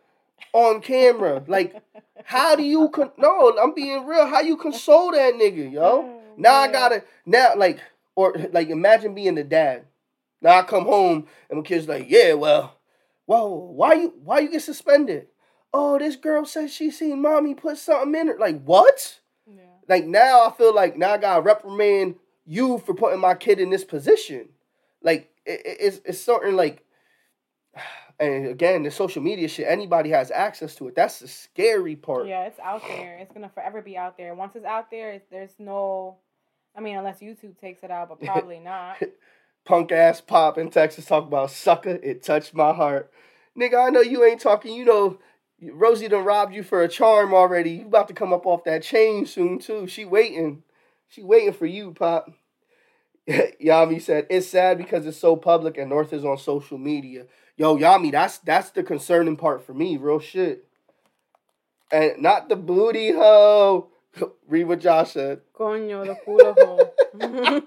on 0.53 0.81
camera. 0.83 1.43
like, 1.49 1.83
how 2.23 2.55
do 2.55 2.63
you 2.63 2.89
con? 2.91 3.11
No, 3.19 3.59
I'm 3.61 3.75
being 3.75 4.07
real. 4.07 4.25
How 4.25 4.41
you 4.41 4.57
console 4.57 5.11
that 5.11 5.35
nigga, 5.35 5.73
yo? 5.73 5.83
Oh, 5.83 6.23
now 6.37 6.55
I 6.55 6.71
gotta 6.71 7.03
now 7.27 7.55
like 7.57 7.81
or 8.15 8.35
like 8.53 8.69
imagine 8.69 9.15
being 9.15 9.35
the 9.35 9.43
dad. 9.43 9.87
Now 10.41 10.61
I 10.61 10.63
come 10.63 10.85
home 10.85 11.27
and 11.49 11.59
my 11.59 11.65
kid's 11.65 11.89
like, 11.89 12.07
yeah, 12.09 12.35
well, 12.35 12.77
whoa, 13.27 13.49
why 13.49 13.95
you 13.95 14.15
why 14.23 14.39
you 14.39 14.49
get 14.53 14.63
suspended? 14.63 15.27
Oh, 15.75 15.99
this 15.99 16.15
girl 16.15 16.45
says 16.45 16.73
she 16.73 16.93
seen 16.93 17.21
mommy 17.21 17.55
put 17.55 17.79
something 17.79 18.15
in 18.15 18.29
her. 18.29 18.39
Like 18.39 18.63
what? 18.63 19.19
Yeah. 19.45 19.63
Like 19.89 20.05
now 20.07 20.47
I 20.47 20.53
feel 20.53 20.73
like 20.73 20.97
now 20.97 21.15
I 21.15 21.19
gotta 21.19 21.43
reprimand 21.43 22.15
you 22.47 22.79
for 22.79 22.95
putting 22.95 23.19
my 23.19 23.35
kid 23.35 23.59
in 23.59 23.71
this 23.71 23.85
position. 23.85 24.51
Like 25.03 25.31
it, 25.45 25.63
it- 25.67 25.77
it's 25.81 26.01
it's 26.05 26.21
certain 26.21 26.55
like, 26.55 26.85
and 28.21 28.47
again 28.47 28.83
the 28.83 28.91
social 28.91 29.23
media 29.23 29.49
shit. 29.49 29.67
Anybody 29.67 30.11
has 30.11 30.31
access 30.31 30.75
to 30.77 30.89
it. 30.89 30.95
That's 30.95 31.19
the 31.19 31.29
scary 31.29 31.97
part. 31.97 32.29
Yeah, 32.29 32.45
it's 32.45 32.61
out 32.61 32.83
there. 32.87 33.19
It's 33.19 33.33
gonna 33.33 33.49
forever 33.49 33.81
be 33.83 33.97
out 33.97 34.17
there. 34.17 34.35
Once 34.35 34.55
it's 34.55 34.67
out 34.67 34.91
there, 34.91 35.21
there's 35.31 35.55
no. 35.59 36.19
I 36.77 36.81
mean, 36.81 36.97
unless 36.97 37.21
YouTube 37.21 37.59
takes 37.59 37.83
it 37.83 37.91
out, 37.91 38.11
but 38.11 38.21
probably 38.21 38.61
not. 38.65 38.99
punk 39.65 39.91
ass 39.91 40.21
pop 40.21 40.59
in 40.59 40.71
Texas 40.71 41.07
talk 41.07 41.27
about 41.27 41.51
sucker. 41.51 41.99
It 42.03 42.23
touched 42.23 42.55
my 42.55 42.73
heart. 42.73 43.11
Nigga, 43.59 43.87
I 43.87 43.91
know 43.91 44.01
you 44.01 44.25
ain't 44.25 44.41
talking. 44.41 44.75
You 44.75 44.85
know, 44.85 45.19
Rosie 45.73 46.09
done 46.09 46.25
robbed 46.25 46.55
you 46.55 46.63
for 46.63 46.83
a 46.83 46.89
charm 46.89 47.35
already. 47.35 47.71
You 47.71 47.87
about 47.87 48.09
to 48.09 48.15
come 48.15 48.33
up 48.33 48.47
off 48.47 48.65
that 48.65 48.83
chain 48.83 49.27
soon 49.27 49.59
too. 49.59 49.87
She 49.87 50.05
waiting. 50.05 50.63
She 51.09 51.23
waiting 51.23 51.55
for 51.55 51.67
you, 51.67 51.93
pop. 51.93 52.31
Yami 53.29 54.01
said 54.01 54.27
it's 54.31 54.47
sad 54.47 54.79
because 54.79 55.07
it's 55.07 55.17
so 55.17 55.37
public 55.37 55.79
and 55.79 55.89
North 55.89 56.13
is 56.13 56.25
on 56.25 56.39
social 56.39 56.79
media. 56.79 57.27
Yo, 57.61 57.77
Yami, 57.77 58.11
that's 58.11 58.39
that's 58.39 58.71
the 58.71 58.83
concerning 58.83 59.37
part 59.37 59.63
for 59.63 59.75
me. 59.75 59.99
Real 59.99 60.19
shit. 60.19 60.65
And 61.93 62.23
not 62.23 62.49
the 62.49 62.57
booty 62.57 63.13
hoe. 63.13 63.89
Read 64.49 64.65
what 64.65 64.81
Josh 64.81 65.11
said. 65.13 65.43
Coño, 65.55 66.07
the 66.07 66.15
culo 66.27 66.55
hole. 66.59 66.95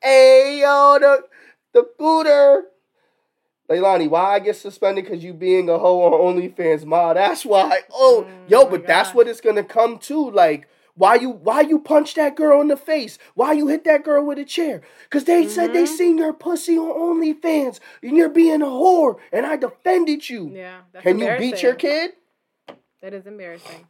Hey 0.00 0.60
yo, 0.60 0.96
the 1.00 1.24
the 1.72 1.88
booter. 1.98 2.62
Leilani, 3.68 4.08
why 4.08 4.34
I 4.34 4.38
get 4.38 4.54
suspended 4.54 5.04
because 5.06 5.24
you 5.24 5.32
being 5.34 5.68
a 5.68 5.76
hoe 5.78 6.02
on 6.02 6.36
OnlyFans, 6.36 6.84
ma? 6.84 7.14
That's 7.14 7.44
why. 7.44 7.80
Oh, 7.92 8.26
Mm, 8.28 8.50
yo, 8.50 8.64
my 8.64 8.70
but 8.70 8.86
that's 8.86 9.12
what 9.12 9.26
it's 9.26 9.40
gonna 9.40 9.64
come 9.64 9.98
to. 9.98 10.30
Like, 10.30 10.68
why 10.94 11.14
you 11.16 11.30
why 11.30 11.62
you 11.62 11.78
punch 11.78 12.14
that 12.14 12.36
girl 12.36 12.60
in 12.60 12.68
the 12.68 12.76
face? 12.76 13.18
Why 13.34 13.52
you 13.52 13.68
hit 13.68 13.84
that 13.84 14.04
girl 14.04 14.24
with 14.24 14.38
a 14.38 14.44
chair? 14.44 14.82
Cause 15.10 15.24
they 15.24 15.48
said 15.48 15.72
they 15.72 15.84
Mhm. 15.84 15.88
seen 15.88 16.18
your 16.18 16.32
pussy 16.32 16.76
on 16.76 16.88
OnlyFans 17.20 17.80
and 18.02 18.16
you're 18.16 18.28
being 18.28 18.62
a 18.62 18.66
whore, 18.66 19.18
and 19.32 19.46
I 19.46 19.56
defended 19.56 20.28
you. 20.28 20.48
yeah, 20.52 20.82
that's 20.92 21.02
Can 21.02 21.18
you 21.18 21.26
beat 21.38 21.62
your 21.62 21.74
kid? 21.74 22.12
That 23.00 23.14
is 23.14 23.26
embarrassing. 23.26 23.86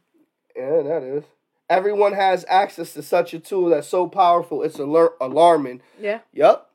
Yeah, 0.55 0.81
that 0.81 1.03
is. 1.03 1.23
Everyone 1.69 2.13
has 2.13 2.45
access 2.47 2.93
to 2.93 3.01
such 3.01 3.33
a 3.33 3.39
tool 3.39 3.69
that's 3.69 3.87
so 3.87 4.07
powerful. 4.07 4.63
It's 4.63 4.77
alar- 4.77 5.13
alarming. 5.19 5.81
Yeah. 5.99 6.19
Yep. 6.33 6.69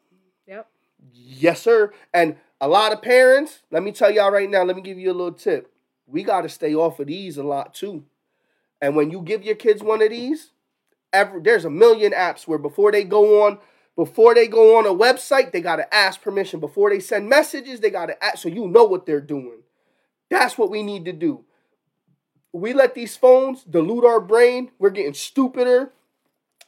Yep. 0.47 0.67
Yes, 1.13 1.61
sir. 1.63 1.93
And 2.13 2.37
a 2.61 2.69
lot 2.69 2.93
of 2.93 3.03
parents, 3.03 3.61
let 3.71 3.83
me 3.83 3.93
tell 3.93 4.11
y'all 4.11 4.31
right 4.31 4.49
now, 4.51 4.63
let 4.65 4.77
me 4.77 4.83
give 4.83 4.99
you 4.99 5.11
a 5.11 5.15
little 5.15 5.33
tip. 5.33 5.73
We 6.07 6.23
got 6.23 6.41
to 6.43 6.49
stay 6.49 6.75
off 6.75 6.99
of 7.01 7.07
these 7.07 7.37
a 7.39 7.43
lot 7.45 7.75
too. 7.75 8.05
And 8.81 8.97
when 8.97 9.11
you 9.11 9.21
give 9.23 9.43
your 9.43 9.57
kids 9.57 9.83
one 9.83 10.03
of 10.03 10.11
these, 10.11 10.51
every, 11.13 11.41
there's 11.41 11.65
a 11.65 11.71
million 11.71 12.13
apps 12.13 12.47
where 12.47 12.59
before 12.59 12.93
they 12.93 13.05
go 13.05 13.47
on, 13.47 13.59
before 13.97 14.35
they 14.35 14.47
go 14.47 14.79
on 14.79 14.87
a 14.87 14.91
website, 14.91 15.51
they 15.51 15.61
got 15.61 15.77
to 15.77 15.95
ask 15.95 16.23
permission. 16.23 16.61
Before 16.61 16.91
they 16.91 17.01
send 17.01 17.29
messages, 17.29 17.81
they 17.81 17.91
got 17.91 18.07
to 18.07 18.25
ask 18.25 18.39
so 18.39 18.49
you 18.49 18.69
know 18.69 18.85
what 18.85 19.07
they're 19.07 19.21
doing. 19.21 19.63
That's 20.31 20.57
what 20.57 20.71
we 20.71 20.83
need 20.83 21.05
to 21.07 21.13
do. 21.13 21.45
We 22.53 22.73
let 22.73 22.95
these 22.95 23.17
phones 23.17 23.65
dilute 23.65 24.05
our 24.05 24.21
brain. 24.21 24.71
We're 24.79 24.91
getting 24.91 25.15
stupider, 25.15 25.93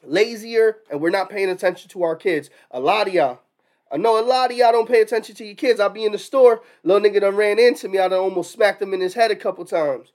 lazier, 0.02 0.78
and 0.90 1.00
we're 1.00 1.10
not 1.10 1.30
paying 1.30 1.48
attention 1.48 1.88
to 1.90 2.02
our 2.02 2.16
kids. 2.16 2.50
A 2.70 2.80
lot 2.80 3.08
of 3.08 3.14
y'all. 3.14 3.40
I 3.92 3.96
know 3.96 4.20
a 4.20 4.22
lot 4.22 4.50
of 4.52 4.56
y'all 4.56 4.72
don't 4.72 4.88
pay 4.88 5.00
attention 5.00 5.34
to 5.36 5.44
your 5.44 5.56
kids. 5.56 5.80
I'll 5.80 5.88
be 5.88 6.04
in 6.04 6.12
the 6.12 6.18
store, 6.18 6.62
little 6.84 7.08
nigga 7.08 7.20
done 7.20 7.34
ran 7.34 7.58
into 7.58 7.88
me. 7.88 7.98
I 7.98 8.08
done 8.08 8.20
almost 8.20 8.52
smacked 8.52 8.80
him 8.80 8.94
in 8.94 9.00
his 9.00 9.14
head 9.14 9.30
a 9.30 9.36
couple 9.36 9.64
times. 9.64 10.12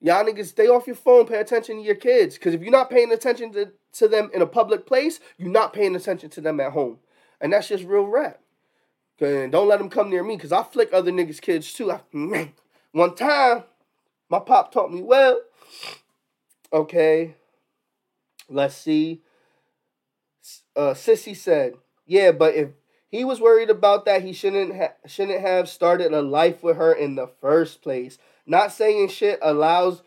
Y'all 0.00 0.24
niggas, 0.24 0.46
stay 0.46 0.68
off 0.68 0.86
your 0.86 0.96
phone, 0.96 1.26
pay 1.26 1.40
attention 1.40 1.76
to 1.76 1.82
your 1.82 1.94
kids. 1.94 2.36
Because 2.36 2.54
if 2.54 2.60
you're 2.60 2.70
not 2.70 2.90
paying 2.90 3.12
attention 3.12 3.52
to, 3.52 3.72
to 3.94 4.08
them 4.08 4.30
in 4.34 4.42
a 4.42 4.46
public 4.46 4.86
place, 4.86 5.20
you're 5.38 5.48
not 5.48 5.72
paying 5.72 5.96
attention 5.96 6.28
to 6.30 6.40
them 6.40 6.60
at 6.60 6.72
home. 6.72 6.98
And 7.40 7.52
that's 7.52 7.68
just 7.68 7.84
real 7.84 8.06
rap. 8.06 8.40
And 9.20 9.50
don't 9.50 9.68
let 9.68 9.78
them 9.78 9.88
come 9.88 10.10
near 10.10 10.22
me, 10.22 10.36
because 10.36 10.52
I 10.52 10.62
flick 10.62 10.92
other 10.92 11.10
niggas' 11.10 11.40
kids 11.40 11.72
too. 11.72 11.90
I, 11.90 12.00
one 12.92 13.14
time, 13.14 13.64
my 14.28 14.38
pop 14.40 14.72
taught 14.72 14.92
me 14.92 15.02
well. 15.02 15.40
Okay. 16.72 17.34
Let's 18.48 18.76
see. 18.76 19.22
Uh, 20.76 20.94
Sissy 20.94 21.34
said, 21.34 21.74
"Yeah, 22.04 22.32
but 22.32 22.54
if 22.54 22.68
he 23.08 23.24
was 23.24 23.40
worried 23.40 23.70
about 23.70 24.04
that, 24.04 24.22
he 24.22 24.32
shouldn't 24.32 24.76
ha- 24.76 24.94
shouldn't 25.06 25.40
have 25.40 25.68
started 25.68 26.12
a 26.12 26.22
life 26.22 26.62
with 26.62 26.76
her 26.76 26.92
in 26.92 27.14
the 27.16 27.26
first 27.26 27.82
place. 27.82 28.18
Not 28.46 28.72
saying 28.72 29.08
shit 29.08 29.38
allows 29.42 30.02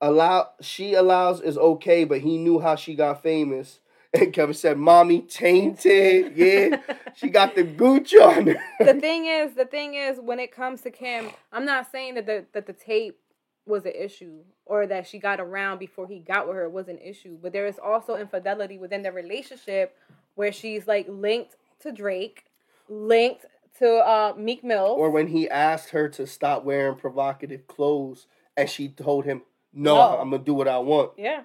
allow 0.00 0.50
she 0.60 0.94
allows 0.94 1.40
is 1.40 1.58
okay, 1.58 2.04
but 2.04 2.20
he 2.20 2.38
knew 2.38 2.60
how 2.60 2.76
she 2.76 2.94
got 2.94 3.22
famous." 3.22 3.80
And 4.14 4.30
Kevin 4.30 4.52
said, 4.52 4.76
"Mommy 4.76 5.22
tainted, 5.22 6.36
yeah, 6.36 6.82
she 7.14 7.30
got 7.30 7.54
the 7.54 7.62
gooch 7.62 8.14
on 8.14 8.46
her." 8.48 8.60
the 8.78 8.92
thing 9.00 9.24
is, 9.24 9.54
the 9.54 9.64
thing 9.64 9.94
is, 9.94 10.20
when 10.20 10.38
it 10.38 10.52
comes 10.52 10.82
to 10.82 10.90
Kim, 10.90 11.30
I'm 11.50 11.64
not 11.64 11.90
saying 11.90 12.16
that 12.16 12.26
the 12.26 12.44
that 12.52 12.66
the 12.66 12.74
tape 12.74 13.18
was 13.64 13.86
an 13.86 13.92
issue 13.98 14.40
or 14.66 14.86
that 14.86 15.06
she 15.06 15.18
got 15.18 15.40
around 15.40 15.78
before 15.78 16.06
he 16.06 16.18
got 16.18 16.46
with 16.46 16.56
her 16.56 16.68
was 16.68 16.88
an 16.88 16.98
issue, 16.98 17.38
but 17.40 17.52
there 17.52 17.66
is 17.66 17.78
also 17.78 18.16
infidelity 18.16 18.78
within 18.78 19.02
the 19.02 19.12
relationship 19.12 19.96
where 20.34 20.52
she's 20.52 20.86
like 20.86 21.06
linked 21.08 21.56
to 21.80 21.92
Drake, 21.92 22.44
linked 22.88 23.46
to 23.82 23.96
uh, 23.96 24.34
Meek 24.36 24.62
Mill. 24.64 24.94
or 24.98 25.10
when 25.10 25.28
he 25.28 25.48
asked 25.48 25.90
her 25.90 26.08
to 26.10 26.26
stop 26.26 26.64
wearing 26.64 26.96
provocative 26.96 27.66
clothes 27.66 28.26
and 28.56 28.68
she 28.70 28.88
told 28.88 29.24
him 29.24 29.42
no, 29.72 29.94
No. 29.94 30.18
i'm 30.20 30.30
gonna 30.30 30.42
do 30.42 30.54
what 30.54 30.68
i 30.68 30.78
want 30.78 31.12
yeah, 31.16 31.42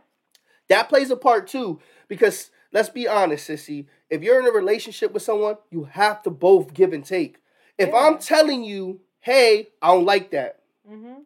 that 0.69 0.89
plays 0.89 1.09
a 1.11 1.15
part 1.15 1.47
too 1.47 1.79
because 2.07 2.51
let's 2.71 2.89
be 2.89 3.07
honest 3.07 3.49
sissy 3.49 3.85
if 4.09 4.21
you're 4.23 4.39
in 4.39 4.45
a 4.47 4.51
relationship 4.51 5.13
with 5.13 5.23
someone 5.23 5.55
you 5.71 5.85
have 5.85 6.21
to 6.23 6.29
both 6.29 6.73
give 6.73 6.93
and 6.93 7.05
take 7.05 7.37
if 7.77 7.93
i'm 7.93 8.17
telling 8.17 8.63
you 8.63 8.99
hey 9.21 9.69
i 9.81 9.87
don't 9.87 10.05
like 10.05 10.31
that 10.31 10.59
mm-hmm. 10.89 11.21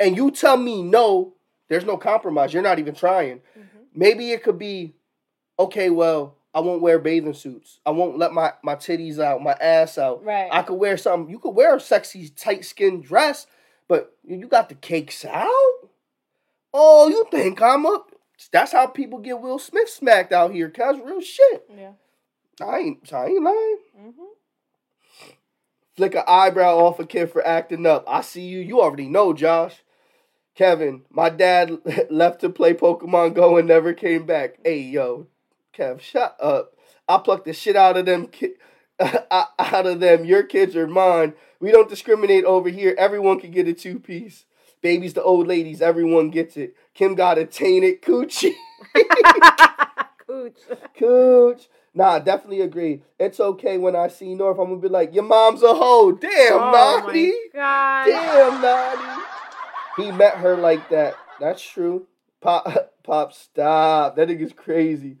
and 0.00 0.16
you 0.16 0.30
tell 0.30 0.56
me 0.56 0.82
no 0.82 1.34
there's 1.68 1.84
no 1.84 1.96
compromise 1.96 2.52
you're 2.52 2.62
not 2.62 2.78
even 2.80 2.94
trying 2.94 3.40
Mm-hmm. 3.58 3.78
maybe 3.94 4.32
it 4.32 4.42
could 4.42 4.58
be 4.58 4.94
okay 5.58 5.88
well 5.90 6.36
i 6.54 6.60
won't 6.60 6.82
wear 6.82 6.98
bathing 6.98 7.34
suits 7.34 7.80
i 7.86 7.90
won't 7.90 8.18
let 8.18 8.32
my, 8.32 8.52
my 8.62 8.74
titties 8.74 9.18
out 9.18 9.42
my 9.42 9.56
ass 9.60 9.98
out 9.98 10.24
right. 10.24 10.48
I 10.52 10.62
could 10.62 10.74
wear 10.74 10.96
something. 10.96 11.30
You 11.30 11.38
could 11.38 11.54
wear 11.54 11.76
a 11.76 11.80
sexy, 11.80 12.28
tight 12.28 12.64
skin 12.64 13.00
dress, 13.00 13.46
but 13.88 14.14
you 14.24 14.46
got 14.46 14.68
the 14.68 14.74
cakes 14.74 15.24
out. 15.24 15.88
Oh, 16.72 17.08
you 17.08 17.26
think 17.30 17.60
I'm 17.60 17.86
a? 17.86 18.02
That's 18.52 18.72
how 18.72 18.86
people 18.86 19.18
get 19.18 19.40
Will 19.40 19.58
Smith 19.58 19.88
smacked 19.88 20.32
out 20.32 20.52
here. 20.52 20.70
Cause 20.70 20.96
real 21.04 21.20
shit. 21.20 21.64
yeah. 21.76 21.92
I 22.60 22.78
ain't. 22.78 23.12
I 23.12 23.26
ain't 23.26 23.42
lying. 23.42 23.78
Mm-hmm. 23.98 25.34
Flick 25.96 26.14
an 26.14 26.22
eyebrow 26.26 26.76
off 26.76 27.00
a 27.00 27.06
kid 27.06 27.30
for 27.30 27.46
acting 27.46 27.86
up. 27.86 28.04
I 28.06 28.20
see 28.20 28.42
you. 28.42 28.60
You 28.60 28.80
already 28.80 29.08
know, 29.08 29.32
Josh. 29.32 29.82
Kevin, 30.54 31.02
my 31.10 31.30
dad 31.30 31.78
left 32.10 32.40
to 32.42 32.50
play 32.50 32.74
Pokemon 32.74 33.34
Go 33.34 33.56
and 33.56 33.68
never 33.68 33.92
came 33.92 34.26
back. 34.26 34.58
Hey, 34.64 34.80
yo, 34.80 35.26
Kev, 35.76 36.00
shut 36.00 36.36
up. 36.40 36.74
I 37.08 37.18
pluck 37.18 37.44
the 37.44 37.52
shit 37.52 37.76
out 37.76 37.96
of 37.96 38.06
them. 38.06 38.26
Ki- 38.26 38.54
out 39.00 39.86
of 39.86 40.00
them. 40.00 40.24
Your 40.24 40.42
kids 40.42 40.76
are 40.76 40.86
mine. 40.86 41.34
We 41.58 41.70
don't 41.70 41.88
discriminate 41.88 42.44
over 42.44 42.68
here. 42.68 42.94
Everyone 42.98 43.40
can 43.40 43.50
get 43.50 43.68
a 43.68 43.72
two 43.74 43.98
piece. 43.98 44.44
Babies 44.82 45.12
the 45.14 45.22
old 45.22 45.46
ladies, 45.46 45.82
everyone 45.82 46.30
gets 46.30 46.56
it. 46.56 46.74
Kim 46.94 47.14
got 47.14 47.36
a 47.36 47.44
tainted 47.44 48.00
coochie. 48.00 48.54
Cooch. 50.26 50.60
Cooch. 50.96 51.68
Nah, 51.92 52.12
I 52.12 52.18
definitely 52.20 52.60
agree. 52.62 53.02
It's 53.18 53.40
okay 53.40 53.76
when 53.76 53.96
I 53.96 54.08
see 54.08 54.34
North. 54.34 54.58
I'm 54.58 54.68
gonna 54.68 54.80
be 54.80 54.88
like, 54.88 55.12
your 55.12 55.24
mom's 55.24 55.62
a 55.62 55.74
hoe. 55.74 56.12
Damn, 56.12 56.52
oh 56.52 56.70
Naughty. 57.02 57.32
Damn, 57.52 58.62
Naughty. 58.62 59.22
He 59.98 60.12
met 60.12 60.36
her 60.36 60.56
like 60.56 60.88
that. 60.90 61.16
That's 61.40 61.60
true. 61.60 62.06
Pop, 62.40 62.66
Pop, 63.02 63.32
stop. 63.32 64.16
That 64.16 64.28
nigga's 64.28 64.52
crazy. 64.52 65.16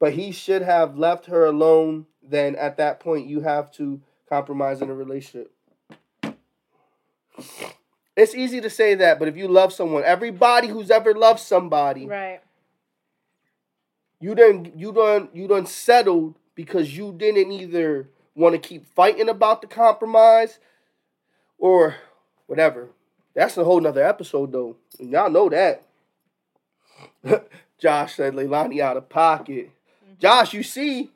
But 0.00 0.14
he 0.14 0.32
should 0.32 0.62
have 0.62 0.98
left 0.98 1.26
her 1.26 1.44
alone. 1.46 2.06
Then 2.22 2.56
at 2.56 2.76
that 2.78 3.00
point, 3.00 3.26
you 3.26 3.40
have 3.40 3.70
to 3.72 4.00
compromise 4.28 4.80
in 4.82 4.90
a 4.90 4.94
relationship. 4.94 5.52
It's 8.16 8.34
easy 8.34 8.60
to 8.60 8.70
say 8.70 8.94
that, 8.94 9.18
but 9.18 9.26
if 9.28 9.36
you 9.36 9.48
love 9.48 9.72
someone, 9.72 10.04
everybody 10.04 10.68
who's 10.68 10.90
ever 10.90 11.14
loved 11.14 11.40
somebody, 11.40 12.06
Right. 12.06 12.40
you 14.20 14.34
done 14.36 14.72
you 14.76 14.92
don't 14.92 15.34
you 15.34 15.48
don't 15.48 15.68
settled 15.68 16.36
because 16.54 16.96
you 16.96 17.12
didn't 17.12 17.50
either 17.50 18.08
want 18.36 18.54
to 18.54 18.58
keep 18.68 18.86
fighting 18.94 19.28
about 19.28 19.62
the 19.62 19.66
compromise 19.66 20.60
or 21.58 21.96
whatever. 22.46 22.90
That's 23.34 23.56
a 23.56 23.64
whole 23.64 23.80
nother 23.80 24.04
episode 24.04 24.52
though. 24.52 24.76
Y'all 25.00 25.28
know 25.30 25.48
that. 25.48 25.82
Josh 27.78 28.14
said 28.14 28.34
Leilani 28.34 28.80
out 28.80 28.96
of 28.96 29.08
pocket. 29.08 29.70
Josh, 30.18 30.52
you 30.54 30.62
see, 30.62 31.10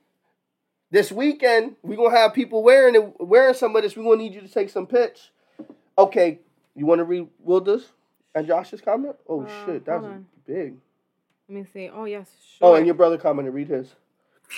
this 0.91 1.13
weekend 1.13 1.77
we're 1.83 1.97
gonna 1.97 2.17
have 2.17 2.35
people 2.35 2.63
wearing 2.63 2.95
it 2.95 3.13
wearing 3.21 3.55
some 3.55 3.75
of 3.77 3.83
this. 3.83 3.97
We're 3.97 4.05
gonna 4.05 4.17
need 4.23 4.35
you 4.35 4.41
to 4.41 4.49
take 4.49 4.71
some 4.71 4.87
pitch. 4.87 5.31
Okay, 5.97 6.39
you 6.75 6.87
wanna 6.87 7.05
read 7.05 7.29
Wilda's 7.45 7.93
and 8.35 8.47
Josh's 8.47 8.81
comment? 8.81 9.17
Oh 9.29 9.43
Uh, 9.43 9.67
shit, 9.67 9.85
that's 9.85 10.05
on. 10.05 10.27
big. 10.47 10.77
Let 11.49 11.55
me 11.55 11.65
see. 11.73 11.89
Oh 11.93 12.05
yes. 12.05 12.31
Sure. 12.59 12.69
Oh, 12.69 12.75
and 12.75 12.87
your 12.87 12.95
brother 12.95 13.19
commented, 13.19 13.55
read 13.55 13.69
his. 13.69 13.95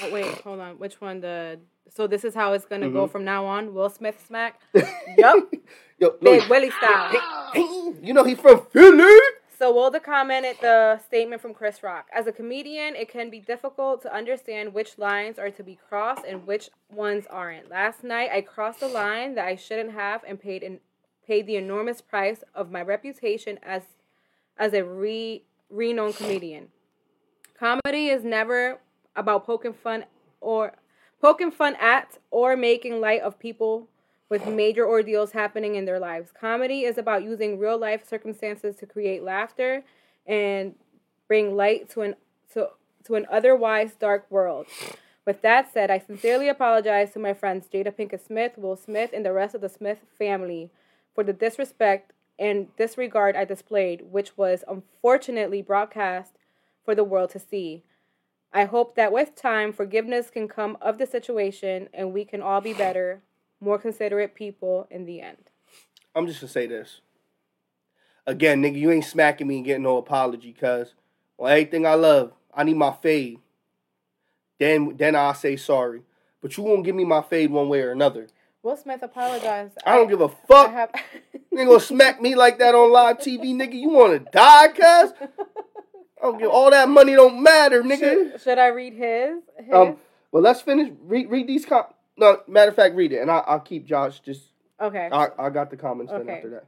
Oh 0.03 0.13
wait, 0.13 0.27
hold 0.27 0.61
on. 0.61 0.79
Which 0.79 1.01
one? 1.01 1.21
The 1.21 1.59
so 1.89 2.07
this 2.07 2.25
is 2.25 2.35
how 2.35 2.53
it's 2.53 2.65
gonna 2.65 2.91
go 2.91 3.07
Mhm. 3.07 3.11
from 3.11 3.25
now 3.25 3.45
on. 3.47 3.75
Will 3.75 3.91
Smith 3.91 4.23
smack. 4.27 4.61
Yup. 5.19 5.53
Yo, 5.99 6.11
Big 6.23 6.49
Willie 6.49 6.71
style. 6.71 7.13
you 8.03 8.13
know 8.15 8.25
he 8.25 8.35
from 8.35 8.65
Philly. 8.67 9.19
So 9.61 9.71
Wilda 9.71 10.01
commented 10.01 10.57
the 10.63 10.99
statement 11.05 11.43
from 11.43 11.53
Chris 11.53 11.83
Rock. 11.83 12.09
As 12.15 12.27
a 12.27 12.33
comedian, 12.33 12.97
it 12.97 13.11
can 13.11 13.29
be 13.29 13.41
difficult 13.41 14.01
to 14.01 14.15
understand 14.15 14.73
which 14.73 14.97
lines 14.97 15.39
are 15.39 15.51
to 15.51 15.63
be 15.63 15.79
crossed 15.87 16.25
and 16.27 16.47
which 16.47 16.71
ones 16.91 17.27
aren't. 17.29 17.69
Last 17.69 18.03
night, 18.03 18.31
I 18.33 18.41
crossed 18.41 18.81
a 18.81 18.87
line 18.87 19.35
that 19.35 19.47
I 19.47 19.57
shouldn't 19.57 19.93
have 19.93 20.25
and 20.27 20.41
paid 20.41 20.63
in, 20.63 20.81
paid 21.27 21.47
the 21.47 21.57
enormous 21.57 22.01
price 22.01 22.43
of 22.55 22.71
my 22.71 22.81
reputation 22.81 23.59
as 23.63 23.83
as 24.57 24.73
a 24.73 24.83
re 24.83 25.45
renowned 25.69 26.17
comedian. 26.17 26.69
Comedy 27.53 28.09
is 28.09 28.25
never 28.25 28.81
about 29.15 29.45
poking 29.45 29.75
fun 29.75 30.07
or 30.41 30.73
poking 31.21 31.51
fun 31.51 31.77
at 31.79 32.17
or 32.31 32.57
making 32.57 32.99
light 32.99 33.21
of 33.21 33.39
people 33.39 33.89
with 34.31 34.47
major 34.47 34.87
ordeals 34.87 35.33
happening 35.33 35.75
in 35.75 35.85
their 35.85 35.99
lives. 35.99 36.33
Comedy 36.33 36.85
is 36.85 36.97
about 36.97 37.25
using 37.25 37.59
real 37.59 37.77
life 37.77 38.09
circumstances 38.09 38.77
to 38.77 38.87
create 38.87 39.23
laughter 39.23 39.83
and 40.27 40.75
bring 41.29 41.55
light 41.57 41.91
to 41.91 42.01
an 42.03 42.15
to, 42.55 42.71
to 43.05 43.17
an 43.17 43.27
otherwise 43.31 43.93
dark 43.95 44.27
world. 44.31 44.67
With 45.27 45.43
that 45.43 45.73
said, 45.73 45.91
I 45.91 45.99
sincerely 45.99 46.49
apologize 46.49 47.13
to 47.13 47.19
my 47.19 47.35
friends 47.35 47.69
Jada 47.73 47.95
Pinkett 47.95 48.25
Smith, 48.25 48.57
Will 48.57 48.77
Smith, 48.77 49.11
and 49.13 49.25
the 49.25 49.33
rest 49.33 49.55
of 49.55 49.61
the 49.61 49.69
Smith 49.69 49.99
family 50.19 50.71
for 51.15 51.23
the 51.23 51.33
disrespect 51.33 52.13
and 52.39 52.75
disregard 52.77 53.37
I 53.37 53.45
displayed, 53.45 54.11
which 54.11 54.39
was 54.39 54.65
unfortunately 54.67 55.61
broadcast 55.61 56.37
for 56.85 56.95
the 56.95 57.05
world 57.05 57.31
to 57.31 57.39
see. 57.39 57.85
I 58.53 58.65
hope 58.65 58.95
that 58.97 59.13
with 59.13 59.37
time, 59.37 59.73
forgiveness 59.73 60.31
can 60.31 60.49
come 60.49 60.77
of 60.81 60.99
the 60.99 61.07
situation 61.07 61.89
and 61.93 62.13
we 62.13 62.25
can 62.25 62.41
all 62.41 62.61
be 62.61 62.73
better, 62.73 63.23
more 63.61 63.79
considerate 63.79 64.35
people 64.35 64.87
in 64.91 65.05
the 65.05 65.21
end. 65.21 65.37
I'm 66.15 66.27
just 66.27 66.41
gonna 66.41 66.51
say 66.51 66.67
this. 66.67 67.01
Again, 68.27 68.63
nigga, 68.63 68.79
you 68.79 68.91
ain't 68.91 69.05
smacking 69.05 69.47
me 69.47 69.57
and 69.57 69.65
getting 69.65 69.83
no 69.83 69.97
apology, 69.99 70.53
cuz 70.53 70.95
on 71.39 71.51
everything 71.51 71.87
I 71.87 71.95
love, 71.95 72.33
I 72.53 72.65
need 72.65 72.77
my 72.77 72.93
fade. 72.93 73.39
Then 74.59 74.97
then 74.97 75.15
I'll 75.17 75.35
say 75.35 75.57
sorry. 75.57 76.03
But 76.43 76.57
you 76.57 76.63
won't 76.63 76.85
give 76.85 76.95
me 76.97 77.05
my 77.05 77.23
fade 77.23 77.51
one 77.51 77.69
way 77.69 77.83
or 77.83 77.93
another. 77.93 78.29
Will 78.63 78.77
Smith 78.77 79.03
apologized. 79.03 79.79
I 79.87 79.97
don't 79.97 80.09
give 80.09 80.21
a 80.21 80.29
fuck. 80.49 80.71
have. 80.73 80.91
You 81.53 81.59
ain't 81.59 81.69
gonna 81.69 81.81
smack 81.81 82.21
me 82.23 82.37
like 82.37 82.61
that 82.61 82.77
on 82.77 82.93
live 82.93 83.19
TV, 83.19 83.47
nigga. 83.53 83.75
You 83.75 83.89
wanna 83.89 84.21
die, 84.21 84.69
cuz? 84.69 85.13
I 85.21 86.23
don't 86.23 86.39
give 86.39 86.49
all 86.49 86.71
that 86.71 86.89
money 86.89 87.15
don't 87.15 87.43
matter, 87.43 87.83
nigga. 87.83 87.99
should, 87.99 88.41
should 88.41 88.59
I 88.59 88.69
read 88.69 88.93
his? 88.93 89.43
his? 89.59 89.75
Um, 89.75 89.97
well, 90.31 90.45
let's 90.45 90.61
finish. 90.61 90.93
Read 91.03 91.29
read 91.29 91.49
these 91.49 91.65
com. 91.67 91.87
No, 92.21 92.41
matter 92.47 92.69
of 92.69 92.77
fact, 92.77 92.95
read 92.95 93.13
it, 93.13 93.21
and 93.21 93.31
I, 93.31 93.39
I'll 93.39 93.61
keep 93.61 93.87
Josh. 93.87 94.21
Just 94.21 94.43
okay. 94.81 95.09
I, 95.11 95.29
I 95.39 95.51
got 95.51 95.71
the 95.71 95.77
comments 95.77 96.13
then 96.13 96.29
after 96.29 96.51
that. 96.51 96.67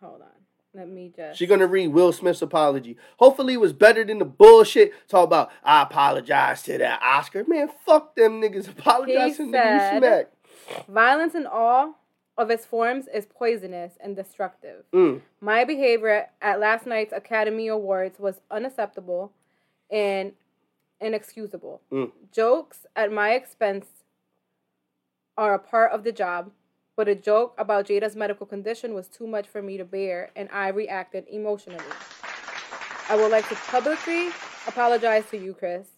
Hold 0.00 0.22
on. 0.22 0.28
Let 0.74 0.88
me 0.88 1.12
just. 1.14 1.38
She 1.38 1.46
gonna 1.46 1.66
read 1.66 1.88
Will 1.88 2.12
Smith's 2.12 2.40
apology. 2.40 2.96
Hopefully, 3.18 3.54
it 3.54 3.60
was 3.60 3.72
better 3.72 4.04
than 4.04 4.18
the 4.18 4.24
bullshit. 4.24 4.92
Talk 5.08 5.24
about 5.24 5.50
I 5.64 5.82
apologize 5.82 6.62
to 6.62 6.78
that 6.78 7.02
Oscar. 7.02 7.44
Man, 7.46 7.70
fuck 7.84 8.14
them 8.14 8.40
niggas. 8.40 8.68
Apologize 8.68 9.36
to 9.36 9.46
the 9.46 9.52
said- 9.52 9.94
you 9.94 9.98
smack. 9.98 10.86
Violence 10.88 11.34
in 11.34 11.46
all 11.46 11.96
of 12.38 12.50
its 12.50 12.64
forms 12.64 13.06
is 13.12 13.26
poisonous 13.26 13.94
and 14.00 14.16
destructive. 14.16 14.84
Mm. 14.92 15.20
My 15.40 15.64
behavior 15.64 16.28
at 16.40 16.60
last 16.60 16.86
night's 16.86 17.12
Academy 17.12 17.66
Awards 17.68 18.18
was 18.18 18.40
unacceptable 18.50 19.32
and 19.90 20.32
inexcusable. 21.00 21.82
Mm. 21.90 22.12
Jokes 22.32 22.86
at 22.96 23.12
my 23.12 23.32
expense 23.32 23.86
are 25.36 25.54
a 25.54 25.58
part 25.58 25.92
of 25.92 26.04
the 26.04 26.12
job, 26.12 26.50
but 26.96 27.08
a 27.08 27.14
joke 27.14 27.54
about 27.58 27.86
Jada's 27.86 28.16
medical 28.16 28.46
condition 28.46 28.94
was 28.94 29.08
too 29.08 29.26
much 29.26 29.46
for 29.48 29.62
me 29.62 29.76
to 29.78 29.84
bear, 29.84 30.30
and 30.36 30.48
I 30.52 30.68
reacted 30.68 31.26
emotionally. 31.30 31.84
I 33.08 33.16
would 33.16 33.30
like 33.30 33.48
to 33.48 33.54
publicly 33.54 34.28
apologize 34.66 35.24
to 35.30 35.36
you, 35.38 35.54
Chris. 35.54 35.88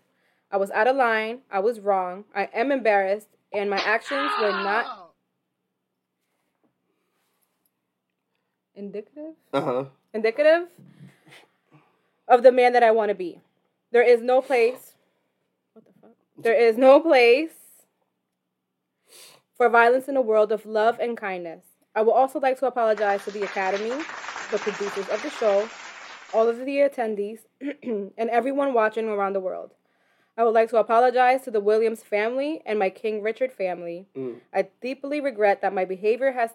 I 0.51 0.57
was 0.57 0.71
out 0.71 0.87
of 0.87 0.97
line. 0.97 1.41
I 1.51 1.59
was 1.61 1.81
wrong. 1.81 2.25
I 2.35 2.49
am 2.55 2.71
embarrassed, 2.71 3.29
and 3.53 3.69
my 3.69 3.79
actions 3.79 4.31
were 4.41 4.51
not 4.53 5.13
indicative 8.75 9.35
Uh 9.53 9.61
huh. 9.61 9.85
indicative 10.13 10.69
of 12.29 12.43
the 12.43 12.53
man 12.53 12.73
that 12.73 12.83
I 12.83 12.91
want 12.91 13.11
to 13.11 13.15
be. 13.15 13.41
There 13.93 14.03
is 14.03 14.21
no 14.21 14.41
place. 14.41 14.95
What 15.73 15.85
the 15.85 15.93
fuck? 16.01 16.11
There 16.39 16.55
is 16.55 16.77
no 16.77 17.01
place 17.01 17.53
for 19.65 19.71
violence 19.71 20.09
in 20.09 20.17
a 20.19 20.21
world 20.21 20.53
of 20.53 20.67
love 20.67 20.99
and 21.01 21.17
kindness. 21.17 21.65
I 21.95 22.03
would 22.03 22.13
also 22.13 22.39
like 22.39 22.59
to 22.59 22.67
apologize 22.67 23.25
to 23.25 23.31
the 23.31 23.45
Academy, 23.45 23.97
the 24.51 24.59
producers 24.59 25.09
of 25.09 25.23
the 25.23 25.31
show, 25.31 25.67
all 26.35 26.49
of 26.49 26.59
the 26.59 26.67
attendees, 26.67 27.39
and 27.83 28.13
everyone 28.31 28.75
watching 28.75 29.09
around 29.09 29.33
the 29.33 29.41
world. 29.41 29.73
I 30.37 30.45
would 30.45 30.53
like 30.53 30.69
to 30.69 30.77
apologize 30.77 31.45
to 31.45 31.51
the 31.51 31.61
Williams 31.61 32.03
family 32.03 32.61
and 32.67 32.79
my 32.79 32.91
King 32.91 33.23
Richard 33.23 33.53
family. 33.53 34.07
Mm. 34.15 34.41
I 34.53 34.69
deeply 34.83 35.23
regret 35.23 35.63
that 35.63 35.73
my 35.73 35.87
behavior 35.87 36.33
has 36.33 36.51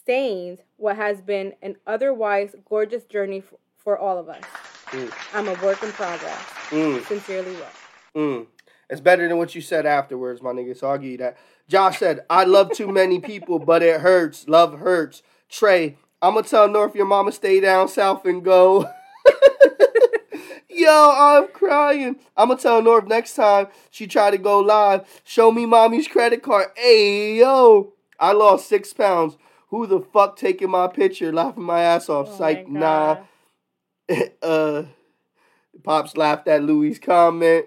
stained 0.00 0.60
what 0.76 0.94
has 0.94 1.20
been 1.20 1.54
an 1.62 1.74
otherwise 1.84 2.54
gorgeous 2.64 3.02
journey 3.06 3.38
f- 3.38 3.58
for 3.76 3.98
all 3.98 4.18
of 4.18 4.28
us. 4.28 4.44
Mm. 4.90 5.12
I'm 5.34 5.48
a 5.48 5.54
work 5.64 5.82
in 5.82 5.90
progress. 5.90 6.38
Mm. 6.70 7.04
Sincerely, 7.06 7.56
Will. 7.56 7.66
Mm. 8.14 8.46
It's 8.88 9.00
better 9.00 9.26
than 9.26 9.38
what 9.38 9.54
you 9.54 9.62
said 9.62 9.86
afterwards, 9.86 10.42
my 10.42 10.50
nigga. 10.52 10.76
So 10.78 10.86
I'll 10.88 10.98
give 10.98 11.10
you 11.10 11.16
that. 11.18 11.38
Josh 11.68 11.98
said, 11.98 12.20
I 12.28 12.44
love 12.44 12.72
too 12.72 12.88
many 12.88 13.20
people, 13.20 13.58
but 13.58 13.82
it 13.82 14.00
hurts. 14.00 14.48
Love 14.48 14.78
hurts. 14.78 15.22
Trey, 15.48 15.96
I'm 16.20 16.34
going 16.34 16.44
to 16.44 16.50
tell 16.50 16.68
North 16.68 16.94
your 16.94 17.06
mama 17.06 17.32
stay 17.32 17.60
down 17.60 17.88
south 17.88 18.24
and 18.24 18.44
go. 18.44 18.88
Yo, 20.68 21.10
I'm 21.14 21.48
crying. 21.48 22.16
I'm 22.36 22.48
going 22.48 22.58
to 22.58 22.62
tell 22.62 22.82
North 22.82 23.06
next 23.06 23.34
time 23.34 23.68
she 23.90 24.06
try 24.06 24.30
to 24.30 24.38
go 24.38 24.58
live, 24.58 25.06
show 25.22 25.52
me 25.52 25.66
mommy's 25.66 26.08
credit 26.08 26.42
card. 26.42 26.68
Hey, 26.76 27.38
yo, 27.38 27.92
I 28.18 28.32
lost 28.32 28.68
six 28.68 28.92
pounds. 28.92 29.36
Who 29.68 29.86
the 29.86 30.00
fuck 30.00 30.36
taking 30.36 30.70
my 30.70 30.88
picture, 30.88 31.32
laughing 31.32 31.62
my 31.64 31.82
ass 31.82 32.08
off? 32.08 32.28
Oh 32.30 32.36
Psych, 32.36 32.68
nah. 32.68 33.18
Uh, 34.42 34.84
Pops 35.84 36.16
laughed 36.16 36.48
at 36.48 36.62
Louis' 36.62 36.98
comment. 36.98 37.66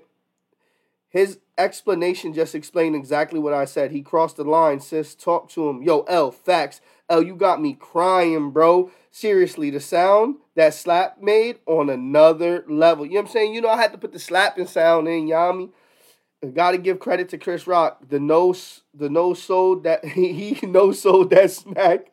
His 1.10 1.40
explanation 1.58 2.34
just 2.34 2.56
explained 2.56 2.96
exactly 2.96 3.40
what 3.40 3.54
I 3.54 3.66
said. 3.66 3.92
He 3.92 4.02
crossed 4.02 4.38
the 4.38 4.44
line, 4.44 4.80
sis. 4.80 5.16
Talk 5.16 5.50
to 5.52 5.70
him. 5.70 5.84
Yo, 5.84 6.02
L, 6.02 6.32
facts. 6.32 6.82
L, 7.10 7.22
you 7.22 7.36
got 7.36 7.62
me 7.62 7.74
crying, 7.74 8.52
bro. 8.52 8.92
Seriously, 9.12 9.70
the 9.70 9.80
sound 9.80 10.38
that 10.56 10.74
slap 10.74 11.22
made 11.22 11.60
on 11.66 11.90
another 11.90 12.66
level. 12.68 13.06
You 13.06 13.14
know 13.14 13.22
what 13.22 13.28
I'm 13.28 13.34
saying? 13.34 13.54
You 13.54 13.62
know, 13.62 13.70
I 13.70 13.82
had 13.82 13.92
to 13.94 13.98
put 13.98 14.12
the 14.12 14.20
slapping 14.20 14.68
sound 14.68 15.08
in, 15.08 15.28
Yami. 15.28 15.70
Got 16.54 16.72
to 16.72 16.78
give 16.78 17.00
credit 17.00 17.30
to 17.30 17.38
Chris 17.38 17.66
Rock. 17.66 18.10
The 18.10 18.20
no, 18.20 18.54
the 18.94 19.10
no 19.10 19.34
sold 19.34 19.84
that 19.84 20.06
he, 20.06 20.54
he 20.54 20.68
no 20.68 20.92
sold 20.92 21.30
that 21.30 21.52
smack. 21.52 22.12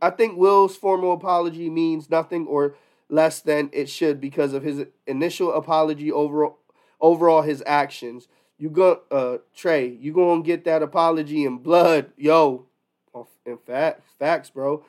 I 0.00 0.10
think 0.10 0.38
Will's 0.38 0.76
formal 0.76 1.12
apology 1.12 1.68
means 1.68 2.08
nothing 2.08 2.46
or 2.46 2.74
less 3.08 3.40
than 3.40 3.70
it 3.72 3.88
should 3.88 4.20
because 4.20 4.52
of 4.52 4.62
his 4.62 4.84
initial 5.06 5.52
apology 5.52 6.12
overall 6.12 6.58
overall 7.00 7.42
his 7.42 7.62
actions. 7.66 8.28
You 8.58 8.70
go, 8.70 9.02
uh, 9.10 9.38
Trey. 9.54 9.86
You 9.88 10.12
gonna 10.12 10.42
get 10.42 10.64
that 10.64 10.82
apology 10.82 11.44
in 11.44 11.58
blood, 11.58 12.12
yo. 12.16 12.66
In 13.46 13.56
fact, 13.58 14.02
facts, 14.18 14.50
bro. 14.50 14.84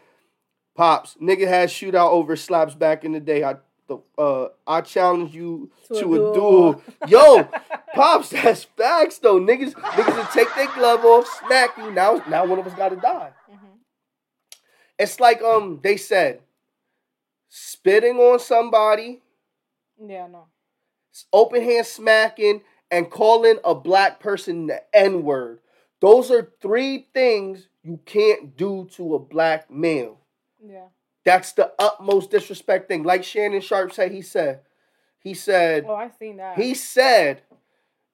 Pops, 0.75 1.15
nigga 1.21 1.47
had 1.47 1.69
shootout 1.69 2.11
over 2.11 2.35
slaps 2.35 2.75
back 2.75 3.03
in 3.03 3.11
the 3.11 3.19
day. 3.19 3.43
I, 3.43 3.55
the, 3.87 3.97
uh, 4.17 4.49
I 4.67 4.81
challenge 4.81 5.33
you 5.33 5.71
To 5.87 5.93
a 5.95 5.99
to, 5.99 6.13
a 6.13 6.17
duel. 6.17 6.33
duel. 6.33 6.83
Yo, 7.07 7.47
pops, 7.95 8.29
that's 8.31 8.63
facts 8.63 9.17
though. 9.19 9.39
Niggas, 9.39 9.73
niggas 9.73 10.15
will 10.15 10.25
take 10.33 10.53
their 10.55 10.73
glove 10.75 11.03
off, 11.05 11.27
smack 11.45 11.77
you. 11.77 11.91
Now, 11.91 12.23
now 12.27 12.45
one 12.45 12.59
of 12.59 12.67
us 12.67 12.73
gotta 12.73 12.95
die. 12.97 13.31
Mhm. 13.51 13.77
It's 14.97 15.19
like 15.19 15.41
um, 15.41 15.79
they 15.81 15.97
said, 15.97 16.41
spitting 17.49 18.17
on 18.17 18.39
somebody, 18.39 19.21
Yeah, 20.03 20.27
no. 20.27 20.45
open 21.33 21.61
hand 21.63 21.85
smacking, 21.87 22.61
and 22.91 23.09
calling 23.09 23.57
a 23.63 23.75
black 23.75 24.19
person 24.19 24.67
the 24.67 24.83
N 24.95 25.23
word. 25.23 25.59
Those 26.01 26.31
are 26.31 26.51
three 26.61 27.07
things 27.13 27.67
you 27.83 27.99
can't 28.05 28.55
do 28.55 28.87
to 28.93 29.15
a 29.15 29.19
black 29.19 29.69
male. 29.69 30.19
Yeah. 30.65 30.87
That's 31.25 31.51
the 31.53 31.73
utmost 31.77 32.31
disrespect 32.31 32.87
thing. 32.87 33.03
Like 33.03 33.23
Shannon 33.23 33.61
Sharpe 33.61 33.93
said, 33.93 34.11
he 34.11 34.21
said, 34.21 34.61
he 35.19 35.33
said, 35.33 35.85
Oh, 35.87 35.93
I 35.95 36.09
seen 36.17 36.37
that. 36.37 36.57
he 36.57 36.73
said 36.73 37.41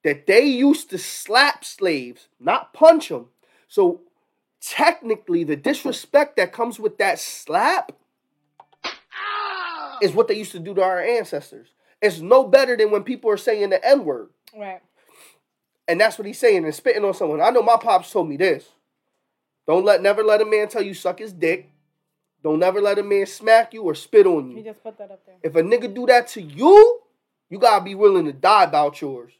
that 0.03 0.25
they 0.27 0.45
used 0.45 0.89
to 0.89 0.97
slap 0.97 1.63
slaves, 1.63 2.27
not 2.39 2.73
punch 2.73 3.09
them. 3.09 3.27
So 3.67 4.01
technically, 4.61 5.43
the 5.43 5.55
disrespect 5.55 6.37
that 6.37 6.51
comes 6.51 6.79
with 6.79 6.97
that 6.97 7.19
slap 7.19 7.91
is 10.01 10.13
what 10.13 10.27
they 10.27 10.35
used 10.35 10.51
to 10.51 10.59
do 10.59 10.73
to 10.73 10.81
our 10.81 10.99
ancestors. 11.01 11.69
It's 12.01 12.19
no 12.19 12.43
better 12.43 12.75
than 12.75 12.91
when 12.91 13.03
people 13.03 13.29
are 13.31 13.37
saying 13.37 13.69
the 13.69 13.83
N 13.85 14.03
word. 14.03 14.29
Right. 14.57 14.81
And 15.87 16.01
that's 16.01 16.17
what 16.17 16.25
he's 16.25 16.39
saying 16.39 16.65
and 16.65 16.73
spitting 16.73 17.05
on 17.05 17.13
someone. 17.13 17.41
I 17.41 17.51
know 17.51 17.61
my 17.61 17.77
pops 17.77 18.11
told 18.11 18.27
me 18.27 18.37
this. 18.37 18.67
Don't 19.67 19.85
let 19.85 20.01
never 20.01 20.23
let 20.23 20.41
a 20.41 20.45
man 20.45 20.67
tell 20.67 20.81
you 20.81 20.93
suck 20.93 21.19
his 21.19 21.33
dick. 21.33 21.69
Don't 22.43 22.59
never 22.59 22.79
let 22.81 22.99
a 22.99 23.03
man 23.03 23.25
smack 23.25 23.73
you 23.73 23.83
or 23.83 23.95
spit 23.95 24.27
on 24.27 24.51
He 24.51 24.57
you. 24.57 24.63
just 24.63 24.83
put 24.83 24.97
that 24.99 25.11
up 25.11 25.25
there. 25.25 25.35
If 25.43 25.55
a 25.55 25.61
nigga 25.63 25.93
do 25.93 26.05
that 26.05 26.27
to 26.29 26.41
you, 26.41 27.01
you 27.49 27.57
gotta 27.59 27.83
be 27.83 27.95
willing 27.95 28.25
to 28.25 28.33
die 28.33 28.63
about 28.65 29.01
yours. 29.01 29.33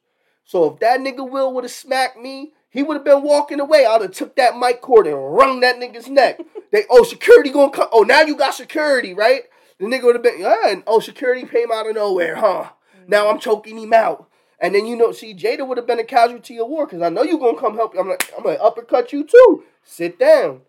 So 0.43 0.71
if 0.71 0.79
that 0.79 0.99
nigga 0.99 1.29
Will 1.29 1.53
would 1.53 1.63
have 1.63 1.71
smacked 1.71 2.17
me, 2.19 2.53
he 2.69 2.83
would 2.83 2.97
have 2.97 3.05
been 3.05 3.23
walking 3.23 3.59
away. 3.59 3.85
I'd 3.85 4.01
have 4.01 4.11
took 4.11 4.35
that 4.35 4.57
mic 4.57 4.81
cord 4.81 5.07
and 5.07 5.33
wrung 5.35 5.59
that 5.61 5.77
nigga's 5.77 6.07
neck. 6.07 6.39
they 6.71 6.83
oh 6.89 7.03
security 7.03 7.49
gonna 7.51 7.71
come. 7.71 7.89
Oh 7.91 8.01
now 8.01 8.21
you 8.21 8.35
got 8.35 8.53
security, 8.53 9.13
right? 9.13 9.43
The 9.79 9.85
nigga 9.85 10.03
would 10.03 10.15
have 10.15 10.23
been 10.23 10.39
yeah, 10.39 10.67
and 10.69 10.83
oh 10.87 10.99
security 10.99 11.45
came 11.45 11.71
out 11.71 11.87
of 11.87 11.95
nowhere, 11.95 12.35
huh? 12.35 12.69
Now 13.07 13.29
I'm 13.29 13.39
choking 13.39 13.77
him 13.77 13.93
out. 13.93 14.29
And 14.60 14.73
then 14.73 14.86
you 14.86 14.95
know, 14.95 15.11
see, 15.11 15.34
Jada 15.34 15.68
would 15.68 15.77
have 15.77 15.88
been 15.88 15.99
a 15.99 16.03
casualty 16.03 16.60
of 16.60 16.68
war 16.68 16.86
because 16.86 17.02
I 17.02 17.10
know 17.10 17.23
you're 17.23 17.40
gonna 17.40 17.60
come 17.60 17.76
help. 17.76 17.94
I'm 17.98 18.07
like, 18.07 18.32
I'm 18.38 18.44
gonna 18.44 18.56
uppercut 18.56 19.11
you 19.11 19.23
too. 19.26 19.64
Sit 19.84 20.18
down. 20.18 20.61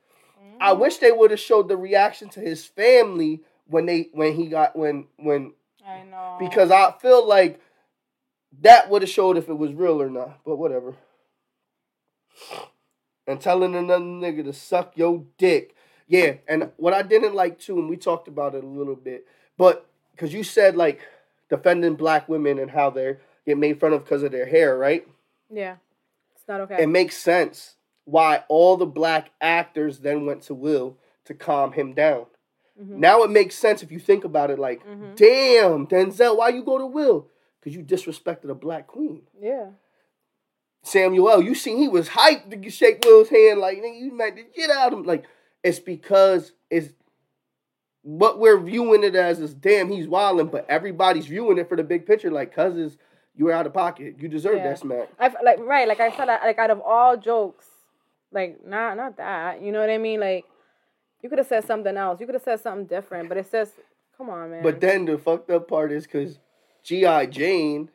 I 0.61 0.73
mm. 0.73 0.79
wish 0.79 0.99
they 0.99 1.13
would 1.13 1.31
have 1.31 1.41
showed 1.41 1.69
the 1.69 1.77
reaction 1.77 2.29
to 2.31 2.41
his 2.41 2.65
family 2.65 3.43
when 3.67 3.87
they 3.87 4.09
when 4.13 4.35
he 4.35 4.47
got 4.47 4.77
when 4.77 5.07
when 5.17 5.53
I 5.87 6.03
know. 6.03 6.37
because 6.41 6.71
I 6.71 6.95
feel 7.01 7.27
like 7.27 7.61
that 8.63 8.91
would 8.91 9.03
have 9.03 9.11
showed 9.11 9.37
if 9.37 9.49
it 9.49 9.59
was 9.59 9.73
real 9.73 10.03
or 10.03 10.11
not. 10.11 10.41
But 10.45 10.57
whatever. 10.57 10.95
And 13.27 13.41
telling 13.41 13.75
another 13.75 14.05
nigga 14.05 14.45
to 14.45 14.53
suck 14.53 14.93
your 14.97 15.25
dick. 15.39 15.75
Yeah, 16.09 16.35
and 16.47 16.71
what 16.77 16.93
I 16.93 17.03
didn't 17.03 17.35
like 17.35 17.59
too, 17.59 17.79
and 17.79 17.89
we 17.89 17.97
talked 17.97 18.29
about 18.29 18.55
it 18.55 18.63
a 18.63 18.67
little 18.67 18.95
bit, 18.95 19.27
but 19.59 19.89
because 20.13 20.33
you 20.33 20.45
said 20.45 20.77
like 20.77 21.01
defending 21.49 21.97
black 21.97 22.29
women 22.29 22.59
and 22.59 22.71
how 22.71 22.91
they 22.91 23.17
get 23.47 23.57
made 23.57 23.81
fun 23.81 23.93
of 23.93 24.05
because 24.05 24.23
of 24.23 24.33
their 24.33 24.47
hair, 24.47 24.77
right? 24.77 25.07
Yeah. 25.51 25.77
It's 26.35 26.47
not 26.49 26.61
okay. 26.63 26.83
It 26.83 26.89
makes 26.89 27.17
sense 27.17 27.77
why 28.05 28.45
all 28.49 28.77
the 28.77 28.87
black 28.87 29.31
actors 29.41 30.01
then 30.01 30.27
went 30.27 30.43
to 30.43 30.55
Will 30.55 30.99
to 31.25 31.35
calm 31.35 31.73
him 31.73 31.95
down. 31.95 32.27
Mhm. 32.81 32.99
Now 32.99 33.23
it 33.23 33.31
makes 33.31 33.55
sense 33.57 33.83
if 33.83 33.91
you 33.91 33.99
think 33.99 34.25
about 34.25 34.51
it. 34.51 34.59
Like, 34.59 34.85
Mhm. 34.87 35.17
damn, 35.17 35.87
Denzel, 35.87 36.37
why 36.37 36.51
you 36.51 36.63
go 36.63 36.79
to 36.79 36.87
Will? 36.87 37.29
Because 37.61 37.75
you 37.75 37.83
disrespected 37.83 38.51
a 38.51 38.55
black 38.55 38.87
queen. 38.87 39.27
Yeah. 39.41 39.71
Samuel, 40.83 41.43
you 41.43 41.55
seen 41.55 41.79
he 41.79 41.89
was 41.89 42.11
hyped 42.11 42.63
to 42.63 42.71
shake 42.71 43.05
Will's 43.05 43.29
hand 43.29 43.59
like 43.61 43.79
nigga, 43.79 43.99
you 43.99 44.13
might 44.13 44.55
get 44.55 44.71
out 44.71 44.93
of 44.93 45.01
him. 45.01 45.05
Like, 45.05 45.25
it's 45.65 45.81
because 45.81 46.53
it's 46.71 46.93
what 48.03 48.39
we're 48.39 48.61
viewing 48.61 49.03
it 49.03 49.17
as 49.17 49.41
is 49.41 49.53
damn, 49.53 49.91
he's 49.91 50.07
wilding, 50.07 50.47
but 50.47 50.65
everybody's 50.69 51.27
viewing 51.27 51.59
it 51.59 51.69
for 51.69 51.77
the 51.77 51.83
big 51.83 52.07
picture. 52.07 52.31
Like, 52.31 52.55
cuz 52.55 52.77
is 52.77 52.97
you 53.37 53.45
were 53.47 53.53
out 53.53 53.67
of 53.67 53.73
pocket. 53.75 54.17
You 54.19 54.29
deserve 54.29 54.57
Yeah. 54.57 54.69
that 54.69 54.79
smack. 54.79 55.09
I 55.19 55.33
like 55.43 55.59
right, 55.61 55.87
like 55.87 56.01
I 56.01 56.11
said, 56.17 56.27
like 56.27 56.59
out 56.59 56.71
of 56.71 56.81
all 56.81 57.17
jokes, 57.17 57.67
like 58.33 58.65
not 58.67 58.97
not 58.97 59.17
that. 59.19 59.61
You 59.63 59.73
know 59.73 59.81
what 59.81 59.91
I 59.91 59.99
mean? 59.99 60.21
Like 60.21 60.45
you 61.23 61.29
could 61.29 61.39
have 61.39 61.47
said 61.49 61.65
something 61.67 61.97
else. 61.97 62.21
You 62.21 62.27
could 62.27 62.35
have 62.35 62.43
said 62.45 62.61
something 62.61 62.87
different. 62.87 63.29
But 63.29 63.39
it 63.39 63.47
says, 63.51 63.73
come 64.17 64.31
on, 64.31 64.51
man. 64.51 64.63
But 64.63 64.81
then 64.81 65.05
the 65.07 65.19
fucked 65.19 65.51
up 65.51 65.69
part 65.69 65.91
is 65.93 66.05
because 66.05 66.39
G.I. 66.83 67.27
Jane, 67.27 67.91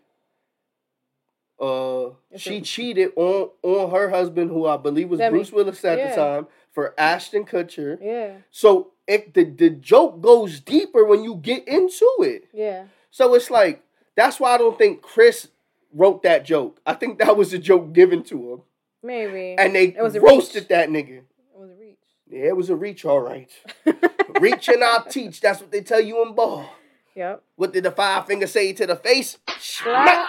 uh, 1.59 2.11
It's 2.31 2.41
she 2.41 2.57
a- 2.57 2.61
cheated 2.61 3.11
on 3.15 3.49
on 3.63 3.91
her 3.91 4.09
husband, 4.09 4.49
who 4.49 4.65
I 4.65 4.77
believe 4.77 5.09
was 5.09 5.19
Demi. 5.19 5.38
Bruce 5.38 5.51
Willis 5.51 5.84
at 5.85 5.97
Yeah. 5.97 6.09
the 6.09 6.15
time, 6.15 6.47
for 6.72 6.93
Ashton 6.97 7.45
Kutcher. 7.45 7.97
yeah, 8.01 8.38
So 8.51 8.91
it 9.07 9.34
the, 9.34 9.43
the 9.43 9.69
joke 9.69 10.22
goes 10.22 10.59
deeper 10.59 11.05
when 11.05 11.23
you 11.23 11.35
get 11.35 11.68
into 11.68 12.09
it. 12.22 12.45
yeah, 12.53 12.85
So 13.11 13.34
it's 13.35 13.51
like 13.51 13.84
that's 14.15 14.39
why 14.39 14.53
I 14.53 14.57
don't 14.57 14.77
think 14.77 15.01
Chris 15.01 15.47
wrote 15.93 16.23
that 16.23 16.45
joke. 16.45 16.79
I 16.85 16.93
think 16.93 17.19
that 17.19 17.35
was 17.38 17.53
a 17.53 17.57
joke 17.59 17.93
given 17.93 18.23
to 18.23 18.53
him, 18.53 18.61
maybe. 19.03 19.55
and 19.57 19.75
they 19.75 19.85
It 19.88 20.01
was 20.01 20.17
roasted 20.17 20.63
reach. 20.63 20.69
that 20.69 20.89
nigga. 20.89 21.17
it 21.19 21.23
was 21.57 21.69
a 21.71 21.75
reach. 21.75 21.97
Yeah, 22.27 22.45
it 22.47 22.55
was 22.57 22.69
a 22.69 22.75
reach, 22.75 23.05
all 23.05 23.19
right. 23.21 23.49
reach 24.39 24.67
and 24.69 24.83
I'll 24.83 25.03
teach. 25.05 25.41
That's 25.41 25.59
what 25.59 25.71
they 25.71 25.81
tell 25.81 26.01
you 26.01 26.21
in 26.25 26.33
ball. 26.33 26.69
Yep. 27.15 27.43
What 27.57 27.73
did 27.73 27.83
the 27.83 27.91
five 27.91 28.25
finger 28.27 28.47
say 28.47 28.71
to 28.73 28.88
the 28.88 28.95
face? 28.95 29.38
Slap. 29.59 30.27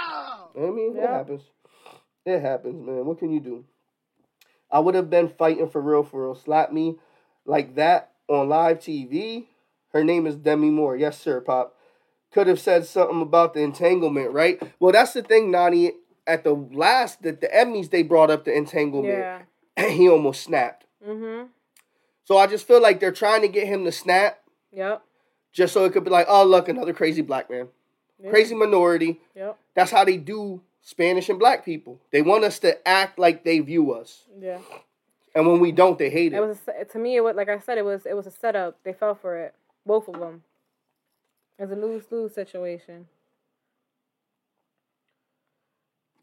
I 0.56 0.60
mean, 0.60 0.96
it 0.96 1.06
happens. 1.06 1.42
It 2.26 2.40
happens, 2.40 2.84
man. 2.84 3.06
What 3.06 3.18
can 3.18 3.30
you 3.32 3.40
do? 3.40 3.64
I 4.70 4.80
would 4.80 4.94
have 4.94 5.08
been 5.10 5.28
fighting 5.28 5.68
for 5.68 5.80
real, 5.80 6.02
for 6.02 6.24
real. 6.24 6.34
Slap 6.34 6.72
me 6.72 6.96
like 7.44 7.74
that 7.76 8.12
on 8.28 8.48
live 8.48 8.78
TV. 8.80 9.44
Her 9.92 10.02
name 10.02 10.26
is 10.26 10.34
Demi 10.36 10.70
Moore. 10.70 10.96
Yes, 10.96 11.20
sir, 11.20 11.40
Pop. 11.40 11.76
Could 12.32 12.46
have 12.46 12.60
said 12.60 12.86
something 12.86 13.20
about 13.20 13.54
the 13.54 13.60
entanglement, 13.60 14.32
right? 14.32 14.60
Well, 14.80 14.92
that's 14.92 15.12
the 15.12 15.22
thing, 15.22 15.50
Nani. 15.50 15.92
At 16.26 16.44
the 16.44 16.52
last, 16.54 17.22
that 17.22 17.40
the 17.40 17.48
Emmys, 17.48 17.90
they 17.90 18.02
brought 18.02 18.30
up 18.30 18.44
the 18.44 18.54
entanglement, 18.56 19.18
Yeah. 19.18 19.42
and 19.76 19.90
he 19.92 20.08
almost 20.08 20.42
snapped. 20.42 20.86
Mhm. 21.06 21.48
So 22.24 22.38
I 22.38 22.46
just 22.46 22.66
feel 22.66 22.80
like 22.80 23.00
they're 23.00 23.10
trying 23.12 23.42
to 23.42 23.48
get 23.48 23.66
him 23.66 23.84
to 23.84 23.92
snap, 23.92 24.40
Yep. 24.72 25.02
just 25.52 25.74
so 25.74 25.84
it 25.84 25.92
could 25.92 26.04
be 26.04 26.10
like, 26.10 26.26
oh, 26.28 26.44
look, 26.44 26.68
another 26.68 26.92
crazy 26.92 27.22
black 27.22 27.50
man, 27.50 27.68
Yeah. 28.22 28.30
crazy 28.30 28.54
minority. 28.54 29.20
Yep. 29.34 29.58
That's 29.74 29.90
how 29.90 30.04
they 30.04 30.16
do 30.16 30.60
Spanish 30.80 31.28
and 31.28 31.38
black 31.40 31.64
people. 31.64 31.98
They 32.12 32.22
want 32.22 32.44
us 32.44 32.60
to 32.60 32.86
act 32.88 33.18
like 33.18 33.42
they 33.44 33.58
view 33.58 33.92
us, 33.92 34.24
Yeah. 34.40 34.58
and 35.34 35.46
when 35.48 35.58
we 35.58 35.72
don't, 35.72 35.98
they 35.98 36.08
hate 36.08 36.32
it. 36.32 36.36
It 36.36 36.40
was 36.40 36.60
a, 36.68 36.84
to 36.84 36.98
me. 36.98 37.16
It 37.16 37.20
was 37.24 37.34
like 37.34 37.48
I 37.48 37.58
said. 37.58 37.78
It 37.78 37.84
was 37.84 38.06
it 38.06 38.14
was 38.14 38.26
a 38.28 38.30
setup. 38.30 38.78
They 38.84 38.92
fell 38.92 39.16
for 39.16 39.36
it. 39.36 39.54
Both 39.84 40.06
of 40.08 40.20
them. 40.20 40.44
It's 41.62 41.70
a 41.70 41.76
lose 41.76 42.04
lose 42.10 42.34
situation. 42.34 43.06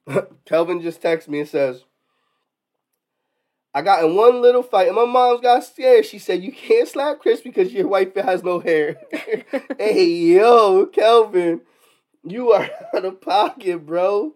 Kelvin 0.46 0.82
just 0.82 1.02
texts 1.02 1.30
me 1.30 1.40
and 1.40 1.48
says, 1.48 1.86
"I 3.74 3.82
got 3.82 4.04
in 4.04 4.18
one 4.18 4.42
little 4.42 4.64
fight, 4.64 4.88
and 4.88 4.98
my 4.98 5.06
mom's 5.06 5.40
got 5.40 5.64
scared. 5.64 6.06
She 6.06 6.20
said 6.20 6.44
you 6.44 6.52
can't 6.52 6.90
slap 6.90 7.20
Chris 7.20 7.40
because 7.40 7.72
your 7.72 7.88
wife 7.88 8.14
has 8.16 8.44
no 8.44 8.60
hair." 8.60 8.98
hey 9.80 10.06
yo, 10.08 10.88
Kelvin, 10.88 11.62
you 12.22 12.52
are 12.52 12.70
out 12.94 13.06
of 13.06 13.22
pocket, 13.22 13.86
bro. 13.86 14.34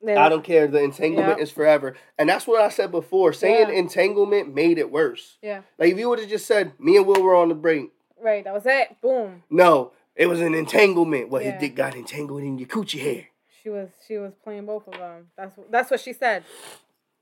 Then- 0.00 0.16
I 0.16 0.30
don't 0.30 0.44
care. 0.44 0.66
The 0.66 0.82
entanglement 0.82 1.36
Yeah. 1.38 1.42
is 1.42 1.50
forever, 1.50 1.94
and 2.18 2.26
that's 2.26 2.46
what 2.46 2.62
I 2.62 2.70
said 2.70 2.90
before. 2.90 3.34
Saying 3.34 3.68
Yeah. 3.68 3.74
entanglement 3.74 4.54
made 4.54 4.78
it 4.78 4.90
worse. 4.90 5.36
Yeah. 5.42 5.60
Like 5.78 5.92
if 5.92 5.98
you 5.98 6.08
would 6.08 6.20
have 6.20 6.28
just 6.30 6.46
said, 6.46 6.72
"Me 6.80 6.96
and 6.96 7.06
Will 7.06 7.22
were 7.22 7.34
on 7.36 7.50
the 7.50 7.54
brink," 7.54 7.90
Right. 8.24 8.42
That 8.42 8.54
was 8.54 8.64
it. 8.64 8.96
Boom. 9.02 9.42
No, 9.50 9.92
it 10.16 10.26
was 10.26 10.40
an 10.40 10.54
entanglement. 10.54 11.28
Well, 11.28 11.42
Yeah. 11.42 11.52
his 11.52 11.60
dick 11.60 11.76
got 11.76 11.94
entangled 11.94 12.42
in 12.42 12.56
your 12.58 12.66
coochie 12.66 13.00
hair. 13.00 13.26
She 13.62 13.68
was 13.68 13.90
she 14.08 14.16
was 14.16 14.32
playing 14.42 14.64
both 14.64 14.88
of 14.88 14.94
them. 14.94 15.26
That's 15.36 15.54
that's 15.70 15.90
what 15.90 16.00
she 16.00 16.14
said. 16.14 16.42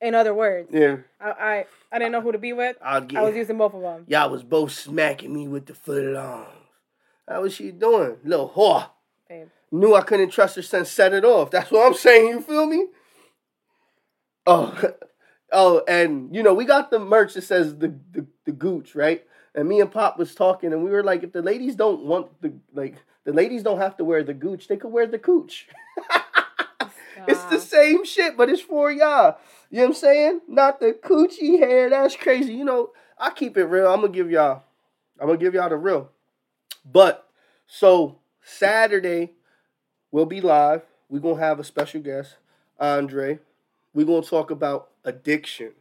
In 0.01 0.15
other 0.15 0.33
words, 0.33 0.69
Yeah, 0.73 0.99
I 1.21 1.31
I, 1.31 1.67
I 1.91 1.99
didn't 1.99 2.13
know 2.13 2.21
who 2.21 2.31
to 2.31 2.39
be 2.39 2.53
with. 2.53 2.77
I'll 2.81 3.05
I 3.17 3.23
was 3.23 3.35
using 3.35 3.59
both 3.59 3.75
of 3.75 3.83
them. 3.83 4.05
Y'all 4.07 4.31
was 4.31 4.45
both 4.45 4.71
smacking 4.71 5.35
me 5.35 5.49
with 5.49 5.67
the 5.67 5.73
footlongs. 5.73 6.47
How 7.29 7.43
was 7.43 7.55
she 7.55 7.73
doing, 7.73 8.19
little 8.25 8.51
whore? 8.51 8.89
Babe. 9.29 9.49
Knew 9.73 9.95
I 9.95 10.03
couldn't 10.03 10.31
trust 10.31 10.55
her 10.55 10.63
since 10.63 10.89
set 10.89 11.13
it 11.13 11.25
off. 11.25 11.51
That's 11.51 11.71
what 11.73 11.85
I'm 11.87 11.95
saying. 11.95 12.29
You 12.29 12.41
feel 12.41 12.67
me? 12.67 12.87
Oh, 14.47 14.81
oh, 15.53 15.83
and 15.89 16.35
you 16.35 16.43
know 16.45 16.55
we 16.55 16.65
got 16.65 16.91
the 16.93 16.99
merch 17.01 17.35
that 17.35 17.43
says 17.43 17.77
the 17.77 17.89
the, 18.13 18.27
the 18.45 18.53
gooch, 18.53 18.95
right? 18.95 19.25
And 19.55 19.69
me 19.69 19.81
and 19.81 19.91
Pop 19.91 20.19
was 20.19 20.35
talking, 20.35 20.73
and 20.73 20.83
we 20.83 20.91
were 20.91 21.03
like, 21.05 21.23
if 21.23 21.33
the 21.33 21.43
ladies 21.43 21.75
don't 21.77 22.05
want 22.05 22.41
the 22.41 22.53
like, 22.73 22.97
the 23.25 23.33
ladies 23.33 23.63
don't 23.63 23.79
have 23.79 23.97
to 23.99 24.05
wear 24.05 24.23
the 24.25 24.33
gooch. 24.35 24.67
They 24.69 24.77
could 24.79 24.93
wear 24.93 25.07
the 25.07 25.19
cooch. 25.19 25.69
It's 27.29 27.45
the 27.45 27.61
same 27.61 28.05
shit, 28.05 28.37
but 28.37 28.49
it's 28.51 28.63
for 28.63 28.91
y'all. 28.91 29.37
You 29.71 29.77
know 29.79 29.83
what 29.85 29.89
I'm 29.91 29.95
saying? 29.95 30.41
Not 30.49 30.81
the 30.81 30.93
coochie 31.05 31.59
hair. 31.59 31.89
That's 31.89 32.17
crazy. 32.17 32.53
You 32.55 32.65
know, 32.65 32.91
I 33.17 33.31
keep 33.31 33.57
it 33.57 33.65
real. 33.67 33.87
I'm 33.87 34.01
gonna 34.01 34.13
give 34.13 34.29
y'all. 34.31 34.65
I'm 35.21 35.27
gonna 35.29 35.39
give 35.39 35.55
y'all 35.55 35.69
the 35.69 35.77
real. 35.77 36.11
But 36.91 37.29
so 37.69 38.19
Saturday, 38.43 39.33
we'll 40.11 40.27
be 40.27 40.41
live. 40.41 40.83
We're 41.09 41.21
gonna 41.21 41.39
have 41.39 41.61
a 41.61 41.65
special 41.65 42.01
guest, 42.01 42.37
Andre. 42.81 43.39
We're 43.95 44.07
gonna 44.07 44.23
talk 44.23 44.51
about 44.51 44.89
addiction 45.05 45.73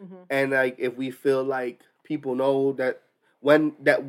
Mhm. 0.00 0.26
and 0.30 0.50
like 0.52 0.76
if 0.78 0.94
we 0.96 1.10
feel 1.10 1.42
like 1.42 1.80
people 2.04 2.34
know 2.36 2.72
that 2.74 3.02
when 3.46 3.74
that 3.78 4.02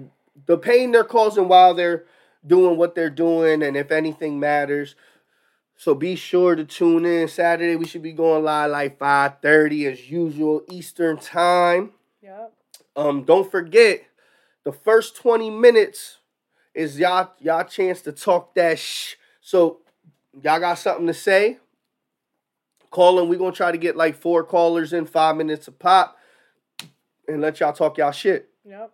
the 0.47 0.57
pain 0.57 0.91
they're 0.91 1.03
causing 1.03 1.47
while 1.47 1.75
they're 1.75 2.05
doing 2.47 2.75
what 2.75 2.95
they're 2.95 3.07
doing 3.07 3.61
and 3.61 3.77
if 3.77 3.91
anything 3.91 4.39
matters. 4.39 4.95
So 5.75 5.93
be 5.93 6.15
sure 6.15 6.55
to 6.55 6.65
tune 6.65 7.05
in. 7.05 7.27
Saturday 7.27 7.75
we 7.75 7.85
should 7.85 8.01
be 8.01 8.13
going 8.13 8.43
live 8.43 8.71
like 8.71 8.97
5.30 8.97 9.91
as 9.91 10.09
usual 10.09 10.63
eastern 10.71 11.19
time. 11.19 11.91
Yep. 12.23 12.51
um 12.95 13.25
don't 13.25 13.49
forget 13.49 14.01
the 14.63 14.71
first 14.71 15.15
20 15.17 15.51
minutes 15.51 16.17
is 16.73 16.97
y'all 16.97 17.29
y'all 17.39 17.63
chance 17.63 18.01
to 18.01 18.11
talk 18.11 18.55
that 18.55 18.79
shh 18.79 19.17
so 19.39 19.81
y'all 20.33 20.59
got 20.59 20.79
something 20.79 21.05
to 21.05 21.13
say? 21.13 21.59
Calling 22.89 23.29
we're 23.29 23.37
gonna 23.37 23.51
try 23.51 23.71
to 23.71 23.77
get 23.77 23.95
like 23.95 24.15
four 24.15 24.43
callers 24.43 24.93
in 24.93 25.05
five 25.05 25.37
minutes 25.37 25.67
a 25.67 25.71
pop 25.71 26.17
and 27.27 27.39
let 27.39 27.59
y'all 27.59 27.71
talk 27.71 27.99
y'all 27.99 28.11
shit. 28.11 28.49
Yep. 28.65 28.93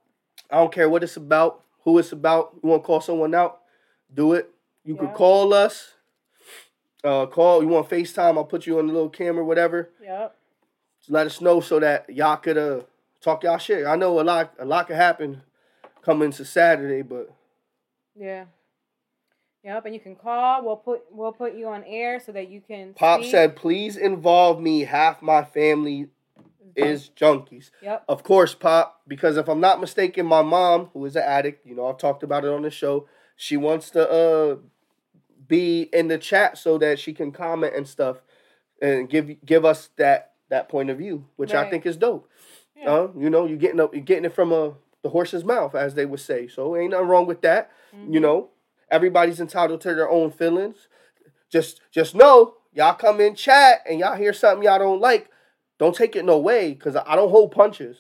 I 0.54 0.58
don't 0.58 0.72
care 0.72 0.88
what 0.90 1.04
it's 1.04 1.18
about 1.18 1.62
who 1.84 1.98
it's 2.00 2.12
about 2.14 2.52
you 2.64 2.70
want 2.70 2.82
to 2.84 2.88
call 2.88 3.02
someone 3.02 3.34
out 3.36 3.60
do 4.14 4.34
it 4.34 4.50
you 4.86 4.94
Yeah. 4.96 5.02
could 5.02 5.14
call 5.16 5.54
us 5.54 5.94
uh 7.04 7.26
call 7.26 7.62
you 7.62 7.68
want 7.68 7.90
facetime 7.90 8.38
i'll 8.38 8.46
put 8.46 8.66
you 8.68 8.80
on 8.80 8.88
the 8.88 8.94
little 8.94 9.10
camera 9.10 9.44
whatever 9.44 9.90
Yep. 10.02 10.36
let 11.10 11.26
us 11.28 11.42
know 11.42 11.60
so 11.60 11.80
that 11.80 12.10
y'all 12.10 12.38
could 12.38 12.58
uh 12.58 12.82
talk 13.22 13.44
y'all 13.44 13.58
shit. 13.58 13.86
I 13.86 13.96
know 13.96 14.20
a 14.20 14.22
lot 14.22 14.54
a 14.60 14.66
lot 14.66 14.88
could 14.88 14.98
happen 14.98 15.42
coming 16.02 16.32
to 16.32 16.44
Saturday, 16.46 17.02
but 17.02 17.30
Yeah. 18.16 18.46
Yep. 19.64 19.86
And 19.86 19.94
you 19.96 20.02
can 20.02 20.16
call. 20.18 20.64
We'll 20.66 20.76
put 20.76 21.04
we'll 21.10 21.32
put 21.32 21.54
you 21.56 21.68
on 21.70 21.86
air 21.86 22.20
so 22.20 22.34
that 22.34 22.50
you 22.50 22.60
can. 22.60 22.94
Pop 22.94 23.22
speak. 23.22 23.32
said, 23.32 23.56
please 23.56 23.96
involve 23.96 24.60
me. 24.60 24.82
Half 24.82 25.22
my 25.22 25.44
family 25.46 26.10
is 26.76 27.10
junkies. 27.16 27.70
Yep. 27.82 28.06
Of 28.08 28.24
course, 28.24 28.54
Pop, 28.56 29.02
because 29.08 29.38
if 29.38 29.48
I'm 29.48 29.60
not 29.60 29.80
mistaken, 29.82 30.26
my 30.26 30.42
mom, 30.42 30.90
who 30.94 31.06
is 31.06 31.16
an 31.16 31.24
addict, 31.24 31.66
you 31.66 31.76
know, 31.76 31.88
I've 31.88 31.98
talked 31.98 32.24
about 32.24 32.46
it 32.46 32.52
on 32.52 32.62
the 32.64 32.72
show, 32.72 33.08
she 33.36 33.58
wants 33.58 33.90
to 33.92 34.10
uh 34.10 34.56
be 35.48 35.84
in 35.94 36.08
the 36.08 36.18
chat 36.18 36.58
so 36.58 36.78
that 36.78 37.00
she 37.00 37.14
can 37.14 37.32
comment 37.32 37.76
and 37.76 37.88
stuff 37.88 38.22
and 38.82 39.10
give 39.10 39.44
give 39.46 39.66
us 39.66 39.90
that 39.98 40.32
that 40.50 40.70
point 40.70 40.90
of 40.90 40.98
view, 40.98 41.26
which 41.36 41.54
I 41.54 41.70
think 41.70 41.86
is 41.86 41.98
dope. 41.98 42.30
Yeah. 42.76 42.92
Uh, 42.92 43.08
you 43.18 43.30
know, 43.30 43.46
you're 43.46 43.58
getting 43.58 43.80
up, 43.80 43.94
you're 43.94 44.04
getting 44.04 44.26
it 44.26 44.34
from 44.34 44.52
a 44.52 44.74
the 45.02 45.10
horse's 45.10 45.44
mouth, 45.44 45.76
as 45.76 45.96
they 45.96 46.06
would 46.06 46.20
say. 46.20 46.48
So 46.48 46.78
ain't 46.78 46.92
nothing 46.92 47.08
wrong 47.08 47.26
with 47.26 47.42
that. 47.42 47.72
You 47.92 48.20
Mhm. 48.20 48.22
know, 48.22 48.50
everybody's 48.90 49.40
entitled 49.42 49.82
to 49.82 49.94
their 49.96 50.10
own 50.10 50.32
feelings. 50.32 50.88
Just 51.50 51.82
just 51.92 52.16
know, 52.16 52.56
y'all 52.74 52.94
come 52.96 53.20
in 53.20 53.36
chat 53.36 53.82
and 53.88 54.00
y'all 54.00 54.16
hear 54.16 54.34
something 54.34 54.64
y'all 54.64 54.80
don't 54.80 55.02
like. 55.02 55.30
Don't 55.84 55.94
take 55.94 56.16
it 56.16 56.24
no 56.24 56.40
way, 56.40 56.74
cause 56.76 56.96
I 56.96 57.14
don't 57.18 57.30
hold 57.30 57.52
punches. 57.52 57.98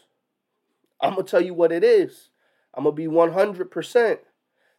I'm 1.01 1.15
gonna 1.15 1.23
tell 1.23 1.41
you 1.41 1.53
what 1.53 1.73
it 1.73 1.83
is. 1.83 2.29
I'm 2.73 2.85
gonna 2.85 2.95
be 2.95 3.09
100. 3.09 3.69
percent 3.71 4.21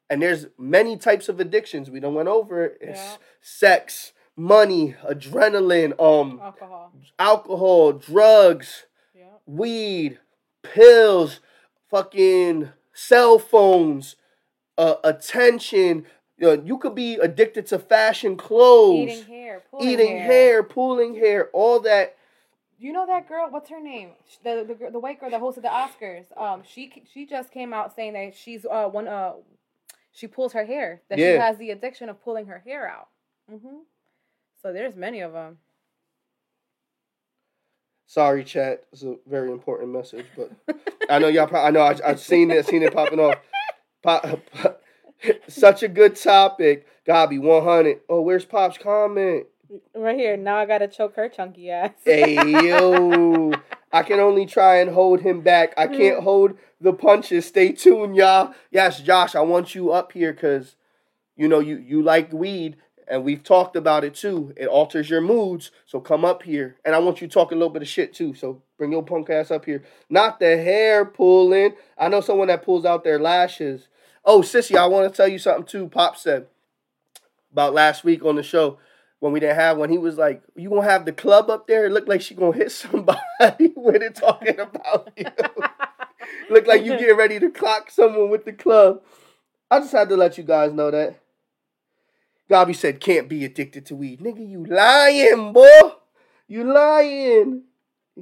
And 0.08 0.22
there's 0.22 0.46
many 0.56 0.96
types 0.96 1.28
of 1.28 1.38
addictions. 1.38 1.90
We 1.90 2.00
don't 2.00 2.14
went 2.14 2.28
over 2.30 2.64
it. 2.64 2.78
It's 2.80 2.98
Yeah. 2.98 3.16
sex, 3.42 4.14
money, 4.36 4.96
adrenaline, 5.04 6.00
um, 6.00 6.40
Alcohol. 6.42 6.92
alcohol, 7.18 7.92
drugs 7.92 8.86
Yep. 9.14 9.40
weed, 9.44 10.18
pills, 10.62 11.40
fucking 11.90 12.70
cell 12.94 13.38
phones, 13.38 14.16
uh, 14.78 14.94
attention. 15.04 16.06
You, 16.38 16.56
know, 16.56 16.62
you 16.64 16.78
could 16.78 16.94
be 16.94 17.16
addicted 17.16 17.66
to 17.66 17.78
fashion 17.78 18.38
clothes, 18.38 19.10
Eating 19.10 19.24
hair. 19.24 19.62
Pulling 19.70 19.88
eating 19.90 20.16
hair. 20.16 20.22
hair, 20.26 20.62
pulling 20.62 21.14
hair, 21.16 21.50
all 21.52 21.80
that. 21.80 22.16
You 22.84 22.92
know 22.92 23.06
that 23.06 23.26
girl? 23.26 23.46
What's 23.48 23.70
her 23.70 23.80
name? 23.80 24.10
The 24.42 24.76
the, 24.78 24.90
the 24.90 24.98
white 24.98 25.18
girl 25.18 25.30
that 25.30 25.40
hosted 25.40 25.62
the 25.62 25.68
Oscars. 25.68 26.26
Um, 26.38 26.62
she 26.68 27.02
she 27.10 27.24
just 27.24 27.50
came 27.50 27.72
out 27.72 27.96
saying 27.96 28.12
that 28.12 28.34
she's 28.36 28.66
uh 28.66 28.88
one 28.88 29.08
uh, 29.08 29.32
she 30.12 30.26
pulls 30.26 30.52
her 30.52 30.66
hair. 30.66 31.00
That 31.08 31.18
she 31.18 31.24
has 31.24 31.56
the 31.56 31.70
addiction 31.70 32.10
of 32.10 32.22
pulling 32.22 32.44
her 32.44 32.62
hair 32.62 32.86
out. 32.86 33.08
Mm-hmm. 33.50 33.76
So 34.60 34.74
there's 34.74 34.96
many 34.96 35.20
of 35.20 35.32
them. 35.32 35.56
Sorry, 38.06 38.44
chat. 38.44 38.84
It's 38.92 39.02
a 39.02 39.16
very 39.26 39.50
important 39.50 39.90
message, 39.90 40.26
but 40.36 40.50
I 41.08 41.18
know 41.18 41.28
y'all. 41.28 41.46
Probably, 41.46 41.66
I 41.66 41.70
know 41.70 41.80
I, 41.80 42.10
I've 42.10 42.20
seen 42.20 42.50
it, 42.50 42.66
seen 42.66 42.82
it 42.82 42.92
popping 42.92 43.18
off. 43.18 43.38
Pop, 44.02 44.40
such 45.48 45.82
a 45.82 45.88
good 45.88 46.16
topic. 46.16 46.86
Gabi, 47.08 47.40
one 47.40 47.64
hundred. 47.64 48.00
Oh, 48.10 48.20
where's 48.20 48.44
Pop's 48.44 48.76
comment? 48.76 49.46
Right 49.94 50.16
here. 50.16 50.36
Now 50.36 50.56
I 50.58 50.66
gotta 50.66 50.88
choke 50.88 51.16
her 51.16 51.28
chunky 51.28 51.70
ass. 51.70 51.92
Hey 52.04 52.34
yo, 52.34 53.52
I 53.92 54.02
can 54.02 54.20
only 54.20 54.46
try 54.46 54.78
and 54.78 54.90
hold 54.90 55.20
him 55.20 55.40
back. 55.40 55.72
I 55.76 55.86
mm. 55.86 55.96
can't 55.96 56.22
hold 56.22 56.58
the 56.80 56.92
punches. 56.92 57.46
Stay 57.46 57.72
tuned, 57.72 58.16
y'all. 58.16 58.54
Yes, 58.70 59.00
Josh, 59.00 59.34
I 59.34 59.40
want 59.40 59.74
you 59.74 59.92
up 59.92 60.12
here 60.12 60.32
because 60.32 60.76
you 61.36 61.48
know 61.48 61.60
you 61.60 61.76
you 61.76 62.02
like 62.02 62.32
weed, 62.32 62.76
and 63.08 63.24
we've 63.24 63.42
talked 63.42 63.76
about 63.76 64.04
it 64.04 64.14
too. 64.14 64.52
It 64.56 64.66
alters 64.66 65.08
your 65.08 65.20
moods, 65.20 65.70
so 65.86 66.00
come 66.00 66.24
up 66.24 66.42
here, 66.42 66.76
and 66.84 66.94
I 66.94 66.98
want 66.98 67.20
you 67.20 67.28
to 67.28 67.32
talk 67.32 67.50
a 67.50 67.54
little 67.54 67.70
bit 67.70 67.82
of 67.82 67.88
shit 67.88 68.12
too. 68.12 68.34
So 68.34 68.62
bring 68.76 68.92
your 68.92 69.02
punk 69.02 69.30
ass 69.30 69.50
up 69.50 69.64
here. 69.64 69.82
Not 70.10 70.40
the 70.40 70.56
hair 70.56 71.04
pulling. 71.04 71.74
I 71.96 72.08
know 72.08 72.20
someone 72.20 72.48
that 72.48 72.64
pulls 72.64 72.84
out 72.84 73.04
their 73.04 73.18
lashes. 73.18 73.88
Oh, 74.24 74.40
sissy, 74.40 74.76
I 74.76 74.86
want 74.86 75.10
to 75.10 75.16
tell 75.16 75.28
you 75.28 75.38
something 75.38 75.66
too. 75.66 75.88
Pop 75.88 76.16
said 76.16 76.46
about 77.52 77.74
last 77.74 78.04
week 78.04 78.24
on 78.24 78.36
the 78.36 78.42
show 78.42 78.78
when 79.24 79.32
we 79.32 79.40
didn't 79.40 79.56
have 79.56 79.78
one, 79.78 79.88
he 79.88 79.96
was 79.96 80.18
like, 80.18 80.42
"You 80.54 80.68
gonna 80.68 80.82
have 80.82 81.06
the 81.06 81.12
club 81.12 81.48
up 81.48 81.66
there? 81.66 81.86
It 81.86 81.92
looked 81.92 82.10
like 82.10 82.20
she 82.20 82.34
gonna 82.34 82.54
hit 82.54 82.70
somebody 82.82 83.72
with 83.74 84.02
it 84.02 84.16
talking 84.16 84.60
about 84.60 85.12
you. 85.16 85.24
Look 86.50 86.66
like 86.66 86.84
you 86.84 86.90
getting 86.98 87.16
ready 87.16 87.40
to 87.40 87.48
clock 87.50 87.90
someone 87.90 88.28
with 88.28 88.44
the 88.44 88.52
club." 88.52 89.00
I 89.70 89.80
just 89.80 89.92
had 89.92 90.10
to 90.10 90.16
let 90.18 90.36
you 90.36 90.44
guys 90.44 90.74
know 90.74 90.90
that. 90.90 91.18
Gabi 92.50 92.76
said, 92.76 93.00
"Can't 93.00 93.26
be 93.26 93.46
addicted 93.46 93.86
to 93.86 93.96
weed, 93.96 94.20
nigga. 94.20 94.46
You 94.46 94.66
lying, 94.66 95.54
boy. 95.54 95.92
You 96.46 96.70
lying. 96.70 97.62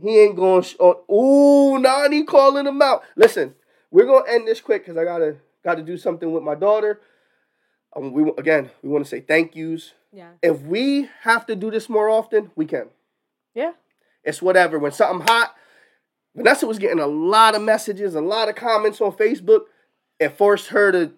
He 0.00 0.20
ain't 0.20 0.36
going. 0.36 0.62
Sh- 0.62 0.76
on. 0.78 0.94
Ooh, 1.12 1.80
Nani 1.80 2.22
calling 2.22 2.64
him 2.68 2.80
out. 2.80 3.02
Listen, 3.16 3.56
we're 3.90 4.06
gonna 4.06 4.30
end 4.30 4.46
this 4.46 4.60
quick 4.60 4.84
because 4.86 4.96
I 4.96 5.02
gotta 5.02 5.34
gotta 5.64 5.82
do 5.82 5.96
something 5.96 6.30
with 6.30 6.44
my 6.44 6.54
daughter. 6.54 7.00
Um, 7.96 8.12
we 8.12 8.32
again, 8.38 8.70
we 8.84 8.88
want 8.88 9.04
to 9.04 9.10
say 9.10 9.20
thank 9.20 9.56
yous 9.56 9.94
yeah. 10.12 10.30
if 10.42 10.60
we 10.62 11.08
have 11.22 11.46
to 11.46 11.56
do 11.56 11.70
this 11.70 11.88
more 11.88 12.08
often, 12.08 12.50
we 12.54 12.66
can. 12.66 12.88
Yeah. 13.54 13.72
It's 14.24 14.40
whatever. 14.42 14.78
When 14.78 14.92
something 14.92 15.26
hot, 15.26 15.54
Vanessa 16.34 16.66
was 16.66 16.78
getting 16.78 17.00
a 17.00 17.06
lot 17.06 17.54
of 17.54 17.62
messages, 17.62 18.14
a 18.14 18.20
lot 18.20 18.48
of 18.48 18.54
comments 18.54 19.00
on 19.00 19.12
Facebook. 19.12 19.62
It 20.18 20.36
forced 20.36 20.68
her 20.68 20.92
to, 20.92 21.12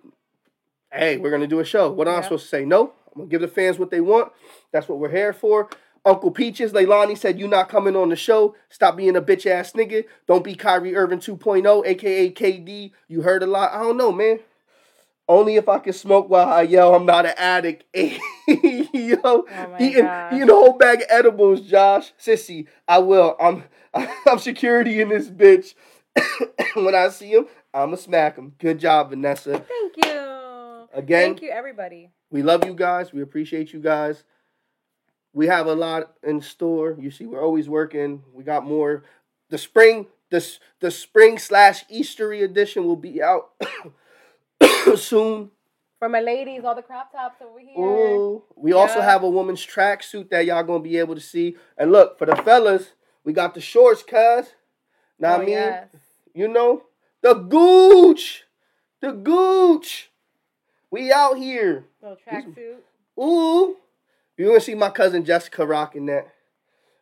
hey, 0.92 1.18
we're 1.18 1.30
gonna 1.30 1.46
do 1.46 1.60
a 1.60 1.64
show. 1.64 1.90
What 1.90 2.08
am 2.08 2.14
I 2.14 2.16
Yeah. 2.18 2.22
supposed 2.22 2.44
to 2.44 2.48
say? 2.48 2.64
No. 2.64 2.92
I'm 3.14 3.22
gonna 3.22 3.28
give 3.28 3.42
the 3.42 3.48
fans 3.48 3.78
what 3.78 3.90
they 3.90 4.00
want. 4.00 4.32
That's 4.72 4.88
what 4.88 4.98
we're 4.98 5.10
here 5.10 5.32
for. 5.32 5.68
Uncle 6.06 6.30
Peaches, 6.30 6.72
Leilani 6.72 7.16
said, 7.16 7.38
You 7.38 7.48
not 7.48 7.68
coming 7.68 7.96
on 7.96 8.08
the 8.10 8.16
show. 8.16 8.54
Stop 8.68 8.96
being 8.96 9.16
a 9.16 9.22
bitch 9.22 9.46
ass 9.46 9.72
nigga. 9.72 10.04
Don't 10.26 10.44
be 10.44 10.54
Kyrie 10.54 10.96
Irving 10.96 11.20
2.0, 11.20 11.82
aka 11.86 12.30
KD. 12.30 12.92
You 13.08 13.22
heard 13.22 13.42
a 13.42 13.46
lot. 13.46 13.72
I 13.72 13.82
don't 13.82 13.96
know, 13.96 14.12
man. 14.12 14.40
Only 15.26 15.56
if 15.56 15.68
I 15.68 15.78
can 15.78 15.92
smoke 15.94 16.28
while 16.28 16.48
I 16.48 16.62
yell 16.62 16.94
I'm 16.94 17.06
not 17.06 17.24
an 17.24 17.32
addict. 17.38 17.84
Yo, 17.94 19.16
Oh 19.24 19.76
eating, 19.80 20.04
eating 20.32 20.50
a 20.50 20.52
whole 20.52 20.76
bag 20.76 21.00
of 21.00 21.06
edibles, 21.08 21.62
Josh. 21.62 22.12
Sissy, 22.20 22.66
I 22.86 22.98
will. 22.98 23.36
I'm 23.40 23.64
I'm 24.26 24.38
security 24.38 25.00
in 25.00 25.08
this 25.08 25.28
bitch. 25.30 25.74
when 26.74 26.94
I 26.94 27.08
see 27.08 27.30
him, 27.30 27.46
I'ma 27.72 27.96
smack 27.96 28.36
him. 28.36 28.52
Good 28.58 28.78
job, 28.78 29.10
Vanessa. 29.10 29.58
Thank 29.66 30.04
you. 30.04 30.88
Again, 30.92 31.30
Thank 31.30 31.42
you, 31.42 31.50
everybody. 31.50 32.10
we 32.30 32.42
love 32.42 32.64
you 32.64 32.74
guys. 32.74 33.12
We 33.12 33.22
appreciate 33.22 33.72
you 33.72 33.80
guys. 33.80 34.24
We 35.32 35.46
have 35.48 35.66
a 35.66 35.74
lot 35.74 36.12
in 36.22 36.40
store. 36.40 36.96
You 37.00 37.10
see, 37.10 37.26
we're 37.26 37.42
always 37.42 37.68
working. 37.68 38.22
We 38.32 38.44
got 38.44 38.64
more. 38.64 39.02
The 39.50 39.58
spring, 39.58 40.06
the 40.30 40.46
the 40.80 40.90
spring 40.90 41.38
slash 41.38 41.84
Eastery 41.88 42.42
edition 42.44 42.84
will 42.84 42.96
be 42.96 43.22
out 43.22 43.50
soon. 44.96 45.50
For 45.98 46.08
my 46.08 46.20
ladies, 46.20 46.64
all 46.64 46.74
the 46.74 46.82
crop 46.82 47.12
tops 47.12 47.40
over 47.40 47.58
here. 47.58 47.78
Ooh. 47.78 48.42
We 48.56 48.72
also 48.72 49.00
have 49.00 49.22
a 49.22 49.30
woman's 49.30 49.64
tracksuit 49.66 50.28
that 50.30 50.44
y'all 50.44 50.62
gonna 50.62 50.80
be 50.80 50.98
able 50.98 51.14
to 51.14 51.20
see. 51.20 51.56
And 51.78 51.92
look, 51.92 52.18
for 52.18 52.26
the 52.26 52.36
fellas, 52.36 52.92
we 53.24 53.32
got 53.32 53.54
the 53.54 53.60
shorts, 53.60 54.02
cuz. 54.02 54.54
Now 55.18 55.36
Oh, 55.36 55.36
I 55.36 55.44
mean? 55.44 55.48
yes. 55.50 55.88
You 56.34 56.48
know? 56.48 56.82
The 57.22 57.34
gooch! 57.34 58.44
The 59.00 59.12
gooch! 59.12 60.10
We 60.90 61.12
out 61.12 61.38
here. 61.38 61.86
Little 62.02 62.18
tracksuit. 62.28 62.76
Ooh. 63.22 63.76
You're 64.36 64.48
gonna 64.48 64.60
see 64.60 64.74
my 64.74 64.90
cousin 64.90 65.24
Jessica 65.24 65.64
rocking 65.64 66.06
that. 66.06 66.28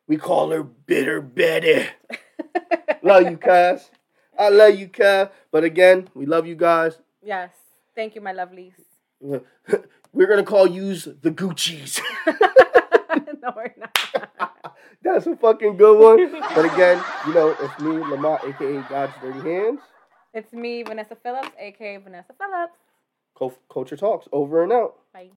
We 0.07 0.17
call 0.17 0.51
her 0.51 0.63
Bitter 0.63 1.21
Betty. 1.21 1.87
love 3.03 3.31
you, 3.31 3.37
cuz. 3.39 3.91
I 4.39 4.49
love 4.51 4.75
you, 4.77 4.89
cuz. 4.89 5.29
But 5.51 5.65
again, 5.65 6.09
we 6.15 6.27
love 6.27 6.47
you 6.47 6.55
guys. 6.55 6.99
yes. 7.23 7.51
Thank 7.95 8.15
you, 8.15 8.21
my 8.21 8.33
lovelies. 8.33 8.75
We're 10.13 10.27
gonna 10.27 10.43
call 10.43 10.67
yous 10.67 11.05
the 11.05 11.31
Gucci's. 11.31 12.01
no, 12.27 13.53
we're 13.57 13.73
not. 13.79 14.77
That's 15.03 15.27
a 15.27 15.37
fucking 15.37 15.77
good 15.77 15.99
one. 15.99 16.41
But 16.55 16.65
again, 16.67 17.03
you 17.27 17.35
know, 17.35 17.57
it's 17.61 17.81
me, 17.81 17.93
Lamont, 17.93 18.43
aka 18.45 18.85
God's 18.89 19.13
Dirty 19.21 19.41
Hands. 19.41 19.81
It's 20.35 20.53
me, 20.53 20.83
Vanessa 20.83 21.17
Phillips, 21.17 21.51
aka 21.59 21.97
Vanessa 21.99 22.33
Phillips. 22.39 22.75
Co- 23.35 23.55
Culture 23.73 23.97
Talks 23.97 24.29
over 24.33 24.63
and 24.63 24.73
out. 24.73 24.97
Bye. 25.13 25.31